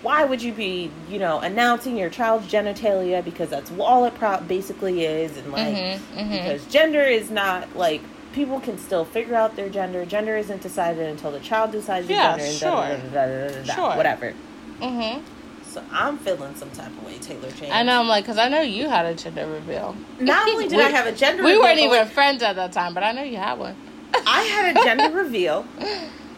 why 0.04 0.24
would 0.24 0.40
you 0.42 0.52
be, 0.52 0.90
you 1.10 1.18
know, 1.18 1.40
announcing 1.40 1.96
your 1.96 2.10
child's 2.10 2.46
genitalia 2.46 3.24
because 3.24 3.48
that's 3.50 3.72
all 3.80 4.04
it 4.04 4.14
pro- 4.14 4.40
basically 4.42 5.04
is 5.04 5.36
and 5.36 5.50
like 5.50 5.74
Mhm, 5.74 5.98
mhm. 6.16 6.30
because 6.30 6.64
gender 6.66 7.02
is 7.02 7.30
not 7.30 7.74
like 7.76 8.00
people 8.34 8.60
can 8.60 8.76
still 8.78 9.04
figure 9.04 9.34
out 9.34 9.56
their 9.56 9.68
gender. 9.68 10.04
Gender 10.04 10.36
isn't 10.36 10.60
decided 10.60 11.08
until 11.08 11.30
the 11.30 11.40
child 11.40 11.72
decides 11.72 12.06
the 12.06 12.12
Yeah, 12.14 12.36
gender 12.36 12.44
and 12.44 12.54
sure. 12.54 12.70
da, 12.70 13.26
da, 13.26 13.48
da, 13.48 13.62
da, 13.64 13.74
Sure. 13.74 13.96
whatever. 13.96 14.32
Mm-hmm. 14.80 15.20
So 15.70 15.82
I'm 15.92 16.18
feeling 16.18 16.54
some 16.54 16.70
type 16.70 16.88
of 16.88 17.04
way, 17.06 17.14
Taylor 17.18 17.50
James. 17.50 17.72
I 17.72 17.82
know, 17.82 17.98
I'm 17.98 18.06
like, 18.06 18.24
because 18.24 18.38
I 18.38 18.48
know 18.48 18.60
you 18.60 18.88
had 18.88 19.06
a 19.06 19.14
gender 19.14 19.46
reveal. 19.46 19.96
Not 20.20 20.48
only 20.48 20.68
did 20.68 20.76
We- 20.78 20.84
I 20.84 20.88
have 20.90 21.06
a 21.06 21.12
gender 21.12 21.42
We 21.42 21.50
reveal, 21.52 21.62
weren't 21.64 21.78
even 21.78 21.98
like, 21.98 22.08
friends 22.10 22.42
at 22.42 22.56
that 22.56 22.72
time, 22.72 22.92
but 22.94 23.02
I 23.02 23.12
know 23.12 23.22
you 23.22 23.38
had 23.38 23.58
one. 23.58 23.74
I 24.26 24.42
had 24.42 24.76
a 24.76 24.84
gender 24.84 25.16
reveal, 25.22 25.64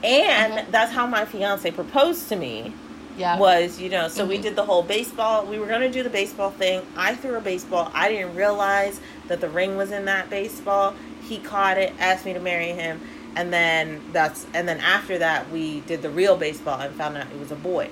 and 0.05 0.67
that's 0.71 0.93
how 0.93 1.07
my 1.07 1.25
fiance 1.25 1.71
proposed 1.71 2.29
to 2.29 2.37
me. 2.37 2.73
Yeah. 3.17 3.39
Was 3.39 3.81
you 3.81 3.89
know, 3.89 4.09
so 4.09 4.25
we 4.27 4.39
Mhm. 4.39 4.43
did 4.43 4.57
the 4.57 4.65
whole 4.65 4.83
baseball. 4.83 5.45
We 5.47 5.59
were 5.59 5.67
gonna 5.67 5.89
do 5.91 6.03
the 6.03 6.11
baseball 6.11 6.51
thing. 6.51 6.83
I 6.97 7.15
threw 7.15 7.37
a 7.37 7.41
baseball. 7.41 7.91
I 7.95 8.09
didn't 8.11 8.35
realize 8.35 9.01
that 9.29 9.41
the 9.41 9.49
ring 9.49 9.77
was 9.77 9.91
in 9.91 10.05
that 10.05 10.29
baseball. 10.31 10.95
He 11.27 11.39
caught 11.39 11.79
it, 11.79 11.93
asked 11.99 12.25
me 12.27 12.33
to 12.35 12.41
marry 12.41 12.73
him, 12.73 13.01
and 13.35 13.53
then 13.53 14.03
that's 14.13 14.47
and 14.55 14.69
then 14.69 14.81
after 14.81 15.19
that 15.19 15.51
we 15.51 15.81
did 15.81 16.03
the 16.03 16.11
real 16.11 16.37
baseball 16.37 16.81
and 16.81 16.95
found 16.95 17.17
out 17.17 17.27
it 17.33 17.39
was 17.41 17.51
a 17.51 17.57
boy, 17.57 17.89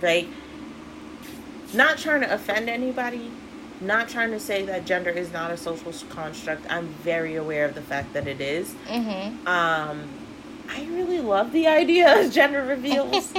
right? 0.00 0.28
Not 1.74 1.98
trying 1.98 2.20
to 2.20 2.32
offend 2.32 2.68
anybody, 2.68 3.30
not 3.80 4.08
trying 4.08 4.30
to 4.30 4.38
say 4.40 4.62
that 4.66 4.84
gender 4.84 5.10
is 5.10 5.32
not 5.32 5.50
a 5.50 5.56
social 5.56 5.92
construct. 6.10 6.64
I'm 6.70 6.88
very 7.02 7.34
aware 7.36 7.64
of 7.64 7.74
the 7.74 7.80
fact 7.82 8.12
that 8.12 8.26
it 8.28 8.40
is. 8.40 8.74
Mm-hmm. 8.88 9.46
Um, 9.48 10.02
I 10.74 10.84
really 10.90 11.20
love 11.20 11.52
the 11.52 11.66
idea 11.66 12.20
of 12.24 12.32
gender 12.32 12.64
reveals. 12.64 13.32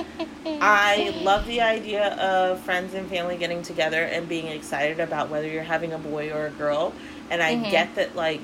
I 0.61 1.13
love 1.23 1.45
the 1.47 1.61
idea 1.61 2.13
of 2.15 2.59
friends 2.61 2.93
and 2.93 3.09
family 3.09 3.37
getting 3.37 3.61
together 3.63 4.03
and 4.03 4.29
being 4.29 4.47
excited 4.47 4.99
about 4.99 5.29
whether 5.29 5.47
you're 5.47 5.63
having 5.63 5.93
a 5.93 5.97
boy 5.97 6.31
or 6.31 6.47
a 6.47 6.51
girl. 6.51 6.93
And 7.29 7.41
I 7.41 7.55
Mhm. 7.55 7.69
get 7.71 7.95
that, 7.95 8.15
like, 8.15 8.39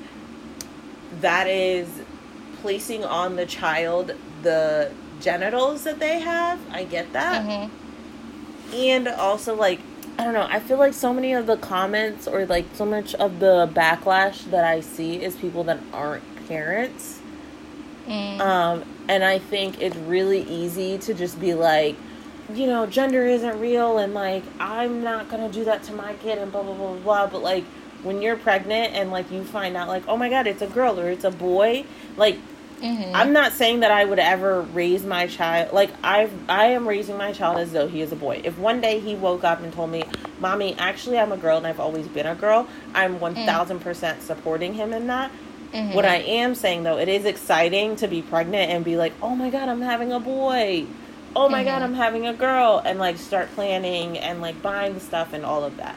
that 1.22 1.48
is 1.48 1.88
placing 2.62 3.04
on 3.06 3.36
the 3.36 3.46
child 3.46 4.14
the 4.44 4.92
genitals 5.22 5.84
that 5.84 6.00
they 6.00 6.20
have. 6.20 6.60
I 6.72 6.84
get 6.84 7.12
that 7.14 7.44
Mm-hmm. 7.44 8.76
and 8.76 9.08
also 9.08 9.56
like 9.56 9.80
I 10.18 10.26
don't 10.26 10.34
know. 10.34 10.48
I 10.50 10.60
feel 10.60 10.78
like 10.78 10.94
so 10.94 11.14
many 11.14 11.32
of 11.32 11.46
the 11.48 11.56
comments 11.56 12.28
or 12.28 12.46
like 12.46 12.66
so 12.74 12.86
much 12.86 13.16
of 13.16 13.40
the 13.40 13.70
backlash 13.74 14.44
that 14.52 14.66
I 14.66 14.82
see 14.82 15.24
is 15.24 15.36
people 15.38 15.64
that 15.66 15.80
aren't 15.94 16.24
parents. 16.50 17.20
Mm. 18.10 18.40
Um, 18.40 18.84
and 19.08 19.24
I 19.24 19.40
think 19.40 19.82
it's 19.82 19.96
really 19.96 20.42
easy 20.42 20.98
to 21.00 21.14
just 21.14 21.40
be 21.40 21.54
like, 21.54 21.96
you 22.54 22.66
know, 22.66 22.86
gender 22.88 23.26
isn't 23.26 23.60
real 23.60 24.00
and 24.00 24.14
like 24.14 24.44
I'm 24.60 25.04
not 25.04 25.30
gonna 25.30 25.50
do 25.50 25.64
that 25.66 25.84
to 25.84 25.94
my 25.94 26.14
kid 26.16 26.40
and 26.40 26.52
blah 26.52 26.64
blah 26.64 26.74
blah 26.74 26.96
blah. 26.96 27.28
But 27.28 27.44
like 27.44 27.64
when 28.02 28.22
you're 28.22 28.38
pregnant 28.38 28.94
and 28.96 29.12
like 29.12 29.32
you 29.32 29.44
find 29.44 29.78
out 29.78 29.88
like 29.88 30.04
oh 30.08 30.18
my 30.18 30.30
god 30.30 30.48
it's 30.48 30.62
a 30.62 30.68
girl 30.68 31.00
or 31.00 31.10
it's 31.10 31.24
a 31.26 31.32
boy, 31.32 31.86
like 32.18 32.38
Mhm. 32.82 33.12
I'm 33.14 33.34
not 33.34 33.52
saying 33.52 33.82
that 33.82 33.92
I 33.92 34.06
would 34.06 34.20
ever 34.20 34.62
raise 34.62 35.04
my 35.04 35.28
child 35.28 35.74
like 35.74 35.90
I 36.02 36.30
I 36.48 36.68
am 36.68 36.88
raising 36.88 37.18
my 37.18 37.34
child 37.34 37.58
as 37.58 37.74
though 37.74 37.88
he 37.88 38.02
is 38.02 38.14
a 38.14 38.16
boy. 38.16 38.40
If 38.46 38.58
one 38.58 38.80
day 38.80 39.00
he 39.00 39.16
woke 39.16 39.44
up 39.44 39.62
and 39.62 39.74
told 39.74 39.92
me, 39.92 40.06
"Mommy, 40.40 40.76
actually 40.80 41.20
I'm 41.20 41.34
a 41.34 41.38
girl 41.38 41.58
and 41.58 41.68
I've 41.68 41.82
always 41.82 42.08
been 42.08 42.26
a 42.26 42.36
girl," 42.36 42.68
I'm 42.96 43.20
1000% 43.20 44.22
supporting 44.24 44.76
him 44.76 44.94
in 44.94 45.08
that. 45.08 45.30
Mhm. 45.74 45.94
What 45.94 46.06
I 46.06 46.18
am 46.18 46.56
saying 46.56 46.84
though, 46.84 46.98
it 46.98 47.08
is 47.08 47.26
exciting 47.26 47.96
to 47.98 48.08
be 48.08 48.22
pregnant 48.22 48.72
and 48.72 48.84
be 48.84 48.96
like, 48.98 49.14
"Oh 49.22 49.36
my 49.36 49.50
god, 49.50 49.70
I'm 49.70 49.82
having 49.82 50.12
a 50.12 50.20
boy." 50.20 50.86
Oh 51.36 51.48
my 51.48 51.64
god, 51.64 51.82
Mhm. 51.82 51.86
I'm 51.86 51.94
having 51.94 52.26
a 52.26 52.34
girl 52.34 52.82
and 52.84 52.98
like 52.98 53.18
start 53.18 53.54
planning 53.54 54.18
and 54.18 54.42
like 54.42 54.62
buying 54.64 55.00
stuff 55.00 55.32
and 55.34 55.46
all 55.46 55.64
of 55.64 55.78
that. 55.78 55.96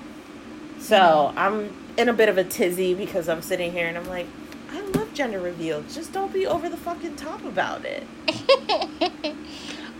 So, 0.78 0.96
Mhm. 0.96 1.32
I'm 1.36 1.70
in 1.96 2.08
a 2.10 2.12
bit 2.12 2.28
of 2.28 2.36
a 2.36 2.44
tizzy 2.44 2.92
because 2.92 3.28
I'm 3.30 3.40
sitting 3.40 3.72
here 3.72 3.86
and 3.86 3.96
I'm 3.96 4.08
like, 4.08 4.26
I 4.74 4.80
love 4.98 5.12
gender 5.14 5.40
reveal. 5.40 5.82
Just 5.92 6.12
don't 6.12 6.32
be 6.32 6.46
over 6.46 6.68
the 6.68 6.76
fucking 6.76 7.16
top 7.16 7.42
about 7.46 7.84
it. 7.86 8.06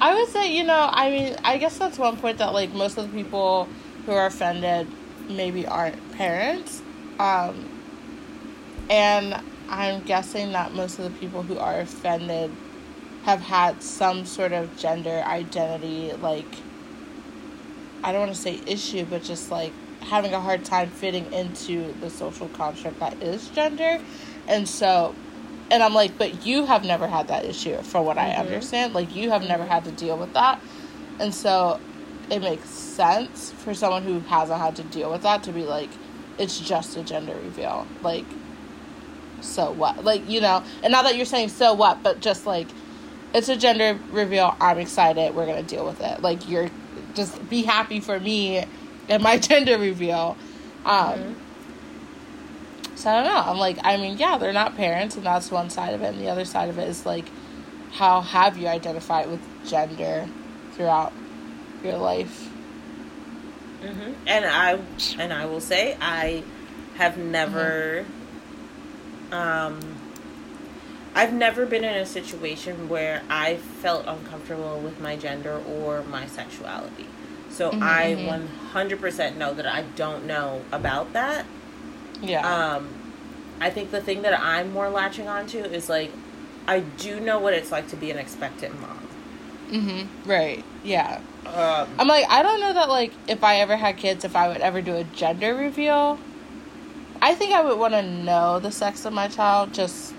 I 0.01 0.15
would 0.15 0.29
say, 0.29 0.53
you 0.55 0.65
know, 0.65 0.89
I 0.93 1.11
mean, 1.11 1.37
I 1.45 1.57
guess 1.59 1.79
that's 1.79 1.99
one 1.99 2.17
point 2.17 2.39
that 2.39 2.53
like 2.53 2.73
most 2.75 2.99
of 2.99 3.11
the 3.11 3.17
people 3.23 3.69
who 4.05 4.13
are 4.13 4.27
offended 4.27 4.87
maybe 5.29 5.67
aren't 5.67 6.13
parents. 6.13 6.83
Um, 7.19 7.55
and 8.91 9.37
I'm 9.73 10.03
guessing 10.03 10.53
that 10.53 10.75
most 10.75 10.99
of 10.99 11.05
the 11.05 11.19
people 11.19 11.43
who 11.43 11.59
are 11.59 11.81
offended 11.81 12.51
have 13.25 13.41
had 13.41 13.83
some 13.83 14.27
sort 14.27 14.53
of 14.53 14.77
gender 14.77 15.23
identity, 15.27 16.13
like, 16.21 16.45
I 18.05 18.13
don't 18.13 18.21
want 18.21 18.35
to 18.35 18.41
say 18.41 18.61
issue, 18.67 19.07
but 19.09 19.23
just 19.23 19.51
like 19.51 19.73
having 20.01 20.35
a 20.35 20.41
hard 20.41 20.65
time 20.67 20.91
fitting 20.91 21.33
into 21.33 21.95
the 22.01 22.11
social 22.11 22.49
construct 22.49 22.99
that 23.01 23.23
is 23.23 23.49
gender. 23.49 23.99
And 24.47 24.69
so, 24.69 25.15
and 25.71 25.83
I'm 25.83 25.95
like, 25.95 26.19
but 26.19 26.45
you 26.45 26.67
have 26.67 26.85
never 26.85 27.07
had 27.07 27.29
that 27.29 27.47
issue, 27.47 27.79
from 27.79 28.05
what 28.05 28.19
I 28.19 28.31
Mhm. 28.33 28.41
understand. 28.41 28.93
Like, 28.93 29.17
you 29.17 29.31
have 29.31 29.43
never 29.49 29.65
had 29.65 29.85
to 29.85 29.91
deal 29.93 30.19
with 30.19 30.35
that. 30.35 30.61
And 31.19 31.35
so, 31.35 31.81
it 32.29 32.41
makes 32.41 32.69
sense 32.69 33.53
for 33.57 33.73
someone 33.73 34.03
who 34.03 34.21
hasn't 34.21 34.61
had 34.61 34.77
to 34.77 34.83
deal 34.83 35.11
with 35.11 35.23
that 35.23 35.43
to 35.45 35.53
be 35.53 35.63
like, 35.65 35.89
it's 36.37 36.59
just 36.59 36.97
a 36.99 37.03
gender 37.03 37.35
reveal. 37.43 37.87
Like, 38.03 38.27
so 39.43 39.71
what? 39.73 40.05
Like, 40.05 40.29
you 40.29 40.41
know, 40.41 40.63
and 40.83 40.93
now 40.93 41.03
that 41.03 41.17
you're 41.17 41.27
saying 41.27 41.51
so 41.51 41.75
what, 41.75 42.03
but 42.03 42.21
just 42.21 42.47
like, 42.47 42.69
it's 43.35 43.49
a 43.49 43.57
gender 43.57 43.99
reveal. 44.11 44.57
I'm 44.61 44.79
excited. 44.79 45.35
We're 45.35 45.47
going 45.47 45.65
to 45.65 45.69
deal 45.77 45.85
with 45.87 46.01
it. 46.01 46.23
Like, 46.23 46.49
you're 46.49 46.71
just 47.15 47.49
be 47.51 47.63
happy 47.63 48.01
for 48.01 48.19
me 48.19 48.65
and 49.09 49.23
my 49.23 49.39
gender 49.49 49.79
reveal. 49.79 50.37
Um, 50.85 51.19
Mhm. 51.19 51.35
So 52.95 53.11
I 53.11 53.15
don't 53.23 53.33
know. 53.33 53.51
I'm 53.51 53.59
like, 53.59 53.79
I 53.83 53.97
mean, 53.97 54.17
yeah, 54.17 54.39
they're 54.39 54.53
not 54.53 54.77
parents, 54.77 55.17
and 55.17 55.27
that's 55.27 55.51
one 55.51 55.71
side 55.71 55.93
of 55.95 56.03
it. 56.03 56.15
And 56.15 56.21
the 56.21 56.29
other 56.29 56.45
side 56.45 56.69
of 56.69 56.79
it 56.79 56.87
is 56.89 57.05
like, 57.05 57.25
how 57.91 58.21
have 58.21 58.57
you 58.57 58.69
identified 58.69 59.29
with 59.29 59.41
gender 59.67 60.29
throughout 60.75 61.13
your 61.83 61.97
life? 61.99 62.49
Mm-hmm. 63.83 64.13
And 64.27 64.45
I 64.45 64.79
and 65.19 65.33
I 65.33 65.47
will 65.47 65.61
say 65.61 65.97
I 66.01 66.45
have 66.95 67.19
never, 67.19 68.05
mm-hmm. 68.05 68.22
Um, 69.33 69.81
I've 71.15 71.33
never 71.33 71.67
been 71.67 71.85
in 71.85 71.95
a 71.95 72.07
situation 72.07 72.89
where 72.89 73.23
I 73.29 73.57
felt 73.57 74.07
uncomfortable 74.07 74.79
with 74.79 75.01
my 75.01 75.17
gender 75.17 75.61
or 75.69 76.03
my 76.05 76.27
sexuality. 76.27 77.07
So 77.51 77.71
mm-hmm, 77.71 77.83
I 77.83 78.15
mm-hmm. 78.15 78.27
one 78.27 78.47
hundred 78.47 79.01
percent 79.01 79.37
know 79.37 79.53
that 79.53 79.67
I 79.67 79.83
don't 79.97 80.25
know 80.27 80.63
about 80.71 81.13
that. 81.13 81.45
Yeah. 82.23 82.47
Um, 82.47 82.89
I 83.61 83.71
think 83.71 83.91
the 83.91 84.01
thing 84.01 84.23
that 84.23 84.39
I'm 84.41 84.73
more 84.73 84.89
latching 84.89 85.29
onto 85.29 85.59
is 85.59 85.89
like, 85.89 86.11
I 86.67 86.81
do 86.81 87.21
know 87.21 87.39
what 87.39 87.53
it's 87.53 87.71
like 87.71 87.89
to 87.89 87.97
be 87.97 88.11
an 88.11 88.19
expectant 88.19 88.81
mom. 88.81 89.09
Mm-hmm. 89.71 90.31
Right. 90.31 90.65
Yeah. 90.83 91.21
Um, 91.47 91.89
I'm 91.99 92.07
like, 92.07 92.25
I 92.31 92.43
don't 92.43 92.61
know 92.61 92.73
that 92.73 92.89
like 92.89 93.13
if 93.29 93.45
I 93.45 93.57
ever 93.57 93.77
had 93.77 93.97
kids, 93.97 94.25
if 94.25 94.35
I 94.35 94.49
would 94.49 94.61
ever 94.61 94.81
do 94.81 94.97
a 94.97 95.05
gender 95.05 95.55
reveal. 95.55 96.19
I 97.23 97.37
think 97.37 97.55
I 97.55 97.63
would 97.63 97.79
want 97.79 97.95
to 97.95 98.03
know 98.03 98.59
the 98.59 98.73
sex 98.73 99.05
of 99.05 99.13
my 99.13 99.29
child, 99.29 99.73
just 99.73 100.13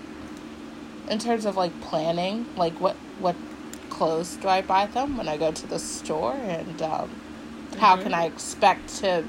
in 1.10 1.18
terms 1.18 1.44
of 1.44 1.54
like 1.54 1.78
planning, 1.82 2.46
like 2.56 2.80
what 2.80 2.96
what 3.18 3.36
clothes 3.90 4.36
do 4.36 4.48
I 4.48 4.62
buy 4.62 4.86
them 4.86 5.18
when 5.18 5.28
I 5.28 5.36
go 5.36 5.52
to 5.52 5.66
the 5.66 5.78
store, 5.78 6.32
and 6.32 6.80
um, 6.80 7.10
mm-hmm. 7.10 7.78
how 7.78 7.98
can 7.98 8.14
I 8.14 8.24
expect 8.24 8.88
to 9.00 9.22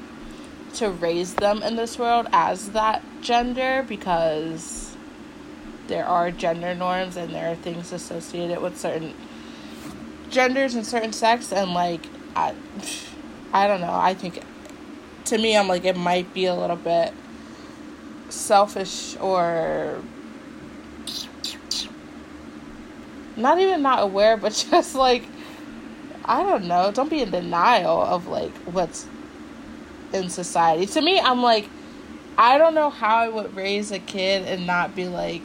to 0.75 0.89
raise 0.89 1.35
them 1.35 1.61
in 1.63 1.75
this 1.75 1.99
world 1.99 2.27
as 2.31 2.69
that 2.69 3.03
gender 3.21 3.85
because 3.87 4.95
there 5.87 6.05
are 6.05 6.31
gender 6.31 6.75
norms 6.75 7.17
and 7.17 7.33
there 7.33 7.51
are 7.51 7.55
things 7.55 7.91
associated 7.91 8.61
with 8.61 8.77
certain 8.77 9.13
genders 10.29 10.75
and 10.75 10.85
certain 10.85 11.11
sex 11.11 11.51
and 11.51 11.73
like 11.73 12.07
I 12.37 12.55
I 13.53 13.67
don't 13.67 13.81
know. 13.81 13.93
I 13.93 14.13
think 14.13 14.41
to 15.25 15.37
me 15.37 15.57
I'm 15.57 15.67
like 15.67 15.83
it 15.83 15.97
might 15.97 16.33
be 16.33 16.45
a 16.45 16.55
little 16.55 16.77
bit 16.77 17.13
selfish 18.35 19.17
or 19.17 20.01
not 23.35 23.59
even 23.59 23.81
not 23.81 24.01
aware 24.01 24.37
but 24.37 24.53
just 24.71 24.95
like 24.95 25.23
I 26.27 26.41
don't 26.41 26.65
know, 26.65 26.91
don't 26.91 27.09
be 27.09 27.21
in 27.21 27.29
denial 27.29 28.01
of 28.01 28.27
like 28.27 28.51
what's 28.65 29.07
in 30.11 30.29
society. 30.29 30.87
To 30.87 31.01
me, 31.01 31.19
I'm 31.19 31.43
like, 31.43 31.69
I 32.37 32.57
don't 32.57 32.73
know 32.73 32.89
how 32.89 33.17
I 33.17 33.29
would 33.29 33.55
raise 33.55 33.91
a 33.91 33.99
kid 33.99 34.47
and 34.47 34.65
not 34.65 34.95
be 34.95 35.07
like, 35.07 35.43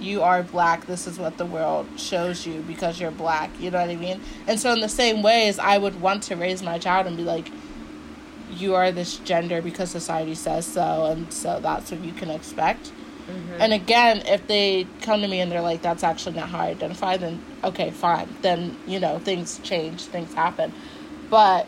you 0.00 0.22
are 0.22 0.42
black. 0.42 0.86
This 0.86 1.06
is 1.06 1.18
what 1.18 1.36
the 1.36 1.44
world 1.44 1.86
shows 1.96 2.46
you 2.46 2.62
because 2.62 2.98
you're 2.98 3.10
black. 3.10 3.50
You 3.60 3.70
know 3.70 3.80
what 3.80 3.90
I 3.90 3.96
mean? 3.96 4.20
And 4.46 4.58
so, 4.58 4.72
in 4.72 4.80
the 4.80 4.88
same 4.88 5.22
ways, 5.22 5.58
I 5.58 5.76
would 5.76 6.00
want 6.00 6.22
to 6.24 6.36
raise 6.36 6.62
my 6.62 6.78
child 6.78 7.06
and 7.06 7.16
be 7.16 7.24
like, 7.24 7.50
you 8.50 8.74
are 8.74 8.90
this 8.92 9.16
gender 9.18 9.62
because 9.62 9.90
society 9.90 10.34
says 10.34 10.66
so, 10.66 11.06
and 11.06 11.32
so 11.32 11.60
that's 11.60 11.90
what 11.90 12.02
you 12.04 12.12
can 12.12 12.30
expect. 12.30 12.92
Mm-hmm. 13.28 13.60
And 13.60 13.72
again, 13.72 14.22
if 14.26 14.46
they 14.46 14.86
come 15.02 15.20
to 15.20 15.28
me 15.28 15.40
and 15.40 15.52
they're 15.52 15.60
like, 15.60 15.82
that's 15.82 16.02
actually 16.02 16.36
not 16.36 16.48
how 16.48 16.60
I 16.60 16.68
identify, 16.68 17.16
then 17.18 17.42
okay, 17.62 17.90
fine. 17.90 18.28
Then, 18.40 18.76
you 18.86 18.98
know, 19.00 19.18
things 19.18 19.58
change, 19.58 20.04
things 20.04 20.32
happen. 20.32 20.72
But 21.28 21.66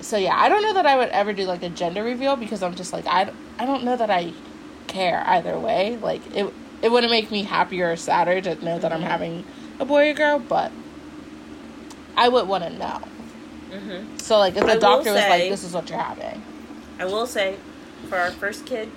so 0.00 0.16
yeah, 0.16 0.38
I 0.38 0.48
don't 0.48 0.62
know 0.62 0.74
that 0.74 0.86
I 0.86 0.96
would 0.96 1.08
ever 1.08 1.32
do 1.32 1.44
like 1.44 1.62
a 1.62 1.70
gender 1.70 2.04
reveal 2.04 2.36
because 2.36 2.62
I'm 2.62 2.74
just 2.74 2.92
like 2.92 3.06
I, 3.06 3.32
I 3.58 3.66
don't 3.66 3.84
know 3.84 3.96
that 3.96 4.10
I 4.10 4.32
care 4.86 5.24
either 5.26 5.58
way. 5.58 5.96
Like 5.96 6.22
it 6.34 6.52
it 6.82 6.92
wouldn't 6.92 7.10
make 7.10 7.30
me 7.30 7.42
happier 7.42 7.90
or 7.90 7.96
sadder 7.96 8.40
to 8.42 8.64
know 8.64 8.78
that 8.78 8.92
I'm 8.92 9.00
mm-hmm. 9.00 9.08
having 9.08 9.44
a 9.80 9.84
boy 9.84 10.10
or 10.10 10.14
girl, 10.14 10.38
but 10.38 10.70
I 12.16 12.28
would 12.28 12.46
want 12.46 12.64
to 12.64 12.70
know. 12.70 13.00
Mm-hmm. 13.74 14.18
So 14.18 14.38
like 14.38 14.56
if 14.56 14.64
the 14.64 14.72
I 14.72 14.78
doctor 14.78 15.12
was 15.12 15.22
like, 15.22 15.50
"This 15.50 15.64
is 15.64 15.72
what 15.72 15.88
you're 15.90 15.98
having," 15.98 16.42
I 16.98 17.04
will 17.06 17.26
say, 17.26 17.56
for 18.08 18.16
our 18.16 18.30
first 18.30 18.66
kid, 18.66 18.90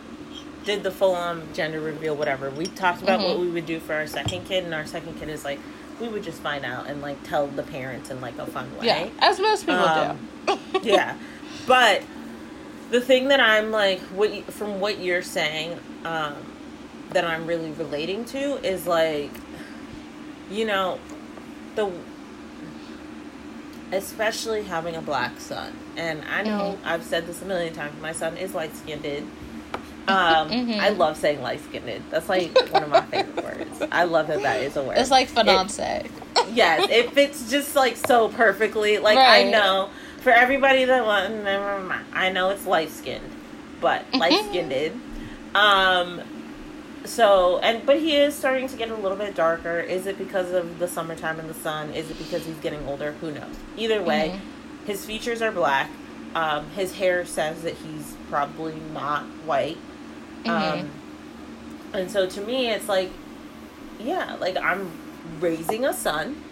did 0.65 0.83
the 0.83 0.91
full 0.91 1.15
on 1.15 1.51
gender 1.53 1.79
reveal, 1.79 2.15
whatever. 2.15 2.49
We 2.49 2.65
talked 2.65 3.01
about 3.01 3.19
mm-hmm. 3.19 3.29
what 3.29 3.39
we 3.39 3.49
would 3.49 3.65
do 3.65 3.79
for 3.79 3.93
our 3.93 4.05
second 4.05 4.45
kid, 4.45 4.65
and 4.65 4.73
our 4.73 4.85
second 4.85 5.19
kid 5.19 5.29
is 5.29 5.43
like, 5.43 5.59
we 5.99 6.07
would 6.07 6.23
just 6.23 6.41
find 6.41 6.65
out 6.65 6.87
and 6.87 7.01
like 7.01 7.21
tell 7.23 7.47
the 7.47 7.63
parents 7.63 8.11
in 8.11 8.21
like 8.21 8.37
a 8.37 8.45
fun 8.45 8.69
way. 8.77 8.85
Yeah, 8.85 9.09
as 9.19 9.39
most 9.39 9.65
people 9.65 9.79
um, 9.79 10.19
do. 10.47 10.57
yeah, 10.83 11.17
but 11.65 12.03
the 12.91 13.01
thing 13.01 13.29
that 13.29 13.39
I'm 13.39 13.71
like, 13.71 13.99
what 13.99 14.33
you, 14.33 14.43
from 14.43 14.79
what 14.79 14.99
you're 14.99 15.23
saying, 15.23 15.79
um, 16.05 16.35
that 17.11 17.25
I'm 17.25 17.47
really 17.47 17.71
relating 17.71 18.25
to 18.25 18.57
is 18.65 18.85
like, 18.85 19.31
you 20.51 20.65
know, 20.65 20.99
the 21.75 21.91
especially 23.91 24.64
having 24.64 24.95
a 24.95 25.01
black 25.01 25.39
son, 25.39 25.73
and 25.95 26.23
I 26.26 26.43
know 26.43 26.76
mm-hmm. 26.76 26.88
I've 26.88 27.03
said 27.03 27.27
this 27.27 27.41
a 27.41 27.45
million 27.45 27.73
times. 27.73 27.99
My 28.01 28.11
son 28.11 28.38
is 28.38 28.53
light 28.53 28.76
skinned 28.76 29.27
um, 30.07 30.49
mm-hmm. 30.49 30.80
I 30.80 30.89
love 30.89 31.18
saying 31.18 31.41
light 31.41 31.59
skinned. 31.65 32.03
That's 32.09 32.30
like 32.30 32.55
one 32.72 32.84
of 32.84 32.89
my 32.89 33.01
favorite 33.01 33.43
words. 33.43 33.84
I 33.91 34.05
love 34.05 34.27
that 34.27 34.41
that 34.41 34.61
is 34.61 34.77
a 34.77 34.84
word. 34.84 34.97
It's 34.97 35.11
like 35.11 35.27
finance. 35.27 35.77
yes, 35.77 36.89
it 36.89 37.11
fits 37.11 37.49
just 37.49 37.76
like 37.76 37.97
so 37.97 38.30
perfectly. 38.30 38.99
Like 38.99 39.18
right. 39.18 39.45
I 39.45 39.49
know 39.49 39.89
for 40.22 40.30
everybody 40.30 40.85
that 40.85 41.05
wants, 41.05 41.31
never 41.43 41.81
mind. 41.81 42.05
I 42.14 42.31
know 42.31 42.51
it's 42.51 42.65
light 42.65 42.89
skinned, 42.89 43.30
but 43.81 44.03
mm-hmm. 44.03 44.19
light 44.19 44.45
skinned. 44.45 45.01
Um, 45.53 46.22
so 47.07 47.59
and 47.59 47.85
but 47.85 47.99
he 47.99 48.15
is 48.15 48.35
starting 48.35 48.67
to 48.67 48.75
get 48.75 48.89
a 48.89 48.95
little 48.95 49.17
bit 49.17 49.35
darker. 49.35 49.79
Is 49.79 50.05
it 50.05 50.17
because 50.17 50.51
of 50.51 50.79
the 50.79 50.88
summertime 50.88 51.39
and 51.39 51.49
the 51.49 51.53
sun? 51.55 51.93
Is 51.93 52.09
it 52.09 52.17
because 52.17 52.45
he's 52.45 52.57
getting 52.57 52.85
older? 52.88 53.13
Who 53.13 53.31
knows? 53.31 53.55
Either 53.77 54.01
way, 54.03 54.34
mm-hmm. 54.34 54.85
his 54.85 55.05
features 55.05 55.41
are 55.41 55.51
black. 55.51 55.89
Um, 56.35 56.69
his 56.71 56.93
hair 56.95 57.25
says 57.25 57.63
that 57.63 57.73
he's 57.73 58.15
probably 58.29 58.75
not 58.93 59.23
white. 59.45 59.77
Mm-hmm. 60.43 60.79
Um, 60.81 60.89
and 61.93 62.11
so 62.11 62.27
to 62.27 62.41
me, 62.41 62.69
it's 62.69 62.88
like, 62.88 63.09
yeah, 63.99 64.35
like 64.35 64.57
I'm 64.57 64.91
raising 65.39 65.85
a 65.85 65.93
son. 65.93 66.43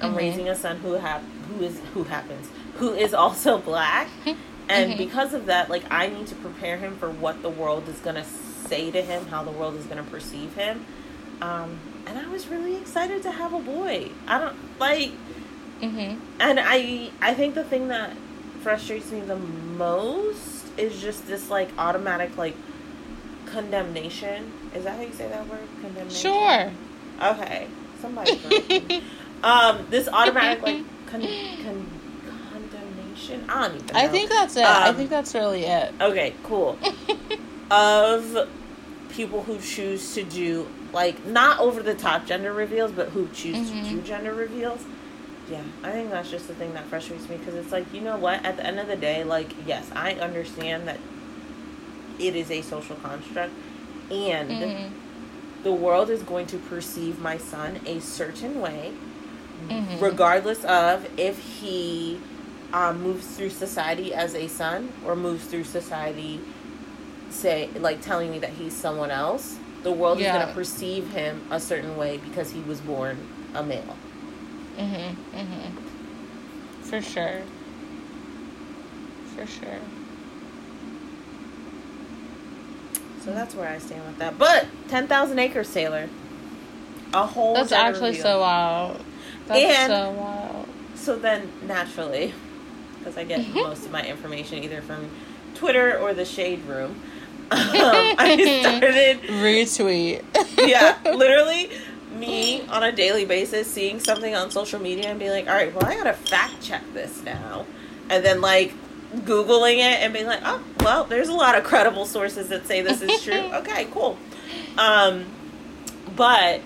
I'm 0.00 0.08
mm-hmm. 0.08 0.16
raising 0.16 0.48
a 0.48 0.54
son 0.54 0.78
who 0.78 0.94
have 0.94 1.22
who 1.48 1.64
is 1.64 1.80
who 1.92 2.04
happens 2.04 2.48
who 2.76 2.92
is 2.92 3.14
also 3.14 3.58
black, 3.58 4.08
and 4.26 4.38
mm-hmm. 4.90 4.98
because 4.98 5.34
of 5.34 5.46
that, 5.46 5.70
like 5.70 5.84
I 5.90 6.08
need 6.08 6.26
to 6.28 6.34
prepare 6.36 6.76
him 6.76 6.96
for 6.96 7.10
what 7.10 7.42
the 7.42 7.50
world 7.50 7.88
is 7.88 7.98
gonna 8.00 8.24
say 8.66 8.90
to 8.90 9.02
him, 9.02 9.26
how 9.26 9.44
the 9.44 9.50
world 9.50 9.76
is 9.76 9.86
gonna 9.86 10.02
perceive 10.04 10.54
him. 10.54 10.84
Um, 11.40 11.78
and 12.06 12.18
I 12.18 12.28
was 12.28 12.48
really 12.48 12.76
excited 12.76 13.22
to 13.22 13.30
have 13.30 13.52
a 13.52 13.58
boy. 13.58 14.10
I 14.26 14.38
don't 14.38 14.56
like, 14.78 15.12
mm-hmm. 15.80 16.20
and 16.40 16.60
I 16.60 17.10
I 17.20 17.34
think 17.34 17.54
the 17.54 17.64
thing 17.64 17.88
that 17.88 18.16
frustrates 18.62 19.10
me 19.10 19.20
the 19.20 19.36
most 19.36 20.64
is 20.78 21.00
just 21.00 21.26
this 21.26 21.50
like 21.50 21.68
automatic 21.78 22.36
like 22.36 22.54
condemnation. 23.46 24.52
Is 24.74 24.84
that 24.84 24.96
how 24.96 25.02
you 25.02 25.12
say 25.12 25.28
that 25.28 25.48
word? 25.48 25.60
Condemnation. 25.80 26.10
Sure. 26.10 26.70
Okay. 27.22 27.68
Somebody. 28.00 29.02
um, 29.42 29.86
this 29.90 30.08
automatic 30.08 30.62
like 30.62 30.76
con- 31.06 31.20
con- 31.20 31.90
condemnation. 32.52 33.44
I 33.48 33.68
don't 33.68 33.76
even. 33.76 33.86
Know. 33.86 34.00
I 34.00 34.08
think 34.08 34.30
that's 34.30 34.56
it. 34.56 34.64
Um, 34.64 34.82
I 34.82 34.92
think 34.92 35.10
that's 35.10 35.34
really 35.34 35.64
it. 35.64 35.94
Okay. 36.00 36.34
Cool. 36.42 36.78
of 37.70 38.48
people 39.10 39.42
who 39.42 39.58
choose 39.58 40.14
to 40.14 40.24
do 40.24 40.66
like 40.92 41.24
not 41.26 41.58
over 41.60 41.82
the 41.82 41.94
top 41.94 42.26
gender 42.26 42.52
reveals, 42.52 42.92
but 42.92 43.08
who 43.10 43.28
choose 43.28 43.70
mm-hmm. 43.70 43.84
to 43.84 43.90
do 43.90 44.02
gender 44.02 44.34
reveals. 44.34 44.84
Yeah, 45.50 45.62
I 45.82 45.92
think 45.92 46.10
that's 46.10 46.30
just 46.30 46.48
the 46.48 46.54
thing 46.54 46.72
that 46.74 46.84
frustrates 46.84 47.28
me 47.28 47.36
because 47.36 47.54
it's 47.54 47.70
like, 47.70 47.92
you 47.92 48.00
know 48.00 48.16
what? 48.16 48.44
At 48.44 48.56
the 48.56 48.64
end 48.64 48.78
of 48.78 48.86
the 48.86 48.96
day, 48.96 49.24
like, 49.24 49.52
yes, 49.66 49.90
I 49.94 50.14
understand 50.14 50.88
that 50.88 50.98
it 52.18 52.34
is 52.34 52.50
a 52.50 52.62
social 52.62 52.96
construct 52.96 53.52
and 54.10 54.50
mm-hmm. 54.50 54.94
the 55.62 55.72
world 55.72 56.10
is 56.10 56.22
going 56.22 56.46
to 56.46 56.58
perceive 56.58 57.18
my 57.18 57.36
son 57.36 57.80
a 57.86 58.00
certain 58.00 58.60
way 58.60 58.92
mm-hmm. 59.68 60.02
regardless 60.02 60.64
of 60.64 61.06
if 61.18 61.38
he 61.38 62.18
um, 62.72 63.02
moves 63.02 63.36
through 63.36 63.50
society 63.50 64.14
as 64.14 64.34
a 64.34 64.48
son 64.48 64.92
or 65.04 65.14
moves 65.16 65.44
through 65.46 65.64
society 65.64 66.40
say 67.34 67.68
like 67.78 68.00
telling 68.00 68.30
me 68.30 68.38
that 68.38 68.50
he's 68.50 68.74
someone 68.74 69.10
else 69.10 69.58
the 69.82 69.92
world 69.92 70.18
yeah. 70.18 70.28
is 70.28 70.32
going 70.32 70.48
to 70.48 70.54
perceive 70.54 71.08
him 71.10 71.42
a 71.50 71.60
certain 71.60 71.96
way 71.96 72.16
because 72.18 72.50
he 72.50 72.60
was 72.60 72.80
born 72.80 73.18
a 73.54 73.62
male 73.62 73.96
mhm 74.78 75.14
mhm 75.34 75.72
for 76.82 77.00
sure 77.00 77.42
for 79.34 79.46
sure 79.46 79.80
So 83.24 83.32
that's 83.32 83.54
where 83.54 83.70
I 83.70 83.78
stand 83.78 84.04
with 84.04 84.18
that. 84.18 84.38
But 84.38 84.66
10,000 84.88 85.38
Acres 85.38 85.72
Taylor. 85.72 86.10
A 87.14 87.26
whole 87.26 87.54
That's 87.54 87.72
actually 87.72 88.10
review. 88.10 88.22
so 88.22 88.40
wild. 88.40 89.02
That's 89.46 89.78
and 89.78 89.90
so 89.90 90.10
wild. 90.10 90.68
So 90.94 91.16
then, 91.16 91.50
naturally, 91.66 92.34
because 92.98 93.16
I 93.16 93.24
get 93.24 93.48
most 93.54 93.86
of 93.86 93.92
my 93.92 94.04
information 94.04 94.62
either 94.62 94.82
from 94.82 95.08
Twitter 95.54 95.98
or 95.98 96.12
the 96.12 96.26
Shade 96.26 96.62
Room, 96.66 97.00
I 97.50 98.60
started 98.60 99.20
Retweet. 99.22 100.22
yeah, 100.66 100.98
literally 101.04 101.70
me 102.14 102.62
on 102.68 102.82
a 102.82 102.92
daily 102.92 103.24
basis 103.24 103.70
seeing 103.70 104.00
something 104.00 104.34
on 104.34 104.50
social 104.50 104.80
media 104.80 105.06
and 105.06 105.18
being 105.18 105.30
like, 105.30 105.48
all 105.48 105.54
right, 105.54 105.74
well, 105.74 105.84
I 105.84 105.96
gotta 105.96 106.14
fact 106.14 106.62
check 106.62 106.82
this 106.92 107.22
now. 107.22 107.66
And 108.08 108.24
then, 108.24 108.40
like, 108.40 108.72
Googling 109.14 109.76
it 109.76 110.02
and 110.02 110.12
being 110.12 110.26
like, 110.26 110.40
oh, 110.44 110.62
well, 110.80 111.04
there's 111.04 111.28
a 111.28 111.32
lot 111.32 111.56
of 111.56 111.64
credible 111.64 112.04
sources 112.06 112.48
that 112.48 112.66
say 112.66 112.82
this 112.82 113.00
is 113.00 113.22
true. 113.22 113.34
okay, 113.54 113.86
cool. 113.92 114.18
Um, 114.76 115.26
but 116.16 116.60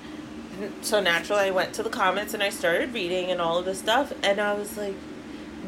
so 0.81 1.01
naturally, 1.01 1.43
I 1.43 1.51
went 1.51 1.75
to 1.75 1.83
the 1.83 1.91
comments 1.91 2.35
and 2.35 2.43
I 2.43 2.51
started 2.51 2.93
reading 2.95 3.31
and 3.31 3.41
all 3.41 3.59
of 3.59 3.65
this 3.65 3.79
stuff. 3.79 4.13
And 4.23 4.41
I 4.41 4.55
was 4.55 4.77
like, 4.77 4.95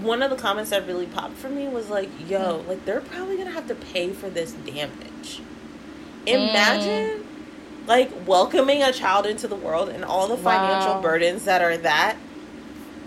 one 0.02 0.22
of 0.22 0.30
the 0.30 0.36
comments 0.36 0.70
that 0.70 0.86
really 0.86 1.06
popped 1.06 1.36
for 1.36 1.48
me 1.48 1.68
was 1.68 1.88
like, 1.90 2.08
yo, 2.28 2.64
like, 2.68 2.84
they're 2.84 3.00
probably 3.00 3.36
gonna 3.36 3.50
have 3.50 3.66
to 3.68 3.74
pay 3.74 4.12
for 4.12 4.28
this 4.30 4.52
damage. 4.52 5.40
Imagine 6.26 7.24
like 7.86 8.10
welcoming 8.26 8.82
a 8.82 8.92
child 8.92 9.26
into 9.26 9.48
the 9.48 9.56
world 9.56 9.88
and 9.88 10.04
all 10.04 10.28
the 10.28 10.36
financial 10.36 10.94
Wow. 10.94 11.00
burdens 11.00 11.44
that 11.46 11.62
are 11.62 11.76
that 11.78 12.16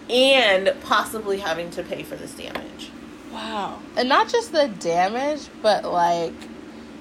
and 0.10 0.74
possibly 0.84 1.38
having 1.40 1.70
to 1.72 1.84
pay 1.84 2.03
for 2.03 2.15
this 2.15 2.32
damage. 2.34 2.90
Wow. 3.32 3.80
And 3.95 4.10
not 4.10 4.30
just 4.30 4.52
the 4.52 4.68
damage, 4.68 5.41
but 5.61 5.86
like 5.86 6.34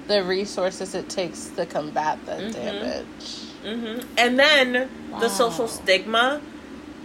the 0.07 0.23
resources 0.23 0.93
it 0.95 1.09
takes 1.09 1.47
to 1.55 1.65
combat 1.65 2.19
the 2.25 2.33
Mhm. 2.33 2.53
damage. 2.53 3.39
hmm 3.65 3.99
And 4.17 4.39
then 4.39 4.89
Wow. 5.11 5.19
the 5.19 5.29
social 5.29 5.67
stigma 5.67 6.41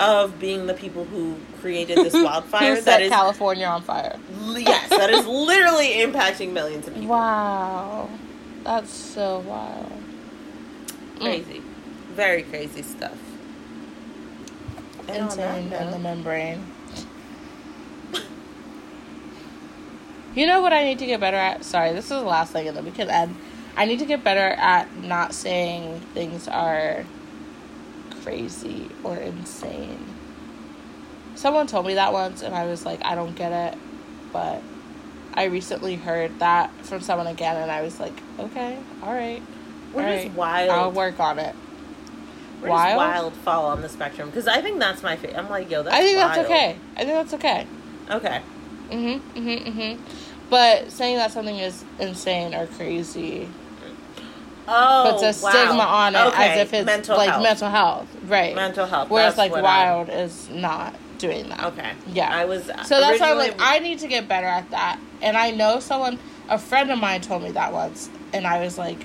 of 0.01 0.39
being 0.39 0.66
the 0.66 0.75
people 0.75 1.05
who 1.05 1.37
created 1.61 1.99
this 1.99 2.15
wildfire 2.15 2.77
that 2.77 2.85
set 2.85 3.03
is 3.03 3.11
California 3.11 3.66
on 3.66 3.83
fire? 3.83 4.19
yes, 4.57 4.89
that 4.91 5.11
is 5.11 5.27
literally 5.27 5.95
impacting 5.95 6.53
millions 6.53 6.87
of 6.87 6.95
people. 6.95 7.09
Wow. 7.09 8.09
That's 8.65 8.93
so 8.93 9.41
wild. 9.41 9.93
Mm. 11.16 11.20
Crazy. 11.20 11.62
Very 12.15 12.43
crazy 12.43 12.83
stuff. 12.83 13.16
That 15.07 15.81
in 15.81 15.91
the 15.91 15.99
membrane. 15.99 16.65
You 20.35 20.47
know 20.47 20.61
what 20.61 20.73
I 20.73 20.85
need 20.85 20.99
to 21.01 21.07
get 21.07 21.19
better 21.19 21.37
at? 21.37 21.65
Sorry, 21.65 21.93
this 21.93 22.05
is 22.05 22.11
the 22.11 22.20
last 22.20 22.53
thing 22.53 22.69
and 22.69 22.77
then 22.77 22.85
we 22.85 22.91
can 22.91 23.11
end. 23.11 23.35
I 23.77 23.87
need 23.87 23.99
to 24.01 24.05
get 24.05 24.23
better 24.23 24.55
at 24.59 24.95
not 24.99 25.33
saying 25.35 26.01
things 26.15 26.47
are 26.47 27.05
crazy 28.29 28.91
or 29.05 29.17
insane. 29.17 30.05
Someone 31.35 31.67
told 31.67 31.87
me 31.87 31.95
that 31.95 32.13
once 32.13 32.43
and 32.43 32.55
I 32.55 32.67
was 32.67 32.85
like, 32.85 33.03
I 33.03 33.15
don't 33.15 33.35
get 33.35 33.53
it. 33.53 33.79
But 34.35 34.61
I 35.33 35.45
recently 35.45 35.97
heard 35.97 36.39
that 36.41 36.71
from 36.85 37.01
someone 37.01 37.27
again 37.27 37.57
and 37.57 37.71
I 37.71 37.81
was 37.81 37.99
like, 37.99 38.13
okay, 38.39 38.79
alright. 39.03 39.41
Where 39.93 40.05
does 40.05 40.25
alright, 40.25 40.37
wild 40.37 40.71
I'll 40.71 40.93
work 40.93 41.19
on 41.21 41.39
it. 41.39 41.55
Where 42.61 42.71
Wild? 42.71 42.97
wild 42.99 43.35
fall 43.37 43.67
on 43.67 43.81
the 43.81 43.89
spectrum? 43.89 44.29
Because 44.29 44.47
I 44.47 44.61
think 44.61 44.79
that's 44.79 45.03
my 45.03 45.17
favorite. 45.17 45.39
I'm 45.39 45.49
like, 45.49 45.71
yo, 45.71 45.83
that's 45.83 45.97
I 45.97 46.03
think 46.03 46.19
wild. 46.19 46.31
that's 46.31 46.51
okay. 46.51 46.77
I 46.97 46.99
think 46.99 47.09
that's 47.09 47.35
okay. 47.35 47.67
Okay. 48.11 48.43
Mhm, 48.91 49.21
mhm, 49.35 49.75
mhm. 49.75 49.99
But 50.51 50.91
saying 50.91 51.17
that 51.17 51.31
something 51.31 51.57
is 51.57 51.83
insane 51.99 52.55
or 52.55 52.67
crazy 52.67 53.49
Oh, 54.70 55.11
puts 55.11 55.23
a 55.40 55.45
wow. 55.45 55.51
stigma 55.51 55.82
on 55.82 56.15
it 56.15 56.19
Okay, 56.28 56.53
as 56.53 56.59
if 56.66 56.74
it's 56.74 56.86
mental 56.86 57.16
like 57.16 57.31
health. 57.31 57.43
mental 57.43 57.70
health, 57.70 58.07
right? 58.24 58.55
Mental 58.55 58.86
health. 58.86 59.09
Whereas 59.11 59.36
that's 59.36 59.51
like 59.53 59.62
wild 59.62 60.09
is 60.11 60.49
not 60.51 60.95
doing 61.19 61.49
that. 61.49 61.65
Okay. 61.65 61.93
Yeah. 62.07 62.28
I 62.35 62.45
was. 62.45 62.65
So 62.85 63.01
that's 63.01 63.20
why 63.20 63.31
I'm 63.31 63.39
like, 63.39 63.57
I 63.59 63.78
need 63.78 63.99
to 64.01 64.09
get 64.09 64.28
better 64.28 64.47
at 64.47 64.70
that. 64.70 65.01
And 65.23 65.36
I 65.36 65.51
know 65.51 65.81
someone, 65.81 66.19
a 66.49 66.59
friend 66.59 66.90
of 66.90 66.99
mine 66.99 67.23
told 67.23 67.43
me 67.43 67.51
that 67.53 67.73
once, 67.73 68.11
and 68.32 68.47
I 68.47 68.61
was 68.61 68.77
like, 68.78 69.05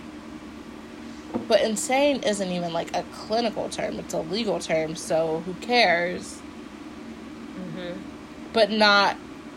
but 1.48 1.62
insane 1.62 2.22
isn't 2.24 2.52
even 2.52 2.74
like 2.74 2.96
a 2.96 3.04
clinical 3.14 3.70
term; 3.70 4.00
it's 4.00 4.14
a 4.14 4.20
legal 4.22 4.60
term. 4.60 4.96
So 4.96 5.42
who 5.46 5.54
cares? 5.56 6.40
Mhm. 7.56 7.98
but 8.52 8.70
not 8.72 9.16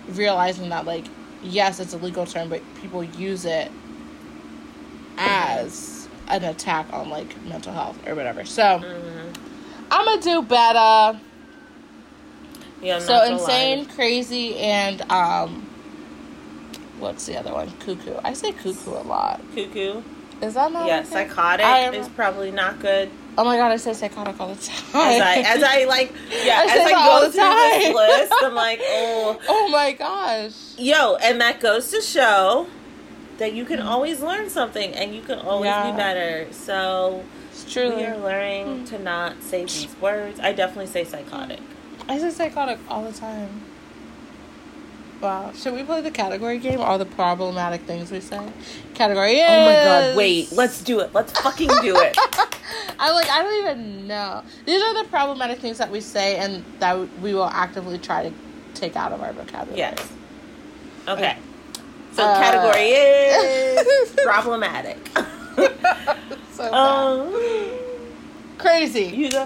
realizing 0.09 0.69
that 0.69 0.85
like 0.87 1.05
yes 1.43 1.81
it's 1.81 1.93
a 1.95 1.97
legal 1.99 2.25
term 2.27 2.49
but 2.49 2.63
people 2.81 3.03
use 3.03 3.45
it 3.47 3.71
as 5.19 5.96
an 6.29 6.45
attack 6.45 6.87
on 6.93 7.09
like 7.11 7.41
mental 7.45 7.73
health 7.73 7.99
or 8.07 8.15
whatever 8.15 8.45
so 8.45 8.63
Mhm. 8.63 9.37
i'm 9.91 10.05
gonna 10.05 10.21
do 10.23 10.43
better 10.43 11.19
Yeah. 12.83 12.97
I'm 12.97 13.01
so 13.01 13.23
insane 13.25 13.87
crazy 13.87 14.57
and 14.59 15.03
um 15.11 15.67
what's 16.99 17.27
the 17.27 17.39
other 17.39 17.53
one 17.53 17.71
cuckoo 17.81 18.15
i 18.25 18.33
say 18.33 18.53
cuckoo 18.53 18.91
a 18.93 19.05
lot 19.05 19.41
Cuckoo. 19.55 20.03
is 20.43 20.55
that 20.55 20.73
not 20.73 20.87
Yeah. 20.87 21.03
Psychotic 21.03 21.65
am- 21.67 21.95
is 21.95 22.09
probably 22.09 22.51
not 22.51 22.81
good. 22.81 23.11
oh 23.39 23.45
my 23.45 23.57
god 23.57 23.71
i 23.71 23.77
say 23.77 23.93
psychotic 23.93 24.41
all 24.41 24.49
the 24.49 24.63
time 24.63 24.85
As 24.95 25.21
I, 25.21 25.35
as 25.57 25.63
I 25.63 25.85
like, 25.85 26.13
yeah, 26.45 26.61
I 26.61 26.65
as 26.65 26.87
I 26.87 26.93
go 26.93 27.27
the 27.27 27.33
through 27.33 27.95
this 27.95 27.95
list, 27.95 28.33
I'm 28.43 28.55
like, 28.67 28.81
oh, 28.83 29.39
oh 29.49 29.69
my 29.69 29.93
gosh 29.93 30.53
yo, 30.79 31.17
and 31.17 31.41
that 31.41 31.61
goes 31.61 31.91
to 31.91 32.01
show 32.01 32.67
that 33.39 33.53
you 33.53 33.65
can 33.65 33.81
always 33.81 34.21
learn 34.21 34.49
something 34.49 34.93
and 34.95 35.15
you 35.15 35.23
can 35.23 35.39
always 35.39 35.69
Yeah. 35.69 35.91
be 35.91 35.97
better. 35.97 36.47
So 36.53 37.25
it's 37.51 37.71
true. 37.71 37.95
We 37.95 38.05
are 38.05 38.17
learning 38.17 38.79
hmm. 38.81 38.85
to 38.87 38.99
not 38.99 39.43
say 39.43 39.63
these 39.63 39.95
words. 40.01 40.41
I 40.41 40.53
definitely 40.53 40.87
say 40.87 41.05
psychotic. 41.05 41.61
I 42.09 42.19
say 42.19 42.31
psychotic 42.31 42.79
all 42.89 43.03
the 43.03 43.13
time. 43.13 43.63
Wow. 45.21 45.53
Should 45.55 45.75
we 45.75 45.83
play 45.83 46.03
the 46.03 46.11
category 46.11 46.59
game? 46.59 46.81
All 46.81 46.99
the 46.99 47.07
problematic 47.07 47.83
things 47.83 48.11
we 48.11 48.21
say? 48.21 48.41
Category 48.95 49.37
is. 49.37 49.49
Oh 49.49 49.65
my 49.65 49.73
god, 49.73 50.17
wait, 50.17 50.53
let's 50.53 50.83
do 50.83 51.01
it. 51.01 51.15
Let's 51.15 51.33
fucking 51.41 51.69
do 51.81 51.97
it. 51.99 52.17
I'm 52.99 53.15
like, 53.15 53.29
I 53.31 53.43
don't 53.43 53.61
even 53.61 54.07
know. 54.07 54.43
These 54.67 54.83
are 54.83 55.03
the 55.03 55.09
problematic 55.09 55.59
things 55.59 55.79
that 55.79 55.91
we 55.91 56.01
say 56.01 56.37
and 56.37 56.65
that 56.81 56.97
we 57.21 57.33
will 57.33 57.49
actively 57.49 57.99
try 57.99 58.29
to 58.29 58.35
take 58.75 58.95
out 58.95 59.13
of 59.13 59.23
our 59.23 59.33
vocabulary. 59.33 59.79
Yes. 59.79 60.13
Okay. 61.09 61.39
So 62.17 62.23
Uh, 62.25 62.39
category 62.39 62.89
is 62.93 64.11
problematic. 64.25 64.97
So 66.53 66.73
um, 66.73 67.35
Crazy. 68.57 69.05
you 69.05 69.31
go. 69.31 69.45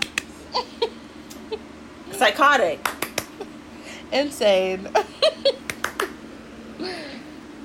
Psychotic. 2.12 2.78
Insane. 4.12 4.88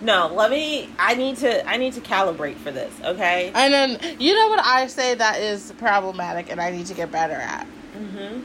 No, 0.01 0.27
let 0.27 0.51
me. 0.51 0.89
I 0.99 1.15
need 1.15 1.37
to. 1.37 1.67
I 1.67 1.77
need 1.77 1.93
to 1.93 2.01
calibrate 2.01 2.57
for 2.57 2.69
this. 2.71 2.93
Okay. 3.03 3.51
and 3.55 3.73
then, 3.73 4.19
you 4.19 4.35
know 4.35 4.49
what 4.49 4.63
I 4.63 4.85
say 4.85 5.15
that 5.15 5.39
is 5.39 5.71
problematic 5.79 6.51
and 6.51 6.61
I 6.61 6.69
need 6.69 6.85
to 6.87 6.93
get 6.93 7.11
better 7.11 7.33
at? 7.33 7.65
Mm-hmm. 7.97 8.41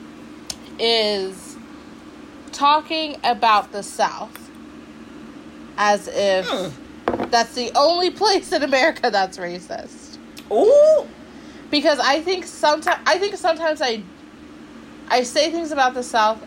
is 0.78 1.56
talking 2.52 3.16
about 3.24 3.72
the 3.72 3.82
South 3.82 4.49
as 5.80 6.08
if 6.08 6.46
Hmm. 6.48 7.24
that's 7.30 7.54
the 7.54 7.72
only 7.74 8.10
place 8.10 8.52
in 8.52 8.62
America 8.62 9.10
that's 9.10 9.38
racist. 9.38 10.18
Ooh. 10.52 11.08
Because 11.70 11.98
I 11.98 12.20
think 12.20 12.44
sometimes 12.44 13.00
I 13.06 13.18
think 13.18 13.34
sometimes 13.36 13.80
I 13.80 14.02
I 15.08 15.22
say 15.22 15.50
things 15.50 15.72
about 15.72 15.94
the 15.94 16.02
South 16.02 16.38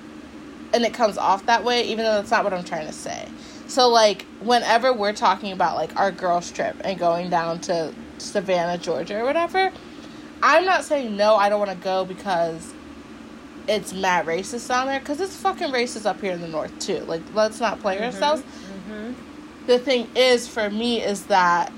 and 0.73 0.85
it 0.85 0.93
comes 0.93 1.17
off 1.17 1.45
that 1.47 1.63
way, 1.63 1.83
even 1.87 2.05
though 2.05 2.13
that's 2.15 2.31
not 2.31 2.43
what 2.43 2.53
I'm 2.53 2.63
trying 2.63 2.87
to 2.87 2.93
say. 2.93 3.27
So 3.67 3.89
like 3.89 4.25
whenever 4.39 4.93
we're 4.93 5.13
talking 5.13 5.51
about 5.51 5.75
like 5.77 5.95
our 5.99 6.11
girls 6.11 6.51
trip 6.51 6.75
and 6.83 6.99
going 6.99 7.29
down 7.31 7.59
to 7.61 7.91
Savannah, 8.19 8.77
Georgia 8.77 9.19
or 9.19 9.25
whatever, 9.25 9.71
I'm 10.43 10.63
not 10.65 10.83
saying 10.83 11.17
no, 11.17 11.35
I 11.35 11.49
don't 11.49 11.59
want 11.59 11.71
to 11.71 11.83
go 11.83 12.05
because 12.05 12.71
it's 13.67 13.93
mad 13.93 14.25
racist 14.25 14.67
down 14.67 14.87
there 14.87 14.99
because 14.99 15.21
it's 15.21 15.35
fucking 15.37 15.71
racist 15.71 16.05
up 16.05 16.19
here 16.21 16.33
in 16.33 16.41
the 16.41 16.47
north 16.49 16.77
too. 16.79 16.99
Like 16.99 17.21
let's 17.33 17.59
not 17.59 17.79
play 17.79 17.99
ourselves. 18.03 18.43
Mm-hmm. 18.89 19.65
The 19.67 19.79
thing 19.79 20.07
is 20.15 20.47
for 20.47 20.69
me 20.69 21.01
is 21.01 21.25
that 21.27 21.71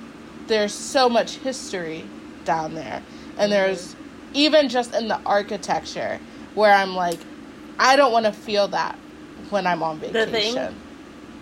there's 0.48 0.73
so 0.73 1.07
much 1.10 1.36
history 1.38 2.03
down 2.45 2.73
there, 2.76 3.02
and 3.38 3.52
there's 3.52 3.95
even 4.34 4.69
just 4.69 4.94
in 4.95 5.07
the 5.07 5.19
architecture 5.26 6.19
where 6.56 6.73
I'm 6.73 6.95
like, 6.95 7.19
I 7.80 7.95
don't 7.95 8.11
want 8.11 8.26
to 8.26 8.32
feel 8.32 8.68
that 8.69 8.95
when 9.49 9.65
I'm 9.68 9.84
on 9.84 9.99
vacation. 9.99 10.32
The 10.32 10.40
thing- 10.40 10.76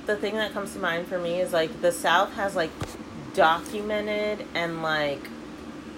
The 0.05 0.15
thing 0.17 0.35
that 0.35 0.51
comes 0.53 0.73
to 0.73 0.79
mind 0.79 1.07
for 1.07 1.17
me 1.17 1.39
is 1.39 1.53
like 1.53 1.81
the 1.81 1.91
South 1.91 2.33
has 2.33 2.55
like 2.57 2.71
documented 3.33 4.45
and 4.53 4.81
like 4.83 5.21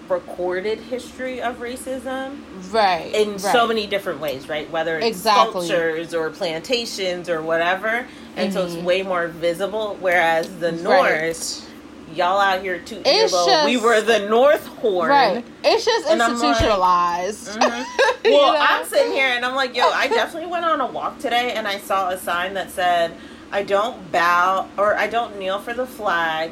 recorded 0.08 0.78
history 0.78 1.40
of 1.40 1.58
racism 1.58 2.38
right 2.72 3.12
in 3.14 3.32
right. 3.32 3.40
so 3.40 3.66
many 3.66 3.86
different 3.86 4.20
ways, 4.20 4.48
right? 4.48 4.70
Whether 4.70 4.96
it's 4.98 5.06
Exactly. 5.06 5.66
sculptures 5.66 6.14
or 6.14 6.30
plantations 6.30 7.28
or 7.28 7.42
whatever. 7.42 8.06
And 8.36 8.52
so 8.52 8.64
it's 8.66 8.74
Mhm. 8.74 8.82
way 8.84 9.02
more 9.02 9.28
visible. 9.28 9.96
Whereas 10.00 10.48
the 10.60 10.72
Right. 10.72 10.82
North, 10.82 11.68
y'all 12.14 12.38
out 12.40 12.60
here 12.62 12.78
too 12.78 12.96
your 12.96 13.02
It's 13.06 13.32
little, 13.32 13.64
we 13.64 13.76
were 13.76 14.00
the 14.00 14.20
North 14.28 14.66
Horn. 14.66 15.08
right. 15.10 15.44
It's 15.64 15.84
just 15.84 16.06
And 16.08 16.22
I'm 16.22 16.38
like- 16.38 16.42
institutionalized. 16.48 17.48
Mhm. 17.60 17.84
You 18.24 18.32
Well, 18.32 18.52
know? 18.52 18.58
I'm 18.60 18.84
sitting 18.86 19.12
here 19.12 19.28
and 19.28 19.44
I'm 19.44 19.54
like, 19.54 19.76
yo, 19.76 19.88
I 19.90 20.08
definitely 20.08 20.50
went 20.50 20.64
on 20.64 20.80
a 20.80 20.86
walk 20.86 21.18
today 21.18 21.52
and 21.52 21.66
I 21.68 21.78
saw 21.78 22.08
a 22.10 22.18
sign 22.18 22.54
that 22.54 22.70
said, 22.70 23.12
I 23.52 23.62
don't 23.62 24.10
bow 24.10 24.66
or 24.76 24.96
I 24.96 25.06
don't 25.06 25.38
kneel 25.38 25.58
for 25.60 25.72
the 25.72 25.86
flag. 25.86 26.50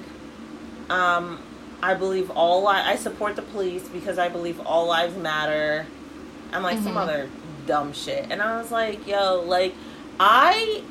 Um, 0.88 1.38
I 1.84 1.92
believe 1.94 2.30
all 2.30 2.62
li- 2.62 2.68
I 2.92 2.96
support 2.96 3.36
the 3.36 3.42
police 3.42 3.82
because 3.88 4.18
I 4.18 4.28
believe 4.30 4.58
all 4.64 4.86
lives 4.86 5.16
matter. 5.16 5.86
And 6.52 6.62
like 6.62 6.78
some 6.78 6.94
Mhm. 6.94 7.02
other 7.02 7.28
dumb 7.66 7.92
shit. 7.92 8.26
And 8.30 8.40
I 8.40 8.56
was 8.56 8.70
like, 8.70 9.06
yo, 9.06 9.42
like 9.46 9.74
I 10.18 10.82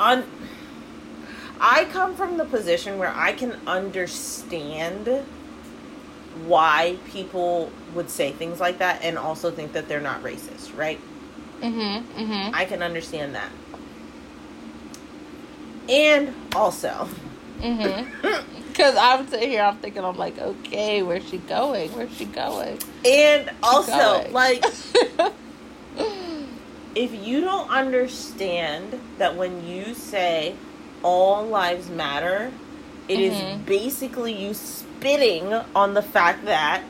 on 0.00 0.24
I 1.60 1.84
come 1.86 2.14
from 2.14 2.36
the 2.38 2.44
position 2.44 2.98
where 2.98 3.12
I 3.14 3.32
can 3.32 3.56
understand 3.66 5.08
why 6.46 6.96
people 7.12 7.70
would 7.94 8.08
say 8.10 8.30
things 8.32 8.60
like 8.60 8.78
that 8.78 9.00
and 9.02 9.18
also 9.18 9.50
think 9.50 9.72
that 9.72 9.88
they're 9.88 10.00
not 10.00 10.22
racist, 10.22 10.76
right? 10.76 11.00
Mm-hmm. 11.62 12.20
Mm-hmm. 12.20 12.54
I 12.54 12.64
can 12.66 12.82
understand 12.82 13.34
that. 13.34 13.50
And 15.88 16.34
also, 16.54 17.08
Mm-hmm. 17.60 18.52
Because 18.76 18.94
I'm 18.96 19.26
sitting 19.26 19.48
here, 19.48 19.62
I'm 19.62 19.78
thinking, 19.78 20.04
I'm 20.04 20.18
like, 20.18 20.38
okay, 20.38 21.02
where's 21.02 21.26
she 21.26 21.38
going? 21.38 21.90
Where's 21.92 22.14
she 22.14 22.26
going? 22.26 22.78
and 23.06 23.50
also, 23.62 23.90
going. 24.20 24.32
like, 24.34 24.62
if 26.94 27.14
you 27.26 27.40
don't 27.40 27.70
understand 27.70 29.00
that 29.16 29.34
when 29.34 29.66
you 29.66 29.94
say 29.94 30.54
all 31.02 31.46
lives 31.46 31.88
matter, 31.88 32.52
it 33.08 33.18
is 33.18 33.34
Mhm. 33.34 33.64
basically 33.64 34.32
you 34.34 34.52
spitting 34.52 35.54
on 35.74 35.94
the 35.94 36.02
fact 36.02 36.44
that, 36.44 36.82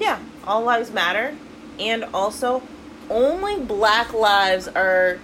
yeah, 0.00 0.18
all 0.46 0.62
lives 0.62 0.90
matter. 0.90 1.36
And 1.78 2.06
also, 2.12 2.60
only 3.08 3.60
black 3.60 4.12
lives 4.12 4.66
are 4.66 5.18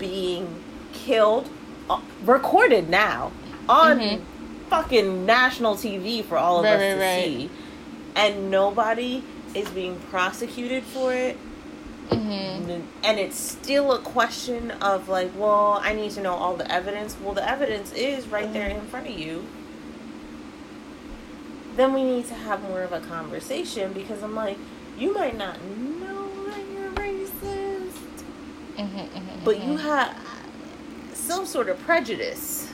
being 0.00 0.48
killed, 0.92 1.48
uh, 1.88 2.00
recorded 2.24 2.88
now 2.88 3.30
on 3.68 3.98
Mhm. 3.98 4.20
fucking 4.70 5.26
national 5.26 5.76
TV 5.76 6.22
for 6.22 6.36
all 6.36 6.58
of 6.58 6.64
Right, 6.64 6.74
us 6.74 6.80
right, 6.80 6.94
to 6.94 7.00
right. 7.00 7.24
see. 7.24 7.50
And 8.16 8.50
nobody 8.50 9.22
is 9.54 9.68
being 9.70 9.96
prosecuted 10.10 10.82
for 10.84 11.12
it 11.14 11.36
mm-hmm. 12.10 12.80
and 13.04 13.18
it's 13.18 13.38
still 13.38 13.92
a 13.92 13.98
question 13.98 14.70
of 14.72 15.08
like 15.08 15.30
well 15.36 15.80
i 15.82 15.92
need 15.92 16.10
to 16.10 16.20
know 16.20 16.34
all 16.34 16.54
the 16.56 16.70
evidence 16.70 17.16
well 17.22 17.32
the 17.34 17.48
evidence 17.48 17.92
is 17.92 18.26
right 18.28 18.52
there 18.52 18.68
in 18.68 18.80
front 18.82 19.06
of 19.08 19.18
you 19.18 19.44
then 21.76 21.92
we 21.92 22.02
need 22.02 22.26
to 22.26 22.34
have 22.34 22.62
more 22.62 22.82
of 22.82 22.92
a 22.92 23.00
conversation 23.00 23.92
because 23.92 24.22
i'm 24.22 24.34
like 24.34 24.58
you 24.98 25.14
might 25.14 25.36
not 25.36 25.56
know 25.64 26.28
that 26.46 26.60
you're 26.72 26.90
racist 26.92 27.92
Mm-hmm, 28.76 28.98
mm-hmm, 28.98 29.44
but 29.44 29.62
you 29.62 29.76
have 29.78 30.14
some 31.14 31.44
sort 31.46 31.68
of 31.68 31.78
prejudice 31.80 32.67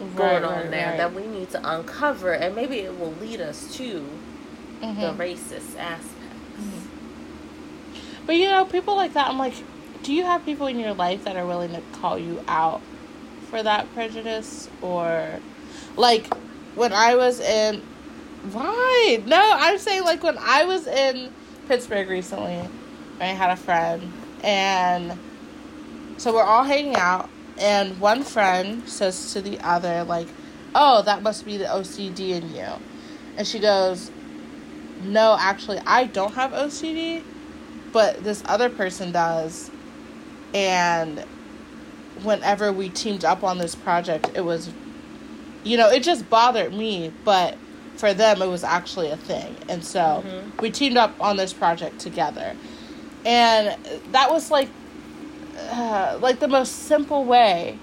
Right, 0.00 0.16
going 0.16 0.44
on 0.44 0.54
right, 0.62 0.70
there 0.70 0.88
right. 0.90 0.96
that 0.98 1.14
we 1.14 1.26
need 1.26 1.50
to 1.50 1.60
uncover 1.76 2.32
and 2.32 2.54
maybe 2.54 2.76
it 2.80 2.98
will 2.98 3.14
lead 3.20 3.40
us 3.40 3.74
to 3.76 4.04
Mhm. 4.82 5.00
the 5.00 5.24
racist 5.24 5.78
aspects 5.78 6.12
But 8.26 8.36
you 8.36 8.46
know, 8.50 8.64
people 8.64 8.96
like 8.96 9.14
that, 9.14 9.28
I'm 9.28 9.38
like, 9.38 9.54
do 10.02 10.12
you 10.12 10.24
have 10.24 10.44
people 10.44 10.66
in 10.66 10.78
your 10.78 10.92
life 10.94 11.24
that 11.24 11.36
are 11.36 11.46
willing 11.46 11.72
to 11.72 11.80
call 12.00 12.18
you 12.18 12.42
out 12.48 12.80
for 13.50 13.62
that 13.62 13.92
prejudice? 13.94 14.68
Or, 14.82 15.40
like, 15.96 16.32
when 16.74 16.92
I 16.92 17.14
was 17.14 17.38
in. 17.40 17.82
Why? 18.52 19.22
No, 19.26 19.40
I'm 19.40 19.78
saying, 19.78 20.02
like, 20.04 20.22
when 20.22 20.36
I 20.38 20.64
was 20.64 20.86
in 20.88 21.30
Pittsburgh 21.68 22.08
recently, 22.08 22.60
I 23.20 23.26
had 23.26 23.50
a 23.50 23.56
friend, 23.56 24.12
and 24.42 25.16
so 26.16 26.32
we're 26.34 26.42
all 26.42 26.64
hanging 26.64 26.96
out, 26.96 27.28
and 27.58 27.98
one 28.00 28.22
friend 28.22 28.88
says 28.88 29.32
to 29.32 29.40
the 29.40 29.58
other, 29.60 30.04
like, 30.04 30.28
oh, 30.74 31.02
that 31.02 31.22
must 31.22 31.44
be 31.44 31.56
the 31.56 31.64
OCD 31.64 32.30
in 32.30 32.54
you. 32.54 32.66
And 33.36 33.46
she 33.46 33.58
goes, 33.58 34.10
no, 35.02 35.36
actually, 35.38 35.78
I 35.86 36.04
don't 36.04 36.34
have 36.34 36.52
OCD 36.52 37.22
but 37.92 38.22
this 38.24 38.42
other 38.46 38.68
person 38.68 39.10
does 39.12 39.70
and 40.52 41.20
whenever 42.22 42.72
we 42.72 42.88
teamed 42.90 43.24
up 43.24 43.42
on 43.44 43.58
this 43.58 43.74
project 43.74 44.30
it 44.34 44.44
was 44.44 44.70
you 45.64 45.76
know 45.76 45.88
it 45.88 46.02
just 46.02 46.28
bothered 46.28 46.74
me 46.74 47.12
but 47.24 47.56
for 47.96 48.12
them 48.12 48.42
it 48.42 48.48
was 48.48 48.64
actually 48.64 49.10
a 49.10 49.16
thing 49.16 49.54
and 49.68 49.84
so 49.84 50.22
Mhm. 50.26 50.60
we 50.60 50.70
teamed 50.70 50.96
up 50.96 51.14
on 51.20 51.36
this 51.36 51.52
project 51.52 51.98
together 52.00 52.54
and 53.24 53.76
that 54.12 54.30
was 54.30 54.50
like 54.50 54.68
uh, 55.56 56.18
like 56.20 56.40
the 56.40 56.48
most 56.48 56.86
simple 56.86 57.24
way 57.24 57.78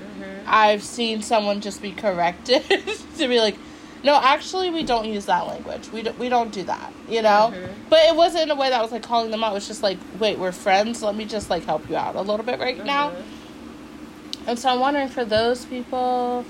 mm-hmm. 0.00 0.44
I've 0.46 0.82
seen 0.82 1.22
someone 1.22 1.60
just 1.60 1.82
be 1.82 1.92
corrected 1.92 2.64
to 3.18 3.28
be 3.28 3.40
like, 3.40 3.56
no, 4.04 4.20
actually, 4.22 4.70
we 4.70 4.84
don't 4.84 5.06
use 5.06 5.26
that 5.26 5.46
language. 5.46 5.90
We 5.92 6.02
don't, 6.02 6.18
we 6.18 6.28
don't 6.28 6.52
do 6.52 6.62
that, 6.64 6.92
you 7.08 7.20
know? 7.20 7.52
Mhm. 7.52 7.68
But 7.88 8.00
it 8.06 8.14
wasn't 8.14 8.44
in 8.44 8.50
a 8.50 8.54
way 8.54 8.70
that 8.70 8.80
was 8.80 8.92
like 8.92 9.02
calling 9.02 9.30
them 9.30 9.42
out. 9.42 9.52
It 9.52 9.54
was 9.54 9.66
just 9.66 9.82
like, 9.82 9.98
wait, 10.20 10.38
we're 10.38 10.52
friends. 10.52 11.02
Let 11.02 11.16
me 11.16 11.24
just 11.24 11.50
like 11.50 11.64
help 11.64 11.88
you 11.90 11.96
out 11.96 12.14
a 12.14 12.20
little 12.20 12.46
bit 12.46 12.60
right 12.60 12.84
now. 12.84 13.10
Mm-hmm. 13.10 14.48
And 14.48 14.58
so 14.58 14.70
I'm 14.70 14.80
wondering 14.80 15.08
for 15.08 15.24
those 15.24 15.64
people 15.64 16.44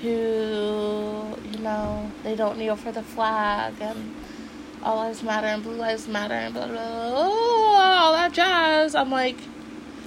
who, 0.00 0.08
you 0.08 1.58
know, 1.58 2.10
they 2.22 2.34
don't 2.34 2.56
kneel 2.56 2.76
for 2.76 2.92
the 2.92 3.02
flag 3.02 3.74
and 3.80 4.14
all 4.82 4.96
lives 4.96 5.22
matter 5.22 5.46
and 5.46 5.62
blue 5.62 5.74
lives 5.74 6.08
matter 6.08 6.34
and 6.34 6.54
blah, 6.54 6.66
blah, 6.66 6.74
blah, 6.74 8.04
all 8.04 8.12
that 8.12 8.32
jazz. 8.32 8.94
I'm 8.94 9.10
like, 9.10 9.36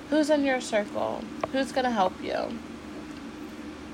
who's 0.10 0.30
in 0.30 0.44
your 0.44 0.62
circle? 0.62 1.24
Who's 1.52 1.72
going 1.72 1.86
to 1.86 1.92
help 1.92 2.14
you? 2.22 2.60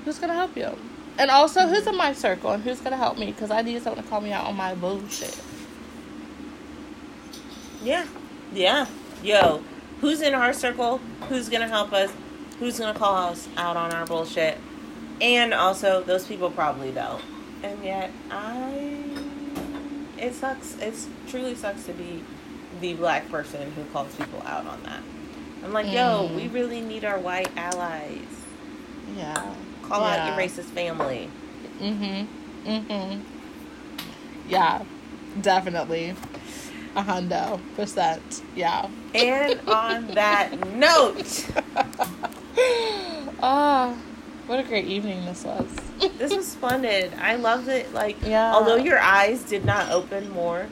Who's 0.04 0.18
going 0.18 0.30
to 0.30 0.34
help 0.34 0.56
you? 0.56 0.76
And 1.18 1.30
also, 1.30 1.66
who's 1.66 1.86
in 1.86 1.96
my 1.96 2.12
circle 2.12 2.50
and 2.52 2.62
who's 2.62 2.78
going 2.80 2.92
to 2.92 2.96
help 2.96 3.18
me? 3.18 3.26
Because 3.26 3.50
I 3.50 3.62
need 3.62 3.82
someone 3.82 4.02
to 4.02 4.08
call 4.08 4.20
me 4.20 4.32
out 4.32 4.46
on 4.46 4.56
my 4.56 4.74
bullshit. 4.74 5.40
Yeah. 7.82 8.06
Yeah. 8.52 8.86
Yo, 9.22 9.62
who's 10.00 10.20
in 10.20 10.34
our 10.34 10.52
circle? 10.52 10.98
Who's 11.28 11.48
gonna 11.48 11.68
help 11.68 11.92
us? 11.92 12.12
Who's 12.58 12.78
gonna 12.78 12.98
call 12.98 13.30
us 13.30 13.48
out 13.56 13.76
on 13.76 13.92
our 13.92 14.04
bullshit? 14.04 14.58
And 15.20 15.54
also, 15.54 16.02
those 16.02 16.26
people 16.26 16.50
probably 16.50 16.90
don't. 16.90 17.22
And 17.62 17.84
yet, 17.84 18.10
I. 18.30 19.04
It 20.18 20.34
sucks. 20.34 20.76
It 20.78 20.94
truly 21.28 21.54
sucks 21.54 21.84
to 21.84 21.92
be 21.92 22.24
the 22.80 22.94
black 22.94 23.28
person 23.30 23.70
who 23.72 23.84
calls 23.86 24.14
people 24.16 24.42
out 24.44 24.66
on 24.66 24.82
that. 24.84 25.02
I'm 25.64 25.72
like, 25.72 25.86
yo, 25.92 26.28
Mm. 26.28 26.34
we 26.36 26.48
really 26.48 26.80
need 26.80 27.04
our 27.04 27.18
white 27.18 27.50
allies. 27.56 28.18
Yeah. 29.16 29.42
Call 29.82 30.02
out 30.04 30.26
your 30.26 30.36
racist 30.36 30.70
family. 30.74 31.28
Mm 31.80 31.98
Mhm. 31.98 32.26
Mm 32.66 32.86
Mhm. 32.86 33.20
Yeah, 34.48 34.82
definitely. 35.40 36.14
A 36.96 37.02
hundo 37.02 37.58
percent. 37.76 38.42
Yeah. 38.54 38.86
And 39.14 39.60
on 39.68 40.08
that 40.08 40.74
note, 40.74 41.46
Ah, 43.42 43.94
what 44.46 44.60
a 44.60 44.62
great 44.62 44.86
evening 44.86 45.24
this 45.24 45.44
was. 45.44 45.66
this 46.18 46.34
was 46.34 46.46
splendid. 46.46 47.12
I 47.20 47.36
loved 47.36 47.68
it. 47.68 47.92
Like, 47.94 48.16
Yeah. 48.24 48.52
although 48.54 48.76
your 48.76 48.98
eyes 49.00 49.42
did 49.42 49.64
not 49.64 49.90
open 49.90 50.30
more. 50.32 50.66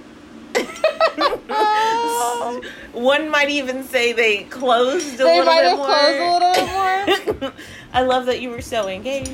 One 2.93 3.31
might 3.31 3.51
even 3.51 3.85
say 3.85 4.13
they 4.13 4.45
closed 4.45 5.15
a 5.15 5.25
they 5.25 5.39
little 5.39 5.45
might 5.45 5.63
bit 5.63 5.69
have 5.71 5.77
more. 5.79 5.87
closed 5.87 6.19
a 6.21 6.33
little 6.33 7.37
bit 7.37 7.41
more. 7.43 7.53
I 7.93 8.03
love 8.03 8.27
that 8.27 8.41
you 8.41 8.51
were 8.51 8.63
so 8.63 8.89
engaged. 8.89 9.31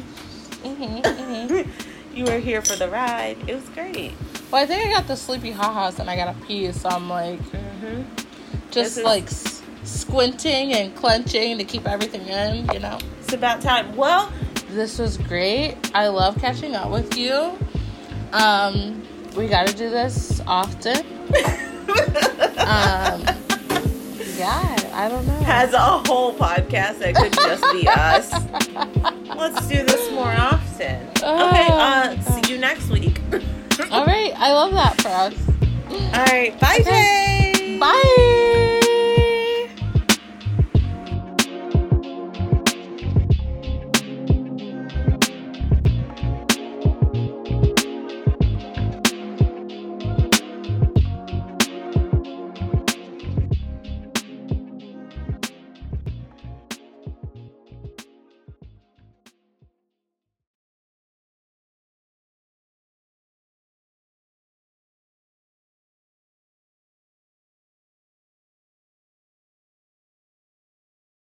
hmm 0.63 1.01
hmm 1.03 1.71
You 2.17 2.25
were 2.25 2.39
here 2.39 2.63
for 2.63 2.77
the 2.77 2.89
ride. 2.89 3.37
It 3.47 3.55
was 3.55 3.69
great. 3.71 4.13
Well, 4.51 4.63
I 4.63 4.67
think 4.67 4.87
I 4.87 4.91
got 4.91 5.07
the 5.07 5.17
sleepy 5.17 5.51
ha-has 5.51 5.99
and 6.01 6.09
I 6.09 6.17
got 6.17 6.35
a 6.35 6.39
pee, 6.47 6.73
so 6.73 6.89
I'm 6.89 7.11
like 7.11 7.39
Mm-hmm. 7.41 8.03
just 8.71 8.97
is- 8.97 9.05
like 9.05 9.25
s- 9.25 9.63
squinting 9.85 10.73
and 10.73 10.95
clenching 10.97 11.59
to 11.59 11.65
keep 11.65 11.87
everything 11.87 12.23
in, 12.27 12.67
you 12.73 12.79
know. 12.81 12.99
It's 13.21 13.35
about 13.35 13.61
time. 13.61 13.95
Well, 13.97 14.33
This 14.71 14.99
was 14.99 15.19
great. 15.19 15.77
I 15.95 16.09
love 16.09 16.39
catching 16.39 16.75
up 16.75 16.91
with 16.91 17.17
you. 17.19 17.59
Um, 18.33 19.03
we 19.37 19.49
got 19.49 19.67
to 19.67 19.75
do 19.75 19.91
this 19.91 20.41
often. 20.47 20.99
Um, 22.59 23.23
yeah, 24.37 24.77
I 24.93 25.09
don't 25.09 25.27
know. 25.27 25.33
has 25.35 25.73
a 25.73 25.79
whole 25.79 26.35
podcast 26.35 26.99
that 26.99 27.15
could 27.15 27.33
just 27.33 27.63
be 27.73 27.87
us. 27.89 28.33
Let's 29.37 29.67
do 29.69 29.85
this 29.85 30.11
more 30.13 30.33
often. 30.33 31.07
Okay, 31.19 31.69
uh, 31.71 32.21
see 32.23 32.53
you 32.53 32.59
next 32.59 32.89
week. 32.91 33.21
All 33.91 34.05
right, 34.07 34.33
I 34.37 34.53
love 34.53 34.73
that 34.73 35.01
for 35.01 35.09
us. 35.09 35.35
All 35.91 36.25
right, 36.25 36.59
bye, 36.61 36.81
Jay. 36.85 37.79
Bye. 37.79 38.63